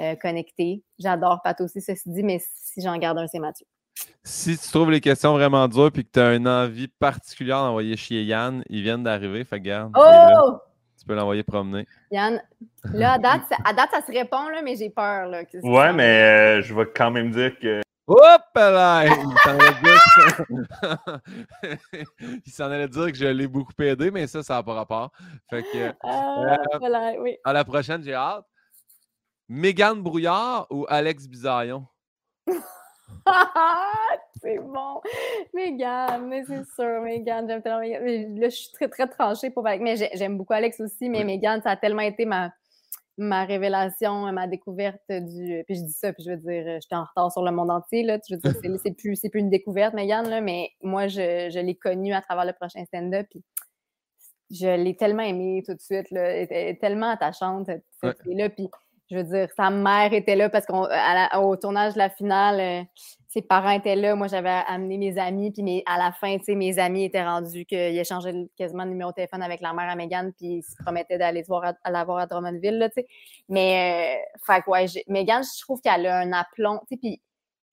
euh, 0.00 0.14
connectés. 0.16 0.82
J'adore 0.98 1.40
Pat 1.42 1.60
aussi, 1.60 1.80
ceci 1.80 2.10
dit, 2.10 2.22
mais 2.22 2.40
si 2.40 2.82
j'en 2.82 2.96
garde 2.96 3.18
un, 3.18 3.26
c'est 3.26 3.38
Mathieu. 3.38 3.66
Si 4.22 4.56
tu 4.56 4.68
trouves 4.70 4.90
les 4.90 5.00
questions 5.00 5.32
vraiment 5.32 5.66
dures 5.66 5.86
et 5.86 6.04
que 6.04 6.10
tu 6.12 6.20
as 6.20 6.34
une 6.34 6.46
envie 6.46 6.88
particulière 6.88 7.58
d'envoyer 7.58 7.96
chez 7.96 8.22
Yann, 8.22 8.62
ils 8.68 8.82
viennent 8.82 9.02
d'arriver. 9.02 9.44
Fait 9.44 9.60
garde. 9.60 9.92
Oh! 9.96 10.58
Tu 10.98 11.04
peux 11.06 11.14
l'envoyer 11.14 11.42
promener. 11.42 11.86
Yann, 12.10 12.42
là, 12.92 13.14
à 13.14 13.18
date, 13.18 13.42
à 13.64 13.72
date 13.72 13.90
ça 13.92 14.00
se 14.06 14.12
répond, 14.12 14.48
là, 14.48 14.62
mais 14.62 14.76
j'ai 14.76 14.90
peur. 14.90 15.26
Là, 15.26 15.42
ouais, 15.62 15.92
mais 15.92 16.22
euh, 16.22 16.62
je 16.62 16.74
vais 16.74 16.86
quand 16.94 17.10
même 17.10 17.30
dire 17.30 17.58
que. 17.58 17.80
Hop 18.06 18.42
là! 18.54 19.04
Il 22.46 22.52
s'en 22.52 22.70
allait, 22.70 22.88
dire 22.88 23.06
que 23.12 23.18
je 23.18 23.26
l'ai 23.26 23.46
beaucoup 23.46 23.72
aidé, 23.80 24.10
mais 24.10 24.26
ça, 24.26 24.42
ça 24.42 24.54
n'a 24.54 24.62
pas 24.62 24.72
rapport. 24.72 25.10
Fait 25.50 25.62
que, 25.62 25.92
ah, 26.02 26.56
euh, 26.82 27.12
oui. 27.20 27.36
À 27.44 27.52
la 27.52 27.64
prochaine, 27.64 28.02
j'ai 28.02 28.14
hâte. 28.14 28.46
Mégane 29.48 30.02
Brouillard 30.02 30.66
ou 30.70 30.84
Alex 30.88 31.26
Bisaillon? 31.26 31.86
c'est 34.42 34.58
bon. 34.58 35.00
Mégane, 35.54 36.28
mais 36.28 36.44
c'est 36.44 36.64
sûr, 36.74 37.00
Mégane, 37.02 37.48
j'aime 37.48 37.62
tellement 37.62 37.80
Mégane. 37.80 38.38
Là, 38.38 38.48
je 38.48 38.56
suis 38.56 38.72
très, 38.72 38.88
très 38.88 39.08
tranchée 39.08 39.50
pour 39.50 39.66
Alex. 39.66 39.82
Mais 39.82 40.10
j'aime 40.14 40.36
beaucoup 40.36 40.52
Alex 40.52 40.80
aussi, 40.80 41.08
mais 41.08 41.24
Mégane, 41.24 41.62
ça 41.62 41.70
a 41.70 41.76
tellement 41.76 42.02
été 42.02 42.26
ma, 42.26 42.52
ma 43.16 43.44
révélation, 43.44 44.30
ma 44.32 44.46
découverte 44.46 45.00
du. 45.08 45.64
Puis 45.66 45.76
je 45.76 45.84
dis 45.84 45.92
ça, 45.92 46.12
puis 46.12 46.24
je 46.24 46.30
veux 46.32 46.36
dire, 46.36 46.80
j'étais 46.80 46.96
en 46.96 47.04
retard 47.04 47.32
sur 47.32 47.42
le 47.42 47.50
monde 47.50 47.70
entier, 47.70 48.02
là. 48.02 48.18
Je 48.28 48.34
veux 48.34 48.40
dire, 48.40 48.52
c'est 48.82 48.92
plus, 48.92 49.18
plus 49.18 49.40
une 49.40 49.50
découverte, 49.50 49.94
Mégane, 49.94 50.28
là, 50.28 50.40
mais 50.42 50.70
moi, 50.82 51.08
je, 51.08 51.48
je 51.50 51.58
l'ai 51.58 51.74
connue 51.74 52.12
à 52.12 52.20
travers 52.20 52.44
le 52.44 52.52
prochain 52.52 52.84
stand-up, 52.84 53.26
puis 53.30 53.42
je 54.50 54.68
l'ai 54.68 54.96
tellement 54.96 55.22
aimée 55.22 55.62
tout 55.66 55.74
de 55.74 55.80
suite, 55.80 56.10
là. 56.10 56.20
Elle 56.20 56.44
était 56.44 56.78
tellement 56.80 57.10
attachante, 57.10 57.66
cette 57.66 58.18
là 58.26 58.48
puis 58.48 58.68
je 59.10 59.16
veux 59.16 59.24
dire, 59.24 59.48
sa 59.56 59.70
mère 59.70 60.12
était 60.12 60.36
là 60.36 60.50
parce 60.50 60.66
qu'au 60.66 61.56
tournage 61.56 61.94
de 61.94 61.98
la 61.98 62.10
finale, 62.10 62.60
euh, 62.60 62.84
ses 63.28 63.42
parents 63.42 63.70
étaient 63.70 63.96
là. 63.96 64.14
Moi, 64.14 64.26
j'avais 64.26 64.62
amené 64.66 64.98
mes 64.98 65.18
amis, 65.18 65.50
puis 65.50 65.82
à 65.86 65.98
la 65.98 66.12
fin, 66.12 66.36
tu 66.38 66.44
sais, 66.44 66.54
mes 66.54 66.78
amis 66.78 67.04
étaient 67.04 67.24
rendus 67.24 67.64
qu'ils 67.64 67.98
échangeaient 67.98 68.48
quasiment 68.56 68.84
le 68.84 68.90
numéro 68.90 69.10
de 69.10 69.14
téléphone 69.14 69.42
avec 69.42 69.60
la 69.60 69.72
mère 69.72 69.88
à 69.88 69.96
Megan, 69.96 70.32
puis 70.36 70.58
ils 70.58 70.62
se 70.62 70.76
promettaient 70.82 71.18
d'aller 71.18 71.44
la 71.86 72.04
voir 72.04 72.18
à 72.18 72.26
Drummondville, 72.26 72.78
là, 72.78 72.88
tu 72.88 73.00
sais. 73.00 73.06
Mais, 73.48 74.18
euh, 74.18 74.42
fait 74.46 74.62
ouais, 74.66 74.86
Megan, 75.08 75.42
je 75.42 75.60
trouve 75.62 75.80
qu'elle 75.80 76.06
a 76.06 76.18
un 76.18 76.32
aplomb, 76.32 76.80
tu 76.80 76.94
sais, 76.94 76.96
puis 76.96 77.22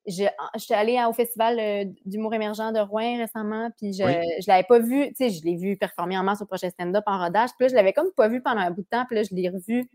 j'étais 0.05 0.73
allée 0.73 1.03
au 1.07 1.13
festival 1.13 1.59
euh, 1.59 1.85
d'humour 2.05 2.33
émergent 2.33 2.71
de 2.71 2.79
Rouen 2.79 3.17
récemment, 3.17 3.71
puis 3.77 3.91
je, 3.93 4.03
je 4.03 4.47
l'avais 4.47 4.63
pas 4.63 4.79
vu, 4.79 5.07
tu 5.07 5.15
sais, 5.15 5.29
je 5.29 5.43
l'ai 5.43 5.55
vu 5.55 5.77
performer 5.77 6.17
en 6.17 6.23
masse 6.23 6.41
au 6.41 6.45
prochain 6.45 6.69
stand-up 6.69 7.03
en 7.07 7.17
rodage, 7.17 7.49
puis 7.57 7.65
là, 7.65 7.67
je 7.69 7.75
l'avais 7.75 7.93
comme 7.93 8.11
pas 8.15 8.27
vu 8.27 8.41
pendant 8.41 8.61
un 8.61 8.71
bout 8.71 8.83
de 8.83 8.87
temps, 8.87 9.05
puis 9.05 9.15
là, 9.15 9.23
je 9.23 9.35
l'ai 9.35 9.49
revu 9.49 9.89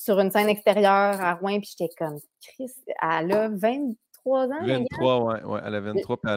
sur 0.00 0.18
une 0.18 0.30
scène 0.30 0.48
extérieure 0.48 1.20
à 1.20 1.34
Rouen, 1.34 1.58
puis 1.58 1.74
j'étais 1.76 1.92
comme, 1.98 2.18
Chris, 2.40 2.72
elle 3.02 3.32
a 3.32 3.48
23 3.50 4.46
ans. 4.46 4.64
23, 4.66 5.24
ouais, 5.24 5.42
ouais, 5.44 5.60
elle 5.62 5.74
a 5.74 5.80
23, 5.80 6.16
puis 6.16 6.32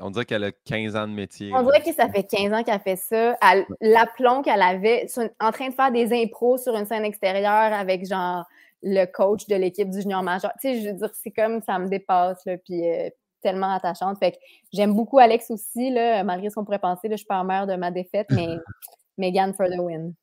on 0.00 0.10
dirait 0.10 0.24
qu'elle 0.24 0.42
a 0.42 0.50
15 0.50 0.96
ans 0.96 1.06
de 1.06 1.12
métier. 1.12 1.52
On 1.54 1.62
dirait 1.62 1.80
que 1.80 1.92
ça 1.92 2.08
fait 2.08 2.24
15 2.24 2.52
ans 2.52 2.64
qu'elle 2.64 2.80
fait 2.80 2.96
ça. 2.96 3.36
L'aplomb 3.80 4.42
qu'elle 4.42 4.62
avait, 4.62 5.06
en 5.40 5.52
train 5.52 5.68
de 5.68 5.74
faire 5.74 5.92
des 5.92 6.12
impros 6.12 6.58
sur 6.58 6.74
une 6.74 6.86
scène 6.86 7.04
extérieure 7.04 7.72
avec 7.72 8.04
genre 8.04 8.44
le 8.82 9.04
coach 9.04 9.46
de 9.46 9.54
l'équipe 9.54 9.88
du 9.88 10.00
junior 10.00 10.24
major. 10.24 10.50
Tu 10.60 10.68
sais, 10.68 10.80
je 10.80 10.88
veux 10.88 10.94
dire, 10.94 11.10
c'est 11.14 11.30
comme 11.30 11.62
ça 11.62 11.78
me 11.78 11.88
dépasse, 11.88 12.44
là, 12.46 12.56
puis 12.58 12.84
euh, 12.84 13.10
tellement 13.42 13.72
attachante. 13.72 14.18
Fait 14.18 14.32
que 14.32 14.38
j'aime 14.72 14.92
beaucoup 14.92 15.20
Alex 15.20 15.52
aussi, 15.52 15.90
là, 15.90 16.24
malgré 16.24 16.50
ce 16.50 16.56
qu'on 16.56 16.64
pourrait 16.64 16.80
penser, 16.80 17.06
là, 17.06 17.14
je 17.14 17.18
suis 17.18 17.26
pas 17.26 17.44
mère 17.44 17.68
de 17.68 17.76
ma 17.76 17.92
défaite, 17.92 18.26
mais 18.30 18.48
Megan 19.18 19.54
for 19.54 19.66
the 19.66 19.78
win. 19.78 20.14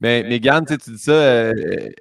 Mais 0.00 0.22
Mégane, 0.22 0.64
tu 0.64 0.76
dis 0.76 0.98
ça, 0.98 1.12
euh, 1.12 1.52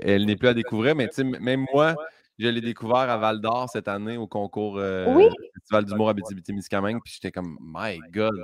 elle 0.02 0.26
n'est 0.26 0.38
plus 0.38 0.47
à 0.47 0.54
découvrir, 0.54 0.95
mais 0.95 1.10
même 1.39 1.66
moi, 1.74 1.95
je 2.38 2.47
l'ai 2.47 2.62
découvert 2.62 3.10
à 3.10 3.18
Val 3.18 3.41
d'Or 3.41 3.68
cette 3.70 3.89
année 3.89 4.18
au 4.18 4.28
concours 4.28 4.78
euh, 4.78 5.30
Festival 5.56 5.86
d'humour 5.86 6.10
à 6.10 6.14
Bétibi-Témiscamingue, 6.14 7.02
puis 7.04 7.14
j'étais 7.16 7.32
comme, 7.32 7.58
my 7.62 8.00
God, 8.12 8.41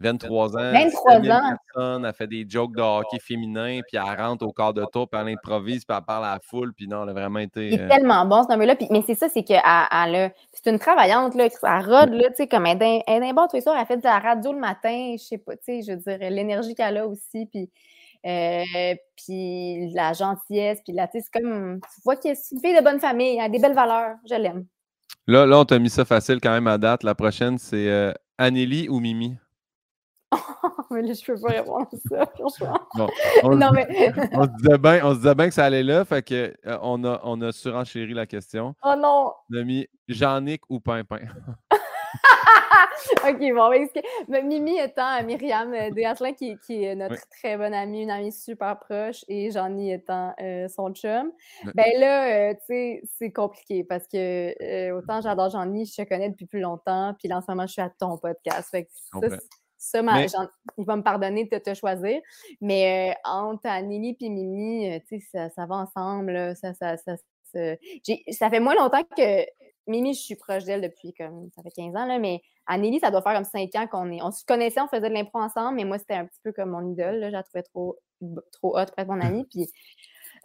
23 0.00 0.56
ans, 0.56 0.72
23 0.72 1.30
ans. 1.30 2.04
Elle 2.04 2.12
fait 2.14 2.26
des 2.26 2.46
jokes 2.48 2.74
de 2.74 2.80
hockey 2.80 3.18
féminin, 3.20 3.80
puis 3.86 3.98
elle 3.98 4.18
rentre 4.18 4.46
au 4.46 4.52
quart 4.52 4.72
de 4.72 4.86
tour, 4.90 5.06
puis 5.10 5.20
elle 5.20 5.28
improvise, 5.28 5.84
puis 5.84 5.94
elle 5.94 6.04
parle 6.04 6.24
à 6.24 6.32
la 6.32 6.40
foule, 6.40 6.72
puis 6.72 6.88
non, 6.88 7.02
elle 7.02 7.10
a 7.10 7.12
vraiment 7.12 7.40
été. 7.40 7.72
C'est 7.72 7.82
euh 7.82 7.88
tellement 7.88 8.24
bon 8.24 8.42
ce 8.44 8.48
number-là, 8.48 8.76
mais 8.90 9.02
c'est 9.06 9.14
ça, 9.14 9.28
c'est 9.28 9.42
qu'elle 9.42 9.60
elle, 9.62 10.32
c'est 10.54 10.70
une 10.70 10.78
travaillante, 10.78 11.34
là, 11.34 11.44
elle 11.44 11.84
rôde, 11.84 12.14
là, 12.14 12.30
tu 12.30 12.36
sais, 12.36 12.46
comme 12.48 12.64
elle 12.64 12.82
est 12.82 13.20
d'un 13.20 13.34
bon, 13.34 13.46
tu 13.48 13.60
sais, 13.60 13.70
elle 13.78 13.86
fait 13.86 13.98
de 13.98 14.04
la 14.04 14.18
radio 14.18 14.54
le 14.54 14.58
matin, 14.58 15.16
je 15.18 15.22
sais 15.22 15.38
pas, 15.38 15.54
tu 15.56 15.64
sais, 15.64 15.82
je 15.82 15.92
veux 15.92 15.98
dire, 15.98 16.30
l'énergie 16.30 16.74
qu'elle 16.74 16.96
a 16.96 17.06
aussi, 17.06 17.44
puis 17.44 17.68
euh, 18.26 18.94
puis 19.16 19.90
la 19.92 20.12
gentillesse, 20.12 20.80
puis 20.84 20.94
la, 20.94 21.08
c'est 21.12 21.22
comme, 21.32 21.80
tu 21.80 22.00
vois 22.04 22.16
qu'elle 22.16 22.32
est 22.32 22.50
une 22.52 22.60
fille 22.60 22.76
de 22.76 22.82
bonne 22.82 23.00
famille, 23.00 23.36
elle 23.36 23.44
a 23.44 23.48
des 23.48 23.58
belles 23.58 23.74
valeurs, 23.74 24.16
je 24.28 24.34
l'aime. 24.34 24.66
Là, 25.26 25.46
là, 25.46 25.60
on 25.60 25.64
t'a 25.64 25.78
mis 25.78 25.90
ça 25.90 26.04
facile 26.04 26.40
quand 26.40 26.50
même 26.50 26.66
à 26.66 26.78
date. 26.78 27.02
La 27.02 27.14
prochaine, 27.14 27.58
c'est 27.58 27.88
euh, 27.88 28.12
ou 28.88 29.00
Mimi? 29.00 29.36
mais 30.90 31.02
là, 31.02 31.12
je 31.12 31.24
peux 31.24 31.40
pas 31.40 31.48
répondre 31.48 31.86
à 31.92 31.96
ça, 32.08 32.26
franchement. 32.34 32.78
on, 33.42 33.56
non, 33.56 33.70
mais... 33.72 33.86
on, 34.32 34.44
se 34.44 34.56
disait 34.58 34.78
bien, 34.78 35.00
on 35.04 35.12
se 35.12 35.18
disait 35.18 35.34
bien 35.34 35.48
que 35.48 35.54
ça 35.54 35.64
allait 35.64 35.82
là, 35.82 36.04
fait 36.04 36.22
que 36.22 36.54
euh, 36.66 36.78
on, 36.82 37.04
a, 37.04 37.20
on 37.24 37.40
a 37.42 37.52
surenchéri 37.52 38.14
la 38.14 38.26
question. 38.26 38.74
Oh 38.82 38.94
non! 38.96 39.32
On 39.52 39.56
a 39.58 39.64
mis 39.64 39.88
Jean-Nic 40.08 40.62
ou 40.68 40.80
Pimpin? 40.80 41.20
OK, 43.28 43.38
bon, 43.54 43.70
mais 44.28 44.42
Mimi 44.42 44.78
étant 44.78 45.18
euh, 45.18 45.22
Myriam 45.24 45.72
euh, 45.72 45.90
Desathlin, 45.90 46.32
qui, 46.32 46.58
qui 46.58 46.84
est 46.84 46.94
notre 46.94 47.16
très 47.30 47.56
bonne 47.56 47.74
amie, 47.74 48.02
une 48.02 48.10
amie 48.10 48.32
super 48.32 48.78
proche, 48.78 49.24
et 49.28 49.50
Johnny 49.50 49.92
étant 49.92 50.34
euh, 50.40 50.68
son 50.68 50.92
chum, 50.92 51.32
ben 51.74 51.86
là, 51.98 52.54
tu 52.54 52.60
sais, 52.66 53.02
c'est 53.18 53.32
compliqué 53.32 53.84
parce 53.84 54.06
que 54.06 54.92
autant 54.92 55.20
j'adore 55.20 55.50
Johnny, 55.50 55.86
je 55.86 56.02
te 56.02 56.08
connais 56.08 56.28
depuis 56.30 56.46
plus 56.46 56.60
longtemps, 56.60 57.14
puis 57.18 57.28
là, 57.28 57.38
en 57.38 57.40
ce 57.40 57.46
moment, 57.50 57.66
je 57.66 57.72
suis 57.72 57.82
à 57.82 57.90
ton 57.90 58.16
podcast. 58.18 58.68
Fait 58.70 58.84
que 58.84 58.90
Ça, 59.82 60.02
ma- 60.02 60.14
Mais- 60.14 60.28
j'en- 60.28 60.46
il 60.76 60.84
va 60.84 60.96
me 60.96 61.02
pardonner 61.02 61.44
de 61.46 61.56
te 61.56 61.72
choisir. 61.72 62.20
Mais 62.60 63.14
entre 63.24 63.66
Anneli 63.66 64.14
et 64.20 64.28
Mimi, 64.28 65.00
tu 65.08 65.20
sais, 65.20 65.26
ça, 65.32 65.48
ça 65.48 65.64
va 65.64 65.76
ensemble. 65.76 66.32
là. 66.32 66.54
Ça, 66.54 66.74
ça, 66.74 66.98
ça, 66.98 67.14
ça- 67.52 67.76
ça 68.30 68.50
fait 68.50 68.60
moins 68.60 68.74
longtemps 68.74 69.02
que 69.16 69.44
Mimi, 69.86 70.14
je 70.14 70.20
suis 70.20 70.36
proche 70.36 70.64
d'elle 70.64 70.82
depuis 70.82 71.12
comme 71.14 71.48
ça 71.56 71.62
fait 71.62 71.70
15 71.70 71.96
ans, 71.96 72.06
là, 72.06 72.18
mais 72.18 72.40
Anneli, 72.66 73.00
ça 73.00 73.10
doit 73.10 73.22
faire 73.22 73.34
comme 73.34 73.44
5 73.44 73.74
ans 73.76 73.86
qu'on 73.86 74.10
est. 74.12 74.22
On 74.22 74.30
se 74.30 74.44
connaissait, 74.44 74.80
on 74.80 74.88
faisait 74.88 75.08
de 75.08 75.14
l'impro 75.14 75.38
ensemble, 75.40 75.76
mais 75.76 75.84
moi, 75.84 75.98
c'était 75.98 76.14
un 76.14 76.26
petit 76.26 76.40
peu 76.44 76.52
comme 76.52 76.70
mon 76.70 76.92
idole. 76.92 77.16
Là, 77.16 77.28
je 77.28 77.32
la 77.32 77.42
trouvais 77.42 77.62
trop, 77.64 77.98
trop 78.52 78.78
hot 78.78 78.84
pour 78.86 78.98
être 78.98 79.08
mon 79.08 79.20
amie. 79.20 79.44
Puis 79.50 79.68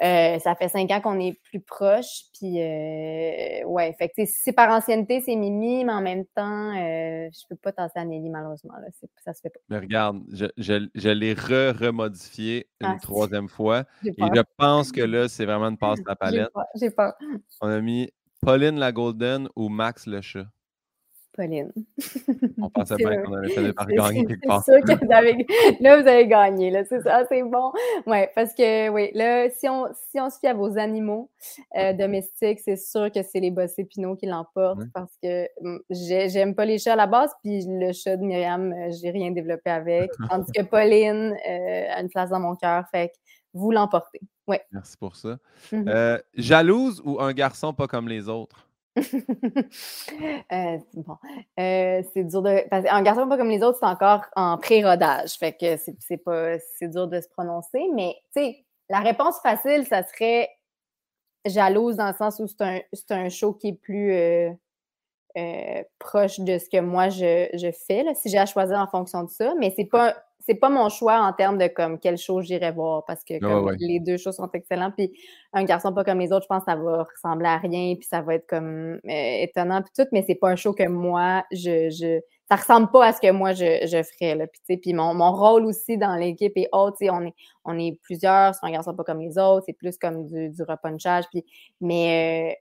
euh, 0.04 0.40
ça 0.40 0.56
fait 0.56 0.68
5 0.68 0.90
ans 0.92 1.02
qu'on 1.02 1.20
est 1.20 1.40
plus 1.44 1.60
proches. 1.62 2.24
Puis 2.34 2.60
euh, 2.62 3.64
ouais, 3.66 3.94
fait 4.00 4.10
que 4.10 4.24
c'est 4.26 4.52
par 4.54 4.70
ancienneté, 4.76 5.22
c'est 5.22 5.36
Mimi, 5.36 5.86
mais 5.86 5.94
en 5.94 6.02
même 6.02 6.26
temps, 6.36 6.72
euh, 6.76 7.30
je 7.32 7.48
peux 7.50 7.56
pas 7.56 7.72
tasser 7.72 8.00
Anneli, 8.00 8.30
malheureusement. 8.30 8.74
Là. 8.82 8.88
Ça 9.24 9.34
se 9.34 9.42
fait 9.42 9.50
pas. 9.52 9.60
Mais 9.70 9.80
regarde, 9.80 10.22
je, 10.34 10.46
je- 10.58 10.90
je 10.96 11.10
l'ai 11.10 11.34
re-remodifié 11.34 12.68
une 12.82 12.88
Ah, 12.88 12.98
troisième 13.02 13.48
fois. 13.50 13.84
Et 14.04 14.12
je 14.18 14.42
pense 14.58 14.92
que 14.92 15.02
là, 15.02 15.28
c'est 15.28 15.46
vraiment 15.46 15.68
une 15.68 15.78
passe 15.78 16.00
à 16.00 16.04
la 16.10 16.16
palette. 16.16 16.50
J'ai 16.80 16.90
peur. 16.90 17.14
On 17.62 17.68
a 17.70 17.80
mis 17.82 18.10
Pauline 18.46 18.78
la 18.78 18.92
Golden 18.92 19.50
ou 19.56 19.70
Max 19.70 20.06
le 20.06 20.22
chat? 20.22 20.46
Pauline. 21.34 21.72
On 22.62 22.70
pensait 22.70 22.96
bien 22.96 23.18
qu'on 23.24 23.34
allait 23.34 23.50
finir 23.50 23.74
par 23.74 23.88
gagner 23.88 24.26
quelque 24.26 24.48
part. 24.48 24.64
sûr 24.64 24.80
que 24.82 25.04
vous 25.04 25.12
avez... 25.12 25.46
Là, 25.82 26.00
vous 26.00 26.08
avez 26.08 26.28
gagné. 26.28 26.70
Là, 26.70 26.86
c'est 26.86 27.02
ça, 27.02 27.26
c'est 27.28 27.42
bon. 27.42 27.74
Ouais, 28.06 28.32
parce 28.36 28.54
que, 28.54 28.90
oui, 28.90 29.10
là, 29.16 29.50
si 29.50 29.68
on, 29.68 29.88
si 30.12 30.20
on 30.20 30.30
se 30.30 30.38
fie 30.40 30.46
à 30.48 30.54
vos 30.54 30.78
animaux 30.78 31.30
euh, 31.76 31.92
domestiques, 31.94 32.60
c'est 32.60 32.78
sûr 32.78 33.12
que 33.12 33.24
c'est 33.24 33.40
les 33.40 33.50
bossés 33.52 33.84
Pinot 33.84 34.16
qui 34.16 34.28
l'emportent 34.28 34.80
parce 34.94 35.18
que 35.22 35.48
hum, 35.62 35.82
j'ai- 35.90 36.30
j'aime 36.30 36.54
pas 36.54 36.66
les 36.66 36.78
chats 36.78 36.94
à 36.94 36.98
la 36.98 37.08
base, 37.08 37.32
puis 37.44 37.66
le 37.68 37.92
chat 37.94 38.16
de 38.16 38.24
Myriam, 38.24 38.72
euh, 38.72 38.92
j'ai 39.02 39.10
rien 39.10 39.32
développé 39.32 39.72
avec. 39.72 40.12
Tandis 40.30 40.52
que 40.52 40.62
Pauline 40.62 41.36
euh, 41.50 41.86
a 41.94 42.00
une 42.00 42.10
place 42.10 42.30
dans 42.30 42.40
mon 42.40 42.56
cœur, 42.56 42.86
fait 42.92 43.10
que 43.10 43.14
vous 43.54 43.72
l'emportez. 43.72 44.22
Ouais. 44.48 44.62
Merci 44.72 44.98
pour 44.98 45.16
ça. 45.16 45.38
Mhm. 45.72 45.88
Euh, 45.88 46.20
jalouse 46.36 47.02
ou 47.04 47.20
un 47.20 47.34
garçon 47.34 47.74
pas 47.74 47.88
comme 47.88 48.08
les 48.08 48.30
autres? 48.30 48.68
Euh, 50.52 50.78
bon, 50.94 51.18
euh, 51.60 52.04
c'est 52.14 52.24
dur 52.24 52.42
de. 52.42 52.68
Parce 52.70 52.86
qu'un 52.86 53.02
garçon 53.02 53.28
pas 53.28 53.38
comme 53.38 53.50
les 53.50 53.64
autres, 53.64 53.78
c'est 53.80 53.86
encore 53.86 54.22
en 54.36 54.58
pré-rodage. 54.58 55.34
Fait 55.34 55.54
que 55.54 55.76
c'est 56.00 56.18
pas. 56.18 56.58
C'est 56.78 56.88
dur 56.88 57.08
de 57.08 57.20
se 57.20 57.28
prononcer. 57.28 57.82
Mais 57.94 58.16
tu 58.34 58.42
sais, 58.42 58.66
la 58.90 59.00
réponse 59.00 59.40
facile, 59.42 59.86
ça 59.88 60.04
serait 60.04 60.50
jalouse 61.46 61.96
dans 61.98 62.08
le 62.08 62.14
sens 62.14 62.40
où 62.40 62.48
c'est 62.48 62.62
un, 62.62 62.80
c'est 62.94 63.12
un 63.12 63.30
show 63.30 63.54
qui 63.54 63.70
est 63.70 63.74
plus 63.74 64.12
euh, 65.38 65.84
proche 66.00 66.40
de 66.40 66.58
ce 66.58 66.70
que 66.70 66.80
moi 66.80 67.10
je, 67.10 67.50
je 67.54 67.72
fais, 67.72 68.04
là, 68.04 68.14
si 68.14 68.30
j'ai 68.30 68.38
à 68.38 68.46
choisir 68.46 68.78
en 68.78 68.88
fonction 68.88 69.24
de 69.24 69.30
ça. 69.30 69.54
Mais 69.60 69.74
c'est 69.76 69.86
pas. 69.86 70.16
C'est 70.46 70.56
pas 70.56 70.70
mon 70.70 70.90
choix 70.90 71.20
en 71.22 71.34
termes 71.34 71.58
de 71.58 71.68
comme 71.68 72.00
quelle 72.00 72.18
show 72.18 72.42
j'irais 72.42 72.72
voir 72.72 73.04
parce 73.06 73.24
que 73.24 73.40
comme 73.40 73.66
ouais. 73.66 73.76
les 73.80 74.00
deux 74.00 74.18
shows 74.18 74.32
sont 74.32 74.50
excellents. 74.54 74.92
Puis 74.92 75.12
un 75.54 75.64
garçon 75.64 75.92
pas 75.94 76.04
comme 76.04 76.20
les 76.20 76.32
autres, 76.32 76.44
je 76.44 76.48
pense 76.48 76.64
que 76.64 76.72
ça 76.72 76.78
va 76.78 77.04
ressembler 77.04 77.48
à 77.48 77.58
rien, 77.58 77.96
puis 77.96 78.08
ça 78.08 78.22
va 78.22 78.36
être 78.36 78.48
comme 78.48 79.00
euh, 79.06 79.44
étonnant, 79.44 79.82
puis 79.82 79.92
tout, 79.96 80.08
mais 80.12 80.24
c'est 80.28 80.36
pas 80.36 80.50
un 80.50 80.56
show 80.56 80.74
que 80.74 80.88
moi, 80.88 81.44
je, 81.52 81.90
je 81.90 82.22
ça 82.50 82.58
ressemble 82.58 82.92
pas 82.92 83.08
à 83.08 83.14
ce 83.14 83.20
que 83.20 83.32
moi, 83.32 83.54
je, 83.54 83.88
je 83.88 84.04
ferais, 84.04 84.36
là, 84.36 84.46
puis 84.48 84.78
puis 84.78 84.94
mon, 84.94 85.16
mon 85.16 85.32
rôle 85.32 85.66
aussi 85.66 85.98
dans 85.98 86.16
l'équipe 86.16 86.54
est 86.56 86.70
sais, 86.98 87.10
on 87.10 87.22
est, 87.22 87.34
on 87.64 87.80
est 87.80 88.00
plusieurs, 88.04 88.54
c'est 88.54 88.66
un 88.66 88.72
garçon 88.72 88.94
pas 88.94 89.04
comme 89.04 89.20
les 89.20 89.38
autres, 89.38 89.64
c'est 89.66 89.74
plus 89.74 89.98
comme 89.98 90.28
du, 90.28 90.50
du 90.50 90.62
repunchage, 90.64 91.26
puis, 91.32 91.44
mais 91.82 92.54
euh, 92.54 92.56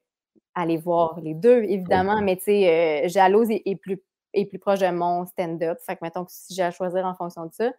aller 0.54 0.78
voir 0.78 1.20
les 1.20 1.34
deux, 1.34 1.64
évidemment, 1.64 2.22
mais 2.22 2.36
tu 2.36 2.44
sais, 2.44 3.04
euh, 3.04 3.08
Jalouse 3.08 3.50
est, 3.50 3.62
est 3.66 3.76
plus 3.76 4.00
est 4.34 4.46
plus 4.46 4.58
proche 4.58 4.80
de 4.80 4.88
mon 4.90 5.24
stand-up. 5.26 5.78
Fait 5.86 5.94
que 5.94 6.00
mettons 6.02 6.24
que 6.24 6.30
si 6.32 6.54
j'ai 6.54 6.62
à 6.62 6.70
choisir 6.70 7.04
en 7.06 7.14
fonction 7.14 7.46
de 7.46 7.52
ça. 7.52 7.70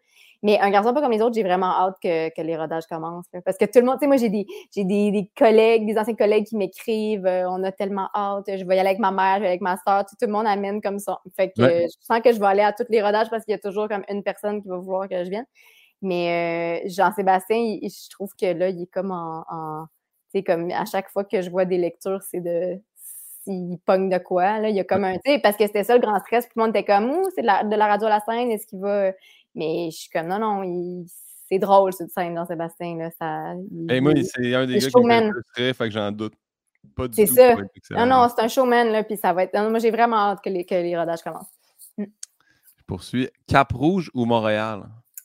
Mais 0.43 0.59
un 0.59 0.69
garçon 0.69 0.93
pas 0.93 1.01
comme 1.01 1.11
les 1.11 1.21
autres, 1.21 1.33
j'ai 1.35 1.43
vraiment 1.43 1.67
hâte 1.71 1.95
que, 2.01 2.29
que 2.29 2.41
les 2.41 2.55
rodages 2.57 2.85
commencent. 2.87 3.25
là. 3.33 3.41
Parce 3.41 3.57
que 3.57 3.65
tout 3.65 3.79
le 3.79 3.85
monde, 3.85 3.95
tu 3.95 4.01
sais, 4.01 4.07
moi, 4.07 4.17
j'ai 4.17 4.29
des, 4.29 4.45
j'ai 4.73 4.83
des, 4.83 5.11
des 5.11 5.31
collègues, 5.37 5.85
des 5.87 5.97
anciens 5.97 6.15
collègues 6.15 6.45
qui 6.45 6.55
m'écrivent, 6.57 7.25
euh, 7.25 7.49
on 7.49 7.63
a 7.63 7.71
tellement 7.71 8.09
hâte, 8.13 8.45
je 8.47 8.63
vais 8.65 8.75
y 8.75 8.79
aller 8.79 8.89
avec 8.89 8.99
ma 8.99 9.11
mère, 9.11 9.35
je 9.35 9.39
vais 9.41 9.45
aller 9.45 9.47
avec 9.47 9.61
ma 9.61 9.77
soeur, 9.77 10.05
tout, 10.05 10.15
tout 10.19 10.25
le 10.27 10.31
monde 10.33 10.45
amène 10.47 10.81
comme 10.81 10.99
ça. 10.99 11.19
Fait 11.35 11.51
que 11.51 11.61
Ouais. 11.61 11.85
euh, 11.85 11.87
je 11.87 12.05
sens 12.05 12.19
que 12.21 12.31
je 12.33 12.39
vais 12.39 12.45
aller 12.47 12.61
à 12.61 12.73
tous 12.73 12.85
les 12.89 13.01
rodages 13.01 13.29
parce 13.29 13.43
qu'il 13.45 13.53
y 13.53 13.55
a 13.55 13.59
toujours 13.59 13.87
comme 13.87 14.03
une 14.09 14.21
personne 14.23 14.61
qui 14.61 14.67
va 14.67 14.77
vouloir 14.77 15.07
que 15.09 15.23
je 15.23 15.29
vienne. 15.29 15.45
Mais 16.01 16.83
euh, 16.85 16.89
Jean-Sébastien, 16.89 17.57
je 17.81 18.09
trouve 18.11 18.29
que 18.39 18.45
là, 18.47 18.69
il 18.69 18.83
est 18.83 18.87
comme 18.91 19.11
en. 19.11 19.43
en 19.49 19.85
tu 20.31 20.39
sais, 20.39 20.43
comme 20.43 20.69
à 20.71 20.85
chaque 20.85 21.09
fois 21.09 21.23
que 21.23 21.41
je 21.41 21.49
vois 21.49 21.65
des 21.65 21.77
lectures, 21.77 22.21
c'est 22.21 22.41
de 22.41 22.79
s'il 23.45 23.77
pogne 23.85 24.09
de 24.09 24.17
quoi. 24.17 24.59
Là, 24.59 24.69
il 24.69 24.75
y 24.75 24.79
a 24.79 24.83
comme 24.83 25.03
un. 25.05 25.13
Tu 25.13 25.31
sais, 25.31 25.39
parce 25.39 25.55
que 25.55 25.65
c'était 25.65 25.83
ça 25.83 25.95
le 25.95 26.01
grand 26.01 26.19
stress, 26.19 26.45
tout 26.45 26.53
le 26.57 26.63
monde 26.63 26.75
était 26.75 26.83
comme, 26.83 27.09
ouh, 27.09 27.29
c'est 27.33 27.41
de 27.41 27.47
la, 27.47 27.63
de 27.63 27.75
la 27.75 27.87
radio 27.87 28.07
à 28.07 28.09
la 28.09 28.19
scène, 28.19 28.51
est-ce 28.51 28.67
qu'il 28.67 28.79
va. 28.79 29.11
Mais 29.53 29.89
je 29.91 29.95
suis 29.97 30.09
comme, 30.09 30.27
non, 30.27 30.39
non, 30.39 30.63
il- 30.63 31.05
c'est 31.47 31.59
drôle, 31.59 31.93
cette 31.93 32.09
scène, 32.09 32.35
Jean-Sébastien. 32.35 32.97
Là, 32.97 33.11
ça, 33.11 33.53
il- 33.71 33.91
Et 33.91 34.01
moi, 34.01 34.13
c'est 34.23 34.53
un 34.55 34.65
des 34.65 34.79
gars 34.79 34.89
qui 34.89 34.99
me 35.05 35.09
fait 35.11 35.29
le 35.29 35.73
que 35.73 35.89
j'en 35.91 36.11
doute 36.11 36.33
pas 36.95 37.07
du 37.07 37.15
C'est 37.15 37.27
tout. 37.27 37.35
ça. 37.35 37.51
être 37.51 37.61
excellent. 37.75 38.05
Non, 38.05 38.21
non, 38.23 38.27
c'est 38.35 38.43
un 38.43 38.47
showman, 38.47 38.91
là, 38.91 39.03
puis 39.03 39.15
ça 39.17 39.31
va 39.31 39.43
être. 39.43 39.53
non, 39.53 39.69
moi, 39.69 39.79
j'ai 39.79 39.91
vraiment 39.91 40.17
hâte 40.17 40.41
que 40.43 40.49
les, 40.49 40.65
que 40.65 40.75
les 40.75 40.97
rodages 40.97 41.21
commencent. 41.21 41.53
Je 41.97 42.83
poursuis. 42.87 43.29
Cap 43.47 43.71
Rouge 43.73 44.11
ou 44.13 44.25
Montréal? 44.25 44.83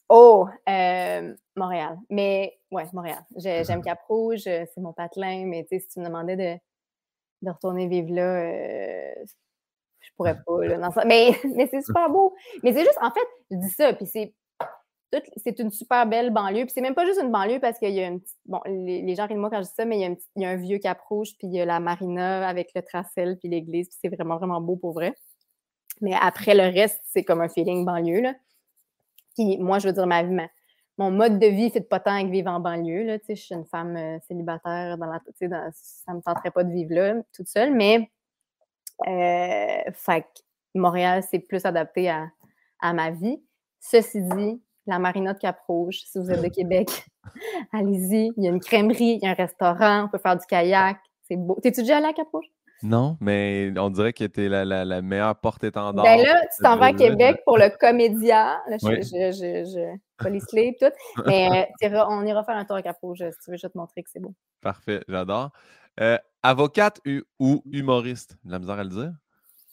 Oh, 0.08 0.48
euh, 0.68 1.34
Montréal. 1.56 1.96
Mais 2.08 2.58
ouais, 2.70 2.84
Montréal. 2.92 3.24
J'ai- 3.36 3.62
J'aime 3.64 3.80
Cap-Rouge, 3.84 4.42
euh, 4.46 4.64
c'est 4.74 4.80
mon 4.80 4.92
patelin, 4.92 5.44
mais 5.46 5.62
tu 5.62 5.76
sais, 5.76 5.80
si 5.80 5.88
tu 5.88 6.00
me 6.00 6.06
demandais 6.06 6.36
de, 6.36 6.58
de 7.42 7.50
retourner 7.50 7.88
vivre 7.88 8.12
là, 8.14 8.36
euh, 8.42 9.12
je 10.00 10.10
pourrais 10.16 10.36
pas. 10.46 10.64
Là, 10.66 10.78
dans 10.78 10.90
ça. 10.90 11.04
Mais, 11.04 11.30
mais 11.56 11.68
c'est 11.70 11.82
super 11.82 12.10
beau. 12.10 12.34
Mais 12.62 12.72
c'est 12.72 12.80
juste, 12.84 12.98
en 13.00 13.10
fait, 13.10 13.26
je 13.50 13.56
dis 13.56 13.70
ça, 13.70 13.92
puis 13.92 14.06
c'est 14.06 14.34
c'est 15.38 15.58
une 15.58 15.72
super 15.72 16.06
belle 16.06 16.30
banlieue. 16.30 16.62
Puis 16.64 16.70
c'est 16.72 16.80
même 16.80 16.94
pas 16.94 17.04
juste 17.04 17.20
une 17.20 17.32
banlieue 17.32 17.58
parce 17.58 17.78
qu'il 17.80 17.90
y 17.92 18.00
a 18.00 18.06
une 18.06 18.20
petite. 18.20 18.38
Bon, 18.46 18.60
les, 18.66 19.02
les 19.02 19.14
gens 19.16 19.26
rient 19.26 19.34
de 19.34 19.40
moi 19.40 19.50
quand 19.50 19.60
je 19.60 19.66
dis 19.66 19.74
ça, 19.74 19.84
mais 19.84 19.96
il 19.96 20.00
y 20.00 20.04
a, 20.04 20.06
une 20.06 20.16
petite- 20.16 20.30
il 20.36 20.42
y 20.42 20.44
a 20.46 20.50
un 20.50 20.56
vieux 20.56 20.78
Cap 20.78 21.00
Rouge, 21.08 21.30
puis 21.36 21.48
il 21.48 21.54
y 21.54 21.60
a 21.60 21.64
la 21.64 21.80
marina 21.80 22.46
avec 22.48 22.70
le 22.76 22.82
tracel, 22.82 23.36
puis 23.38 23.48
l'église, 23.48 23.88
puis 23.88 23.98
c'est 24.00 24.08
vraiment, 24.14 24.36
vraiment 24.38 24.60
beau 24.60 24.76
pour 24.76 24.92
vrai. 24.92 25.14
Mais 26.00 26.14
après, 26.20 26.54
le 26.54 26.62
reste, 26.72 27.00
c'est 27.06 27.24
comme 27.24 27.40
un 27.40 27.48
feeling 27.48 27.84
banlieue, 27.84 28.20
là. 28.20 28.34
Puis 29.36 29.58
moi, 29.58 29.80
je 29.80 29.88
veux 29.88 29.92
dire, 29.94 30.06
ma 30.06 30.22
vie, 30.22 30.32
ma- 30.32 30.48
mon 31.00 31.10
mode 31.10 31.38
de 31.38 31.46
vie 31.46 31.70
fait 31.70 31.80
pas 31.80 31.98
tant 31.98 32.12
avec 32.12 32.28
vivre 32.28 32.50
en 32.50 32.60
banlieue. 32.60 33.04
Là, 33.04 33.16
je 33.26 33.34
suis 33.34 33.54
une 33.54 33.64
femme 33.64 33.96
euh, 33.96 34.18
célibataire, 34.28 34.98
dans 34.98 35.06
la, 35.06 35.18
dans- 35.48 35.70
ça 35.72 36.12
me 36.12 36.20
tenterait 36.20 36.50
pas 36.50 36.62
de 36.62 36.70
vivre 36.70 36.94
là, 36.94 37.14
toute 37.34 37.48
seule, 37.48 37.72
mais 37.74 38.10
euh, 39.08 39.90
fait 39.94 40.26
Montréal, 40.74 41.22
c'est 41.28 41.38
plus 41.38 41.64
adapté 41.64 42.10
à, 42.10 42.28
à 42.80 42.92
ma 42.92 43.10
vie. 43.10 43.42
Ceci 43.80 44.20
dit, 44.22 44.62
la 44.86 44.98
marina 44.98 45.32
de 45.32 45.38
Cap-Rouge, 45.38 46.02
si 46.04 46.18
vous 46.18 46.30
êtes 46.30 46.42
de 46.42 46.48
Québec, 46.48 46.88
allez-y. 47.72 48.30
Il 48.36 48.44
y 48.44 48.48
a 48.48 48.50
une 48.50 48.60
crèmerie, 48.60 49.18
il 49.20 49.24
y 49.24 49.26
a 49.26 49.30
un 49.30 49.34
restaurant, 49.34 50.04
on 50.04 50.08
peut 50.08 50.18
faire 50.18 50.36
du 50.36 50.44
kayak. 50.46 50.98
C'est 51.22 51.36
beau. 51.36 51.56
T'es-tu 51.62 51.80
déjà 51.80 51.96
allé 51.96 52.08
à 52.08 52.12
Cap-Rouge? 52.12 52.44
Non, 52.82 53.16
mais 53.20 53.72
on 53.78 53.90
dirait 53.90 54.12
que 54.12 54.24
t'es 54.24 54.48
la, 54.48 54.64
la, 54.64 54.84
la 54.84 55.02
meilleure 55.02 55.36
porte-étendard. 55.36 56.04
Ben 56.04 56.22
là, 56.22 56.40
tu 56.56 56.62
t'en 56.62 56.76
vas 56.76 56.86
à 56.86 56.92
de- 56.92 56.98
Québec 56.98 57.42
pour 57.44 57.58
le 57.58 57.68
comédia. 57.78 58.60
Là, 58.68 58.76
je, 58.80 58.86
Oui. 58.86 59.02
je, 59.02 59.32
je, 59.32 59.64
je, 60.24 60.28
les 60.28 60.76
tout. 60.80 61.22
Mais 61.26 61.68
euh, 61.82 62.04
on 62.08 62.24
ira 62.24 62.44
faire 62.44 62.56
un 62.56 62.64
tour 62.64 62.76
à 62.76 62.82
Cap-Rouge, 62.82 63.18
si 63.18 63.44
tu 63.44 63.50
veux, 63.50 63.56
je 63.56 63.62
vais 63.66 63.70
te 63.70 63.78
montrer 63.78 64.02
que 64.02 64.10
c'est 64.10 64.20
beau. 64.20 64.34
Parfait, 64.60 65.02
j'adore. 65.08 65.50
Euh, 66.00 66.18
avocate 66.42 67.00
ou 67.38 67.62
humoriste? 67.70 68.36
De 68.44 68.52
La 68.52 68.58
misère 68.58 68.78
à 68.78 68.84
le 68.84 68.90
dire. 68.90 69.12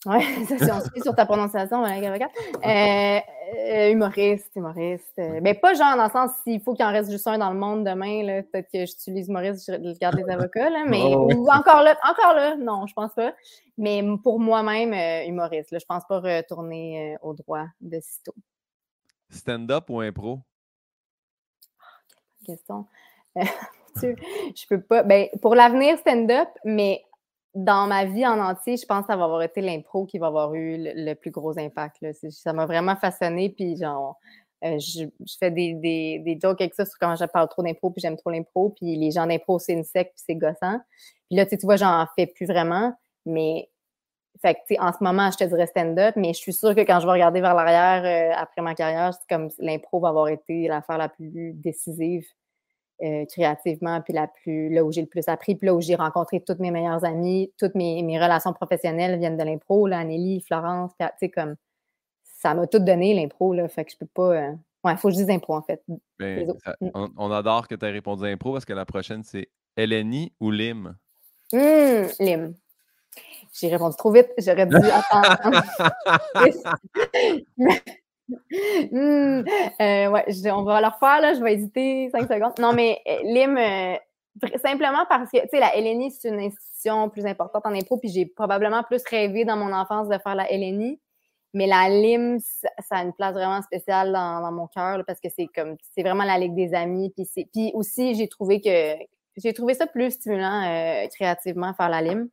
Ouais, 0.08 0.22
ça, 0.48 0.58
si 0.58 0.72
on 0.72 0.80
fie 0.94 1.02
sur 1.02 1.14
ta 1.14 1.26
prononciation. 1.26 1.84
Euh, 1.84 3.20
euh, 3.58 3.92
humoriste, 3.92 4.50
humoriste. 4.56 5.20
Euh, 5.20 5.42
ben, 5.42 5.54
pas 5.60 5.74
genre 5.74 5.98
dans 5.98 6.06
le 6.06 6.10
sens 6.10 6.32
s'il 6.44 6.62
faut 6.62 6.74
qu'il 6.74 6.86
en 6.86 6.92
reste 6.92 7.12
juste 7.12 7.28
un 7.28 7.38
dans 7.38 7.52
le 7.52 7.60
monde 7.60 7.84
demain, 7.84 8.24
là, 8.24 8.42
peut-être 8.42 8.70
que 8.72 8.86
j'utilise 8.86 9.28
humoriste, 9.28 9.70
je 9.70 10.00
garde 10.00 10.16
les 10.16 10.30
avocats, 10.32 10.70
là, 10.70 10.86
mais 10.88 11.02
Oh, 11.04 11.26
oui. 11.28 11.36
ou 11.36 11.50
encore 11.50 11.84
là, 11.84 11.98
encore 12.10 12.34
là, 12.34 12.56
non, 12.56 12.88
je 12.88 12.94
pense 12.94 13.14
pas. 13.14 13.34
Mais 13.78 14.02
pour 14.24 14.40
moi-même, 14.40 14.94
euh, 14.94 15.28
humoriste, 15.28 15.72
là, 15.72 15.80
je 15.80 15.86
pense 15.86 16.04
pas 16.08 16.20
retourner 16.20 17.16
euh, 17.16 17.18
au 17.22 17.34
droit 17.34 17.66
de 17.82 18.00
sitôt. 18.02 18.36
Stand-up 19.30 19.90
ou 19.90 20.00
impro? 20.00 20.40
question. 22.46 22.86
Euh, 23.36 23.42
mon 23.96 24.00
Dieu, 24.00 24.16
je 24.56 24.68
peux 24.70 24.82
pas. 24.82 25.04
Ben, 25.04 25.28
pour 25.42 25.54
l'avenir, 25.54 25.98
stand-up, 26.00 26.48
mais 26.64 27.04
dans 27.56 27.88
ma 27.88 28.06
vie 28.06 28.26
en 28.26 28.40
entier, 28.40 28.78
je 28.78 28.86
pense 28.86 29.02
que 29.02 29.08
ça 29.08 29.18
va 29.18 29.26
avoir 29.26 29.42
été 29.42 29.62
l'impro 29.62 30.06
qui 30.06 30.20
va 30.20 30.28
avoir 30.28 30.54
eu 30.54 30.76
le, 30.78 31.14
plus 31.16 31.32
gros 31.32 31.58
impact. 31.58 32.06
Ça 32.30 32.54
m'a 32.54 32.66
vraiment 32.66 32.96
façonné, 32.96 33.50
puis 33.50 33.78
genre. 33.78 34.20
euh, 34.64 34.78
je, 34.80 35.06
fais 35.40 35.52
des, 35.52 35.74
des, 35.76 36.20
des 36.20 36.40
jokes 36.42 36.62
avec 36.62 36.74
ça 36.74 36.86
sur 36.86 36.98
comment 37.00 37.16
je 37.16 37.26
parle 37.26 37.48
trop 37.50 37.64
d'impro, 37.64 37.92
puis 37.92 38.02
j'aime 38.02 38.18
trop 38.18 38.32
l'impro, 38.32 38.70
puis 38.70 38.96
les 38.96 39.12
gens 39.12 39.28
d'impro, 39.28 39.60
c'est 39.60 39.74
une 39.74 39.84
secte, 39.84 40.14
puis 40.16 40.24
c'est 40.26 40.36
gossant. 40.36 40.80
Puis 41.30 41.38
là, 41.38 41.46
tu 41.46 41.58
vois, 41.64 41.76
j'en 41.78 42.06
fais 42.16 42.28
plus 42.28 42.46
vraiment, 42.46 42.94
mais 43.26 43.70
fait 44.42 44.56
que, 44.56 44.80
en 44.80 44.94
ce 44.94 45.04
moment, 45.04 45.32
je 45.32 45.38
te 45.38 45.44
dirais 45.44 45.68
stand-up, 45.68 46.16
mais 46.16 46.34
je 46.34 46.40
suis 46.40 46.54
sûre 46.54 46.76
que 46.76 46.82
quand 46.82 47.00
je 47.00 47.06
vais 47.08 47.14
regarder 47.14 47.42
vers 47.42 47.56
l'arrière 47.56 48.04
euh, 48.06 48.36
après 48.38 48.62
ma 48.62 48.76
carrière, 48.76 49.14
c'est 49.14 49.28
comme 49.36 49.50
l'impro 49.60 50.00
va 50.00 50.10
avoir 50.10 50.28
été 50.30 50.68
l'affaire 50.68 50.98
la 50.98 51.10
plus 51.10 51.54
décisive 51.54 52.26
euh, 53.04 53.26
créativement, 53.26 54.02
puis 54.02 54.14
la 54.14 54.28
plus, 54.28 54.70
là 54.70 54.84
où 54.84 54.92
j'ai 54.92 55.02
le 55.02 55.08
plus 55.08 55.28
appris, 55.28 55.56
puis 55.56 55.68
là 55.68 55.74
où 55.76 55.82
j'ai 55.82 55.96
rencontré 55.96 56.40
toutes 56.42 56.60
mes 56.60 56.72
meilleures 56.72 57.04
amies, 57.06 57.52
toutes 57.60 57.76
mes, 57.76 58.02
mes 58.04 58.20
relations 58.20 58.54
professionnelles 58.54 59.20
viennent 59.20 59.38
de 59.38 59.44
l'impro, 59.44 59.88
là, 59.88 60.00
Anneli, 60.00 60.42
Florence, 60.42 60.92
tu 61.00 61.06
sais, 61.20 61.30
comme, 61.30 61.56
ça 62.24 62.54
m'a 62.54 62.68
tout 62.68 62.80
donné, 62.80 63.14
l'impro, 63.14 63.54
là. 63.54 63.68
Fait 63.68 63.86
que 63.86 63.92
je 63.92 63.98
peux 63.98 64.06
pas. 64.08 64.32
euh, 64.36 64.52
Ouais, 64.84 64.92
il 64.94 64.98
faut 64.98 65.08
que 65.10 65.16
je 65.16 65.20
dise 65.20 65.30
impro, 65.32 65.56
en 65.56 65.62
fait. 65.64 65.82
Ben, 66.20 66.54
ça- 66.64 66.76
Mm. 66.80 66.90
on, 66.94 67.10
on 67.18 67.32
adore 67.32 67.68
que 67.68 67.76
tu 67.76 67.84
aies 67.86 67.92
répondu 67.92 68.24
à 68.26 68.28
impro 68.28 68.54
parce 68.54 68.64
que 68.64 68.74
la 68.74 68.86
prochaine, 68.86 69.24
c'est 69.24 69.50
LNI 69.76 70.32
ou 70.40 70.52
LIM? 70.52 70.96
Hum, 71.52 72.08
Lim. 72.20 72.54
J'ai 73.60 73.70
répondu 73.70 73.96
trop 73.98 74.12
vite. 74.12 74.30
J'aurais 74.38 74.68
dû 74.68 74.76
attendre. 74.94 75.64
Hum, 78.30 79.46
euh, 79.82 80.10
ouais, 80.10 80.52
on 80.52 80.64
va 80.64 80.82
le 80.82 80.88
refaire, 80.88 81.22
là. 81.22 81.34
Je 81.34 81.42
vais 81.42 81.54
hésiter 81.54 82.10
cinq 82.12 82.28
secondes. 82.28 82.54
Non, 82.60 82.74
mais 82.74 83.00
euh, 83.08 83.20
Lim, 83.24 83.58
euh, 83.58 83.96
simplement 84.64 85.06
parce 85.10 85.32
que, 85.32 85.38
tu 85.38 85.50
sais, 85.50 85.60
la 85.60 85.76
LNI, 85.76 86.12
c'est 86.12 86.30
une 86.30 86.40
institution 86.40 87.10
plus 87.10 87.26
importante 87.26 87.66
en 87.66 87.74
impro, 87.74 87.98
puis 87.98 88.10
j'ai 88.10 88.26
probablement 88.26 88.84
plus 88.84 89.04
rêvé 89.10 89.46
dans 89.46 89.58
mon 89.58 89.74
enfance 89.74 90.10
de 90.10 90.18
faire 90.18 90.36
la 90.36 90.48
LNI. 90.52 91.00
Mais 91.54 91.66
la 91.66 91.90
LIM, 91.90 92.40
ça, 92.40 92.98
a 92.98 93.04
une 93.04 93.14
place 93.14 93.34
vraiment 93.34 93.62
spéciale 93.62 94.12
dans, 94.12 94.52
mon 94.52 94.68
cœur, 94.68 95.04
parce 95.08 95.20
que 95.20 95.30
c'est 95.36 95.48
comme, 95.56 95.76
c'est 95.96 96.04
vraiment 96.04 96.26
la 96.26 96.38
Ligue 96.38 96.54
des 96.54 96.74
amis. 96.74 97.12
Puis, 97.16 97.48
puis 97.52 97.72
aussi, 97.74 98.16
j'ai 98.16 98.28
trouvé 98.28 98.62
que, 98.62 98.96
j'ai 99.38 99.54
trouvé 99.54 99.74
ça 99.74 99.88
plus 99.88 100.12
stimulant 100.12 101.08
créativement 101.10 101.74
faire 101.74 101.90
la 101.90 102.02
LIM. 102.02 102.28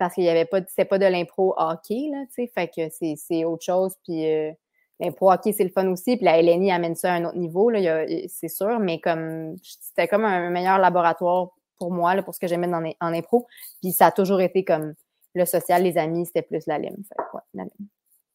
Parce 0.00 0.14
qu'il 0.14 0.24
y 0.24 0.30
avait 0.30 0.46
pas, 0.46 0.60
c'était 0.66 0.86
pas 0.86 0.98
de 0.98 1.04
l'impro 1.04 1.52
hockey, 1.58 2.08
là, 2.10 2.24
tu 2.28 2.46
sais, 2.46 2.50
fait 2.54 2.68
que 2.68 2.88
c'est, 2.88 3.16
c'est 3.16 3.44
autre 3.44 3.62
chose. 3.62 3.94
Puis 4.02 4.26
euh, 4.32 4.50
l'impro 4.98 5.30
hockey, 5.30 5.52
c'est 5.52 5.62
le 5.62 5.68
fun 5.68 5.86
aussi. 5.88 6.16
Puis 6.16 6.24
la 6.24 6.40
LNI 6.40 6.72
amène 6.72 6.94
ça 6.94 7.12
à 7.12 7.16
un 7.16 7.26
autre 7.26 7.36
niveau, 7.36 7.68
là, 7.68 8.06
c'est 8.26 8.48
sûr, 8.48 8.80
mais 8.80 8.98
comme, 8.98 9.56
c'était 9.62 10.08
comme 10.08 10.24
un 10.24 10.48
meilleur 10.48 10.78
laboratoire 10.78 11.50
pour 11.78 11.92
moi, 11.92 12.14
là, 12.14 12.22
pour 12.22 12.34
ce 12.34 12.40
que 12.40 12.46
j'aimais 12.46 12.66
dans, 12.66 12.82
en 12.82 13.12
impro. 13.12 13.46
Puis 13.82 13.92
ça 13.92 14.06
a 14.06 14.10
toujours 14.10 14.40
été 14.40 14.64
comme 14.64 14.94
le 15.34 15.44
social, 15.44 15.82
les 15.82 15.98
amis, 15.98 16.24
c'était 16.24 16.40
plus 16.40 16.66
la 16.66 16.78
LIM. 16.78 16.96
Fait 16.96 17.16
que, 17.16 17.36
ouais, 17.36 17.42
la 17.52 17.64
LIM. 17.64 17.86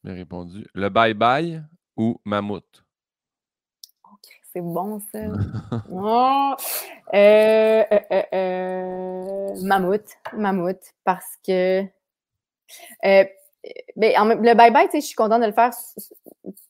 Bien 0.04 0.14
répondu. 0.14 0.64
Le 0.72 0.88
bye-bye 0.88 1.64
ou 1.96 2.20
mammouth? 2.24 2.85
C'est 4.56 4.62
bon, 4.62 5.00
ça. 5.12 5.18
Oh! 5.92 6.54
Euh, 7.12 7.84
euh, 7.92 7.98
euh, 8.10 8.22
euh, 8.32 9.54
mammouth. 9.62 10.06
Mammouth. 10.32 10.80
Parce 11.04 11.26
que. 11.46 11.82
euh, 13.04 13.24
ben, 13.96 14.12
en 14.18 14.24
le 14.26 14.54
bye-bye, 14.54 14.88
je 14.94 15.00
suis 15.00 15.14
contente 15.14 15.42
de 15.42 15.46
le 15.46 15.52
faire 15.52 15.72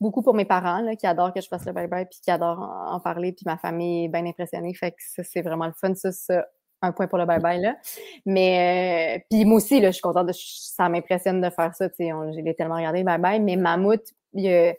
beaucoup 0.00 0.22
pour 0.22 0.34
mes 0.34 0.44
parents, 0.46 0.80
là, 0.80 0.96
qui 0.96 1.06
adorent 1.06 1.32
que 1.32 1.40
je 1.40 1.46
fasse 1.46 1.64
le 1.64 1.72
bye-bye, 1.72 2.06
puis 2.06 2.18
qui 2.20 2.30
adorent 2.32 2.58
en, 2.58 2.94
en 2.94 3.00
parler, 3.00 3.30
puis 3.32 3.44
ma 3.46 3.56
famille 3.56 4.06
est 4.06 4.08
bien 4.08 4.26
impressionnée. 4.26 4.74
Fait 4.74 4.90
que 4.90 4.96
ça, 4.98 5.22
c'est 5.22 5.42
vraiment 5.42 5.66
le 5.66 5.72
fun. 5.72 5.94
Ça, 5.94 6.10
c'est 6.10 6.42
un 6.82 6.90
point 6.90 7.06
pour 7.06 7.18
le 7.18 7.24
bye-bye, 7.26 7.60
là. 7.60 7.76
Mais, 8.24 9.18
euh, 9.18 9.24
puis 9.30 9.44
moi 9.44 9.58
aussi, 9.58 9.78
là, 9.78 9.88
je 9.90 9.92
suis 9.92 10.02
contente, 10.02 10.26
de, 10.26 10.32
ça 10.34 10.88
m'impressionne 10.88 11.40
de 11.40 11.50
faire 11.50 11.72
ça, 11.72 11.86
on- 12.00 12.32
Je 12.32 12.40
l'ai 12.40 12.54
tellement 12.56 12.76
regardé, 12.76 13.04
bye-bye. 13.04 13.40
Mais 13.42 13.54
Mammouth, 13.54 14.12
il 14.34 14.74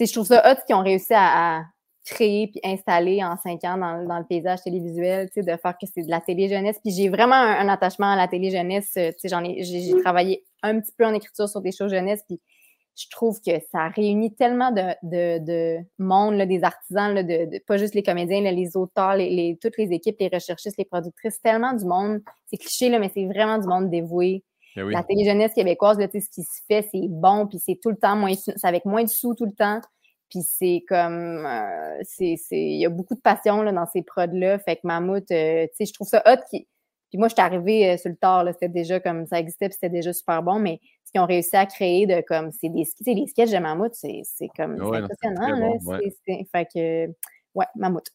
je 0.00 0.12
trouve 0.12 0.26
ça 0.26 0.42
hot 0.50 0.56
qu'ils 0.66 0.74
ont 0.74 0.82
réussi 0.82 1.14
à, 1.14 1.58
à 1.58 1.64
créer 2.04 2.48
puis 2.48 2.60
installer 2.64 3.24
en 3.24 3.36
cinq 3.36 3.64
ans 3.64 3.78
dans, 3.78 4.04
dans 4.06 4.18
le 4.18 4.24
paysage 4.24 4.62
télévisuel, 4.62 5.28
tu 5.30 5.40
sais, 5.40 5.42
de 5.42 5.56
faire 5.56 5.72
que 5.80 5.86
c'est 5.92 6.02
de 6.02 6.10
la 6.10 6.20
télé-jeunesse. 6.20 6.78
Puis 6.84 6.92
j'ai 6.92 7.08
vraiment 7.08 7.34
un, 7.34 7.66
un 7.66 7.68
attachement 7.68 8.12
à 8.12 8.16
la 8.16 8.28
télé-jeunesse. 8.28 8.92
euh, 8.98 9.10
Tu 9.12 9.20
sais, 9.20 9.28
j'en 9.28 9.42
ai, 9.42 9.62
j'ai, 9.64 9.94
travaillé 10.02 10.44
un 10.62 10.80
petit 10.80 10.92
peu 10.96 11.06
en 11.06 11.14
écriture 11.14 11.48
sur 11.48 11.60
des 11.62 11.72
shows 11.72 11.88
jeunesse, 11.88 12.22
puis 12.28 12.40
je 12.96 13.06
trouve 13.10 13.40
que 13.40 13.52
ça 13.72 13.88
réunit 13.88 14.34
tellement 14.34 14.70
de, 14.70 14.82
de, 15.02 15.38
de 15.44 15.78
monde, 15.98 16.34
là, 16.36 16.46
des 16.46 16.62
artisans, 16.62 17.12
là, 17.12 17.22
de, 17.22 17.50
de- 17.50 17.58
pas 17.66 17.76
juste 17.78 17.94
les 17.94 18.02
comédiens, 18.02 18.40
là, 18.42 18.52
les 18.52 18.76
auteurs, 18.76 19.16
les, 19.16 19.30
les- 19.30 19.58
toutes 19.60 19.76
les 19.78 19.90
équipes, 19.92 20.16
les 20.20 20.28
recherchistes, 20.32 20.76
les 20.78 20.84
productrices, 20.84 21.40
tellement 21.40 21.72
du 21.72 21.84
monde. 21.86 22.20
C'est 22.50 22.56
cliché, 22.58 22.88
là, 22.90 22.98
mais 22.98 23.10
c'est 23.12 23.26
vraiment 23.26 23.58
du 23.58 23.66
monde 23.66 23.90
dévoué. 23.90 24.44
Oui. 24.76 24.92
La 24.92 25.02
télé-jeunesse 25.02 25.54
québécoise, 25.54 25.98
là, 25.98 26.06
tu 26.08 26.20
sais, 26.20 26.26
ce 26.26 26.30
qui 26.30 26.42
se 26.42 26.60
fait, 26.68 26.88
c'est 26.92 27.08
bon, 27.08 27.46
puis 27.46 27.58
c'est 27.64 27.78
tout 27.82 27.90
le 27.90 27.96
temps 27.96 28.14
moins, 28.16 28.32
c'est 28.34 28.64
avec 28.64 28.84
moins 28.84 29.04
de 29.04 29.08
sous 29.08 29.34
tout 29.34 29.46
le 29.46 29.52
temps. 29.52 29.80
Puis 30.34 30.42
c'est 30.42 30.82
comme, 30.88 31.46
euh, 31.46 32.00
c'est, 32.02 32.34
c'est, 32.36 32.58
il 32.58 32.80
y 32.80 32.86
a 32.86 32.88
beaucoup 32.88 33.14
de 33.14 33.20
passion 33.20 33.62
là, 33.62 33.70
dans 33.70 33.86
ces 33.86 34.02
prods-là. 34.02 34.58
Fait 34.58 34.76
que 34.76 34.80
Mammouth, 34.82 35.30
euh, 35.30 35.66
tu 35.66 35.70
sais, 35.76 35.86
je 35.86 35.92
trouve 35.92 36.08
ça 36.08 36.24
hot. 36.26 36.40
Qui... 36.50 36.66
Puis 37.10 37.18
moi, 37.18 37.28
je 37.28 37.34
suis 37.34 37.40
arrivée 37.40 37.88
euh, 37.88 37.96
sur 37.96 38.10
le 38.10 38.16
tard, 38.16 38.42
là, 38.42 38.52
c'était 38.52 38.68
déjà 38.68 38.98
comme, 38.98 39.26
ça 39.26 39.38
existait, 39.38 39.68
puis 39.68 39.74
c'était 39.74 39.90
déjà 39.94 40.12
super 40.12 40.42
bon, 40.42 40.58
mais 40.58 40.80
ce 41.04 41.12
qu'ils 41.12 41.20
ont 41.20 41.26
réussi 41.26 41.54
à 41.54 41.66
créer 41.66 42.08
de 42.08 42.20
comme, 42.26 42.50
c'est 42.50 42.68
des, 42.68 42.84
les 43.06 43.26
sketchs 43.28 43.52
de 43.52 43.58
Mammouth, 43.58 43.94
c'est, 43.94 44.22
c'est 44.24 44.48
comme, 44.56 44.74
Ouais, 44.82 44.98
impressionnant, 44.98 45.56
là. 45.56 45.68
bon, 45.80 45.92
ouais. 45.92 46.46
Fait 46.50 46.66
que, 46.66 47.06
ouais, 47.54 47.66
Mammouth. 47.76 48.08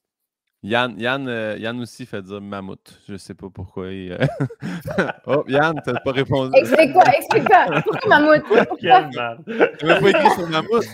Yann, 0.61 0.99
Yann, 0.99 1.25
euh, 1.29 1.57
Yann 1.57 1.79
aussi 1.79 2.05
fait 2.05 2.21
dire 2.21 2.41
mammouth. 2.41 2.99
Je 3.07 3.15
sais 3.15 3.33
pas 3.33 3.47
pourquoi. 3.49 3.91
il, 3.91 4.11
euh, 4.11 4.27
oh, 5.27 5.45
Yann, 5.47 5.79
t'as 5.85 6.01
pas 6.01 6.11
répondu. 6.11 6.51
Explique-toi, 6.57 7.03
explique-toi. 7.17 7.81
Pourquoi 7.85 8.09
Mammouth? 8.09 8.43
Pourquoi? 8.45 8.75
Quel 8.81 9.09
mal. 9.15 9.39
Tu 9.79 9.85
m'as 9.85 10.01
pas 10.01 10.09
écrit 10.09 10.31
sur 10.31 10.49
mammouth? 10.49 10.85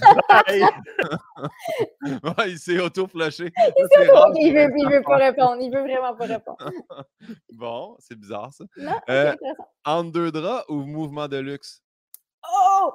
Ouais, 2.38 2.50
il 2.52 2.60
s'est 2.60 2.80
auto-flushé. 2.80 3.52
il 3.56 4.54
veut, 4.54 4.72
il 4.78 4.88
veut 4.88 5.02
pas 5.02 5.18
répondre. 5.18 5.58
Il 5.60 5.72
veut 5.72 5.82
vraiment 5.82 6.16
pas 6.16 6.26
répondre. 6.26 6.72
Bon, 7.54 7.96
c'est 7.98 8.20
bizarre 8.20 8.54
ça. 8.54 8.66
Non? 8.78 8.92
Euh, 9.10 9.32
intéressant. 9.32 9.68
Entre 9.86 10.12
deux 10.12 10.32
draps 10.32 10.66
ou 10.70 10.76
mouvement 10.84 11.28
de 11.28 11.38
luxe? 11.38 11.82
Oh! 12.48 12.94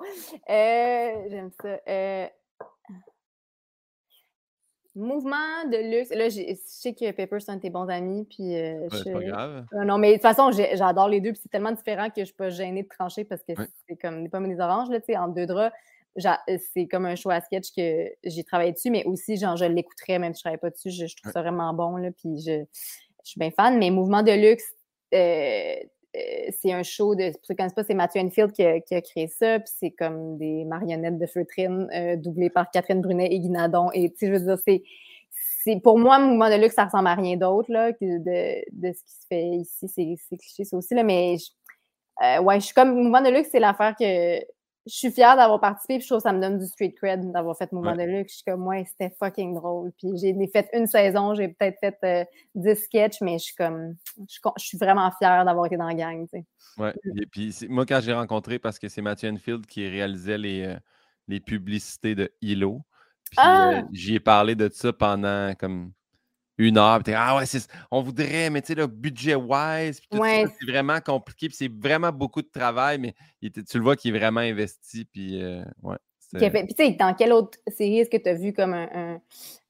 Euh, 0.49 1.13
J'aime 1.29 1.51
ça. 1.61 1.79
Mouvement 5.01 5.65
de 5.71 5.77
luxe. 5.99 6.11
Là, 6.11 6.29
je 6.29 6.41
sais 6.67 6.93
que 6.95 7.11
Pepper, 7.13 7.41
c'est 7.41 7.51
un 7.51 7.57
de 7.57 7.61
tes 7.63 7.71
bons 7.71 7.89
amis. 7.89 8.25
Puis, 8.29 8.55
euh, 8.57 8.81
Ouais, 8.81 8.89
je- 8.93 8.97
c'est 8.99 9.13
pas 9.13 9.23
grave. 9.23 9.67
Euh, 9.75 9.85
non, 9.85 9.99
mais 9.99 10.09
de 10.11 10.13
toute 10.15 10.23
façon, 10.23 10.51
j'adore 10.53 11.09
les 11.09 11.21
deux. 11.21 11.33
Puis 11.33 11.41
c'est 11.43 11.49
tellement 11.49 11.73
différent 11.73 12.09
que 12.11 12.21
je 12.21 12.27
suis 12.27 12.35
pas 12.35 12.51
gênée 12.51 12.83
de 12.83 12.89
trancher 12.89 13.25
parce 13.25 13.43
que 13.43 13.53
Ouais. 13.59 13.67
c'est 13.89 13.97
comme 13.97 14.23
des 14.23 14.29
pommes 14.29 14.47
et 14.51 14.55
des 14.55 14.61
oranges, 14.61 14.91
là, 14.91 15.01
tu 15.01 15.07
sais, 15.13 15.17
en 15.19 15.29
deux 15.29 15.47
draps. 15.47 15.75
euh, 16.25 16.59
C'est 16.75 16.87
comme 16.87 17.07
un 17.07 17.15
show 17.17 17.31
à 17.31 17.41
sketch 17.41 17.73
que 17.77 18.09
j'ai 18.25 18.45
travaillé 18.45 18.73
dessus, 18.73 18.91
mais 18.91 19.05
aussi, 19.05 19.37
genre, 19.37 19.57
je 19.57 19.65
l'écouterais 19.65 20.19
même 20.19 20.35
si 20.35 20.39
je 20.39 20.43
travaillais 20.43 20.59
pas 20.59 20.71
dessus. 20.71 20.91
Je, 20.91 21.07
je 21.07 21.17
trouve 21.17 21.33
ça 21.33 21.41
vraiment 21.43 21.73
bon, 21.73 21.97
là. 21.97 22.11
Puis 22.11 22.39
je, 22.41 22.65
je 23.25 23.31
suis 23.31 23.39
bien 23.39 23.51
fan. 23.51 23.79
Mais 23.79 23.91
Mouvement 23.91 24.23
de 24.23 24.33
luxe, 24.33 24.65
euh, 25.15 25.75
c'est 26.15 26.73
un 26.73 26.83
show 26.83 27.15
de. 27.15 27.31
Pour 27.33 27.41
ceux 27.45 27.55
qui 27.55 27.75
pas, 27.75 27.85
c'est 27.85 27.95
Mathieu 27.95 28.21
Enfield 28.21 28.53
qui 28.53 28.63
a, 28.65 28.81
créé 29.01 29.29
ça. 29.29 29.61
Puis 29.61 29.73
c'est 29.79 29.91
comme 29.91 30.39
des 30.39 30.65
marionnettes 30.65 31.19
de 31.19 31.27
feutrine 31.27 31.89
euh, 31.95 32.17
doublées 32.17 32.51
par 32.51 32.71
Catherine 32.71 33.01
Brunet 33.01 33.29
et 33.33 33.39
Guy 33.39 33.49
Nadon. 33.51 33.91
Et 33.93 34.11
tu 34.11 34.19
sais, 34.19 34.27
je 34.27 34.33
veux 34.33 34.41
dire, 34.41 34.59
c'est. 34.65 34.83
Pour 35.83 35.99
moi, 35.99 36.19
Mouvement 36.19 36.49
de 36.49 36.55
luxe, 36.61 36.75
ça 36.75 36.87
ressemble 36.87 37.09
à 37.09 37.15
rien 37.15 37.37
d'autre 37.37 37.71
là, 37.71 37.93
que 37.93 37.99
de, 38.01 38.65
de 38.73 38.93
ce 38.93 39.03
qui 39.05 39.13
se 39.13 39.27
fait 39.29 39.47
ici. 39.49 39.89
C'est 39.89 40.15
c'est 40.29 40.37
cliché, 40.39 40.65
ça 40.65 40.77
aussi. 40.77 40.95
Là, 40.95 41.03
mais 41.05 41.37
je- 41.39 41.51
euh, 42.25 42.43
ouais, 42.43 42.61
je 42.61 42.67
suis 42.67 42.75
comme. 42.75 42.95
Mouvement 42.95 43.21
de 43.21 43.29
luxe, 43.31 43.49
c'est 43.53 43.61
l'affaire 43.61 43.95
que. 43.99 44.41
Je 44.91 44.97
suis 44.97 45.13
fière 45.13 45.37
d'avoir 45.37 45.61
participé, 45.61 45.99
puis 45.99 46.03
je 46.03 46.09
trouve 46.09 46.19
que 46.19 46.29
ça 46.29 46.33
me 46.33 46.41
donne 46.41 46.59
du 46.59 46.67
street 46.67 46.95
cred 47.01 47.31
d'avoir 47.31 47.57
fait 47.57 47.71
Mouvement 47.71 47.95
de 47.95 48.03
luxe. 48.03 48.33
Je 48.33 48.37
suis 48.39 48.45
comme, 48.45 48.67
ouais, 48.67 48.85
c'était 48.87 49.15
fucking 49.19 49.55
drôle. 49.55 49.93
Puis 49.99 50.09
j'ai 50.17 50.35
fait 50.53 50.69
une 50.73 50.87
saison, 50.87 51.35
j'ai 51.35 51.49
peut-être 51.49 51.79
fait 51.79 51.99
euh, 52.05 52.25
10 52.57 52.75
sketchs, 52.75 53.21
mais 53.21 53.39
je 53.39 53.45
suis 53.45 53.55
comme, 53.55 53.95
je 54.19 54.25
suis, 54.33 54.41
con- 54.41 54.53
je 54.59 54.65
suis 54.65 54.79
vraiment 54.79 55.11
fière 55.19 55.45
d'avoir 55.45 55.67
été 55.67 55.77
dans 55.77 55.87
la 55.87 55.95
gang, 55.95 56.27
tu 56.29 56.39
sais. 56.39 56.45
Ouais. 56.77 56.93
Et 57.17 57.27
puis, 57.27 57.55
moi, 57.69 57.87
quand 57.87 58.01
j'ai 58.01 58.13
rencontré, 58.13 58.59
parce 58.59 58.79
que 58.79 58.89
c'est 58.89 59.03
Mathieu 59.03 59.31
Enfield 59.31 59.67
qui 59.67 59.89
réalisait 59.89 60.39
les, 60.39 60.65
euh, 60.67 60.77
les 61.29 61.39
publicités 61.41 62.15
de 62.17 62.33
Hilo, 62.43 62.83
puis 63.31 63.39
Ah! 63.41 63.69
euh, 63.79 63.83
j'y 63.93 64.17
ai 64.17 64.21
parlé 64.21 64.57
de 64.57 64.69
ça 64.73 64.93
pendant 64.93 65.55
comme 65.55 65.93
une 66.61 66.79
heure. 66.79 67.03
Puis 67.03 67.15
ah 67.15 67.37
ouais, 67.37 67.45
on 67.91 68.03
voudrait, 68.03 68.51
mais 68.51 68.61
tu 68.63 68.69
sais, 68.69 68.75
le 68.75 68.87
budget-wise, 68.87 70.01
Ouais. 70.13 70.45
c'est 70.59 70.71
vraiment 70.71 71.01
compliqué, 71.01 71.49
puis 71.49 71.57
c'est 71.57 71.73
vraiment 71.73 72.13
beaucoup 72.13 72.43
de 72.43 72.51
travail, 72.53 72.99
mais 72.99 73.15
tu 73.41 73.79
le 73.79 73.83
vois 73.83 73.97
qu'il 73.97 74.15
est 74.15 74.19
vraiment 74.19 74.41
investi, 74.41 75.05
puis 75.07 75.43
euh, 75.43 75.63
ouais. 75.83 75.97
Qui 76.39 76.45
a 76.45 76.51
fait- 76.51 76.65
Puis 76.65 76.75
tu 76.75 76.85
sais, 76.85 76.91
dans 76.93 77.13
quelle 77.15 77.33
autre 77.33 77.59
série 77.67 77.99
est-ce 78.01 78.11
que 78.11 78.17
tu 78.17 78.29
as 78.29 78.35
vu 78.35 78.53
comme 78.53 78.73
un, 78.73 78.89
un, 78.95 79.21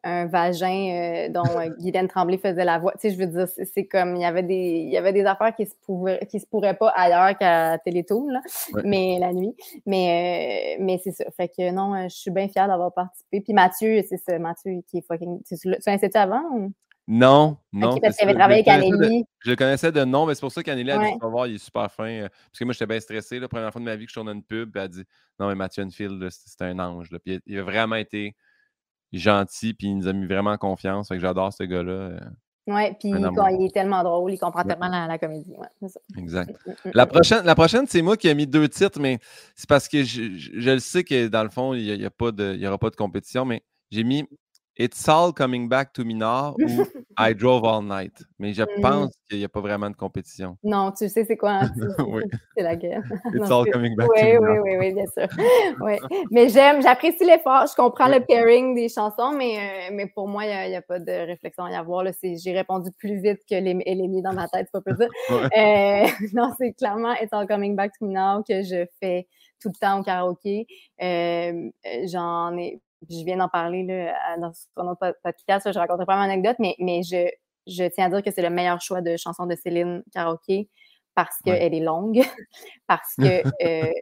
un 0.04 0.26
vagin 0.26 0.66
euh, 0.68 1.28
dont 1.30 1.58
euh, 1.58 1.68
Guylaine 1.78 2.08
Tremblay 2.08 2.36
faisait 2.38 2.64
la 2.64 2.78
voix? 2.78 2.92
Tu 2.92 3.08
sais, 3.08 3.10
je 3.10 3.18
veux 3.18 3.26
dire, 3.26 3.46
c'est 3.48 3.86
comme, 3.86 4.16
il 4.16 4.22
y 4.22 4.24
avait 4.24 4.42
des, 4.42 4.54
il 4.84 4.90
y 4.90 4.96
avait 4.96 5.12
des 5.12 5.24
affaires 5.24 5.54
qui 5.54 5.66
se 5.66 6.24
qui 6.26 6.38
se 6.40 6.46
pourraient 6.46 6.76
pas 6.76 6.88
ailleurs 6.90 7.36
qu'à 7.38 7.78
Télétoon, 7.78 8.28
là, 8.28 8.40
Ouais. 8.74 8.82
mais 8.84 9.18
la 9.18 9.32
nuit. 9.32 9.54
Mais, 9.86 10.76
euh, 10.78 10.84
mais 10.84 11.00
c'est 11.02 11.12
ça. 11.12 11.24
Fait 11.36 11.48
que 11.48 11.70
non, 11.70 11.94
euh, 11.94 12.04
je 12.04 12.16
suis 12.16 12.30
bien 12.30 12.48
fière 12.48 12.68
d'avoir 12.68 12.92
participé. 12.92 13.40
Puis 13.40 13.52
Mathieu, 13.54 14.02
c'est 14.08 14.18
ça, 14.18 14.38
Mathieu 14.38 14.80
qui 14.88 14.98
est 14.98 15.06
fucking... 15.06 15.42
Tu, 15.44 15.56
tu 15.56 15.68
l'as- 15.70 15.78
tu 15.98 16.16
avant? 16.18 16.42
ou? 16.52 16.72
Non, 17.12 17.56
non. 17.72 17.98
Parce 17.98 18.16
qu'il 18.16 18.28
avait 18.28 18.38
travaillé 18.38 18.60
avec 18.70 18.84
connaissais 18.84 18.96
de- 18.98 19.04
Anneli. 19.04 19.24
Je 19.40 19.50
le 19.50 19.56
connaissais 19.56 19.90
de 19.90 20.04
nom, 20.04 20.26
mais 20.26 20.34
c'est 20.36 20.40
pour 20.42 20.52
ça 20.52 20.62
qu'Anneli 20.62 20.90
a 20.92 20.98
dit. 20.98 21.12
Tu 21.14 21.18
vas 21.18 21.28
voir, 21.28 21.46
il 21.48 21.56
est 21.56 21.58
super 21.58 21.90
fin. 21.90 22.04
euh, 22.08 22.28
parce 22.28 22.58
que 22.60 22.64
moi, 22.64 22.72
j'étais 22.72 22.86
bien 22.86 23.00
stressé. 23.00 23.40
La 23.40 23.48
première 23.48 23.72
fois 23.72 23.80
de 23.80 23.84
ma 23.84 23.96
vie 23.96 24.04
que 24.04 24.10
je 24.10 24.14
tournais 24.14 24.30
une 24.32 24.44
pub, 24.44 24.70
puis 24.70 24.78
elle 24.80 24.84
a 24.84 24.88
dit 24.88 25.04
Non, 25.40 25.48
mais 25.48 25.56
Mathieu 25.56 25.82
Enfield, 25.82 26.24
c'est 26.30 26.62
un 26.62 26.78
ange. 26.78 27.10
là. 27.10 27.18
Puis 27.18 27.40
il- 27.46 27.58
a 27.58 27.62
vraiment 27.64 27.96
été 27.96 28.36
gentil, 29.12 29.74
puis 29.74 29.88
il 29.88 29.96
nous 29.96 30.06
a 30.08 30.12
mis 30.12 30.26
vraiment 30.26 30.56
confiance. 30.56 31.08
Fait 31.08 31.14
que 31.16 31.20
j'adore 31.20 31.52
ce 31.52 31.64
gars-là. 31.64 31.90
euh, 31.92 32.20
Ouais, 32.68 32.94
puis 33.00 33.08
il 33.08 33.64
est 33.66 33.74
tellement 33.74 34.04
drôle, 34.04 34.32
il 34.32 34.38
comprend 34.38 34.60
Ouais. 34.62 34.68
tellement 34.68 34.88
la, 34.88 35.08
la 35.08 35.18
comédie. 35.18 35.54
Ouais, 35.56 35.66
c'est 35.80 35.88
ça. 35.88 36.00
exact. 36.16 36.50
Mm, 36.64 36.70
mm, 36.70 36.90
La 36.94 37.04
mm. 37.04 37.08
prochaine, 37.08 37.44
la 37.44 37.54
prochaine 37.56 37.86
c'est 37.88 38.02
moi 38.02 38.16
qui 38.16 38.28
ai 38.28 38.34
mis 38.36 38.46
deux 38.46 38.68
titres, 38.68 39.00
mais 39.00 39.18
c'est 39.56 39.68
parce 39.68 39.88
que 39.88 40.04
je, 40.04 40.36
je- 40.36 40.50
je 40.60 40.70
le 40.70 40.78
sais 40.78 41.02
que 41.02 41.26
dans 41.26 41.42
le 41.42 41.48
fond, 41.50 41.74
il 41.74 41.98
n'y 41.98 42.04
a, 42.04 42.10
pas 42.10 42.30
de- 42.30 42.52
il 42.54 42.60
y 42.60 42.66
aura 42.68 42.78
pas 42.78 42.90
de 42.90 42.96
compétition, 42.96 43.44
mais 43.44 43.64
j'ai 43.90 44.04
mis 44.04 44.24
It's 44.78 45.06
All 45.08 45.32
Coming 45.34 45.68
Back 45.68 45.92
to 45.94 46.04
Me 46.04 46.14
Now 46.14 46.54
ou 46.58 46.84
I 47.18 47.34
drove 47.34 47.64
all 47.66 47.82
night. 47.82 48.14
Mais 48.38 48.54
je 48.54 48.62
Mhm. 48.62 48.80
pense 48.80 49.10
qu'il 49.28 49.38
n'y 49.38 49.44
a 49.44 49.48
pas 49.48 49.60
vraiment 49.60 49.90
de 49.90 49.96
compétition. 49.96 50.56
Non, 50.64 50.90
tu 50.92 51.08
sais 51.08 51.24
c'est 51.26 51.36
quoi? 51.36 51.50
hein, 51.64 51.70
Oui. 52.08 52.22
C'est 52.56 52.62
la 52.62 52.76
guerre. 52.76 53.02
It's 53.34 53.50
Non, 53.50 53.58
all 53.60 53.64
c'est- 53.66 53.70
coming 53.72 53.94
back 53.96 54.06
to 54.08 54.14
Oui, 54.14 54.32
me 54.32 54.38
oui, 54.38 54.56
now. 54.56 54.62
oui, 54.62 54.76
oui, 54.78 54.94
bien 54.94 55.04
sûr. 55.06 55.28
Mais 56.30 56.48
j'aime, 56.48 56.80
j'apprécie 56.82 57.24
l'effort. 57.24 57.66
Je 57.66 57.74
comprends 57.74 58.08
le 58.08 58.20
pairing 58.20 58.74
des 58.74 58.88
chansons, 58.88 59.32
mais, 59.36 59.58
euh, 59.58 59.90
mais 59.92 60.06
pour 60.06 60.28
moi, 60.28 60.44
il 60.46 60.70
n'y 60.70 60.76
a, 60.76 60.82
pas 60.82 60.98
de 60.98 61.12
réflexion 61.26 61.64
à 61.64 61.70
y 61.72 61.74
avoir. 61.74 62.04
là. 62.04 62.12
C'est- 62.12 62.36
J'ai 62.36 62.52
répondu 62.52 62.90
plus 62.96 63.20
vite 63.20 63.40
que 63.48 63.56
les 63.56 63.76
Eleni 63.84 64.22
dans 64.22 64.32
ma 64.32 64.48
tête, 64.48 64.68
c'est 64.72 64.82
pas 64.84 64.96
ça. 64.96 65.04
Euh, 65.34 66.06
non, 66.32 66.52
c'est 66.58 66.72
clairement 66.72 67.12
It's 67.20 67.32
All 67.32 67.46
Coming 67.46 67.76
Back 67.76 67.92
to 67.98 68.06
Me 68.06 68.12
Now 68.14 68.42
que 68.44 68.62
je 68.62 68.86
fais 69.02 69.26
tout 69.60 69.68
le 69.68 69.78
temps 69.78 70.00
au 70.00 70.02
karaoké. 70.02 70.66
Euh, 71.02 71.68
J'en 72.06 72.56
ai, 72.56 72.80
je 73.08 73.24
viens 73.24 73.36
d'en 73.38 73.48
parler 73.48 73.84
là, 73.84 74.36
dans 74.38 74.84
notre 74.84 74.98
pod- 74.98 75.16
podcast, 75.22 75.66
là, 75.66 75.72
je 75.72 75.78
raconterai 75.78 76.06
pas 76.06 76.16
mon 76.16 76.22
anecdote, 76.22 76.56
mais, 76.58 76.74
mais 76.78 77.02
je, 77.02 77.28
je 77.66 77.84
tiens 77.88 78.06
à 78.06 78.08
dire 78.10 78.22
que 78.22 78.30
c'est 78.30 78.42
le 78.42 78.50
meilleur 78.50 78.80
choix 78.80 79.00
de 79.00 79.16
chanson 79.16 79.46
de 79.46 79.54
Céline 79.56 80.02
karaoké 80.12 80.68
parce 81.14 81.36
Ouais. 81.46 81.58
qu'elle 81.58 81.74
est 81.74 81.80
longue, 81.80 82.20
parce 82.86 83.14
que 83.18 83.42
euh, 83.66 83.92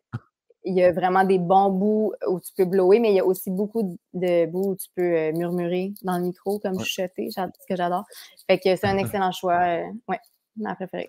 il 0.65 0.75
y 0.75 0.83
a 0.85 0.93
vraiment 0.93 1.25
des 1.25 1.39
bons 1.39 1.71
bouts 1.71 2.13
où 2.29 2.41
tu 2.41 2.53
peux 2.57 2.65
blower, 2.67 3.01
mais 3.01 3.11
il 3.11 3.15
y 3.15 3.21
a 3.21 3.25
aussi 3.25 3.51
beaucoup 3.51 3.97
de 4.13 4.47
bouts 4.47 4.73
où 4.73 4.77
tu 4.77 4.89
peux 4.95 5.17
euh, 5.17 5.33
murmurer 5.33 5.93
dans 6.03 6.19
le 6.19 6.25
micro, 6.25 6.59
comme 6.59 6.77
Ouais. 6.77 6.85
chuchoter, 6.85 7.31
ce 7.31 7.41
que 7.69 7.77
j'adore. 7.77 8.05
Fait 8.49 8.59
que 8.59 8.77
c'est 8.77 8.87
un 8.87 8.99
excellent 8.99 9.33
choix. 9.33 9.61
euh, 9.67 9.85
ouais, 10.09 10.19
ma 10.57 10.75
préférée. 10.75 11.09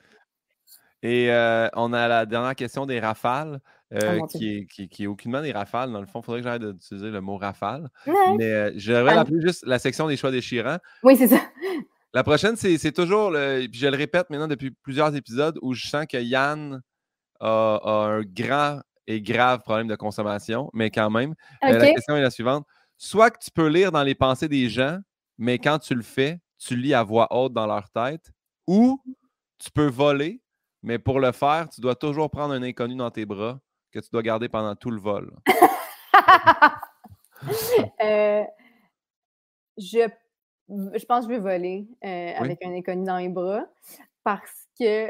Et 1.01 1.31
euh, 1.31 1.67
on 1.75 1.93
a 1.93 2.07
la 2.07 2.25
dernière 2.25 2.55
question 2.55 2.85
des 2.85 2.99
rafales, 2.99 3.59
euh, 3.93 3.99
Oh 4.15 4.19
mon 4.19 4.25
Dieu. 4.27 4.39
qui, 4.39 4.57
est, 4.57 4.65
qui, 4.67 4.89
qui 4.89 5.03
est 5.03 5.07
aucunement 5.07 5.41
des 5.41 5.51
rafales. 5.51 5.91
Dans 5.91 6.01
le 6.01 6.07
fond, 6.07 6.19
il 6.21 6.25
faudrait 6.25 6.39
que 6.41 6.43
j'arrête 6.45 6.63
d'utiliser 6.63 7.09
le 7.09 7.21
mot 7.21 7.37
rafale. 7.37 7.89
Ouais. 8.05 8.13
Mais 8.37 8.45
euh, 8.51 8.71
je 8.75 8.91
devrais 8.93 9.17
Ah. 9.17 9.25
juste 9.39 9.65
la 9.65 9.79
section 9.79 10.07
des 10.07 10.17
choix 10.17 10.31
déchirants. 10.31 10.77
Oui, 11.03 11.15
c'est 11.15 11.27
ça. 11.27 11.41
La 12.13 12.23
prochaine, 12.23 12.55
c'est 12.55 12.91
toujours, 12.91 13.29
le, 13.31 13.67
puis 13.69 13.79
je 13.79 13.87
le 13.87 13.95
répète 13.95 14.29
maintenant 14.31 14.47
depuis 14.47 14.71
plusieurs 14.71 15.15
épisodes, 15.15 15.57
où 15.61 15.73
je 15.73 15.87
sens 15.87 16.05
que 16.07 16.17
Yann 16.17 16.81
a, 17.39 17.75
a 17.83 17.91
un 18.07 18.21
grand 18.21 18.81
et 19.05 19.21
grave 19.21 19.61
problème 19.61 19.87
de 19.87 19.95
consommation, 19.95 20.69
mais 20.73 20.89
quand 20.91 21.09
même. 21.09 21.33
Euh, 21.63 21.71
la 21.77 21.93
question 21.93 22.15
est 22.15 22.21
la 22.21 22.29
suivante. 22.31 22.65
Soit 22.97 23.31
que 23.31 23.37
tu 23.43 23.49
peux 23.51 23.67
lire 23.67 23.91
dans 23.91 24.03
les 24.03 24.15
pensées 24.15 24.47
des 24.47 24.69
gens, 24.69 24.99
mais 25.37 25.57
quand 25.57 25.79
tu 25.79 25.95
le 25.95 26.01
fais, 26.01 26.39
tu 26.57 26.75
lis 26.75 26.93
à 26.93 27.01
voix 27.03 27.27
haute 27.31 27.53
dans 27.53 27.65
leur 27.67 27.89
tête, 27.91 28.31
ou 28.67 29.01
tu 29.57 29.71
peux 29.71 29.87
voler, 29.87 30.41
mais 30.83 30.99
pour 30.99 31.19
le 31.19 31.31
faire, 31.31 31.69
tu 31.69 31.79
dois 31.81 31.95
toujours 31.95 32.29
prendre 32.29 32.53
un 32.53 32.61
inconnu 32.63 32.95
dans 32.95 33.09
tes 33.11 33.25
bras 33.25 33.59
que 33.91 33.99
tu 33.99 34.09
dois 34.11 34.21
garder 34.21 34.49
pendant 34.49 34.75
tout 34.75 34.91
le 34.91 34.99
vol. 34.99 35.31
Euh, 38.01 38.43
je, 39.77 40.09
je 40.67 41.05
pense 41.05 41.25
que 41.25 41.31
je 41.31 41.37
vais 41.37 41.39
voler 41.39 41.87
euh, 42.03 42.33
avec 42.35 42.63
un 42.65 42.73
inconnu 42.73 43.05
dans 43.05 43.15
mes 43.15 43.29
bras 43.29 43.63
parce 44.25 44.67
que 44.77 45.09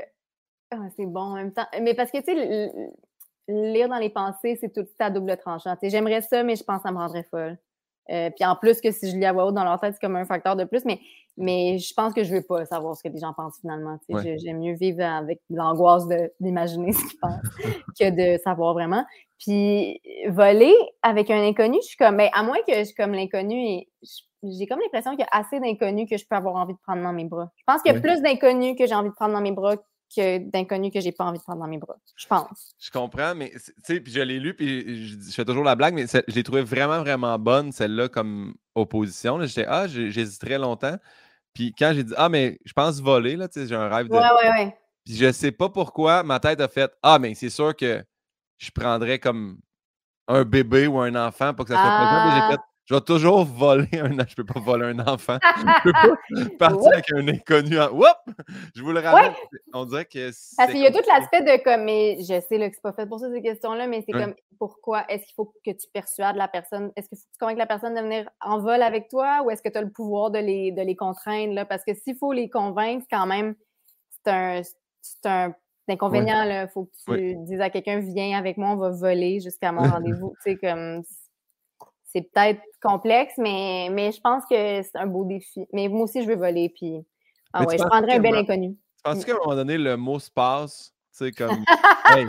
ah, 0.72 0.88
c'est 0.96 1.08
bon 1.08 1.22
en 1.22 1.36
même 1.36 1.52
temps. 1.52 1.66
Mais 1.82 1.96
parce 1.96 2.12
que, 2.12 2.20
tu 2.20 2.26
sais, 2.26 2.92
lire 3.48 3.90
dans 3.90 3.98
les 3.98 4.12
pensées, 4.12 4.58
c'est 4.62 4.72
tout 4.72 4.88
à 5.00 5.10
double 5.10 5.36
tranchant. 5.38 5.76
J'aimerais 5.82 6.22
ça, 6.22 6.44
mais 6.44 6.56
je 6.56 6.64
pense 6.64 6.78
que 6.78 6.84
ça 6.84 6.92
me 6.92 6.98
rendrait 6.98 7.24
folle. 7.24 7.58
Euh, 8.12 8.30
puis 8.32 8.46
en 8.46 8.56
plus 8.56 8.82
que 8.82 8.92
si 8.92 9.10
je 9.10 9.18
lis 9.18 9.26
à 9.26 9.34
voix 9.34 9.46
haute 9.46 9.56
dans 9.56 9.64
leur 9.64 9.80
tête, 9.80 9.94
c'est 9.94 10.02
comme 10.02 10.16
un 10.16 10.26
facteur 10.26 10.56
de 10.56 10.64
plus, 10.64 10.86
mais, 10.86 11.00
mais 11.40 11.78
je 11.80 11.94
pense 11.94 12.14
que 12.14 12.24
je 12.24 12.32
ne 12.32 12.38
veux 12.38 12.44
pas 12.44 12.66
savoir 12.66 12.96
ce 12.96 13.02
que 13.02 13.08
les 13.08 13.20
gens 13.20 13.34
pensent 13.34 13.60
finalement. 13.62 13.98
Ouais. 14.10 14.38
J'aime 14.38 14.60
mieux 14.60 14.74
vivre 14.74 15.02
avec 15.02 15.42
l'angoisse 15.50 16.06
d'imaginer 16.40 16.92
ce 16.92 17.00
qu'ils 17.00 17.20
pensent 17.22 17.42
que 18.00 18.10
de 18.36 18.40
savoir 18.44 18.74
vraiment. 18.74 19.06
Puis 19.40 20.02
voler 20.28 20.76
avec 21.02 21.32
un 21.32 21.42
inconnu, 21.42 21.78
je 21.82 21.88
suis 21.88 21.98
comme, 21.98 22.18
ben, 22.18 22.30
à 22.34 22.44
moins 22.44 22.58
que 22.68 22.74
je 22.74 22.94
comme 22.94 23.14
l'inconnu, 23.14 23.86
j'ai 24.44 24.68
comme 24.68 24.80
l'impression 24.80 25.12
qu'il 25.12 25.22
y 25.22 25.24
a 25.24 25.30
assez 25.32 25.60
d'inconnus 25.62 26.08
que 26.10 26.18
je 26.18 26.26
peux 26.30 26.36
avoir 26.36 26.56
envie 26.56 26.74
de 26.74 26.80
prendre 26.80 27.02
dans 27.02 27.14
mes 27.14 27.26
bras. 27.26 27.50
Je 27.56 27.64
pense 27.66 27.82
qu'il 27.82 27.94
y 27.94 27.98
a 27.98 28.02
plus 28.02 28.22
d'inconnus 28.22 28.76
que 28.78 28.86
j'ai 28.86 28.96
envie 28.96 29.10
de 29.10 29.16
prendre 29.16 29.34
dans 29.34 29.42
mes 29.42 29.54
bras 29.54 29.76
que 30.14 30.40
d'inconnus 30.40 30.92
que 30.92 31.00
j'ai 31.00 31.12
pas 31.12 31.24
envie 31.24 31.38
de 31.38 31.44
prendre 31.44 31.62
dans 31.62 31.68
mes 31.68 31.78
bras. 31.78 31.96
Je 32.18 32.28
pense. 32.28 32.76
Je 32.80 32.92
comprends, 32.92 33.34
mais 33.36 33.52
tu 33.52 33.74
sais, 33.84 34.02
puis 34.02 34.12
je 34.12 34.22
l'ai 34.22 34.40
lu, 34.40 34.56
puis 34.56 35.06
je, 35.06 35.20
je 35.22 35.32
fais 35.32 35.46
toujours 35.46 35.64
la 35.64 35.76
blague, 35.76 35.94
mais 35.94 36.06
je 36.08 36.36
l'ai 36.36 36.44
trouvé 36.44 36.64
vraiment, 36.64 37.00
vraiment 37.00 37.38
bonne, 37.38 37.72
celle-là, 37.72 38.10
comme 38.10 38.56
opposition. 38.76 39.40
J'étais, 39.46 39.66
ah, 39.68 39.88
j'hésiterais 39.88 40.58
longtemps. 40.58 40.98
Puis 41.54 41.74
quand 41.78 41.92
j'ai 41.94 42.04
dit, 42.04 42.14
ah, 42.18 42.30
mais 42.30 42.60
je 42.66 42.74
pense 42.74 43.02
voler, 43.02 43.36
là, 43.36 43.48
tu 43.48 43.60
sais, 43.60 43.68
j'ai 43.68 43.76
un 43.76 43.90
rêve 43.90 44.08
de. 44.08 44.14
Ouais, 44.14 44.20
ouais, 44.20 44.50
ouais. 44.50 44.78
Puis 45.06 45.16
je 45.16 45.32
sais 45.32 45.52
pas 45.52 45.70
pourquoi, 45.70 46.24
ma 46.24 46.40
tête 46.40 46.62
a 46.62 46.68
fait, 46.68 46.92
ah, 47.02 47.20
mais 47.20 47.34
c'est 47.34 47.50
sûr 47.50 47.76
que 47.76 48.04
je 48.58 48.72
prendrais 48.72 49.20
comme 49.20 49.60
un 50.28 50.44
bébé 50.44 50.88
ou 50.88 51.00
un 51.00 51.16
enfant 51.16 51.54
pour 51.54 51.66
que 51.66 51.74
ça 51.74 51.82
soit 51.82 51.96
présent. 51.96 52.12
Ah. 52.12 52.48
j'ai 52.50 52.56
fait, 52.56 52.62
je 52.90 52.96
vais 52.96 53.02
toujours 53.02 53.46
voler 53.46 53.88
un 53.94 54.10
Je 54.28 54.36
peux 54.36 54.44
pas 54.44 54.60
voler 54.60 54.88
un 54.88 55.00
enfant. 55.08 55.38
Je 55.44 55.84
peux 55.84 55.92
pas 55.92 56.58
partir 56.58 56.78
Oups. 56.80 56.94
avec 56.94 57.12
un 57.14 57.28
inconnu. 57.28 57.80
En... 57.80 57.90
Whoop! 57.92 58.18
Je 58.76 58.82
vous 58.82 58.92
le 58.92 59.00
ramène. 59.00 59.32
On 59.74 59.86
dirait 59.86 60.06
que. 60.06 60.32
Parce 60.58 60.72
qu'il 60.72 60.82
y 60.82 60.88
a 60.88 60.92
tout 60.92 61.04
l'aspect 61.08 61.42
de 61.42 61.64
comme, 61.64 61.84
mais 61.84 62.18
je 62.22 62.42
sais 62.42 62.58
là, 62.58 62.68
que 62.68 62.76
c'est 62.76 62.82
pas 62.82 62.94
fait 62.94 63.06
pour 63.06 63.20
ça, 63.20 63.32
ces 63.32 63.44
questions-là, 63.44 63.86
mais 63.86 64.04
c'est 64.08 64.16
Ouais. 64.16 64.24
comme 64.24 64.34
pourquoi 64.58 65.06
est-ce 65.08 65.24
qu'il 65.26 65.36
faut 65.36 65.54
que 65.64 65.72
tu 65.72 65.88
persuades 65.94 66.36
la 66.36 66.48
personne? 66.48 66.92
Est-ce 66.96 67.08
faut 67.10 67.16
que 67.16 67.22
tu 67.22 67.38
convainques 67.40 67.60
la 67.60 67.68
personne 67.68 67.94
de 67.94 68.02
venir 68.02 68.28
en 68.42 68.60
vol 68.60 68.82
avec 68.82 69.08
toi 69.08 69.42
ou 69.46 69.52
est-ce 69.52 69.62
que 69.62 69.70
tu 69.70 69.78
as 69.78 69.82
le 69.84 69.92
pouvoir 69.92 70.32
de 70.32 70.40
les, 70.40 70.72
de 70.72 70.82
les 70.82 70.96
contraindre? 70.96 71.54
Là? 71.54 71.66
Parce 71.66 71.84
que 71.86 71.94
s'il 71.94 72.18
faut 72.18 72.34
les 72.34 72.50
convaincre, 72.50 73.06
quand 73.12 73.28
même, 73.28 73.54
c'est 74.26 74.32
un, 74.32 74.62
c'est 75.02 75.26
un 75.30 75.54
inconvénient. 75.88 76.44
Il 76.44 76.68
faut 76.74 76.90
que 77.08 77.16
tu 77.16 77.36
dises 77.46 77.62
à 77.62 77.70
quelqu'un, 77.70 78.00
viens 78.00 78.38
avec 78.38 78.58
moi, 78.58 78.70
on 78.72 78.78
va 78.78 78.90
voler 78.90 79.40
jusqu'à 79.40 79.72
mon 79.72 79.82
rendez-vous. 79.90 80.34
Tu 80.44 80.52
sais, 80.52 80.58
comme 80.58 81.04
c'est 82.12 82.22
peut-être 82.32 82.62
complexe, 82.82 83.34
mais, 83.38 83.90
mais 83.92 84.12
je 84.12 84.20
pense 84.22 84.44
que 84.50 84.82
c'est 84.82 84.96
un 84.96 85.08
beau 85.08 85.26
défi. 85.26 85.66
Mais 85.74 85.88
moi 85.88 86.04
aussi, 86.04 86.22
je 86.24 86.28
veux 86.28 86.36
voler, 86.36 86.70
puis 86.70 87.06
ah 87.54 87.62
tu 87.62 87.68
ouais, 87.68 87.78
je 87.78 87.84
prendrais 87.84 88.14
un 88.16 88.20
bel 88.20 88.36
inconnu. 88.36 88.76
Penses-tu 89.04 89.26
qu'à 89.26 89.34
un 89.34 89.40
moment 89.40 89.56
donné, 89.56 89.78
le 89.78 89.96
mot 89.98 90.20
se 90.20 90.30
passe? 90.32 90.94
Tu 91.18 91.26
sais, 91.26 91.32
comme. 91.32 91.64
hey, 92.06 92.26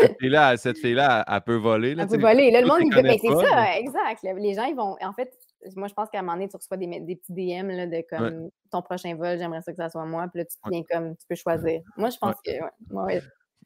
cette 0.00 0.18
fille-là, 0.20 0.56
cette 0.56 0.78
fille-là, 0.78 1.24
elle, 1.26 1.34
elle 1.34 1.40
peut 1.42 1.56
voler. 1.56 1.94
Là, 1.94 2.02
Un 2.02 2.06
tu 2.06 2.12
peu 2.12 2.16
sais, 2.26 2.32
voler. 2.34 2.50
Là, 2.50 2.60
le 2.60 2.66
monde, 2.66 2.78
tu 2.80 2.86
il 2.86 2.94
connais 2.94 3.08
Mais 3.10 3.18
c'est 3.20 3.28
ça, 3.46 3.56
mais- 3.56 3.80
exact. 3.80 4.20
Le- 4.22 4.38
Les 4.40 4.54
gens, 4.54 4.64
ils 4.64 4.74
vont. 4.76 4.96
En 5.00 5.12
fait, 5.12 5.32
moi, 5.76 5.88
je 5.88 5.94
pense 5.94 6.08
qu'à 6.10 6.18
un 6.18 6.22
moment 6.22 6.34
donné, 6.34 6.48
tu 6.48 6.56
reçois 6.56 6.76
des, 6.76 6.86
des 7.00 7.16
petits 7.16 7.32
DM 7.32 7.68
là, 7.68 7.86
de 7.86 8.04
comme 8.08 8.50
ton 8.70 8.82
prochain 8.82 9.14
vol, 9.14 9.38
j'aimerais 9.38 9.62
ça 9.62 9.72
que 9.72 9.76
ça 9.78 9.88
soit 9.88 10.04
moi. 10.06 10.26
Puis 10.32 10.40
là, 10.40 10.44
tu 10.46 10.56
Ouais. 10.64 10.70
viens 10.72 10.82
comme, 10.90 11.16
tu 11.16 11.26
peux 11.28 11.34
choisir. 11.36 11.80
Moi, 11.96 12.10
je 12.10 12.18
pense 12.18 12.34
que. 12.44 12.50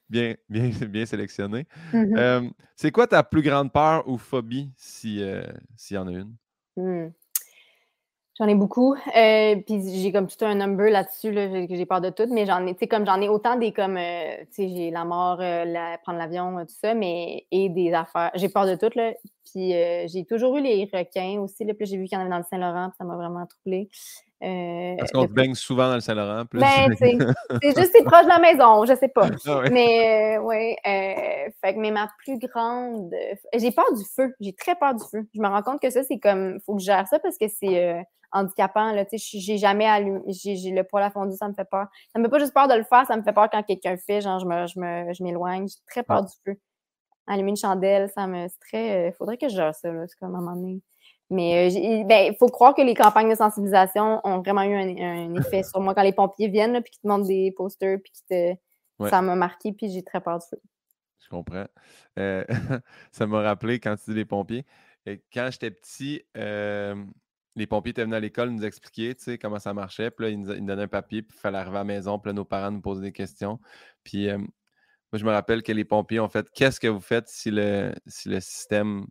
Bien, 0.08 0.34
bien, 0.48 0.70
bien 0.88 1.06
sélectionné. 1.06 1.66
Mhm. 1.92 2.16
Euh, 2.16 2.50
c'est 2.76 2.90
quoi 2.90 3.06
ta 3.06 3.22
plus 3.22 3.42
grande 3.42 3.72
peur 3.72 4.08
ou 4.08 4.18
phobie, 4.18 4.70
si, 4.76 5.22
euh, 5.22 5.42
s'il 5.76 5.96
y 5.96 5.98
en 5.98 6.08
a 6.08 6.12
une? 6.12 6.34
Hmm. 6.76 7.08
J'en 8.38 8.46
ai 8.46 8.54
beaucoup. 8.54 8.94
Euh, 8.94 9.56
puis 9.66 9.80
j'ai 10.00 10.12
comme 10.12 10.28
tout 10.28 10.44
un 10.44 10.54
number 10.54 10.90
là-dessus, 10.90 11.32
là, 11.32 11.50
j'ai- 11.50 11.66
que 11.66 11.74
j'ai 11.74 11.86
peur 11.86 12.00
de 12.00 12.08
tout, 12.10 12.28
mais 12.32 12.46
j'en 12.46 12.64
ai, 12.68 12.74
tu 12.74 12.80
sais, 12.80 12.86
comme 12.86 13.04
j'en 13.04 13.20
ai 13.20 13.28
autant 13.28 13.56
des 13.56 13.72
comme, 13.72 13.96
euh, 13.96 14.36
tu 14.54 14.62
sais, 14.62 14.68
j'ai 14.68 14.90
la 14.92 15.04
mort, 15.04 15.40
euh, 15.40 15.64
la- 15.64 15.98
prendre 15.98 16.18
l'avion, 16.20 16.56
tout 16.64 16.72
ça, 16.80 16.94
mais 16.94 17.46
et 17.50 17.68
des 17.68 17.92
affaires. 17.92 18.30
J'ai 18.34 18.48
peur 18.48 18.64
de 18.66 18.76
tout, 18.76 18.96
là. 18.96 19.12
Puis 19.44 19.72
j'ai 20.06 20.24
toujours 20.24 20.56
eu 20.56 20.62
les 20.62 20.88
requins 20.92 21.40
aussi, 21.40 21.64
là. 21.64 21.74
Puis 21.74 21.86
j'ai 21.86 21.96
vu 21.96 22.04
qu'il 22.04 22.16
y 22.16 22.16
en 22.16 22.20
avait 22.20 22.30
dans 22.30 22.38
le 22.38 22.44
Saint-Laurent, 22.48 22.90
puis 22.90 22.96
ça 22.98 23.04
m'a 23.04 23.16
vraiment 23.16 23.44
troublé. 23.46 23.88
Euh, 24.42 24.94
Parce 24.98 25.10
qu'on 25.10 25.22
se 25.22 25.32
baigne 25.32 25.54
souvent 25.54 25.88
dans 25.88 25.94
le 25.96 26.00
Saint-Laurent. 26.00 26.46
plus. 26.46 26.60
ben, 26.60 26.94
c'est 26.98 27.76
juste, 27.76 27.90
c'est 27.92 28.04
proche 28.04 28.22
de 28.24 28.28
la 28.28 28.38
maison, 28.38 28.84
je 28.84 28.94
sais 28.94 29.08
pas. 29.08 29.28
Ah 29.46 29.58
ouais. 29.58 29.70
Mais, 29.70 30.36
euh, 30.38 30.42
ouais, 30.42 30.76
euh, 30.86 31.50
fait 31.60 31.74
que, 31.74 31.78
mais 31.80 31.90
ma 31.90 32.08
plus 32.24 32.38
grande. 32.38 33.12
euh, 33.12 33.34
J'ai 33.58 33.72
peur 33.72 33.92
du 33.96 34.04
feu. 34.14 34.32
J'ai 34.40 34.52
très 34.54 34.76
peur 34.76 34.94
du 34.94 35.02
feu. 35.10 35.26
Je 35.34 35.40
me 35.40 35.48
rends 35.48 35.62
compte 35.62 35.80
que 35.82 35.90
ça, 35.90 36.04
c'est 36.04 36.18
comme. 36.20 36.60
Faut 36.66 36.76
que 36.76 36.80
je 36.80 36.86
gère 36.86 37.08
ça 37.08 37.18
parce 37.18 37.36
que 37.36 37.48
c'est 37.48 37.84
euh, 37.84 38.00
handicapant, 38.30 38.92
là. 38.92 39.04
Tu 39.04 39.18
sais, 39.18 39.38
j'ai 39.40 39.58
jamais 39.58 39.86
allumé. 39.86 40.20
J'ai 40.28 40.70
le 40.70 40.84
poêle 40.84 41.02
à 41.04 41.10
fondu, 41.10 41.34
ça 41.36 41.48
me 41.48 41.54
fait 41.54 41.68
peur. 41.68 41.86
Ça 42.12 42.20
me 42.20 42.24
fait 42.24 42.30
pas 42.30 42.38
juste 42.38 42.54
peur 42.54 42.68
de 42.68 42.74
le 42.74 42.84
faire, 42.84 43.06
ça 43.08 43.16
me 43.16 43.22
fait 43.24 43.32
peur 43.32 43.48
quand 43.50 43.62
quelqu'un 43.64 43.92
le 43.92 43.98
fait. 43.98 44.20
Genre, 44.20 44.38
je 44.38 44.46
me, 44.46 44.66
je 44.68 44.78
me, 44.78 45.12
je 45.14 45.22
m'éloigne. 45.24 45.66
J'ai 45.66 45.78
très 45.90 46.04
peur 46.04 46.22
du 46.22 46.32
feu. 46.46 46.56
Allumer 47.26 47.50
une 47.50 47.56
chandelle, 47.56 48.08
ça 48.14 48.28
me. 48.28 48.46
C'est 48.46 48.60
très. 48.60 49.12
faudrait 49.18 49.36
que 49.36 49.48
je 49.48 49.56
gère 49.56 49.74
ça, 49.74 49.90
là. 49.90 50.04
C'est 50.06 50.16
comme 50.20 50.34
à 50.36 50.38
un 50.38 50.42
moment 50.42 50.54
donné. 50.56 50.80
Mais 51.30 51.68
euh, 51.68 51.70
j'ai- 51.70 52.04
ben, 52.04 52.32
il 52.32 52.36
faut 52.36 52.48
croire 52.48 52.74
que 52.74 52.82
les 52.82 52.94
campagnes 52.94 53.28
de 53.30 53.34
sensibilisation 53.34 54.20
ont 54.24 54.38
vraiment 54.40 54.62
eu 54.62 54.74
un, 54.74 55.28
un 55.30 55.34
effet 55.34 55.62
sur 55.62 55.80
moi 55.80 55.94
quand 55.94 56.02
les 56.02 56.12
pompiers 56.12 56.48
viennent, 56.48 56.72
là, 56.72 56.80
puis 56.80 56.90
qu'ils 56.92 57.02
te 57.02 57.08
montrent 57.08 57.26
des 57.26 57.52
posters, 57.52 57.98
puis 58.02 58.12
te. 58.28 58.54
Ouais. 58.98 59.10
Ça 59.10 59.22
m'a 59.22 59.36
marqué, 59.36 59.72
puis 59.72 59.90
j'ai 59.90 60.02
très 60.02 60.20
peur 60.20 60.38
du 60.38 60.46
feu. 60.48 60.60
Je 61.20 61.28
comprends. 61.28 61.66
Euh, 62.18 62.44
ça 63.12 63.26
m'a 63.26 63.42
rappelé 63.42 63.78
quand 63.78 63.94
tu 63.96 64.10
dis 64.10 64.16
les 64.16 64.24
pompiers. 64.24 64.64
Quand 65.32 65.48
j'étais 65.50 65.70
petit, 65.70 66.22
euh, 66.36 66.94
les 67.54 67.66
pompiers 67.66 67.90
étaient 67.90 68.02
venus 68.02 68.16
à 68.16 68.20
l'école 68.20 68.50
nous 68.50 68.64
expliquer 68.64 69.14
tu 69.14 69.24
sais, 69.24 69.38
comment 69.38 69.58
ça 69.58 69.72
marchait. 69.74 70.10
Puis 70.10 70.24
là, 70.24 70.30
ils 70.30 70.40
nous, 70.40 70.52
ils 70.52 70.60
nous 70.60 70.66
donnaient 70.66 70.82
un 70.82 70.88
papier, 70.88 71.22
puis 71.22 71.36
il 71.36 71.40
fallait 71.40 71.58
arriver 71.58 71.76
à 71.76 71.80
la 71.80 71.84
maison. 71.84 72.18
Puis 72.18 72.30
là, 72.30 72.32
nos 72.32 72.44
parents 72.44 72.70
nous 72.70 72.80
posaient 72.80 73.02
des 73.02 73.12
questions. 73.12 73.58
Puis 74.04 74.28
euh, 74.28 74.38
moi, 74.38 74.48
je 75.14 75.24
me 75.24 75.30
rappelle 75.30 75.62
que 75.62 75.72
les 75.72 75.84
pompiers 75.84 76.20
ont 76.20 76.28
fait 76.28 76.46
Qu'est-ce 76.50 76.80
que 76.80 76.88
vous 76.88 77.00
faites 77.00 77.28
si 77.28 77.50
le, 77.50 77.92
si 78.06 78.28
le 78.28 78.40
système 78.40 79.06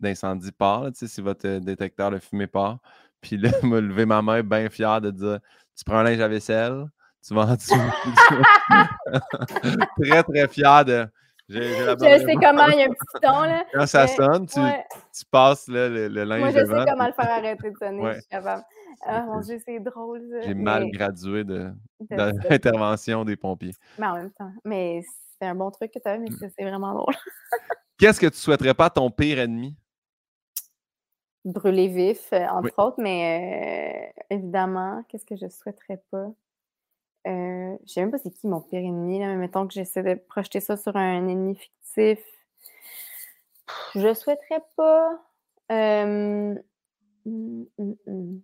d'incendie 0.00 0.52
part, 0.52 0.84
là, 0.84 0.90
tu 0.90 0.98
sais, 0.98 1.08
si 1.08 1.20
votre 1.20 1.46
euh, 1.46 1.60
détecteur 1.60 2.10
de 2.10 2.18
fumée 2.18 2.46
part? 2.46 2.78
Puis 3.20 3.36
là, 3.36 3.50
m'a 3.62 3.80
levé 3.80 4.06
ma 4.06 4.22
main 4.22 4.42
bien 4.42 4.68
fière 4.70 5.00
de 5.00 5.10
dire 5.10 5.38
Tu 5.76 5.84
prends 5.84 5.98
un 5.98 6.02
linge 6.04 6.20
à 6.20 6.28
vaisselle, 6.28 6.86
tu 7.26 7.34
vas 7.34 7.42
en 7.46 7.54
dessous. 7.54 7.74
très, 10.02 10.22
très 10.22 10.48
fier 10.48 10.84
de 10.84 11.08
Je 11.48 11.60
sais 11.60 12.34
comment, 12.34 12.66
il 12.68 12.78
y 12.78 12.82
a 12.82 12.84
un 12.84 12.88
petit 12.88 13.20
ton, 13.22 13.42
là. 13.42 13.64
Quand 13.72 13.86
ça 13.86 14.02
mais- 14.06 14.14
sonne, 14.16 14.46
tu, 14.46 14.60
Ouais. 14.60 14.84
tu 15.16 15.24
passes 15.30 15.66
là, 15.68 15.88
le, 15.88 16.08
le 16.08 16.24
linge 16.24 16.40
Moi, 16.40 16.50
je 16.50 16.58
devant, 16.58 16.84
sais 16.84 16.90
comment 16.90 17.06
le 17.06 17.12
faire 17.12 17.30
arrêter 17.30 17.70
de 17.70 17.76
sonner, 17.78 18.02
Ouais. 18.02 18.14
je 18.14 18.20
suis 18.20 18.28
capable. 18.28 18.62
Ah, 19.06 19.22
mon 19.22 19.40
que 19.40 19.44
Dieu, 19.46 19.58
c'est 19.64 19.80
drôle. 19.80 20.22
J'ai 20.44 20.54
mal 20.54 20.90
gradué 20.90 21.44
de, 21.44 21.70
de 22.00 22.06
de 22.10 22.16
ça. 22.16 22.30
l'intervention 22.50 23.24
des 23.24 23.36
pompiers. 23.36 23.74
Mais 23.98 24.06
en 24.06 24.14
même 24.16 24.30
temps, 24.32 24.52
mais 24.64 25.02
c'est 25.40 25.46
un 25.48 25.54
bon 25.54 25.70
truc 25.70 25.92
que 25.92 25.98
tu 26.00 26.08
as, 26.08 26.18
mais 26.18 26.28
c'est 26.38 26.52
c'est 26.56 26.64
vraiment 26.64 26.94
drôle. 26.94 27.14
Qu'est-ce 27.98 28.20
que 28.20 28.26
tu 28.26 28.36
souhaiterais 28.38 28.74
pas 28.74 28.86
à 28.86 28.90
ton 28.90 29.10
pire 29.10 29.38
ennemi? 29.38 29.76
Brûler 31.48 31.88
vif, 31.88 32.32
euh, 32.32 32.46
entre 32.48 32.66
Oui. 32.66 32.72
autres, 32.78 32.96
mais 33.00 34.12
euh, 34.12 34.22
évidemment, 34.34 35.02
qu'est-ce 35.08 35.24
que 35.26 35.36
je 35.36 35.48
souhaiterais 35.48 36.02
pas? 36.10 36.26
Euh, 37.26 37.76
je 37.86 37.92
sais 37.92 38.00
même 38.00 38.10
pas 38.10 38.18
c'est 38.18 38.30
qui 38.32 38.46
mon 38.48 38.60
pire 38.62 38.80
ennemi, 38.80 39.20
là, 39.20 39.26
mais 39.28 39.36
mettons 39.36 39.66
que 39.66 39.74
j'essaie 39.74 40.02
de 40.02 40.14
projeter 40.14 40.60
ça 40.60 40.76
sur 40.76 40.96
un 40.96 41.28
ennemi 41.28 41.56
fictif. 41.56 42.20
Je 43.94 44.14
souhaiterais 44.14 44.62
pas. 44.76 45.22
euh, 45.72 46.54
hum, 47.26 47.66
hum, 47.78 47.96
hum. 48.06 48.42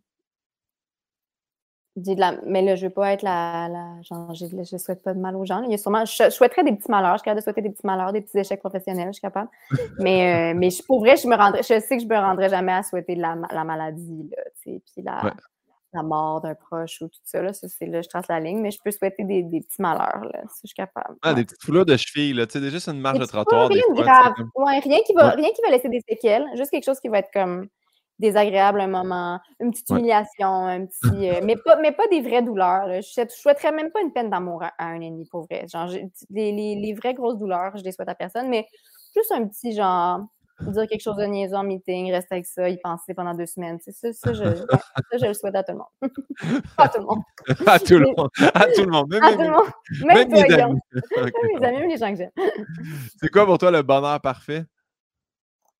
De 1.96 2.14
la- 2.18 2.34
mais 2.44 2.60
là, 2.62 2.74
je 2.74 2.86
veux 2.86 2.92
pas 2.92 3.12
être 3.12 3.22
la. 3.22 3.68
la 3.68 4.02
genre, 4.02 4.34
j'ai- 4.34 4.48
je 4.48 4.76
souhaite 4.78 5.00
pas 5.02 5.14
de 5.14 5.20
mal 5.20 5.36
aux 5.36 5.44
gens. 5.44 5.62
Il 5.62 5.70
y 5.70 5.74
a 5.74 5.78
sûrement, 5.78 6.04
je, 6.04 6.24
je 6.24 6.30
souhaiterais 6.30 6.64
des 6.64 6.72
petits 6.72 6.90
malheurs. 6.90 7.12
Je 7.12 7.18
suis 7.18 7.24
capable 7.24 7.38
de 7.40 7.44
souhaiter 7.44 7.62
des 7.62 7.70
petits 7.70 7.86
malheurs, 7.86 8.12
des 8.12 8.20
petits 8.20 8.36
échecs 8.38 8.58
professionnels, 8.58 9.06
je 9.08 9.12
suis 9.12 9.20
capable. 9.22 9.48
Mais, 10.00 10.52
euh, 10.52 10.58
mais 10.58 10.70
je, 10.70 10.82
pour 10.82 10.98
vrai, 11.00 11.16
je 11.16 11.28
me 11.28 11.36
rendrais, 11.36 11.62
je 11.62 11.78
sais 11.80 11.96
que 11.96 12.02
je 12.02 12.08
me 12.08 12.16
rendrais 12.18 12.48
jamais 12.48 12.72
à 12.72 12.82
souhaiter 12.82 13.14
de 13.14 13.20
la, 13.20 13.36
la 13.52 13.62
maladie, 13.62 14.28
là, 14.36 14.42
tu 14.60 14.72
sais, 14.72 14.82
puis 14.92 15.02
la, 15.04 15.24
Ouais. 15.24 15.30
la 15.92 16.02
mort 16.02 16.40
d'un 16.40 16.56
proche 16.56 17.00
ou 17.00 17.06
tout 17.06 17.20
ça. 17.22 17.40
Là, 17.40 17.52
ça, 17.52 17.68
c'est 17.68 17.86
là, 17.86 18.02
je 18.02 18.08
trace 18.08 18.26
la 18.28 18.40
ligne, 18.40 18.60
mais 18.60 18.72
je 18.72 18.80
peux 18.84 18.90
souhaiter 18.90 19.22
des, 19.22 19.44
des 19.44 19.60
petits 19.60 19.80
malheurs, 19.80 20.24
là, 20.32 20.40
si 20.52 20.62
je 20.64 20.66
suis 20.68 20.74
capable. 20.74 21.14
Ah, 21.22 21.28
Ouais. 21.28 21.34
des 21.36 21.44
petites 21.44 21.62
foulures 21.62 21.86
de 21.86 21.96
chevilles, 21.96 22.32
là. 22.32 22.46
Tu 22.46 22.54
sais, 22.54 22.60
déjà, 22.60 22.80
c'est 22.80 22.90
une 22.90 23.00
marche 23.00 23.18
Des 23.20 23.24
de 23.26 23.30
trottoir. 23.30 23.68
rien 23.68 23.82
de 23.88 23.94
fois, 23.94 24.04
grave. 24.04 24.32
comme- 24.36 24.50
Ouais, 24.56 24.80
rien 24.80 24.98
qui 25.06 25.12
va, 25.14 25.30
rien 25.30 25.50
qui 25.50 25.62
va 25.62 25.70
laisser 25.70 25.88
des 25.88 26.00
séquelles, 26.08 26.44
juste 26.56 26.70
quelque 26.72 26.84
chose 26.86 26.98
qui 26.98 27.08
va 27.08 27.20
être 27.20 27.30
comme 27.32 27.68
désagréable 28.18 28.80
un 28.80 28.86
moment, 28.86 29.40
une 29.60 29.70
petite 29.70 29.90
Ouais. 29.90 29.98
humiliation, 29.98 30.48
un 30.48 30.86
petit. 30.86 31.28
euh, 31.30 31.40
mais, 31.44 31.56
pas, 31.56 31.76
mais 31.80 31.92
pas 31.92 32.06
des 32.10 32.20
vraies 32.20 32.42
douleurs. 32.42 32.86
là. 32.86 33.00
Je 33.00 33.08
je 33.08 33.34
souhaiterais 33.34 33.72
même 33.72 33.90
pas 33.90 34.00
une 34.00 34.12
peine 34.12 34.30
d'amour 34.30 34.62
à, 34.62 34.72
à 34.78 34.86
un 34.86 35.00
ennemi, 35.00 35.26
pour 35.30 35.42
vrai. 35.46 35.66
Genre, 35.72 35.86
les, 36.30 36.52
les, 36.52 36.74
les 36.76 36.94
vraies 36.94 37.14
grosses 37.14 37.38
douleurs, 37.38 37.76
je 37.76 37.82
les 37.84 37.92
souhaite 37.92 38.08
à 38.08 38.14
personne, 38.14 38.48
mais 38.48 38.66
juste 39.16 39.32
un 39.32 39.46
petit 39.46 39.74
genre. 39.74 40.20
Dire 40.60 40.86
quelque 40.86 41.00
chose 41.02 41.16
de 41.16 41.24
niaiseux 41.24 41.56
en 41.56 41.64
meeting, 41.64 42.12
rester 42.12 42.36
avec 42.36 42.46
ça, 42.46 42.68
y 42.68 42.76
penser 42.78 43.12
pendant 43.12 43.34
deux 43.34 43.44
semaines. 43.44 43.80
Ça, 43.80 44.12
ça, 44.12 44.32
je, 44.32 44.44
ça, 45.10 45.18
je 45.20 45.26
le 45.26 45.34
souhaite 45.34 45.56
à 45.56 45.64
tout 45.64 45.72
le 45.72 45.78
monde. 45.78 46.12
pas 46.76 46.84
à 46.84 46.88
tout 46.88 47.00
le 47.00 47.04
monde. 47.06 47.22
à 47.66 47.78
tout 47.80 47.98
le 47.98 48.06
monde. 48.16 48.28
À 48.54 48.66
tout 48.66 48.82
le 48.82 48.86
monde. 48.86 49.10
Même, 49.10 49.24
À 49.24 49.32
tout 49.32 49.40
le 49.40 49.50
monde. 49.50 49.66
Même, 50.06 50.16
même 50.16 50.28
toi, 50.28 50.42
mes 50.48 50.54
amis. 50.62 50.80
Ok, 50.94 51.32
Même 51.42 51.60
mes 51.60 51.66
amis, 51.66 51.78
même 51.80 51.88
les 51.90 51.96
gens 51.96 52.10
que 52.12 52.16
j'aime. 52.18 52.30
C'est 53.20 53.28
quoi 53.30 53.44
pour 53.46 53.58
toi 53.58 53.72
le 53.72 53.82
bonheur 53.82 54.20
parfait? 54.20 54.64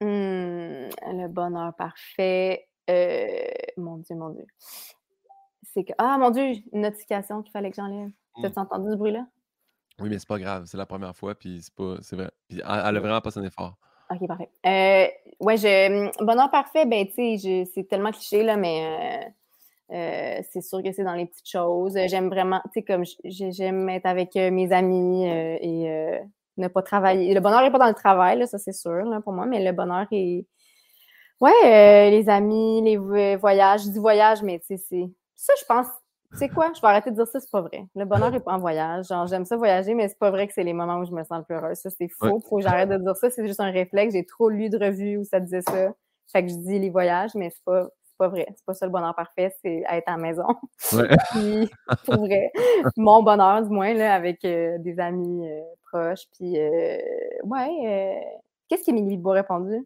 Hum, 0.05 0.91
le 1.19 1.29
bonheur 1.29 1.75
parfait. 1.77 2.69
euh, 2.91 3.37
mon 3.79 3.97
Dieu, 3.99 4.15
mon 4.17 4.31
Dieu. 4.31 4.45
C'est 5.73 5.85
que. 5.85 5.93
Ah, 5.99 6.19
mon 6.19 6.31
Dieu, 6.31 6.45
une 6.73 6.83
notification 6.83 7.43
qu'il 7.43 7.53
fallait 7.53 7.71
que 7.71 7.77
j'enlève. 7.77 8.11
Hmm. 8.37 8.43
T'as-tu 8.43 8.59
entendu 8.59 8.91
ce 8.91 8.97
bruit-là? 8.97 9.27
Oui, 10.01 10.09
mais 10.11 10.19
c'est 10.19 10.29
pas 10.29 10.39
grave. 10.39 10.65
C'est 10.67 10.77
la 10.77 10.87
première 10.87 11.17
fois, 11.17 11.35
puis 11.35 11.61
c'est 11.63 11.75
pas. 11.75 11.97
C'est 12.03 12.17
vrai. 12.17 12.31
Puis 12.49 12.59
elle, 12.61 12.83
elle 12.87 12.97
a 12.97 13.01
vraiment 13.01 13.21
pas 13.21 13.31
sonné 13.31 13.49
fort. 13.51 13.77
Ok, 14.11 14.27
parfait. 14.29 14.51
Euh, 14.67 15.07
ouais, 15.41 15.57
je. 15.57 16.07
hum, 16.07 16.27
Bonheur 16.27 16.51
parfait, 16.51 16.85
ben, 16.85 17.07
tu 17.07 17.39
sais, 17.39 17.65
c'est 17.73 17.85
tellement 17.89 18.11
cliché, 18.13 18.43
là, 18.43 18.57
mais. 18.57 19.25
euh, 19.25 19.31
euh, 19.93 20.41
c'est 20.51 20.63
sûr 20.63 20.83
que 20.83 20.93
c'est 20.93 21.05
dans 21.05 21.13
les 21.15 21.27
petites 21.27 21.49
choses. 21.49 21.99
J'aime 22.09 22.29
vraiment, 22.29 22.61
tu 22.73 22.81
sais, 22.81 22.83
comme 22.83 23.05
j'aime 23.25 23.89
être 23.91 24.07
avec 24.07 24.35
mes 24.35 24.73
amis 24.73 25.29
euh, 25.29 25.59
et 25.61 25.91
euh, 25.91 26.19
ne 26.57 26.69
pas 26.69 26.83
travailler. 26.83 27.35
Le 27.35 27.41
bonheur 27.41 27.63
n'est 27.63 27.71
pas 27.71 27.79
dans 27.79 27.89
le 27.89 27.95
travail, 27.95 28.39
là, 28.39 28.47
ça 28.47 28.59
c'est 28.59 28.73
sûr, 28.73 29.05
là, 29.05 29.21
pour 29.21 29.33
moi, 29.33 29.47
mais 29.47 29.63
le 29.65 29.73
bonheur 29.73 30.07
est. 30.13 30.47
Ouais, 31.41 31.51
euh, 31.65 32.11
les 32.11 32.29
amis, 32.29 32.81
les 32.83 32.97
vo- 32.97 33.39
voyages. 33.39 33.85
Je 33.85 33.91
dis 33.91 33.99
voyage, 33.99 34.43
mais 34.43 34.59
tu 34.61 34.67
sais, 34.67 34.77
c'est. 34.77 35.11
Ça, 35.35 35.53
je 35.61 35.65
pense. 35.67 35.87
Tu 36.33 36.39
sais 36.39 36.49
quoi? 36.49 36.73
Je 36.75 36.81
vais 36.81 36.87
arrêter 36.89 37.11
de 37.11 37.17
dire 37.17 37.27
ça, 37.27 37.39
c'est 37.39 37.51
pas 37.51 37.61
vrai. 37.61 37.85
Le 37.95 38.05
bonheur 38.05 38.31
n'est 38.31 38.41
pas 38.41 38.55
en 38.55 38.59
voyage. 38.59 39.07
Genre, 39.07 39.27
j'aime 39.27 39.45
ça 39.45 39.57
voyager, 39.57 39.95
mais 39.95 40.09
c'est 40.09 40.19
pas 40.19 40.31
vrai 40.31 40.47
que 40.49 40.53
c'est 40.53 40.65
les 40.65 40.73
moments 40.73 40.99
où 40.99 41.05
je 41.05 41.13
me 41.13 41.23
sens 41.23 41.39
le 41.39 41.45
plus 41.45 41.55
heureuse. 41.55 41.77
Ça, 41.79 41.91
c'est 41.91 42.09
faux. 42.09 42.41
Faut 42.49 42.57
que 42.57 42.63
j'arrête 42.63 42.89
de 42.89 42.97
dire 42.97 43.17
ça. 43.17 43.31
C'est 43.31 43.47
juste 43.47 43.61
un 43.61 43.71
réflexe. 43.71 44.15
J'ai 44.15 44.25
trop 44.25 44.49
lu 44.49 44.69
de 44.69 44.79
revues 44.79 45.19
où 45.19 45.25
ça 45.25 45.39
disait 45.39 45.61
ça. 45.63 45.93
Fait 46.33 46.43
que 46.45 46.49
je 46.51 46.57
dis 46.57 46.79
les 46.79 46.91
voyages, 46.91 47.35
mais 47.35 47.51
c'est 47.51 47.63
pas, 47.65 47.89
c'est 48.15 48.19
pas 48.19 48.29
vrai. 48.29 48.47
C'est 48.57 48.65
pas 48.65 48.75
ça 48.75 48.87
le 48.87 48.93
bonheur 48.93 49.15
parfait, 49.15 49.53
c'est 49.61 49.83
être 49.91 50.09
à 50.09 50.13
la 50.13 50.17
maison. 50.19 50.47
Ouais. 50.93 51.09
Puis, 51.33 51.69
pour 52.05 52.27
vrai, 52.27 52.53
mon 52.97 53.23
bonheur, 53.23 53.63
du 53.63 53.71
moins, 53.71 53.93
là, 53.95 54.15
avec 54.15 54.45
euh, 54.45 54.79
des 54.79 54.99
amis 55.01 55.49
euh, 55.49 55.61
proches. 55.91 56.27
Puis, 56.37 56.59
euh, 56.59 56.99
ouais. 57.43 58.23
Qu'est-ce 58.69 58.85
qu'Émilie 58.85 59.17
Beau 59.17 59.31
a 59.33 59.35
répondu? 59.35 59.85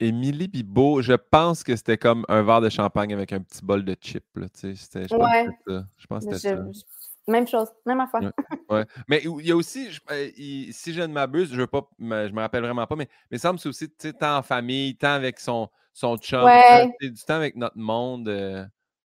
Émilie 0.00 0.46
Bibo, 0.46 1.02
je 1.02 1.14
pense 1.14 1.64
que 1.64 1.74
c'était 1.74 1.98
comme 1.98 2.24
un 2.28 2.42
verre 2.42 2.60
de 2.60 2.68
champagne 2.68 3.12
avec 3.12 3.32
un 3.32 3.40
petit 3.40 3.64
bol 3.64 3.84
de 3.84 3.96
chips. 4.00 4.24
Là, 4.36 4.46
tu 4.48 4.60
sais, 4.60 4.74
c'était- 4.76 5.08
je 5.08 5.16
pense 5.16 5.24
Ouais. 5.24 5.46
que 5.46 5.50
c'était 5.50 5.72
ça. 5.72 5.84
Je 5.96 6.06
pense 6.06 6.24
que 6.26 6.34
c'était 6.36 6.56
ça. 6.56 6.64
je- 6.72 6.80
même 7.28 7.46
chose, 7.46 7.68
même 7.86 8.00
affaire. 8.00 8.20
Ouais. 8.22 8.30
Ouais. 8.70 8.84
Mais 9.08 9.22
il 9.24 9.46
y 9.46 9.50
a 9.52 9.56
aussi, 9.56 9.90
je- 9.90 10.00
euh, 10.10 10.28
il- 10.36 10.72
si 10.74 10.92
je 10.92 11.00
ne 11.00 11.06
m'abuse, 11.06 11.50
je 11.50 11.56
veux 11.60 11.66
pas, 11.66 11.88
me- 11.98 12.28
je 12.28 12.32
me 12.34 12.40
rappelle 12.40 12.62
vraiment 12.62 12.86
pas, 12.86 12.96
mais, 12.96 13.08
mais 13.30 13.36
il 13.38 13.40
semble 13.40 13.56
que 13.56 13.62
c'est 13.62 13.68
aussi 13.70 13.88
temps 14.12 14.36
en 14.38 14.42
famille, 14.42 14.94
temps 14.96 15.12
avec 15.14 15.38
son, 15.40 15.68
son 15.94 16.16
chum, 16.18 16.44
Ouais. 16.44 16.90
sais, 17.00 17.10
du 17.10 17.22
temps 17.24 17.34
avec 17.34 17.56
notre 17.56 17.78
monde. 17.78 18.28
euh, 18.28 18.64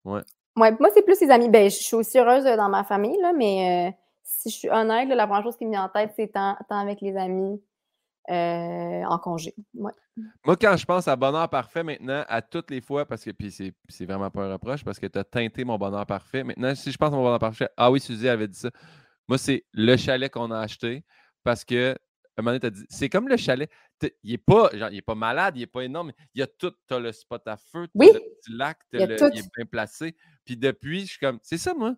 Ouais, 0.05 0.23
moi, 0.55 0.89
c'est 0.95 1.03
plus 1.03 1.21
les 1.21 1.31
amis. 1.31 1.49
Ben, 1.49 1.71
je 1.71 1.77
suis 1.77 1.97
aussi 1.97 2.19
heureuse 2.19 2.47
euh, 2.47 2.57
dans 2.57 2.69
ma 2.69 2.85
famille, 2.85 3.17
là, 3.21 3.33
mais 3.33 3.89
euh, 3.89 3.97
si 4.23 4.51
je 4.51 4.57
suis 4.57 4.71
honnête, 4.71 5.09
là, 5.09 5.15
la 5.15 5.27
première 5.27 5.43
chose 5.43 5.57
qui 5.57 5.67
me 5.67 5.71
vient 5.73 5.85
en 5.85 5.89
tête, 5.89 6.13
c'est 6.17 6.29
temps 6.33 6.57
avec 6.71 7.01
les 7.01 7.17
amis 7.17 7.61
euh, 8.31 9.05
en 9.05 9.19
congé. 9.19 9.55
Ouais. 9.75 9.93
Moi, 10.45 10.57
quand 10.57 10.77
je 10.77 10.85
pense 10.85 11.07
à 11.09 11.17
bonheur 11.17 11.49
parfait 11.49 11.83
maintenant, 11.83 12.25
à 12.29 12.43
toutes 12.43 12.71
les 12.71 12.81
fois, 12.81 13.07
parce 13.07 13.25
que 13.25 13.31
puis 13.31 13.51
c'est 13.51 13.73
c'est 13.89 14.05
vraiment 14.07 14.31
pas 14.31 14.45
un 14.45 14.53
reproche, 14.53 14.85
parce 14.85 14.99
que 14.99 15.07
tu 15.07 15.19
as 15.19 15.25
teinté 15.25 15.65
mon 15.65 15.79
bonheur 15.79 16.05
parfait. 16.07 16.45
Maintenant, 16.45 16.75
si 16.75 16.91
je 16.93 16.97
pense 16.99 17.13
à 17.13 17.17
mon 17.17 17.23
bonheur 17.23 17.39
parfait, 17.39 17.69
ah 17.77 17.91
oui, 17.91 18.01
Suzy 18.01 18.29
avait 18.29 18.49
dit 18.49 18.59
ça. 18.59 18.71
Moi, 19.29 19.39
c'est 19.39 19.65
le 19.73 19.97
chalet 19.97 20.31
qu'on 20.33 20.51
a 20.51 20.59
acheté 20.59 21.05
parce 21.45 21.65
que, 21.65 21.91
à 21.93 21.95
un 22.41 22.43
moment 22.43 22.51
donné, 22.51 22.61
t'as 22.61 22.71
dit, 22.71 22.85
c'est 22.89 23.09
comme 23.09 23.29
le 23.29 23.37
chalet. 23.37 23.71
Il 24.23 24.31
n'est 24.33 24.39
pas, 24.39 24.71
genre, 24.75 24.91
il 24.91 24.97
est 24.99 25.03
pas 25.03 25.15
malade, 25.15 25.57
il 25.57 25.61
n'est 25.61 25.67
pas 25.67 25.83
énorme. 25.83 26.13
Il 26.35 26.41
y 26.41 26.43
a 26.43 26.47
tout. 26.47 26.73
Tu 26.87 26.95
as 26.95 26.99
le 27.01 27.13
spot 27.13 27.43
à 27.47 27.57
feu, 27.57 27.87
tu 27.87 27.93
Oui, 27.95 28.11
le 28.13 28.21
petit 28.21 28.53
lac, 28.53 28.79
il 28.93 29.01
le- 29.01 29.17
il 29.35 29.39
est 29.41 29.51
bien 29.57 29.67
placé. 29.67 30.15
Puis 30.45 30.57
depuis, 30.57 31.01
je 31.03 31.07
suis 31.07 31.19
comme, 31.19 31.39
c'est 31.43 31.59
ça, 31.59 31.75
moi. 31.75 31.95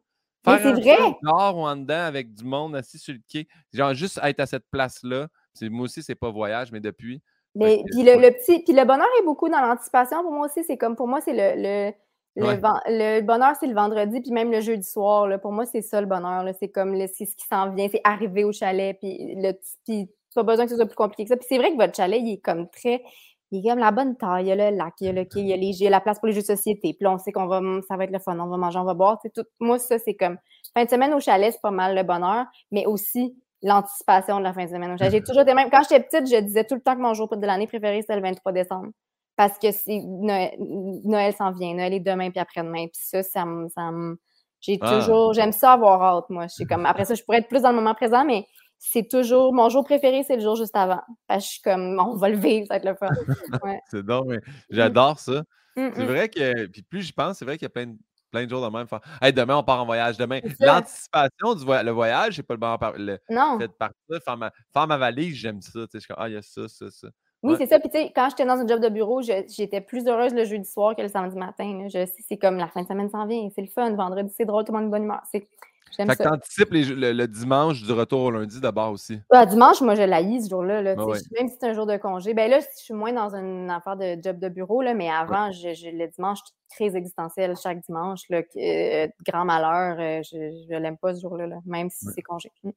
Mais 0.46 0.58
Faire 0.58 0.62
c'est 0.62 0.68
un 0.68 0.72
vrai. 0.80 1.16
dehors 1.22 1.56
ou 1.58 1.66
en 1.66 1.76
dedans 1.76 2.04
avec 2.06 2.32
du 2.32 2.44
monde 2.44 2.74
assis 2.74 2.98
sur 2.98 3.12
le 3.12 3.20
quai. 3.30 3.46
Genre, 3.74 3.92
juste 3.92 4.18
être 4.22 4.40
à 4.40 4.46
cette 4.46 4.64
place-là. 4.70 5.28
Moi 5.62 5.84
aussi, 5.84 6.02
c'est 6.02 6.14
pas 6.14 6.30
voyage, 6.30 6.72
mais 6.72 6.80
depuis. 6.80 7.22
Mais 7.54 7.82
puis 7.90 8.02
le, 8.04 8.30
petit, 8.30 8.62
puis 8.62 8.72
le 8.72 8.84
bonheur 8.84 9.08
est 9.20 9.24
beaucoup 9.24 9.48
dans 9.48 9.60
l'anticipation. 9.60 10.22
Pour 10.22 10.32
moi 10.32 10.46
aussi, 10.46 10.62
c'est 10.64 10.76
comme 10.76 10.94
pour 10.96 11.08
moi, 11.08 11.20
c'est 11.20 11.32
le, 11.32 11.60
le, 11.60 11.92
le, 12.36 12.46
Ouais. 12.46 12.56
ven- 12.56 12.80
le 12.86 13.20
bonheur, 13.22 13.56
c'est 13.58 13.66
le 13.66 13.74
vendredi, 13.74 14.20
puis 14.20 14.30
même 14.30 14.52
le 14.52 14.60
jeudi 14.60 14.84
soir. 14.86 15.26
Là, 15.26 15.38
pour 15.38 15.50
moi, 15.52 15.66
c'est 15.66 15.82
ça 15.82 16.00
le 16.00 16.06
bonheur. 16.06 16.44
là. 16.44 16.52
C'est 16.52 16.68
comme 16.68 16.94
le, 16.94 17.06
ce 17.08 17.24
qui 17.24 17.46
s'en 17.50 17.72
vient, 17.72 17.88
c'est 17.90 18.00
arriver 18.04 18.44
au 18.44 18.52
chalet, 18.52 18.96
puis 19.00 19.34
le 19.36 19.52
puis 19.84 20.08
pas 20.32 20.44
besoin 20.44 20.64
que 20.64 20.70
ce 20.70 20.76
soit 20.76 20.86
plus 20.86 20.94
compliqué 20.94 21.24
que 21.24 21.28
ça. 21.30 21.36
Puis 21.36 21.46
c'est 21.48 21.58
vrai 21.58 21.72
que 21.72 21.76
votre 21.76 21.94
chalet, 21.96 22.20
il 22.22 22.34
est 22.34 22.40
comme 22.40 22.68
très. 22.70 23.02
Il 23.50 23.66
est 23.66 23.68
comme 23.68 23.80
la 23.80 23.90
bonne 23.90 24.16
taille. 24.16 24.44
Il 24.44 24.48
y 24.48 24.52
a 24.52 24.70
le 24.70 24.76
lac, 24.76 24.94
il 25.00 25.06
y 25.06 25.08
a 25.08 25.12
le 25.12 25.24
quai, 25.24 25.40
il 25.40 25.48
y 25.48 25.52
a, 25.52 25.56
les, 25.56 25.66
il 25.66 25.82
y 25.82 25.86
a 25.88 25.90
la 25.90 26.00
place 26.00 26.20
pour 26.20 26.28
les 26.28 26.32
jeux 26.34 26.42
de 26.42 26.46
société. 26.46 26.92
Puis 26.94 27.02
là, 27.02 27.10
on 27.10 27.18
sait 27.18 27.32
qu'on 27.32 27.46
va, 27.48 27.60
ça 27.88 27.96
va 27.96 28.04
être 28.04 28.12
le 28.12 28.20
fun, 28.20 28.38
on 28.38 28.46
va 28.46 28.56
manger, 28.56 28.78
on 28.78 28.84
va 28.84 28.94
boire. 28.94 29.18
C'est 29.22 29.32
tout. 29.32 29.42
Moi, 29.58 29.80
ça, 29.80 29.98
c'est 29.98 30.14
comme. 30.14 30.38
Fin 30.72 30.84
de 30.84 30.88
semaine 30.90 31.12
au 31.14 31.18
chalet, 31.18 31.52
c'est 31.52 31.60
pas 31.60 31.72
mal 31.72 31.96
le 31.96 32.04
bonheur, 32.04 32.46
mais 32.70 32.86
aussi 32.86 33.36
l'anticipation 33.62 34.38
de 34.38 34.44
la 34.44 34.52
fin 34.52 34.64
de 34.64 34.70
semaine. 34.70 34.96
J'ai 34.98 35.22
toujours 35.24 35.42
été 35.42 35.54
même. 35.54 35.70
Quand 35.70 35.82
j'étais 35.82 36.00
petite, 36.00 36.26
je 36.32 36.40
disais 36.40 36.64
tout 36.64 36.74
le 36.74 36.80
temps 36.80 36.94
que 36.94 37.00
mon 37.00 37.14
jour 37.14 37.28
de 37.36 37.46
l'année 37.46 37.66
préféré, 37.66 38.00
c'était 38.00 38.16
le 38.16 38.22
23 38.22 38.52
décembre. 38.52 38.88
Parce 39.36 39.58
que 39.58 39.70
c'est 39.72 40.00
Noël, 40.04 40.50
Noël 40.58 41.34
s'en 41.34 41.50
vient. 41.52 41.74
Noël 41.74 41.94
est 41.94 42.00
demain 42.00 42.30
puis 42.30 42.40
après-demain. 42.40 42.86
Puis 42.86 43.00
ça, 43.02 43.22
ça 43.22 43.44
me. 43.46 43.68
ça 43.68 43.90
me- 43.90 44.18
J'ai 44.60 44.78
Ah. 44.82 44.98
toujours. 44.98 45.32
J'aime 45.32 45.52
ça 45.52 45.72
avoir 45.72 46.02
hâte, 46.02 46.28
moi. 46.28 46.46
Je 46.46 46.54
suis 46.54 46.66
comme. 46.66 46.84
Après 46.84 47.04
ça, 47.06 47.14
je 47.14 47.22
pourrais 47.22 47.38
être 47.38 47.48
plus 47.48 47.62
dans 47.62 47.70
le 47.70 47.76
moment 47.76 47.94
présent, 47.94 48.24
mais 48.24 48.44
c'est 48.78 49.08
toujours. 49.08 49.54
Mon 49.54 49.70
jour 49.70 49.84
préféré, 49.84 50.22
c'est 50.24 50.36
le 50.36 50.42
jour 50.42 50.56
juste 50.56 50.76
avant. 50.76 51.00
Parce 51.26 51.44
que 51.44 51.46
je 51.46 51.52
suis 51.52 51.62
comme. 51.62 51.98
On 51.98 52.16
va 52.16 52.28
le 52.28 52.36
vivre, 52.36 52.66
ça 52.66 52.74
va 52.74 52.76
être 52.78 52.84
le 52.84 52.94
fun. 52.94 53.08
Ouais. 53.64 53.80
C'est 53.90 54.04
donc, 54.04 54.26
mais 54.26 54.40
j'adore 54.68 55.18
ça. 55.18 55.42
Mm, 55.76 55.88
C'est 55.94 56.02
mm. 56.02 56.06
vrai 56.06 56.28
que, 56.28 56.66
puis 56.66 56.82
plus 56.82 57.00
j'y 57.02 57.12
pense, 57.12 57.38
c'est 57.38 57.44
vrai 57.46 57.56
qu'il 57.56 57.64
y 57.64 57.66
a 57.66 57.70
plein 57.70 57.86
de, 57.86 57.96
plein 58.30 58.44
de 58.44 58.50
jours 58.50 58.64
de 58.68 58.76
même. 58.76 58.86
Faire, 58.86 59.00
hey, 59.20 59.32
demain, 59.32 59.56
on 59.56 59.62
part 59.62 59.80
en 59.82 59.86
voyage. 59.86 60.16
Demain, 60.16 60.40
l'anticipation 60.60 61.54
du 61.54 61.64
voyage, 61.64 61.84
le 61.84 61.90
voyage, 61.92 62.36
c'est 62.36 62.42
pas 62.42 62.54
le 62.54 62.60
bon 62.60 62.76
par- 62.78 62.94
le 62.96 63.18
Non. 63.28 63.58
fait 63.58 63.68
de 63.68 63.72
partir, 63.72 63.96
faire 64.24 64.36
ma, 64.36 64.50
faire 64.72 64.86
ma 64.86 64.96
valise, 64.96 65.34
j'aime 65.36 65.60
ça. 65.60 65.70
Tu 65.72 65.78
sais, 65.80 65.88
je 65.94 65.98
suis 66.00 66.08
comme, 66.08 66.16
ah, 66.18 66.28
il 66.28 66.34
y 66.34 66.36
a 66.36 66.42
ça, 66.42 66.68
ça, 66.68 66.90
ça. 66.90 67.08
Oui, 67.42 67.52
Ouais. 67.52 67.58
c'est 67.58 67.66
ça. 67.68 67.80
Puis, 67.80 67.88
tu 67.88 67.98
sais, 67.98 68.12
quand 68.14 68.28
j'étais 68.28 68.44
dans 68.44 68.58
un 68.58 68.66
job 68.66 68.80
de 68.82 68.88
bureau, 68.90 69.22
j'étais 69.22 69.80
plus 69.80 70.06
heureuse 70.06 70.34
le 70.34 70.44
jeudi 70.44 70.68
soir 70.70 70.94
que 70.94 71.00
le 71.00 71.08
samedi 71.08 71.36
matin. 71.38 71.78
là. 71.78 71.88
Je 71.88 72.04
sais, 72.04 72.22
c'est 72.28 72.36
comme 72.36 72.58
la 72.58 72.68
fin 72.68 72.82
de 72.82 72.86
semaine 72.86 73.08
s'en 73.08 73.26
vient. 73.26 73.48
C'est 73.54 73.62
le 73.62 73.68
fun. 73.68 73.90
Vendredi, 73.94 74.30
c'est 74.36 74.44
drôle, 74.44 74.64
tout 74.64 74.72
le 74.72 74.78
monde 74.78 74.84
est 74.84 74.86
de 74.88 74.92
bonne 74.92 75.04
humeur. 75.04 75.22
C'est- 75.32 75.48
Fait 75.96 76.06
que 76.06 76.22
t'anticipes 76.22 76.70
le, 76.70 77.12
le 77.12 77.26
dimanche 77.28 77.82
du 77.82 77.92
retour 77.92 78.20
au 78.22 78.30
lundi 78.30 78.60
d'abord 78.60 78.92
aussi. 78.92 79.20
Ah, 79.30 79.44
dimanche, 79.44 79.80
moi, 79.80 79.94
je 79.94 80.02
l'haïs 80.02 80.44
ce 80.44 80.50
jour-là. 80.50 80.82
là, 80.82 80.94
Ah 80.96 81.06
ouais. 81.06 81.18
Même 81.38 81.48
si 81.48 81.56
c'est 81.60 81.68
un 81.68 81.72
jour 81.74 81.86
de 81.86 81.96
congé. 81.96 82.32
Ben 82.32 82.50
là, 82.50 82.60
je 82.60 82.66
suis 82.76 82.94
moins 82.94 83.12
dans 83.12 83.34
une 83.34 83.68
affaire 83.70 83.96
de 83.96 84.16
job 84.22 84.38
de 84.38 84.48
bureau, 84.48 84.82
là, 84.82 84.94
mais 84.94 85.10
avant, 85.10 85.50
je, 85.52 85.74
je- 85.74 85.90
le 85.90 86.06
dimanche, 86.08 86.38
je 86.38 86.44
suis 86.76 86.90
très 86.90 86.96
existentiel 86.96 87.56
chaque 87.56 87.80
dimanche. 87.84 88.22
Là, 88.30 88.42
euh, 88.56 89.08
grand 89.26 89.44
malheur, 89.44 89.96
euh, 89.98 90.22
je 90.22 90.72
ne 90.72 90.78
l'aime 90.78 90.96
pas 90.96 91.14
ce 91.14 91.20
jour-là, 91.22 91.46
là, 91.46 91.58
même 91.66 91.90
si 91.90 92.06
Ouais. 92.06 92.12
c'est 92.14 92.22
congé. 92.22 92.50
Mm. 92.62 92.70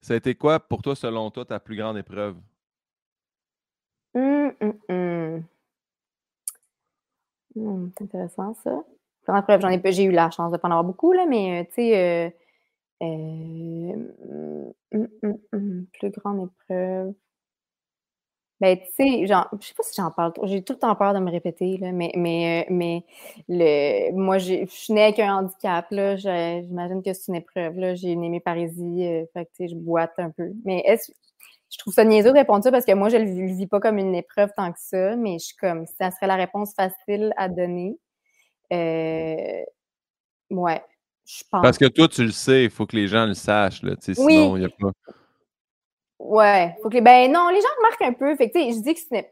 Ça 0.00 0.14
a 0.14 0.16
été 0.16 0.34
quoi 0.34 0.60
pour 0.60 0.82
toi, 0.82 0.94
selon 0.96 1.30
toi, 1.30 1.44
ta 1.44 1.60
plus 1.60 1.76
grande 1.76 1.96
épreuve? 1.98 2.36
Hum, 4.14 4.52
hum, 4.60 4.74
hum. 4.88 5.44
Hum, 7.56 7.90
c'est 7.96 8.04
intéressant, 8.04 8.54
ça. 8.62 8.82
J'en 9.26 9.36
ai 9.70 9.78
pas, 9.78 9.90
j'ai 9.90 10.04
eu 10.04 10.10
la 10.12 10.30
chance 10.30 10.52
de 10.52 10.56
pas 10.58 10.68
en 10.68 10.72
avoir 10.72 10.84
beaucoup, 10.84 11.12
là, 11.12 11.26
mais 11.26 11.62
euh, 11.62 11.64
tu 11.66 11.74
sais, 11.76 11.98
euh, 11.98 12.30
euh, 13.04 14.72
hum, 14.92 15.08
hum, 15.22 15.38
hum, 15.52 15.86
plus 15.98 16.10
grande 16.10 16.48
épreuve. 16.50 17.14
Ben, 18.60 18.78
tu 18.78 18.86
sais, 18.92 19.26
je 19.60 19.66
sais 19.66 19.74
pas 19.74 19.82
si 19.82 19.94
j'en 19.96 20.10
parle 20.12 20.32
trop. 20.32 20.46
J'ai 20.46 20.62
tout 20.62 20.74
le 20.74 20.78
temps 20.78 20.94
peur 20.94 21.12
de 21.12 21.18
me 21.18 21.30
répéter, 21.30 21.76
là, 21.78 21.90
mais, 21.92 22.12
mais, 22.16 22.66
mais 22.70 23.04
le, 23.48 24.12
moi, 24.12 24.38
je 24.38 24.64
suis 24.66 24.92
née 24.94 25.02
avec 25.04 25.18
un 25.18 25.36
handicap, 25.38 25.86
là. 25.90 26.16
J'imagine 26.16 27.02
que 27.02 27.12
c'est 27.12 27.28
une 27.32 27.34
épreuve, 27.36 27.76
là. 27.78 27.94
J'ai 27.96 28.12
une 28.12 28.22
sais, 29.64 29.68
je 29.68 29.74
boite 29.74 30.12
un 30.18 30.30
peu. 30.30 30.52
Mais 30.64 30.82
est-ce, 30.86 31.10
je 31.70 31.78
trouve 31.78 31.92
ça 31.94 32.04
niaiseux 32.04 32.30
de 32.32 32.38
répondre 32.38 32.62
ça 32.64 32.70
parce 32.70 32.84
que 32.84 32.92
moi, 32.94 33.08
je 33.08 33.16
vis- 33.24 33.40
le 33.48 33.54
vis 33.56 33.66
pas 33.66 33.80
comme 33.80 33.98
une 33.98 34.14
épreuve 34.14 34.50
tant 34.56 34.72
que 34.72 34.78
ça, 34.80 35.16
mais 35.16 35.38
je 35.40 35.46
suis 35.46 35.56
comme, 35.56 35.86
ça 36.00 36.10
serait 36.12 36.28
la 36.28 36.36
réponse 36.36 36.74
facile 36.74 37.32
à 37.36 37.48
donner. 37.48 37.98
Euh, 38.72 39.62
ouais, 40.50 40.82
je 41.26 41.42
pense. 41.50 41.62
Parce 41.62 41.78
que 41.78 41.86
toi, 41.86 42.08
tu 42.08 42.24
le 42.24 42.32
sais, 42.32 42.64
il 42.64 42.70
faut 42.70 42.86
que 42.86 42.96
les 42.96 43.06
gens 43.08 43.26
le 43.26 43.34
sachent, 43.34 43.82
là, 43.82 43.96
tu 43.96 44.14
sais, 44.14 44.20
Oui. 44.22 44.32
sinon, 44.34 44.56
il 44.56 44.60
n'y 44.60 44.66
a 44.66 44.68
pas. 44.68 44.90
Ouais, 46.18 46.76
faut 46.82 46.88
que 46.88 46.94
les... 46.94 47.00
ben 47.00 47.30
non, 47.30 47.48
les 47.50 47.60
gens 47.60 47.68
remarquent 47.78 48.02
un 48.02 48.12
peu. 48.12 48.34
Fait 48.36 48.48
que, 48.50 48.58
tu 48.58 48.64
sais, 48.64 48.72
je 48.78 48.82
dis 48.82 48.94
que 48.94 49.00
c'est 49.00 49.18
une, 49.18 49.24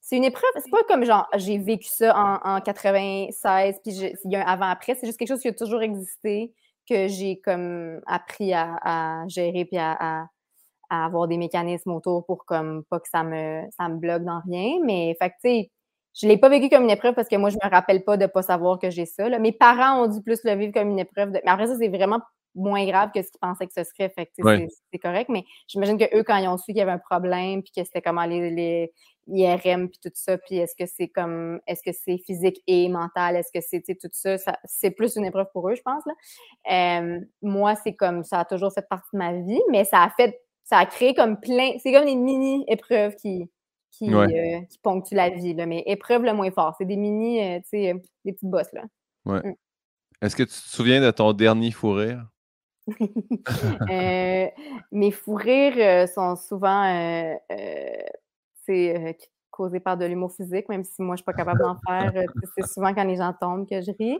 c'est 0.00 0.16
une 0.16 0.24
épreuve. 0.24 0.50
C'est 0.62 0.70
pas 0.70 0.82
comme 0.88 1.04
genre 1.04 1.26
j'ai 1.36 1.56
vécu 1.58 1.88
ça 1.88 2.14
en, 2.44 2.56
en 2.56 2.60
96 2.60 3.76
puis 3.82 3.94
je- 3.94 4.06
il 4.24 4.32
y 4.32 4.36
a 4.36 4.40
un 4.46 4.52
avant-après. 4.52 4.94
C'est 4.96 5.06
juste 5.06 5.18
quelque 5.18 5.28
chose 5.28 5.40
qui 5.40 5.48
a 5.48 5.52
toujours 5.54 5.82
existé 5.82 6.52
que 6.88 7.06
j'ai 7.08 7.40
comme 7.40 8.00
appris 8.06 8.52
à, 8.52 8.76
à 8.82 9.28
gérer 9.28 9.64
puis 9.64 9.78
à, 9.78 9.92
à- 9.98 10.26
à 10.90 11.04
avoir 11.06 11.28
des 11.28 11.36
mécanismes 11.38 11.92
autour 11.92 12.26
pour 12.26 12.44
comme 12.44 12.82
pas 12.90 12.98
que 12.98 13.08
ça 13.08 13.22
me 13.22 13.62
ça 13.76 13.88
me 13.88 13.96
bloque 13.96 14.24
dans 14.24 14.40
rien. 14.40 14.78
Mais 14.84 15.16
fait 15.20 15.30
que 15.30 15.34
tu 15.36 15.48
sais, 15.48 15.70
je 16.14 16.26
l'ai 16.26 16.36
pas 16.38 16.48
vécu 16.48 16.68
comme 16.68 16.84
une 16.84 16.90
épreuve 16.90 17.14
parce 17.14 17.28
que 17.28 17.36
moi 17.36 17.50
je 17.50 17.56
me 17.62 17.70
rappelle 17.70 18.04
pas 18.04 18.16
de 18.16 18.26
pas 18.26 18.42
savoir 18.42 18.78
que 18.78 18.90
j'ai 18.90 19.06
ça. 19.06 19.28
là. 19.28 19.38
Mes 19.38 19.52
parents 19.52 20.02
ont 20.04 20.08
dû 20.08 20.22
plus 20.22 20.40
le 20.44 20.54
vivre 20.54 20.72
comme 20.72 20.90
une 20.90 20.98
épreuve. 20.98 21.30
De... 21.32 21.40
Mais 21.44 21.50
après 21.50 21.66
ça 21.68 21.76
c'est 21.78 21.88
vraiment 21.88 22.20
moins 22.56 22.84
grave 22.84 23.10
que 23.14 23.22
ce 23.22 23.30
qu'ils 23.30 23.38
pensaient 23.40 23.66
que 23.68 23.72
ce 23.72 23.84
serait. 23.84 24.08
Fait 24.10 24.26
que, 24.26 24.42
Ouais. 24.42 24.66
c'est- 24.92 24.98
correct, 24.98 25.28
mais 25.28 25.44
j'imagine 25.68 25.96
que 25.96 26.16
eux, 26.18 26.24
quand 26.24 26.36
ils 26.36 26.48
ont 26.48 26.56
su 26.58 26.66
qu'il 26.72 26.78
y 26.78 26.80
avait 26.80 26.90
un 26.90 26.98
problème, 26.98 27.62
puis 27.62 27.70
que 27.76 27.84
c'était 27.84 28.02
comment 28.02 28.24
les, 28.24 28.50
les 28.50 28.92
IRM, 29.28 29.88
puis 29.88 30.00
tout 30.02 30.10
ça, 30.14 30.36
puis 30.36 30.56
est-ce 30.56 30.74
que 30.74 30.84
c'est 30.90 31.06
comme, 31.06 31.60
est-ce 31.68 31.80
que 31.88 31.92
c'est 31.96 32.18
physique 32.18 32.60
et 32.66 32.88
mental, 32.88 33.36
est-ce 33.36 33.52
que 33.54 33.64
c'est, 33.64 33.80
tout 33.82 34.08
ça, 34.10 34.36
ça- 34.36 34.58
c'est 34.64 34.90
plus 34.90 35.14
une 35.14 35.26
épreuve 35.26 35.46
pour 35.52 35.68
eux, 35.70 35.76
je 35.76 35.82
pense, 35.82 36.02
là. 36.06 37.02
Euh, 37.04 37.20
moi, 37.40 37.76
c'est 37.76 37.94
comme, 37.94 38.24
ça 38.24 38.40
a 38.40 38.44
toujours 38.44 38.72
fait 38.72 38.86
partie 38.88 39.10
de 39.12 39.18
ma 39.18 39.32
vie, 39.32 39.62
mais 39.70 39.84
ça 39.84 40.02
a 40.02 40.10
fait, 40.10 40.40
ça 40.64 40.78
a 40.78 40.86
créé 40.86 41.14
comme 41.14 41.38
plein, 41.38 41.74
c'est 41.78 41.92
comme 41.92 42.06
des 42.06 42.16
mini-épreuves 42.16 43.14
qui, 43.14 43.48
qui, 43.90 44.12
Ouais. 44.14 44.60
euh, 44.60 44.60
qui 44.66 44.78
ponctuent 44.78 45.14
la 45.14 45.30
vie, 45.30 45.54
là, 45.54 45.66
mais 45.66 45.82
épreuves 45.86 46.22
le 46.22 46.32
moins 46.32 46.50
fort, 46.50 46.74
c'est 46.78 46.84
des 46.84 46.96
mini, 46.96 47.40
euh, 47.42 47.58
tu 47.60 47.68
sais, 47.70 47.92
euh, 47.92 47.98
des 48.24 48.32
petites 48.32 48.50
bosses, 48.50 48.72
là. 48.72 48.84
Est-ce 50.22 50.36
que 50.36 50.42
tu 50.42 50.50
te 50.50 50.54
souviens 50.54 51.00
de 51.00 51.10
ton 51.10 51.32
dernier 51.32 51.70
fou 51.70 51.92
rire? 51.92 52.26
Euh, 53.90 54.48
mes 54.92 55.10
fous 55.10 55.34
rires 55.34 56.08
sont 56.08 56.36
souvent 56.36 56.84
causés 59.50 59.80
par 59.80 59.96
de 59.96 60.04
l'humour 60.06 60.32
physique, 60.32 60.68
même 60.68 60.84
si 60.84 61.02
moi, 61.02 61.16
je 61.16 61.18
suis 61.18 61.24
pas 61.24 61.32
capable 61.32 61.60
d'en 61.60 61.76
faire. 61.86 62.12
c'est 62.56 62.66
souvent 62.66 62.94
quand 62.94 63.04
les 63.04 63.16
gens 63.16 63.32
tombent 63.38 63.68
que 63.68 63.80
je 63.80 63.90
ris. 63.98 64.18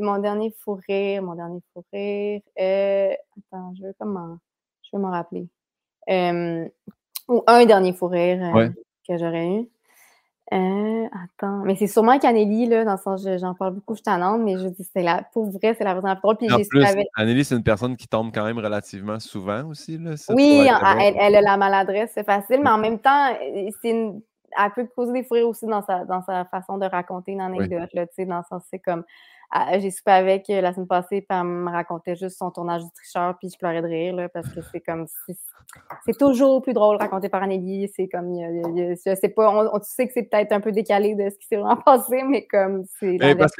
Mon 0.00 0.18
dernier 0.18 0.54
fou 0.60 0.78
rire, 0.88 1.22
mon 1.22 1.34
dernier 1.34 1.60
fou 1.72 1.84
rire. 1.92 2.40
attends, 2.56 3.74
je 3.76 3.86
veux 3.86 3.94
comment. 3.98 4.38
Je 4.82 4.96
veux 4.96 5.02
m'en 5.02 5.10
rappeler. 5.10 5.48
Ou 7.28 7.42
un 7.46 7.64
dernier 7.64 7.92
fou 7.92 8.06
rire 8.08 8.42
euh, 8.42 8.52
Ouais. 8.52 8.70
que 9.08 9.16
j'aurais 9.18 9.48
eu. 9.48 9.68
Euh, 10.52 11.06
attends, 11.24 11.62
mais 11.64 11.74
c'est 11.74 11.86
sûrement 11.86 12.18
Canelli, 12.18 12.66
là, 12.66 12.84
dans 12.84 12.92
le 12.92 12.98
sens, 12.98 13.24
je- 13.24 13.38
j'en 13.38 13.54
parle 13.54 13.74
beaucoup, 13.74 13.94
je 13.96 14.02
t'annonce, 14.02 14.38
mais 14.40 14.58
je 14.58 14.68
dis, 14.68 14.86
c'est 14.92 15.02
la, 15.02 15.22
pour 15.32 15.46
vrai, 15.50 15.74
c'est 15.76 15.84
la 15.84 15.94
personne 15.94 16.10
la 16.10 16.16
plus 16.16 16.22
drôle. 16.22 16.36
Puis 16.36 16.52
En 16.52 16.58
j'ai 16.58 16.64
su 16.64 16.68
plus, 16.68 16.84
avec- 16.84 17.08
Anneli, 17.16 17.44
c'est 17.46 17.54
une 17.56 17.62
personne 17.62 17.96
qui 17.96 18.06
tombe 18.06 18.30
quand 18.32 18.44
même 18.44 18.58
relativement 18.58 19.18
souvent 19.20 19.64
aussi. 19.70 19.96
Là, 19.96 20.18
ça, 20.18 20.34
Oui, 20.34 20.68
elle, 21.00 21.14
elle 21.18 21.36
a 21.36 21.40
la 21.40 21.56
maladresse, 21.56 22.10
c'est 22.14 22.24
facile, 22.26 22.60
mais 22.62 22.68
en 22.70 22.76
même 22.98 22.98
temps, 22.98 23.34
c'est 23.82 23.90
une- 23.90 24.20
elle 24.56 24.70
peut 24.72 24.86
causer 24.94 25.12
des 25.14 25.24
fous 25.24 25.34
rires 25.34 25.48
aussi 25.48 25.66
dans 25.66 25.82
sa, 25.82 26.04
dans 26.04 26.22
sa 26.22 26.44
façon 26.44 26.76
de 26.76 26.84
raconter 26.86 27.32
une 27.32 27.40
anecdote, 27.40 27.88
là, 27.94 28.06
tu 28.06 28.12
sais, 28.14 28.26
dans 28.26 28.36
le 28.38 28.44
sens, 28.48 28.62
c'est 28.70 28.78
comme, 28.78 29.02
j'ai 29.78 29.90
soupé 29.90 30.10
avec 30.10 30.50
euh, 30.50 30.60
la 30.60 30.72
semaine 30.72 30.88
passée, 30.88 31.20
puis 31.20 31.26
elle 31.38 31.44
me 31.44 31.70
racontait 31.70 32.16
juste 32.16 32.38
son 32.38 32.50
tournage 32.50 32.82
du 32.82 32.90
tricheur, 32.90 33.36
puis 33.38 33.48
je 33.50 33.58
pleurais 33.58 33.82
de 33.82 33.86
rire, 33.86 34.14
là, 34.14 34.28
parce 34.28 34.48
que 34.48 34.60
c'est 34.72 34.80
comme, 34.80 35.06
c'est- 35.26 35.36
c'est 36.06 36.18
toujours 36.18 36.60
plus 36.62 36.72
drôle 36.72 36.96
raconté 36.96 37.28
par 37.28 37.42
Anneli, 37.42 37.88
c'est 37.94 38.08
comme, 38.08 38.34
je 38.34 39.14
sais 39.14 39.28
pas, 39.28 39.50
on, 39.50 39.80
sais 39.82 40.06
que 40.06 40.12
c'est 40.12 40.24
peut-être 40.24 40.52
un 40.52 40.60
peu 40.60 40.72
décalé 40.72 41.14
de 41.14 41.30
ce 41.30 41.36
qui 41.38 41.46
s'est 41.46 41.56
vraiment 41.56 41.76
passé, 41.84 42.22
mais 42.24 42.46
comme, 42.46 42.84
c'est... 42.98 43.16
Parce 43.38 43.52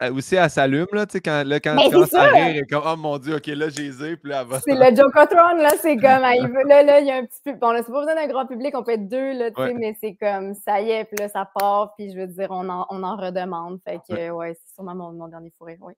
elle 0.00 0.12
aussi, 0.12 0.36
elle 0.36 0.50
s'allume, 0.50 0.86
là, 0.92 1.06
tu 1.06 1.12
sais, 1.12 1.20
quand, 1.20 1.42
là, 1.46 1.60
quand 1.60 1.76
à 1.76 2.06
ça! 2.06 2.22
rire, 2.30 2.46
elle 2.48 2.56
est 2.58 2.66
comme, 2.66 2.82
oh 2.86 2.96
mon 2.96 3.18
Dieu, 3.18 3.36
ok, 3.36 3.46
là, 3.48 3.68
j'ai 3.68 3.90
puis 4.16 4.30
là, 4.30 4.42
elle 4.42 4.48
va. 4.48 4.60
C'est 4.60 4.74
le 4.74 4.96
Jokotron, 4.96 5.56
là, 5.56 5.70
c'est 5.80 5.96
comme, 5.96 6.04
ah, 6.24 6.34
là, 6.68 6.82
là, 6.82 7.00
il 7.00 7.06
y 7.06 7.10
a 7.10 7.16
un 7.16 7.24
petit 7.24 7.40
peu, 7.44 7.52
bon, 7.52 7.70
là, 7.72 7.82
c'est 7.84 7.92
pas 7.92 8.00
besoin 8.00 8.14
d'un 8.14 8.26
grand 8.26 8.46
public, 8.46 8.76
on 8.76 8.82
peut 8.82 8.92
être 8.92 9.08
deux, 9.08 9.32
là, 9.32 9.50
tu 9.50 9.56
sais, 9.56 9.68
Ouais. 9.68 9.74
mais 9.74 9.96
c'est 10.00 10.14
comme, 10.20 10.54
ça 10.54 10.80
y 10.80 10.90
est, 10.90 11.04
puis 11.04 11.16
là, 11.18 11.28
ça 11.28 11.48
part, 11.58 11.94
puis 11.96 12.10
je 12.12 12.18
veux 12.18 12.26
dire, 12.26 12.48
on 12.50 12.68
en, 12.68 12.86
on 12.90 13.02
en 13.02 13.16
redemande, 13.16 13.78
fait 13.84 14.00
que, 14.08 14.14
Ouais. 14.14 14.30
ouais, 14.30 14.54
c'est 14.54 14.67
sûrement 14.78 14.94
mon, 14.94 15.12
mon 15.12 15.26
dernier 15.28 15.50
fourré, 15.50 15.76
oui. 15.80 15.94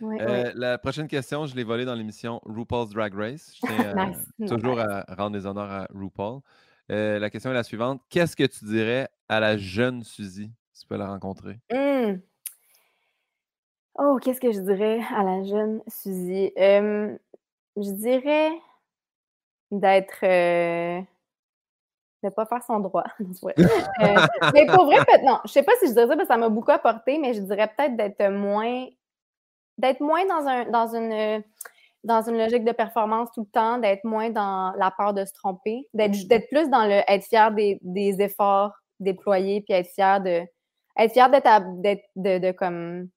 Ouais, 0.00 0.16
ouais. 0.16 0.22
Euh, 0.22 0.52
La 0.56 0.78
prochaine 0.78 1.06
question, 1.06 1.46
je 1.46 1.54
l'ai 1.54 1.62
volée 1.62 1.84
dans 1.84 1.94
l'émission 1.94 2.40
RuPaul's 2.44 2.90
Drag 2.90 3.14
Race. 3.14 3.54
Je 3.54 3.60
tiens 3.66 3.96
euh, 3.96 4.06
Nice. 4.38 4.48
toujours 4.48 4.80
à 4.80 5.04
rendre 5.16 5.38
des 5.38 5.46
honneurs 5.46 5.70
à 5.70 5.86
RuPaul. 5.94 6.40
Euh, 6.90 7.20
la 7.20 7.30
question 7.30 7.50
est 7.52 7.54
la 7.54 7.62
suivante. 7.62 8.02
Qu'est-ce 8.10 8.34
que 8.34 8.44
tu 8.44 8.64
dirais 8.64 9.08
à 9.28 9.38
la 9.38 9.56
jeune 9.56 10.02
Suzy? 10.02 10.50
Si 10.72 10.82
tu 10.82 10.88
peux 10.88 10.96
la 10.96 11.06
rencontrer? 11.06 11.60
Hum. 11.72 12.20
Oh, 13.98 14.18
qu'est-ce 14.20 14.40
que 14.40 14.50
je 14.50 14.60
dirais 14.60 15.00
à 15.14 15.22
la 15.22 15.44
jeune 15.44 15.80
Suzy? 15.86 16.50
Euh, 16.58 17.16
je 17.76 17.90
dirais 17.92 18.50
d'être. 19.70 21.04
De 22.22 22.28
pas 22.30 22.46
faire 22.46 22.62
son 22.62 22.80
droit. 22.80 23.04
Euh, 24.02 24.26
mais 24.54 24.66
pour 24.66 24.86
vrai, 24.86 24.98
non, 25.24 25.38
je 25.44 25.52
sais 25.52 25.62
pas 25.62 25.72
si 25.80 25.86
je 25.88 25.92
dirais 25.92 26.06
ça 26.06 26.16
parce 26.16 26.28
que 26.28 26.34
ça 26.34 26.36
m'a 26.36 26.48
beaucoup 26.48 26.70
apporté, 26.70 27.18
mais 27.18 27.34
je 27.34 27.40
dirais 27.40 27.70
peut-être 27.76 27.96
d'être 27.96 28.30
moins. 28.30 28.86
d'être 29.78 30.00
moins 30.00 30.24
dans 30.26 30.46
un 30.46 30.64
dans 30.70 30.94
une 30.94 31.42
dans 32.04 32.22
une 32.22 32.36
logique 32.38 32.64
de 32.64 32.72
performance 32.72 33.30
tout 33.32 33.42
le 33.42 33.50
temps, 33.52 33.78
d'être 33.78 34.04
moins 34.04 34.30
dans 34.30 34.72
la 34.76 34.90
peur 34.90 35.14
de 35.14 35.24
se 35.24 35.32
tromper, 35.32 35.88
d'être 35.94 36.48
plus 36.48 36.68
dans 36.68 36.84
le 36.84 37.02
être 37.08 37.24
fier 37.24 37.52
des, 37.52 37.78
des 37.82 38.20
efforts 38.20 38.72
déployés, 38.98 39.60
puis 39.60 39.74
être 39.74 39.90
fier 39.90 40.20
de 40.20 40.42
être 40.98 41.12
fier 41.12 41.30
d'être 41.30 41.80
d'être 41.80 42.04
de, 42.16 42.38
de 42.38 42.52
comme 42.52 43.08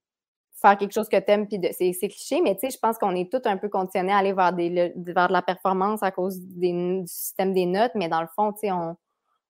faire 0.66 0.78
quelque 0.78 0.94
chose 0.94 1.10
que 1.10 1.18
t'aimes 1.18 1.48
puis 1.48 1.60
de 1.60 1.70
c'est 1.72 1.92
cliché 1.94 2.42
mais 2.42 2.56
tu 2.56 2.62
sais 2.62 2.70
je 2.70 2.80
pense 2.80 2.98
qu'on 2.98 3.16
est 3.16 3.32
tous 3.32 3.48
un 3.48 3.58
peu 3.58 3.70
conditionnés 3.70 4.12
à 4.14 4.18
aller 4.18 4.34
vers 4.34 4.54
des 4.54 4.70
le- 4.70 4.94
vers 5.14 5.28
de 5.28 5.34
la 5.34 5.42
performance 5.42 6.02
à 6.02 6.12
cause 6.12 6.40
des, 6.42 6.72
du 7.02 7.08
système 7.08 7.54
des 7.54 7.66
notes 7.66 7.92
mais 7.96 8.08
dans 8.10 8.22
le 8.22 8.28
fond 8.36 8.52
tu 8.54 8.60
sais 8.62 8.72
on 8.72 8.96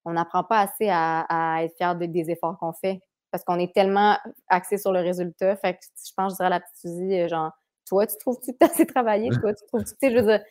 on 0.05 0.13
n'apprend 0.13 0.43
pas 0.43 0.59
assez 0.59 0.87
à, 0.89 1.21
à 1.29 1.63
être 1.63 1.75
fier 1.77 1.95
de- 1.95 2.05
des 2.05 2.29
efforts 2.29 2.57
qu'on 2.59 2.73
fait 2.73 2.99
parce 3.31 3.43
qu'on 3.43 3.59
est 3.59 3.73
tellement 3.73 4.15
axé 4.49 4.77
sur 4.77 4.91
le 4.93 4.99
résultat. 4.99 5.55
Fait 5.57 5.73
que 5.73 5.79
je 6.07 6.11
pense 6.15 6.33
je 6.33 6.35
dirais 6.37 6.47
à 6.47 6.49
la 6.49 6.59
petite 6.61 6.75
Suzy 6.77 7.19
euh, 7.19 7.27
genre 7.27 7.51
toi 7.87 8.05
tu 8.07 8.15
trouves-tu 8.17 8.53
que 8.53 8.57
t'as 8.59 8.67
assez 8.67 8.85
travaillé? 8.85 9.29
Toi 9.41 9.53
tu 9.53 9.65
trouves-tu 9.67 9.91
tu 9.93 9.97
sais 9.99 10.11
je 10.11 10.19
veux 10.19 10.25
dire 10.27 10.41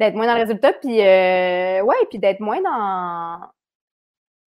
d'être 0.00 0.14
moins 0.14 0.26
dans 0.26 0.34
le 0.34 0.40
résultat 0.40 0.72
puis 0.72 1.00
euh, 1.00 1.82
ouais 1.82 1.96
puis 2.10 2.18
d'être 2.18 2.40
moins 2.40 2.60
dans 2.62 3.40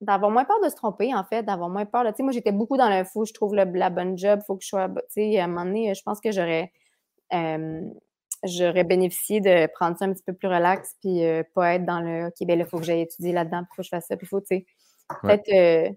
d'avoir 0.02 0.30
moins 0.32 0.46
peur 0.46 0.58
de 0.64 0.70
se 0.70 0.76
tromper, 0.76 1.14
en 1.16 1.24
fait, 1.24 1.44
d'avoir 1.44 1.70
moins 1.70 1.86
peur. 1.86 2.04
Tu 2.08 2.14
sais, 2.18 2.24
moi, 2.24 2.32
j'étais 2.32 2.52
beaucoup 2.52 2.78
dans 2.78 2.90
le 2.90 3.04
fou, 3.04 3.26
je 3.26 3.34
trouve 3.34 3.56
le- 3.56 3.64
la 3.74 3.90
bonne 3.90 4.18
job, 4.18 4.40
faut 4.46 4.56
que 4.56 4.64
je 4.64 4.68
sois. 4.70 4.88
Tu 4.90 4.94
sais, 5.10 5.40
à 5.40 5.46
un 5.46 5.48
moment 5.48 5.66
donné, 5.66 5.94
je 5.96 6.02
pense 6.04 6.20
que 6.22 6.32
j'aurais 6.32 6.72
euh, 7.34 7.82
j'aurais 8.44 8.84
bénéficié 8.84 9.42
de 9.42 9.68
prendre 9.74 9.98
ça 9.98 10.06
un 10.06 10.14
petit 10.14 10.24
peu 10.24 10.34
plus 10.34 10.48
relax, 10.48 10.96
puis 11.02 11.26
euh, 11.26 11.44
pas 11.56 11.74
être 11.76 11.86
dans 11.86 12.00
le 12.00 12.28
OK, 12.28 12.36
ben 12.48 12.58
là, 12.60 12.66
il 12.66 12.70
faut 12.70 12.78
que 12.78 12.84
j'aille 12.86 13.02
étudier 13.02 13.34
là-dedans, 13.34 13.60
puis 13.64 13.70
faut 13.76 13.82
que 13.82 13.86
je 13.86 13.90
fasse 13.90 14.08
ça, 14.08 14.16
puis 14.16 14.26
il 14.26 14.30
faut, 14.30 14.40
tu 14.42 14.48
sais, 14.48 14.66
Ouais. 15.24 15.38
peut-être 15.38 15.54
euh, 15.54 15.94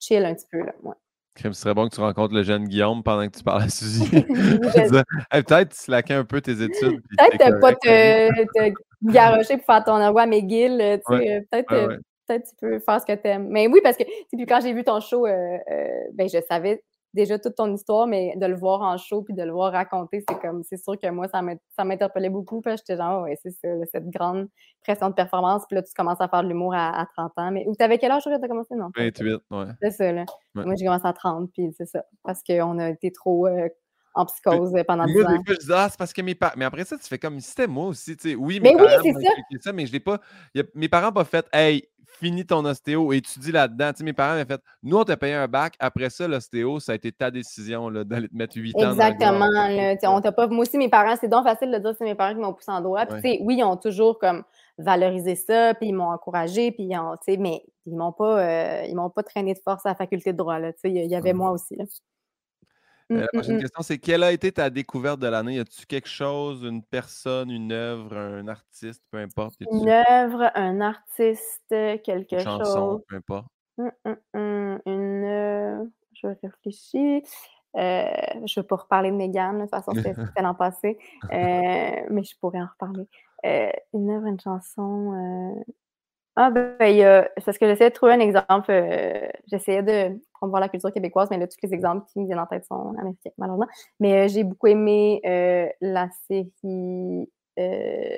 chill 0.00 0.24
un 0.24 0.34
petit 0.34 0.46
peu, 0.50 0.58
là. 0.58 0.72
Ouais. 0.82 0.94
Crème, 1.34 1.54
ce 1.54 1.62
serait 1.62 1.72
bon 1.74 1.88
que 1.88 1.94
tu 1.94 2.00
rencontres 2.02 2.34
le 2.34 2.42
jeune 2.42 2.64
Guillaume 2.68 3.02
pendant 3.02 3.26
que 3.26 3.36
tu 3.36 3.42
parles 3.42 3.62
à 3.62 3.68
Suzy. 3.70 4.04
Hey, 5.32 5.42
Peut-être 5.42 5.72
slacker 5.74 6.14
un 6.14 6.24
peu 6.24 6.40
tes 6.42 6.52
études. 6.62 7.02
Peut-être 7.18 7.58
pas 7.60 7.70
hein. 7.72 7.74
te, 7.82 8.68
te 8.70 8.74
garocher 9.10 9.56
pour 9.56 9.66
faire 9.66 9.84
ton 9.84 9.92
envoi 9.94 10.22
à 10.22 10.26
McGill, 10.26 10.78
tu 10.78 10.84
sais, 10.84 11.00
Ouais. 11.08 11.46
peut-être 11.50 11.72
Ouais, 11.72 11.86
ouais. 11.86 11.98
Peut-être 12.26 12.48
tu 12.48 12.56
peux 12.60 12.78
faire 12.78 13.00
ce 13.00 13.06
que 13.06 13.14
tu 13.14 13.28
aimes. 13.28 13.48
Mais 13.48 13.66
oui, 13.68 13.80
parce 13.82 13.96
que, 13.96 14.04
tu 14.04 14.36
puis 14.36 14.46
quand 14.46 14.60
j'ai 14.60 14.72
vu 14.72 14.84
ton 14.84 15.00
show, 15.00 15.26
euh, 15.26 15.58
euh, 15.70 16.00
ben, 16.14 16.28
je 16.28 16.38
savais 16.48 16.82
déjà 17.14 17.38
toute 17.38 17.54
ton 17.56 17.74
histoire, 17.74 18.06
mais 18.06 18.34
de 18.36 18.46
le 18.46 18.54
voir 18.56 18.80
en 18.80 18.96
show 18.96 19.20
puis 19.22 19.34
de 19.34 19.42
le 19.42 19.52
voir 19.52 19.70
raconter, 19.72 20.24
c'est 20.26 20.38
comme, 20.40 20.62
c'est 20.62 20.78
sûr 20.82 20.98
que 20.98 21.08
moi, 21.10 21.28
ça 21.28 21.42
m'in- 21.42 21.56
ça 21.76 21.84
m'interpellait 21.84 22.30
beaucoup 22.30 22.62
que 22.62 22.70
j'étais 22.70 22.96
genre, 22.96 23.24
ouais, 23.24 23.38
c'est 23.42 23.50
ça, 23.50 23.68
cette 23.92 24.08
grande 24.08 24.48
pression 24.82 25.10
de 25.10 25.14
performance. 25.14 25.64
Puis 25.68 25.74
là, 25.76 25.82
tu 25.82 25.92
commences 25.94 26.20
à 26.22 26.28
faire 26.28 26.42
de 26.42 26.48
l'humour 26.48 26.72
à, 26.74 26.98
à 27.02 27.06
30 27.14 27.32
ans. 27.36 27.50
Mais, 27.50 27.64
ou 27.66 27.74
t'avais 27.74 27.98
quel 27.98 28.12
âge, 28.12 28.22
tu 28.22 28.30
as 28.32 28.38
commencé? 28.48 28.74
Non. 28.74 28.90
pas- 28.92 29.02
28, 29.02 29.42
ouais. 29.50 29.64
C'est 29.82 29.90
ça, 29.90 30.10
là. 30.12 30.24
Ouais. 30.54 30.64
Moi, 30.64 30.74
j'ai 30.74 30.86
commencé 30.86 31.06
à 31.06 31.12
30, 31.12 31.50
puis 31.52 31.70
c'est 31.76 31.84
ça. 31.86 32.02
Parce 32.24 32.42
qu'on 32.42 32.78
a 32.78 32.88
été 32.88 33.12
trop. 33.12 33.46
euh, 33.46 33.68
en 34.14 34.26
psychose 34.26 34.74
pendant 34.86 35.06
10 35.06 35.12
Moi, 35.14 35.22
ans. 35.24 35.30
des 35.30 35.36
fois, 35.36 35.54
je 35.58 35.66
dis, 35.66 35.72
ah, 35.72 35.86
c'est 35.88 35.96
parce 35.98 36.12
que 36.12 36.20
mes 36.20 36.34
parents. 36.34 36.52
Mais 36.58 36.66
après 36.66 36.84
ça, 36.84 36.98
tu 36.98 37.04
fais 37.04 37.18
comme 37.18 37.40
si 37.40 37.48
c'était 37.48 37.66
moi 37.66 37.86
aussi. 37.86 38.14
tu 38.14 38.28
sais. 38.28 38.34
Oui, 38.34 38.60
Mais 38.60 38.68
mes 38.74 38.74
oui, 38.74 38.86
parents 38.86 39.02
c'est 39.02 39.12
m'ont 39.14 39.20
ça. 39.20 39.28
ça, 39.62 39.72
mais 39.72 39.86
je 39.86 39.92
l'ai 39.92 40.00
pas. 40.00 40.16
a- 40.54 40.60
Mes 40.74 40.88
parents 40.90 41.06
n'ont 41.06 41.12
pas 41.14 41.24
fait, 41.24 41.46
hey, 41.50 41.82
finis 42.20 42.46
ton 42.46 42.64
ostéo, 42.64 43.12
étudie 43.12 43.52
là-dedans. 43.52 43.90
Tu 43.92 43.98
sais, 43.98 44.04
mes 44.04 44.12
parents 44.12 44.36
m'ont 44.38 44.44
fait, 44.44 44.60
nous, 44.82 44.96
on 44.96 45.04
t'a 45.04 45.16
payé 45.16 45.34
un 45.34 45.48
bac. 45.48 45.74
Après 45.78 46.08
ça, 46.10 46.28
l'ostéo, 46.28 46.78
ça 46.80 46.92
a 46.92 46.94
été 46.94 47.10
ta 47.12 47.30
décision 47.30 47.90
d'aller 47.90 48.28
te 48.28 48.36
mettre 48.36 48.56
8 48.56 48.76
ans. 48.76 48.80
dans 48.82 48.90
Exactement. 48.92 49.46
tu 49.68 50.00
sais, 50.00 50.06
on 50.06 50.20
t'a 50.20 50.32
pas... 50.32 50.46
Moi 50.46 50.62
aussi, 50.62 50.78
mes 50.78 50.88
parents, 50.88 51.16
c'est 51.20 51.28
donc 51.28 51.44
facile 51.44 51.70
de 51.72 51.78
dire 51.78 51.90
que 51.90 51.96
c'est 51.98 52.04
mes 52.04 52.14
parents 52.14 52.34
qui 52.34 52.40
m'ont 52.40 52.52
poussé 52.52 52.70
en 52.70 52.80
droit. 52.80 53.06
Puis, 53.06 53.16
Ouais. 53.22 53.38
oui, 53.42 53.56
ils 53.58 53.64
ont 53.64 53.76
toujours 53.76 54.18
comme 54.18 54.44
valorisé 54.78 55.34
ça, 55.34 55.74
puis 55.74 55.88
ils 55.88 55.92
m'ont 55.94 56.10
encouragé, 56.10 56.70
puis 56.72 56.84
ils 56.84 56.96
ont, 56.96 57.14
mais 57.38 57.62
ils 57.86 57.94
m'ont 57.96 58.12
pas, 58.12 58.38
euh, 58.40 58.84
ils 58.88 58.94
m'ont 58.94 59.10
pas 59.10 59.22
traîné 59.22 59.54
de 59.54 59.58
force 59.58 59.84
à 59.86 59.90
la 59.90 59.94
faculté 59.94 60.32
de 60.32 60.38
droit. 60.38 60.58
Là, 60.58 60.72
il 60.84 60.92
y- 60.96 61.14
avait 61.16 61.32
moi 61.32 61.50
aussi. 61.50 61.76
Là. 61.76 61.84
Euh, 63.12 63.16
Mm, 63.16 63.20
la 63.20 63.24
mm, 63.24 63.28
prochaine 63.32 63.56
mm. 63.56 63.60
question, 63.60 63.82
c'est 63.82 63.98
quelle 63.98 64.22
a 64.22 64.32
été 64.32 64.52
ta 64.52 64.70
découverte 64.70 65.20
de 65.20 65.26
l'année? 65.26 65.54
Y 65.54 65.60
a-tu 65.60 65.86
quelque 65.86 66.08
chose, 66.08 66.62
une 66.62 66.82
personne, 66.82 67.50
une 67.50 67.72
œuvre, 67.72 68.16
un 68.16 68.48
artiste, 68.48 69.02
peu 69.10 69.18
importe? 69.18 69.54
Une 69.60 69.88
œuvre, 69.88 70.50
un 70.54 70.80
artiste, 70.80 71.62
quelque 71.68 72.34
une 72.34 72.40
chanson, 72.40 72.90
chose? 72.90 73.02
peu 73.08 73.16
importe? 73.16 73.46
Une. 73.78 75.24
euh, 75.24 75.84
je 76.14 76.26
réfléchis. 76.42 77.22
Euh, 77.76 78.04
je 78.46 78.60
ne 78.60 78.62
vais 78.62 78.66
pas 78.66 78.76
reparler 78.76 79.10
de 79.10 79.16
Mégane, 79.16 79.56
de 79.56 79.62
toute 79.62 79.70
façon, 79.70 79.92
c'était 79.94 80.14
l'an 80.42 80.54
passé. 80.54 80.98
Euh, 81.24 82.06
mais 82.10 82.22
je 82.22 82.36
pourrais 82.38 82.60
en 82.60 82.66
reparler. 82.66 83.06
Une 83.94 84.10
œuvre, 84.10 84.26
une 84.26 84.40
chanson. 84.40 85.64
Ah, 86.36 86.50
ben, 86.50 86.76
il 86.80 86.96
y 86.96 87.04
a. 87.04 87.28
c'est 87.36 87.44
Parce 87.44 87.58
que 87.58 87.66
j'essayais 87.66 87.90
de 87.90 87.94
trouver 87.94 88.12
un 88.12 88.20
exemple. 88.20 88.72
J'essayais 89.50 89.82
de 89.82 90.18
promouvoir 90.42 90.60
la 90.60 90.68
culture 90.68 90.92
québécoise, 90.92 91.28
mais 91.30 91.38
là, 91.38 91.46
tous 91.46 91.56
les 91.62 91.72
exemples 91.72 92.04
qui 92.12 92.18
me 92.18 92.26
viennent 92.26 92.40
en 92.40 92.46
tête 92.46 92.64
sont 92.64 92.94
américains, 92.98 93.30
malheureusement. 93.38 93.68
Mais 94.00 94.24
euh, 94.24 94.28
j'ai 94.28 94.42
beaucoup 94.42 94.66
aimé 94.66 95.20
euh, 95.24 95.68
la 95.80 96.08
série 96.26 97.30
euh, 97.60 98.16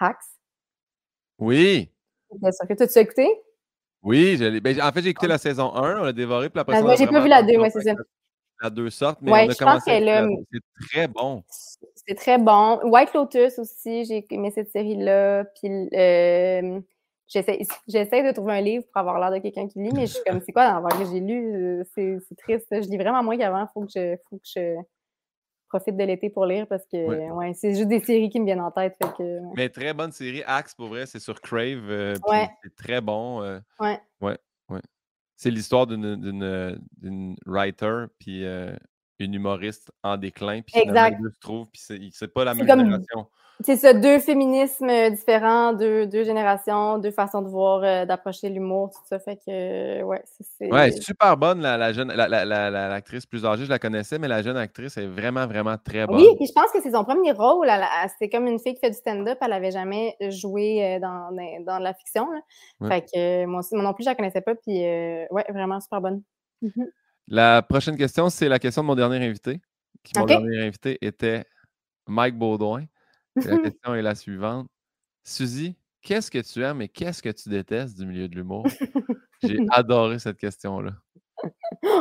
Hacks. 0.00 0.16
Oui! 1.38 1.90
Bien 2.34 2.50
sûr 2.50 2.66
que 2.66 2.72
tu 2.72 2.98
as 2.98 3.02
écouté? 3.02 3.28
Oui, 4.02 4.36
je 4.38 4.58
ben, 4.58 4.80
en 4.80 4.90
fait, 4.90 5.02
j'ai 5.02 5.10
écouté 5.10 5.26
la 5.26 5.38
saison 5.38 5.74
1, 5.74 6.00
on 6.00 6.04
l'a 6.04 6.12
dévoré, 6.12 6.48
puis 6.48 6.60
après 6.60 6.76
Ah, 6.76 6.82
on 6.82 6.96
j'ai 6.96 7.06
pas 7.06 7.20
vu 7.20 7.28
la 7.28 7.36
attendu 7.36 7.52
deux, 7.52 7.58
ouais, 7.58 7.68
longtemps 7.68 7.80
c'est 7.80 7.90
ça. 7.90 8.02
La 8.62 8.70
2 8.70 8.90
sorte, 8.90 9.18
mais 9.20 9.32
Ouais, 9.32 9.44
on 9.46 9.50
a 9.50 9.52
je 9.52 9.58
pense 9.58 9.84
commencé 9.84 10.00
la. 10.00 10.26
C'est 10.50 10.88
très 10.88 11.08
bon. 11.08 11.44
C'est 11.48 12.14
très 12.14 12.38
bon. 12.38 12.80
White 12.84 13.12
Lotus 13.12 13.58
aussi, 13.58 14.04
j'ai 14.04 14.24
aimé 14.30 14.50
cette 14.54 14.70
série-là. 14.70 15.44
Puis 15.56 15.68
j'essaie 17.88 18.22
de 18.22 18.32
trouver 18.32 18.52
un 18.54 18.60
livre 18.60 18.84
pour 18.92 19.00
avoir 19.00 19.18
l'air 19.18 19.30
de 19.30 19.38
quelqu'un 19.42 19.68
qui 19.68 19.78
lit, 19.80 19.90
mais 19.94 20.06
je 20.06 20.14
suis 20.14 20.24
comme, 20.26 20.40
c'est 20.44 20.52
quoi 20.52 20.80
dans 20.80 20.88
que 20.88 21.04
j'ai 21.06 21.20
lu? 21.20 21.54
Euh, 21.80 21.84
C'est 21.96 22.36
triste. 22.38 22.66
Je 22.70 22.88
lis 22.88 22.98
vraiment 22.98 23.22
moins 23.22 23.36
qu'avant. 23.36 23.66
Faut 23.72 23.82
que 23.82 23.92
je 23.94 24.16
faut 24.28 24.36
que 24.36 24.42
je 24.44 24.76
profite 25.68 25.96
de 25.96 26.04
l'été 26.04 26.28
pour 26.28 26.44
lire 26.44 26.66
parce 26.66 26.84
que 26.86 27.06
Ouais. 27.08 27.30
ouais, 27.30 27.54
c'est 27.54 27.74
juste 27.74 27.88
des 27.88 28.00
séries 28.00 28.28
qui 28.28 28.38
me 28.40 28.44
viennent 28.44 28.60
en 28.60 28.70
tête. 28.70 28.94
Fait 29.02 29.10
que, 29.16 29.22
ouais. 29.40 29.52
Mais 29.56 29.68
très 29.70 29.94
bonne 29.94 30.12
série. 30.12 30.42
Axe, 30.46 30.74
pour 30.74 30.88
vrai, 30.88 31.06
c'est 31.06 31.18
sur 31.20 31.40
Crave. 31.40 31.88
euh, 31.90 32.14
Ouais. 32.28 32.48
C'est 32.62 32.74
très 32.76 33.00
bon. 33.00 33.42
euh, 33.42 33.58
Ouais. 33.80 33.98
ouais, 34.20 34.36
ouais. 34.68 34.80
C'est 35.36 35.50
l'histoire 35.50 35.86
d'une 35.86 37.36
writer, 37.46 38.04
puis 38.18 38.44
euh, 38.44 38.76
une 39.18 39.34
humoriste 39.34 39.90
en 40.02 40.16
déclin. 40.16 40.62
Puis 40.62 40.72
finalement, 40.80 40.92
Exact. 41.06 41.16
les 41.18 41.22
deux 41.22 41.30
se 41.34 41.40
trouvent, 41.40 41.66
puis 41.70 41.80
c'est 41.84 41.98
c'est 42.12 42.32
pas 42.32 42.44
la 42.44 42.52
C'est 42.54 42.58
même 42.64 42.66
comme- 42.68 42.80
génération. 42.84 43.26
C'est 43.64 43.76
ça, 43.76 43.94
deux 43.94 44.18
féminismes 44.18 44.88
euh, 44.90 45.10
différents, 45.10 45.72
deux, 45.72 46.06
deux 46.06 46.24
générations, 46.24 46.98
deux 46.98 47.12
façons 47.12 47.42
de 47.42 47.48
voir, 47.48 47.84
euh, 47.84 48.04
d'approcher 48.06 48.48
l'humour, 48.48 48.90
tout 48.90 49.02
ça. 49.08 49.20
Fait 49.20 49.36
que, 49.36 49.42
euh, 50.00 50.02
ouais, 50.02 50.20
c'est. 50.40 50.72
Ouais, 50.72 50.90
super 50.90 51.36
bonne, 51.36 51.60
la, 51.60 51.76
la 51.76 51.92
jeune, 51.92 52.08
la- 52.08 52.26
la- 52.26 52.44
la- 52.44 52.70
la- 52.70 52.88
l'actrice 52.88 53.24
plus 53.24 53.44
âgée, 53.44 53.64
je 53.66 53.70
la 53.70 53.78
connaissais, 53.78 54.18
mais 54.18 54.26
la 54.26 54.42
jeune 54.42 54.56
actrice 54.56 54.96
est 54.96 55.06
vraiment, 55.06 55.46
vraiment 55.46 55.76
très 55.76 56.08
bonne. 56.08 56.16
Oui, 56.16 56.26
puis 56.38 56.46
je 56.48 56.52
pense 56.52 56.72
que 56.72 56.80
c'est 56.82 56.90
son 56.90 57.04
premier 57.04 57.30
rôle. 57.30 57.68
C'était 58.08 58.30
comme 58.36 58.48
une 58.48 58.58
fille 58.58 58.74
qui 58.74 58.80
fait 58.80 58.90
du 58.90 58.96
stand-up. 58.96 59.38
Elle 59.40 59.50
n'avait 59.50 59.70
jamais 59.70 60.16
joué 60.30 60.98
dans, 61.00 61.30
dans, 61.30 61.64
dans 61.64 61.78
la 61.78 61.94
fiction. 61.94 62.28
là. 62.32 62.40
Ouais. 62.80 62.88
Fait 62.88 63.02
que 63.12 63.46
moi 63.46 63.60
aussi, 63.60 63.76
moi 63.76 63.84
non 63.84 63.92
plus, 63.94 64.02
je 64.02 64.08
la 64.08 64.16
connaissais 64.16 64.40
pas. 64.40 64.56
Puis, 64.56 64.84
euh, 64.84 65.24
ouais, 65.30 65.44
vraiment 65.50 65.78
super 65.78 66.00
bonne. 66.00 66.22
La 67.28 67.62
prochaine 67.62 67.96
question, 67.96 68.28
c'est 68.30 68.48
la 68.48 68.58
question 68.58 68.82
de 68.82 68.86
mon 68.86 68.94
dernier 68.94 69.24
invité. 69.24 69.60
Qui, 70.02 70.18
mon 70.18 70.26
dernier 70.26 70.66
invité 70.66 70.98
était 71.00 71.44
Mike 72.06 72.36
Baudouin. 72.36 72.84
Et 73.36 73.46
la 73.46 73.58
question 73.70 73.94
est 73.94 74.02
la 74.02 74.14
suivante. 74.14 74.68
Suzy, 75.24 75.76
qu'est-ce 76.02 76.30
que 76.30 76.38
tu 76.38 76.62
aimes 76.62 76.82
et 76.82 76.88
qu'est-ce 76.88 77.22
que 77.22 77.30
tu 77.30 77.48
détestes 77.48 77.98
du 77.98 78.06
milieu 78.06 78.28
de 78.28 78.34
l'humour? 78.34 78.66
J'ai 79.42 79.58
adoré 79.70 80.18
cette 80.18 80.36
question-là. 80.36 80.92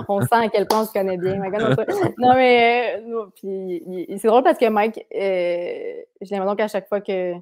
On 0.07 0.21
sent 0.21 0.27
à 0.31 0.49
quel 0.49 0.67
point 0.67 0.81
on 0.81 0.85
se 0.85 0.91
connaît 0.91 1.17
bien. 1.17 1.35
non, 2.17 2.33
mais 2.35 3.01
euh, 3.01 4.17
c'est 4.17 4.27
drôle 4.27 4.43
parce 4.43 4.57
que 4.57 4.69
Mike, 4.69 5.05
euh, 5.15 6.03
j'ai 6.21 6.35
l'impression 6.35 6.55
qu'à 6.55 6.67
chaque 6.67 6.87
fois 6.87 7.01
que, 7.01 7.33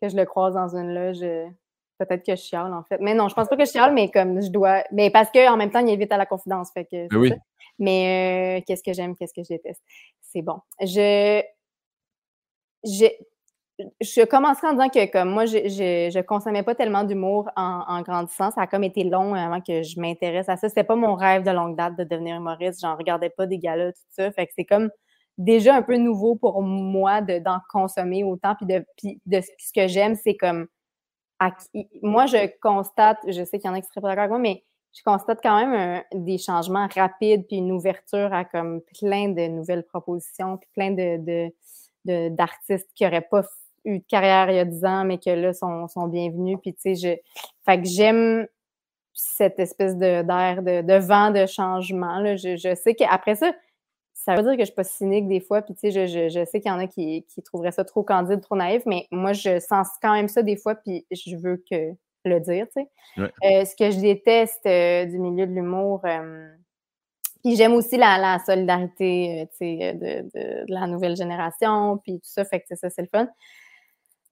que 0.00 0.08
je 0.08 0.16
le 0.16 0.24
croise 0.24 0.54
dans 0.54 0.76
une 0.76 0.94
loge, 0.94 1.22
euh, 1.22 1.46
peut-être 2.06 2.24
que 2.24 2.34
je 2.34 2.42
chiale 2.42 2.72
en 2.72 2.82
fait. 2.84 2.98
Mais 3.00 3.14
non, 3.14 3.28
je 3.28 3.34
pense 3.34 3.48
pas 3.48 3.56
que 3.56 3.64
je 3.64 3.70
chiale, 3.70 3.92
mais 3.94 4.10
comme 4.10 4.42
je 4.42 4.50
dois. 4.50 4.82
Mais 4.92 5.10
parce 5.10 5.30
qu'en 5.30 5.56
même 5.56 5.70
temps, 5.70 5.80
il 5.80 5.90
évite 5.90 6.12
à 6.12 6.16
la 6.16 6.26
confidence. 6.26 6.70
Fait 6.72 6.84
que 6.84 7.06
c'est 7.10 7.16
oui. 7.16 7.28
ça. 7.30 7.36
Mais 7.78 8.58
euh, 8.58 8.64
qu'est-ce 8.66 8.82
que 8.82 8.92
j'aime, 8.92 9.16
qu'est-ce 9.16 9.34
que 9.34 9.42
je 9.42 9.48
déteste? 9.48 9.82
C'est 10.20 10.42
bon. 10.42 10.60
Je. 10.80 11.42
Je, 12.82 13.06
je 14.00 14.24
commencerai 14.24 14.68
en 14.68 14.72
disant 14.72 14.88
que 14.88 15.10
comme 15.10 15.30
moi, 15.30 15.46
je, 15.46 15.58
je, 15.68 16.10
je 16.12 16.20
consommais 16.20 16.62
pas 16.62 16.74
tellement 16.74 17.04
d'humour 17.04 17.50
en, 17.56 17.84
en 17.86 18.02
grandissant. 18.02 18.50
Ça 18.50 18.62
a 18.62 18.66
comme 18.66 18.84
été 18.84 19.04
long 19.04 19.34
avant 19.34 19.60
que 19.60 19.82
je 19.82 20.00
m'intéresse 20.00 20.48
à 20.48 20.56
ça. 20.56 20.68
C'était 20.68 20.84
pas 20.84 20.96
mon 20.96 21.14
rêve 21.14 21.42
de 21.42 21.50
longue 21.50 21.76
date 21.76 21.96
de 21.96 22.04
devenir 22.04 22.36
humoriste. 22.36 22.80
J'en 22.80 22.96
regardais 22.96 23.30
pas 23.30 23.46
des 23.46 23.58
galas, 23.58 23.92
tout 23.92 23.98
ça. 24.10 24.30
Fait 24.32 24.46
que 24.46 24.52
c'est 24.56 24.64
comme 24.64 24.90
déjà 25.38 25.74
un 25.74 25.82
peu 25.82 25.96
nouveau 25.96 26.36
pour 26.36 26.62
moi 26.62 27.22
de, 27.22 27.38
d'en 27.38 27.58
consommer 27.70 28.24
autant. 28.24 28.54
Puis 28.54 28.66
de, 28.66 28.84
puis 28.96 29.20
de 29.26 29.40
ce 29.40 29.72
que 29.74 29.88
j'aime, 29.88 30.14
c'est 30.14 30.36
comme 30.36 30.66
moi, 32.02 32.26
je 32.26 32.50
constate, 32.60 33.18
je 33.26 33.44
sais 33.44 33.58
qu'il 33.58 33.68
y 33.68 33.70
en 33.72 33.74
a 33.74 33.80
qui 33.80 33.88
seraient 33.88 34.00
pas 34.00 34.08
d'accord 34.08 34.24
avec 34.24 34.30
moi, 34.30 34.38
mais 34.38 34.64
je 34.92 35.02
constate 35.02 35.40
quand 35.42 35.64
même 35.64 36.02
des 36.12 36.38
changements 36.38 36.88
rapides 36.94 37.46
puis 37.46 37.56
une 37.56 37.72
ouverture 37.72 38.32
à 38.32 38.44
comme 38.44 38.80
plein 38.98 39.28
de 39.28 39.46
nouvelles 39.46 39.84
propositions 39.84 40.56
puis 40.58 40.68
plein 40.74 40.90
de, 40.90 42.28
d'artistes 42.30 42.90
qui 42.94 43.04
n'auraient 43.04 43.20
pas 43.20 43.42
eu 43.84 44.00
de 44.00 44.04
carrière 44.08 44.50
il 44.50 44.56
y 44.56 44.58
a 44.58 44.64
10 44.64 44.84
ans, 44.84 45.04
mais 45.04 45.18
que 45.18 45.30
là 45.30 45.52
sont, 45.52 45.88
sont 45.88 46.08
bienvenus. 46.08 46.58
Puis 46.60 46.74
tu 46.74 46.80
sais, 46.80 46.94
je, 46.94 47.40
fait 47.64 47.80
que 47.80 47.88
j'aime 47.88 48.46
cette 49.12 49.58
espèce 49.58 49.96
de, 49.96 50.22
d'air 50.22 50.62
de, 50.62 50.82
de 50.82 50.94
vent 50.98 51.30
de 51.30 51.46
changement. 51.46 52.36
Je, 52.36 52.56
je 52.56 52.74
sais 52.74 52.94
qu'après 52.94 53.36
ça, 53.36 53.52
ça 54.24 54.34
veut 54.34 54.42
dire 54.42 54.52
que 54.52 54.60
je 54.60 54.66
suis 54.66 54.74
pas 54.74 54.84
cynique 54.84 55.28
des 55.28 55.40
fois, 55.40 55.62
puis 55.62 55.72
tu 55.74 55.80
sais, 55.80 55.90
je, 55.90 56.06
je, 56.06 56.28
je 56.28 56.44
sais 56.44 56.60
qu'il 56.60 56.70
y 56.70 56.74
en 56.74 56.78
a 56.78 56.86
qui, 56.86 57.24
qui 57.28 57.42
trouveraient 57.42 57.72
ça 57.72 57.84
trop 57.84 58.02
candide, 58.02 58.42
trop 58.42 58.54
naïf, 58.54 58.82
mais 58.84 59.06
moi, 59.10 59.32
je 59.32 59.58
sens 59.60 59.88
quand 60.02 60.12
même 60.12 60.28
ça 60.28 60.42
des 60.42 60.56
fois, 60.56 60.74
puis 60.74 61.06
je 61.10 61.36
veux 61.36 61.56
que 61.70 61.94
le 62.26 62.38
dire, 62.40 62.66
tu 62.66 62.82
sais. 62.82 62.88
Ouais. 63.16 63.32
Euh, 63.44 63.64
ce 63.64 63.74
que 63.74 63.90
je 63.90 63.98
déteste 63.98 64.66
euh, 64.66 65.06
du 65.06 65.18
milieu 65.18 65.46
de 65.46 65.52
l'humour, 65.52 66.02
euh, 66.04 66.50
puis 67.42 67.56
j'aime 67.56 67.72
aussi 67.72 67.96
la, 67.96 68.18
la 68.18 68.38
solidarité, 68.40 69.48
tu 69.52 69.56
sais, 69.56 69.94
de, 69.94 70.24
de, 70.24 70.66
de 70.66 70.74
la 70.74 70.86
nouvelle 70.86 71.16
génération, 71.16 71.96
puis 71.96 72.20
tout 72.20 72.28
ça, 72.28 72.44
fait 72.44 72.60
que 72.60 72.66
c'est 72.68 72.76
ça, 72.76 72.90
c'est 72.90 73.00
le 73.00 73.08
fun. 73.08 73.26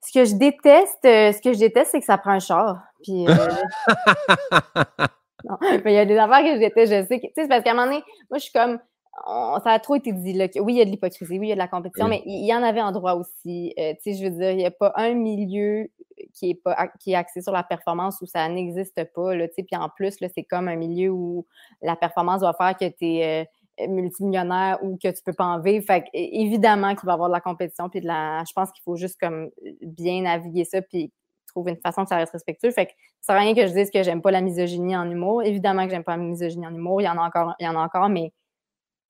Ce 0.04 0.12
que 0.12 0.26
je 0.26 0.34
déteste, 0.34 0.98
ce 1.02 1.40
que 1.40 1.54
je 1.54 1.58
déteste, 1.58 1.92
c'est 1.92 2.00
que 2.00 2.06
ça 2.06 2.18
prend 2.18 2.32
un 2.32 2.40
char. 2.40 2.78
Puis, 3.02 3.24
non, 5.44 5.56
mais 5.60 5.80
il 5.86 5.94
y 5.94 5.98
a 5.98 6.04
des 6.04 6.18
affaires 6.18 6.44
que 6.44 6.56
je 6.56 6.58
déteste, 6.58 6.92
je 6.92 7.06
sais 7.06 7.20
que, 7.20 7.26
tu 7.26 7.32
sais, 7.34 7.42
c'est 7.42 7.48
parce 7.48 7.64
qu'à 7.64 7.70
un 7.70 7.74
moment 7.74 7.86
donné, 7.86 8.02
moi, 8.28 8.36
je 8.36 8.42
suis 8.42 8.52
comme, 8.52 8.78
on- 9.26 9.58
ça 9.62 9.70
a 9.72 9.78
trop 9.78 9.96
été 9.96 10.12
dit, 10.12 10.32
là, 10.32 10.48
que 10.48 10.58
oui, 10.60 10.74
il 10.74 10.78
y 10.78 10.80
a 10.82 10.84
de 10.84 10.90
l'hypocrisie, 10.90 11.38
oui, 11.38 11.46
il 11.46 11.48
y 11.48 11.52
a 11.52 11.54
de 11.54 11.58
la 11.58 11.68
compétition, 11.68 12.06
Oui. 12.06 12.10
mais 12.10 12.22
il 12.26 12.46
y 12.46 12.54
en 12.54 12.62
avait 12.62 12.80
en 12.82 12.92
droit 12.92 13.14
aussi. 13.14 13.74
Euh, 13.78 13.94
tu 14.02 14.12
sais, 14.12 14.18
je 14.18 14.24
veux 14.24 14.30
dire, 14.38 14.50
il 14.50 14.56
n'y 14.58 14.66
a 14.66 14.70
pas 14.70 14.92
un 14.96 15.14
milieu 15.14 15.88
qui 16.34 16.50
est, 16.50 16.54
pas, 16.54 16.88
qui 17.00 17.12
est 17.12 17.14
axé 17.14 17.40
sur 17.42 17.52
la 17.52 17.62
performance 17.62 18.20
où 18.20 18.26
ça 18.26 18.48
n'existe 18.48 19.04
pas, 19.14 19.34
là, 19.34 19.48
tu 19.48 19.54
sais, 19.54 19.62
puis 19.62 19.76
en 19.76 19.88
plus, 19.88 20.20
là, 20.20 20.28
c'est 20.34 20.42
comme 20.44 20.68
un 20.68 20.76
milieu 20.76 21.10
où 21.10 21.46
la 21.82 21.96
performance 21.96 22.40
doit 22.40 22.54
faire 22.54 22.76
que 22.76 22.88
tu 22.88 23.18
es 23.18 23.48
multimillionnaire 23.88 24.78
ou 24.82 24.98
que 25.00 25.08
tu 25.08 25.22
peux 25.24 25.32
pas 25.32 25.44
en 25.44 25.60
vivre. 25.60 25.84
Fait 25.86 26.04
évidemment 26.12 26.94
qu'il 26.96 27.06
va 27.06 27.12
y 27.12 27.14
avoir 27.14 27.28
de 27.28 27.34
la 27.34 27.40
compétition, 27.40 27.88
puis 27.88 28.00
de 28.00 28.06
la... 28.06 28.42
Je 28.48 28.52
pense 28.52 28.72
qu'il 28.72 28.82
faut 28.82 28.96
juste 28.96 29.18
comme 29.20 29.50
bien 29.82 30.22
naviguer 30.22 30.64
ça, 30.64 30.82
puis 30.82 31.12
trouver 31.46 31.72
une 31.72 31.80
façon 31.80 32.02
que 32.02 32.08
ça 32.08 32.16
reste 32.16 32.32
respectueux. 32.32 32.70
Fait 32.72 32.86
que 32.86 32.92
ça 33.20 33.32
sert 33.32 33.36
à 33.36 33.38
rien 33.38 33.54
que 33.54 33.66
je 33.66 33.72
dise 33.72 33.90
que 33.90 34.02
j'aime 34.02 34.20
pas 34.20 34.30
la 34.32 34.40
misogynie 34.40 34.96
en 34.96 35.08
humour. 35.10 35.42
Évidemment 35.44 35.84
que 35.84 35.90
j'aime 35.90 36.04
pas 36.04 36.16
la 36.16 36.22
misogynie 36.22 36.66
en 36.66 36.74
humour. 36.74 37.00
Il 37.00 37.04
y 37.04 37.08
en 37.08 37.16
a 37.16 37.22
encore, 37.26 37.54
il 37.60 37.64
y 37.64 37.68
en 37.68 37.76
a 37.76 37.80
encore, 37.84 38.08
mais 38.08 38.32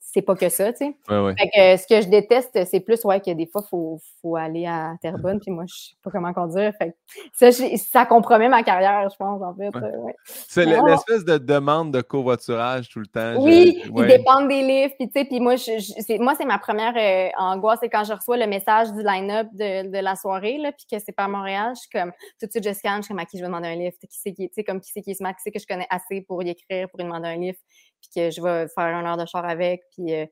c'est 0.00 0.22
pas 0.22 0.34
que 0.36 0.48
ça, 0.48 0.72
tu 0.72 0.78
sais. 0.86 0.96
Ouais, 1.10 1.20
ouais. 1.20 1.34
Fait 1.38 1.48
que 1.54 1.82
ce 1.82 1.86
que 1.86 2.00
je 2.00 2.08
déteste, 2.08 2.64
c'est 2.64 2.80
plus, 2.80 3.04
ouais, 3.04 3.20
que 3.20 3.30
des 3.32 3.46
fois, 3.46 3.62
il 3.64 3.68
faut, 3.68 3.98
faut 4.22 4.36
aller 4.36 4.64
à 4.66 4.94
Terrebonne, 5.02 5.38
puis 5.38 5.50
moi, 5.50 5.64
je 5.68 5.74
sais 5.74 5.94
pas 6.02 6.10
comment 6.10 6.32
conduire. 6.32 6.72
Fait 6.78 6.90
que 6.90 6.94
ça, 7.34 7.50
je- 7.50 7.76
ça 7.76 8.06
compromet 8.06 8.48
ma 8.48 8.62
carrière, 8.62 9.06
je 9.10 9.16
pense, 9.16 9.42
en 9.42 9.54
fait. 9.54 9.68
Ouais. 9.76 9.82
euh. 9.84 10.12
C'est 10.48 10.64
l'espèce 10.64 11.24
de 11.24 11.36
demande 11.36 11.92
de 11.92 12.00
covoiturage 12.00 12.88
tout 12.88 13.00
le 13.00 13.06
temps. 13.06 13.34
je- 13.34 13.38
Oui, 13.40 13.82
ils 13.84 13.92
dépendent 14.06 14.48
des 14.48 14.62
livres. 14.62 14.94
Puis, 14.98 15.08
tu 15.10 15.20
sais, 15.20 15.24
puis 15.26 15.40
moi, 15.40 15.56
je, 15.56 16.18
moi, 16.22 16.34
c'est 16.36 16.46
ma 16.46 16.58
première 16.58 16.94
euh, 16.96 17.28
angoisse, 17.38 17.78
c'est 17.82 17.90
quand 17.90 18.04
je 18.04 18.12
reçois 18.14 18.38
le 18.38 18.46
message 18.46 18.90
du 18.92 19.02
line-up 19.02 19.48
de, 19.52 19.90
de 19.90 19.98
la 19.98 20.16
soirée, 20.16 20.56
là, 20.58 20.72
puis 20.72 20.86
que 20.90 20.98
c'est 21.04 21.12
pas 21.12 21.24
à 21.24 21.28
Montréal, 21.28 21.72
je 21.74 21.80
suis 21.80 21.90
comme, 21.90 22.12
tout 22.40 22.46
de 22.46 22.50
suite, 22.50 22.64
je 22.66 22.72
scanne, 22.72 22.98
je 22.98 23.02
suis 23.02 23.08
comme, 23.08 23.18
à 23.18 23.26
qui 23.26 23.36
je 23.36 23.42
vais 23.42 23.48
demander 23.48 23.68
un 23.68 23.76
livre, 23.76 23.96
qui 24.00 24.08
c'est 24.18 24.32
qui, 24.32 24.48
tu 24.48 24.54
sais, 24.54 24.64
comme 24.64 24.80
qui 24.80 24.90
c'est 24.92 25.02
qui 25.02 25.10
est 25.10 25.14
smart, 25.14 25.32
qui 25.34 25.42
c'est 25.44 25.50
que 25.50 25.58
je 25.60 25.66
connais 25.66 25.86
assez 25.90 26.22
pour 26.22 26.42
y 26.42 26.48
écrire, 26.48 26.88
pour 26.88 26.98
lui 26.98 27.04
demander 27.04 27.28
un 27.28 27.36
livre, 27.36 27.58
puis 28.00 28.10
que 28.14 28.30
je 28.30 28.40
vais 28.40 28.66
faire 28.68 28.98
une 28.98 29.06
heure 29.06 29.16
de 29.16 29.26
char 29.26 29.44
avec, 29.44 29.82
puis... 29.92 30.14
euh, 30.14 30.26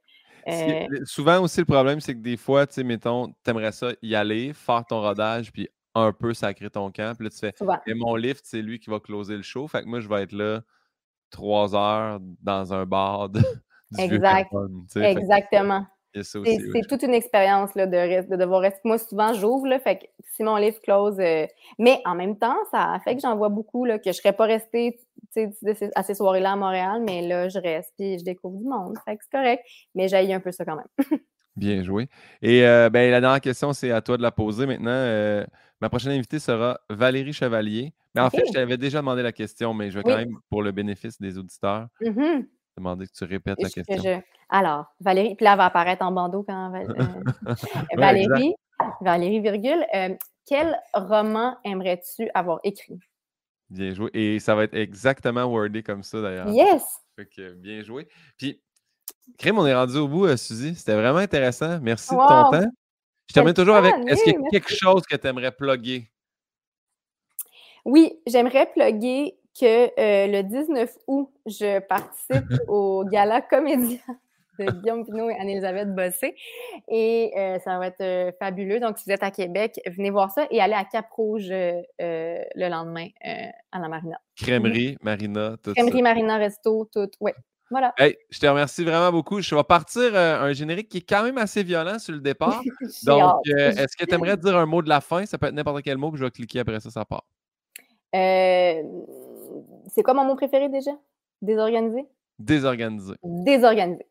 Euh, 0.49 0.87
souvent 1.05 1.41
aussi, 1.43 1.59
le 1.59 1.67
problème, 1.67 1.99
c'est 2.01 2.15
que 2.15 2.21
des 2.21 2.37
fois, 2.37 2.67
tu 2.69 2.75
sais, 2.75 2.85
mettons, 2.85 3.35
t'aimerais 3.43 3.73
ça 3.73 3.89
y 4.01 4.15
aller, 4.15 4.53
faire 4.53 4.85
ton 4.87 5.01
rodage, 5.01 5.53
puis 5.53 5.69
un 5.95 6.13
peu 6.13 6.35
sacrer 6.35 6.71
ton 6.71 6.93
camp. 6.93 7.17
Puis 7.17 7.25
là, 7.25 7.31
tu 7.31 7.39
fais, 7.39 7.53
et 7.87 7.95
mon 7.95 8.15
lift, 8.15 8.45
c'est 8.45 8.63
lui 8.63 8.79
qui 8.79 8.89
va 8.91 9.01
closer 9.01 9.37
le 9.37 9.43
show. 9.43 9.67
Fait 9.67 9.83
que 9.83 9.89
moi, 9.89 9.99
je 9.99 10.09
vais 10.09 10.23
être 10.23 10.33
là 10.33 10.61
trois 11.31 11.75
heures 11.75 12.21
dans 12.43 12.73
un 12.73 12.87
bar 12.87 13.29
de, 13.29 13.41
du 13.91 14.01
exact. 14.01 14.53
Exactement. 14.95 15.85
C'est 16.23 16.87
toute 16.89 17.03
une 17.03 17.15
expérience 17.15 17.75
de, 17.75 17.85
de, 17.85 18.37
devoir 18.37 18.61
rester. 18.61 18.81
Moi, 18.85 18.99
souvent, 18.99 19.35
j'ouvre, 19.35 19.69
fait 19.83 19.99
que 19.99 20.05
si 20.37 20.43
mon 20.43 20.57
livre 20.57 20.81
close. 20.83 21.19
Euh, 21.19 21.47
mais 21.79 22.01
en 22.05 22.15
même 22.15 22.39
temps, 22.39 22.57
ça 22.71 22.99
fait 23.05 23.17
que 23.17 23.23
j'en 23.23 23.37
vois 23.37 23.49
beaucoup, 23.49 23.85
là, 23.85 23.99
que 23.99 24.05
je 24.05 24.11
ne 24.11 24.15
serais 24.15 24.33
pas 24.33 24.47
restée 24.47 25.01
à 25.95 26.03
ces 26.03 26.15
soirées-là 26.15 26.53
à 26.53 26.57
Montréal, 26.57 27.03
mais 27.05 27.23
là, 27.23 27.49
je 27.49 27.59
reste 27.59 27.93
puis 27.99 28.19
je 28.19 28.25
découvre 28.25 28.59
du 28.59 28.65
monde. 28.65 28.97
Fait 29.05 29.17
que 29.17 29.25
c'est 29.25 29.37
correct. 29.37 29.65
Mais 29.95 30.09
j'ai 30.09 30.33
un 30.33 30.41
peu 30.41 30.53
ça 30.53 30.65
quand 30.65 30.77
même. 30.77 30.89
Bien 31.57 31.83
joué. 31.83 32.09
Et 32.43 32.67
euh, 32.67 32.91
ben, 32.91 33.11
la 33.11 33.21
dernière 33.21 33.41
question, 33.41 33.73
c'est 33.73 33.91
à 33.91 34.03
toi 34.03 34.19
de 34.19 34.23
la 34.23 34.31
poser 34.31 34.67
maintenant. 34.67 34.91
Euh, 34.91 35.45
ma 35.81 35.89
prochaine 35.89 36.13
invitée 36.13 36.39
sera 36.39 36.81
Valérie 36.91 37.33
Chevalier. 37.33 37.95
Mais 38.15 38.21
en 38.21 38.31
fait, 38.31 38.45
je 38.47 38.53
t'avais 38.53 38.77
déjà 38.79 38.99
demandé 38.99 39.23
la 39.23 39.33
question, 39.33 39.75
mais 39.75 39.91
je 39.91 39.99
vais 39.99 40.03
quand 40.03 40.17
même, 40.17 40.39
pour 40.49 40.63
le 40.63 40.73
bénéfice 40.73 41.21
des 41.21 41.37
auditeurs, 41.37 41.89
mm-hmm. 42.01 42.47
Demander 42.77 43.07
que 43.07 43.13
tu 43.13 43.25
répètes 43.25 43.61
la 43.61 43.71
question. 43.71 44.23
Alors, 44.49 44.87
Valérie, 45.01 45.35
puis 45.35 45.45
là, 45.45 45.53
elle 45.53 45.59
va 45.59 45.67
apparaître 45.67 46.05
en 46.05 46.13
bandeau 46.13 46.45
quand 46.45 46.73
euh, 46.75 47.55
Valérie, 47.97 48.55
Valérie, 49.01 49.41
virgule, 49.41 49.85
euh, 49.95 50.15
quel 50.47 50.79
roman 50.95 51.57
aimerais-tu 51.65 52.31
avoir 52.35 52.61
écrit? 52.63 52.99
Bien 53.69 53.95
joué. 53.95 54.11
Et 54.15 54.39
ça 54.39 54.55
va 54.55 54.65
être 54.65 54.75
exactement 54.75 55.45
wordé 55.45 55.83
comme 55.83 56.03
ça, 56.03 56.21
d'ailleurs. 56.21 56.49
Yes! 56.49 56.85
bien 57.57 57.83
joué. 57.83 58.07
Puis, 58.37 58.63
Crème, 59.39 59.59
on 59.59 59.67
est 59.67 59.75
rendu 59.75 59.97
au 59.97 60.07
bout, 60.07 60.27
euh, 60.27 60.37
Suzy. 60.37 60.75
C'était 60.75 60.95
vraiment 60.95 61.19
intéressant. 61.19 61.81
Merci 61.81 62.11
de 62.11 62.17
ton 62.17 62.51
temps. 62.51 62.71
Je 63.29 63.35
termine 63.35 63.55
toujours 63.55 63.75
avec 63.75 63.95
est-ce 64.07 64.23
qu'il 64.23 64.35
y 64.35 64.37
a 64.37 64.49
quelque 64.51 64.73
chose 64.73 65.03
que 65.03 65.17
tu 65.17 65.27
aimerais 65.27 65.51
plugger? 65.51 66.11
Oui, 67.85 68.21
j'aimerais 68.27 68.71
plugger 68.73 69.37
que 69.59 69.91
le 69.97 70.43
19 70.43 70.97
août, 71.07 71.31
je 71.47 71.81
participe 71.81 72.45
au 72.69 73.05
Gala 73.05 73.41
Comédien 73.41 73.99
de 74.59 74.71
Guillaume 74.71 75.05
Pinot 75.05 75.31
et 75.31 75.35
Anne-Elisabeth 75.35 75.95
Bossé. 75.95 76.35
Et 76.89 77.33
euh, 77.37 77.59
ça 77.61 77.79
va 77.79 77.89
être 77.89 78.01
euh, 78.01 78.33
fabuleux. 78.39 78.81
Donc, 78.81 78.99
si 78.99 79.05
vous 79.07 79.13
êtes 79.13 79.23
à 79.23 79.31
Québec, 79.31 79.81
venez 79.87 80.11
voir 80.11 80.31
ça 80.31 80.47
et 80.51 80.61
allez 80.61 80.75
à 80.75 80.85
Cap-Rouge 80.85 81.51
euh, 81.51 81.83
le 82.01 82.69
lendemain 82.69 83.09
à 83.73 83.79
la 83.79 83.89
Marina. 83.89 84.19
Crèmerie, 84.37 84.97
Marina, 85.03 85.57
tout 85.63 85.73
Crèmerie, 85.73 86.03
Marina, 86.03 86.37
Resto, 86.39 86.89
tout. 86.93 87.11
Oui. 87.21 87.33
Voilà. 87.69 87.93
Hey, 87.99 88.17
je 88.31 88.39
te 88.39 88.47
remercie 88.47 88.85
vraiment 88.85 89.11
beaucoup. 89.11 89.41
Je 89.41 89.53
vais 89.53 89.65
partir 89.65 90.15
un 90.15 90.53
générique 90.53 90.89
qui 90.89 90.99
est 90.99 91.09
quand 91.09 91.25
même 91.25 91.37
assez 91.37 91.65
violent 91.65 91.99
sur 91.99 92.13
le 92.13 92.21
départ. 92.21 92.63
Donc, 93.05 93.41
est-ce 93.47 93.97
que 93.97 94.05
tu 94.05 94.15
aimerais 94.15 94.37
dire 94.37 94.57
un 94.57 94.67
mot 94.67 94.83
de 94.83 94.89
la 94.89 95.01
fin? 95.01 95.27
Ça 95.27 95.37
peut 95.37 95.47
être 95.47 95.55
n'importe 95.55 95.83
quel 95.83 95.99
mot, 95.99 96.13
que 96.13 96.17
je 96.17 96.25
vais 96.25 96.31
cliquer 96.31 96.61
après 96.61 96.79
ça, 96.79 96.91
ça 96.91 97.05
part. 97.05 97.25
C'est 99.89 100.03
quoi 100.03 100.15
mon 100.15 100.25
mot 100.25 100.37
préféré 100.37 100.69
déjà? 100.69 100.93
Désorganisé? 101.43 102.07
Désorganisé. 102.39 103.15
Désorganisé. 103.23 104.07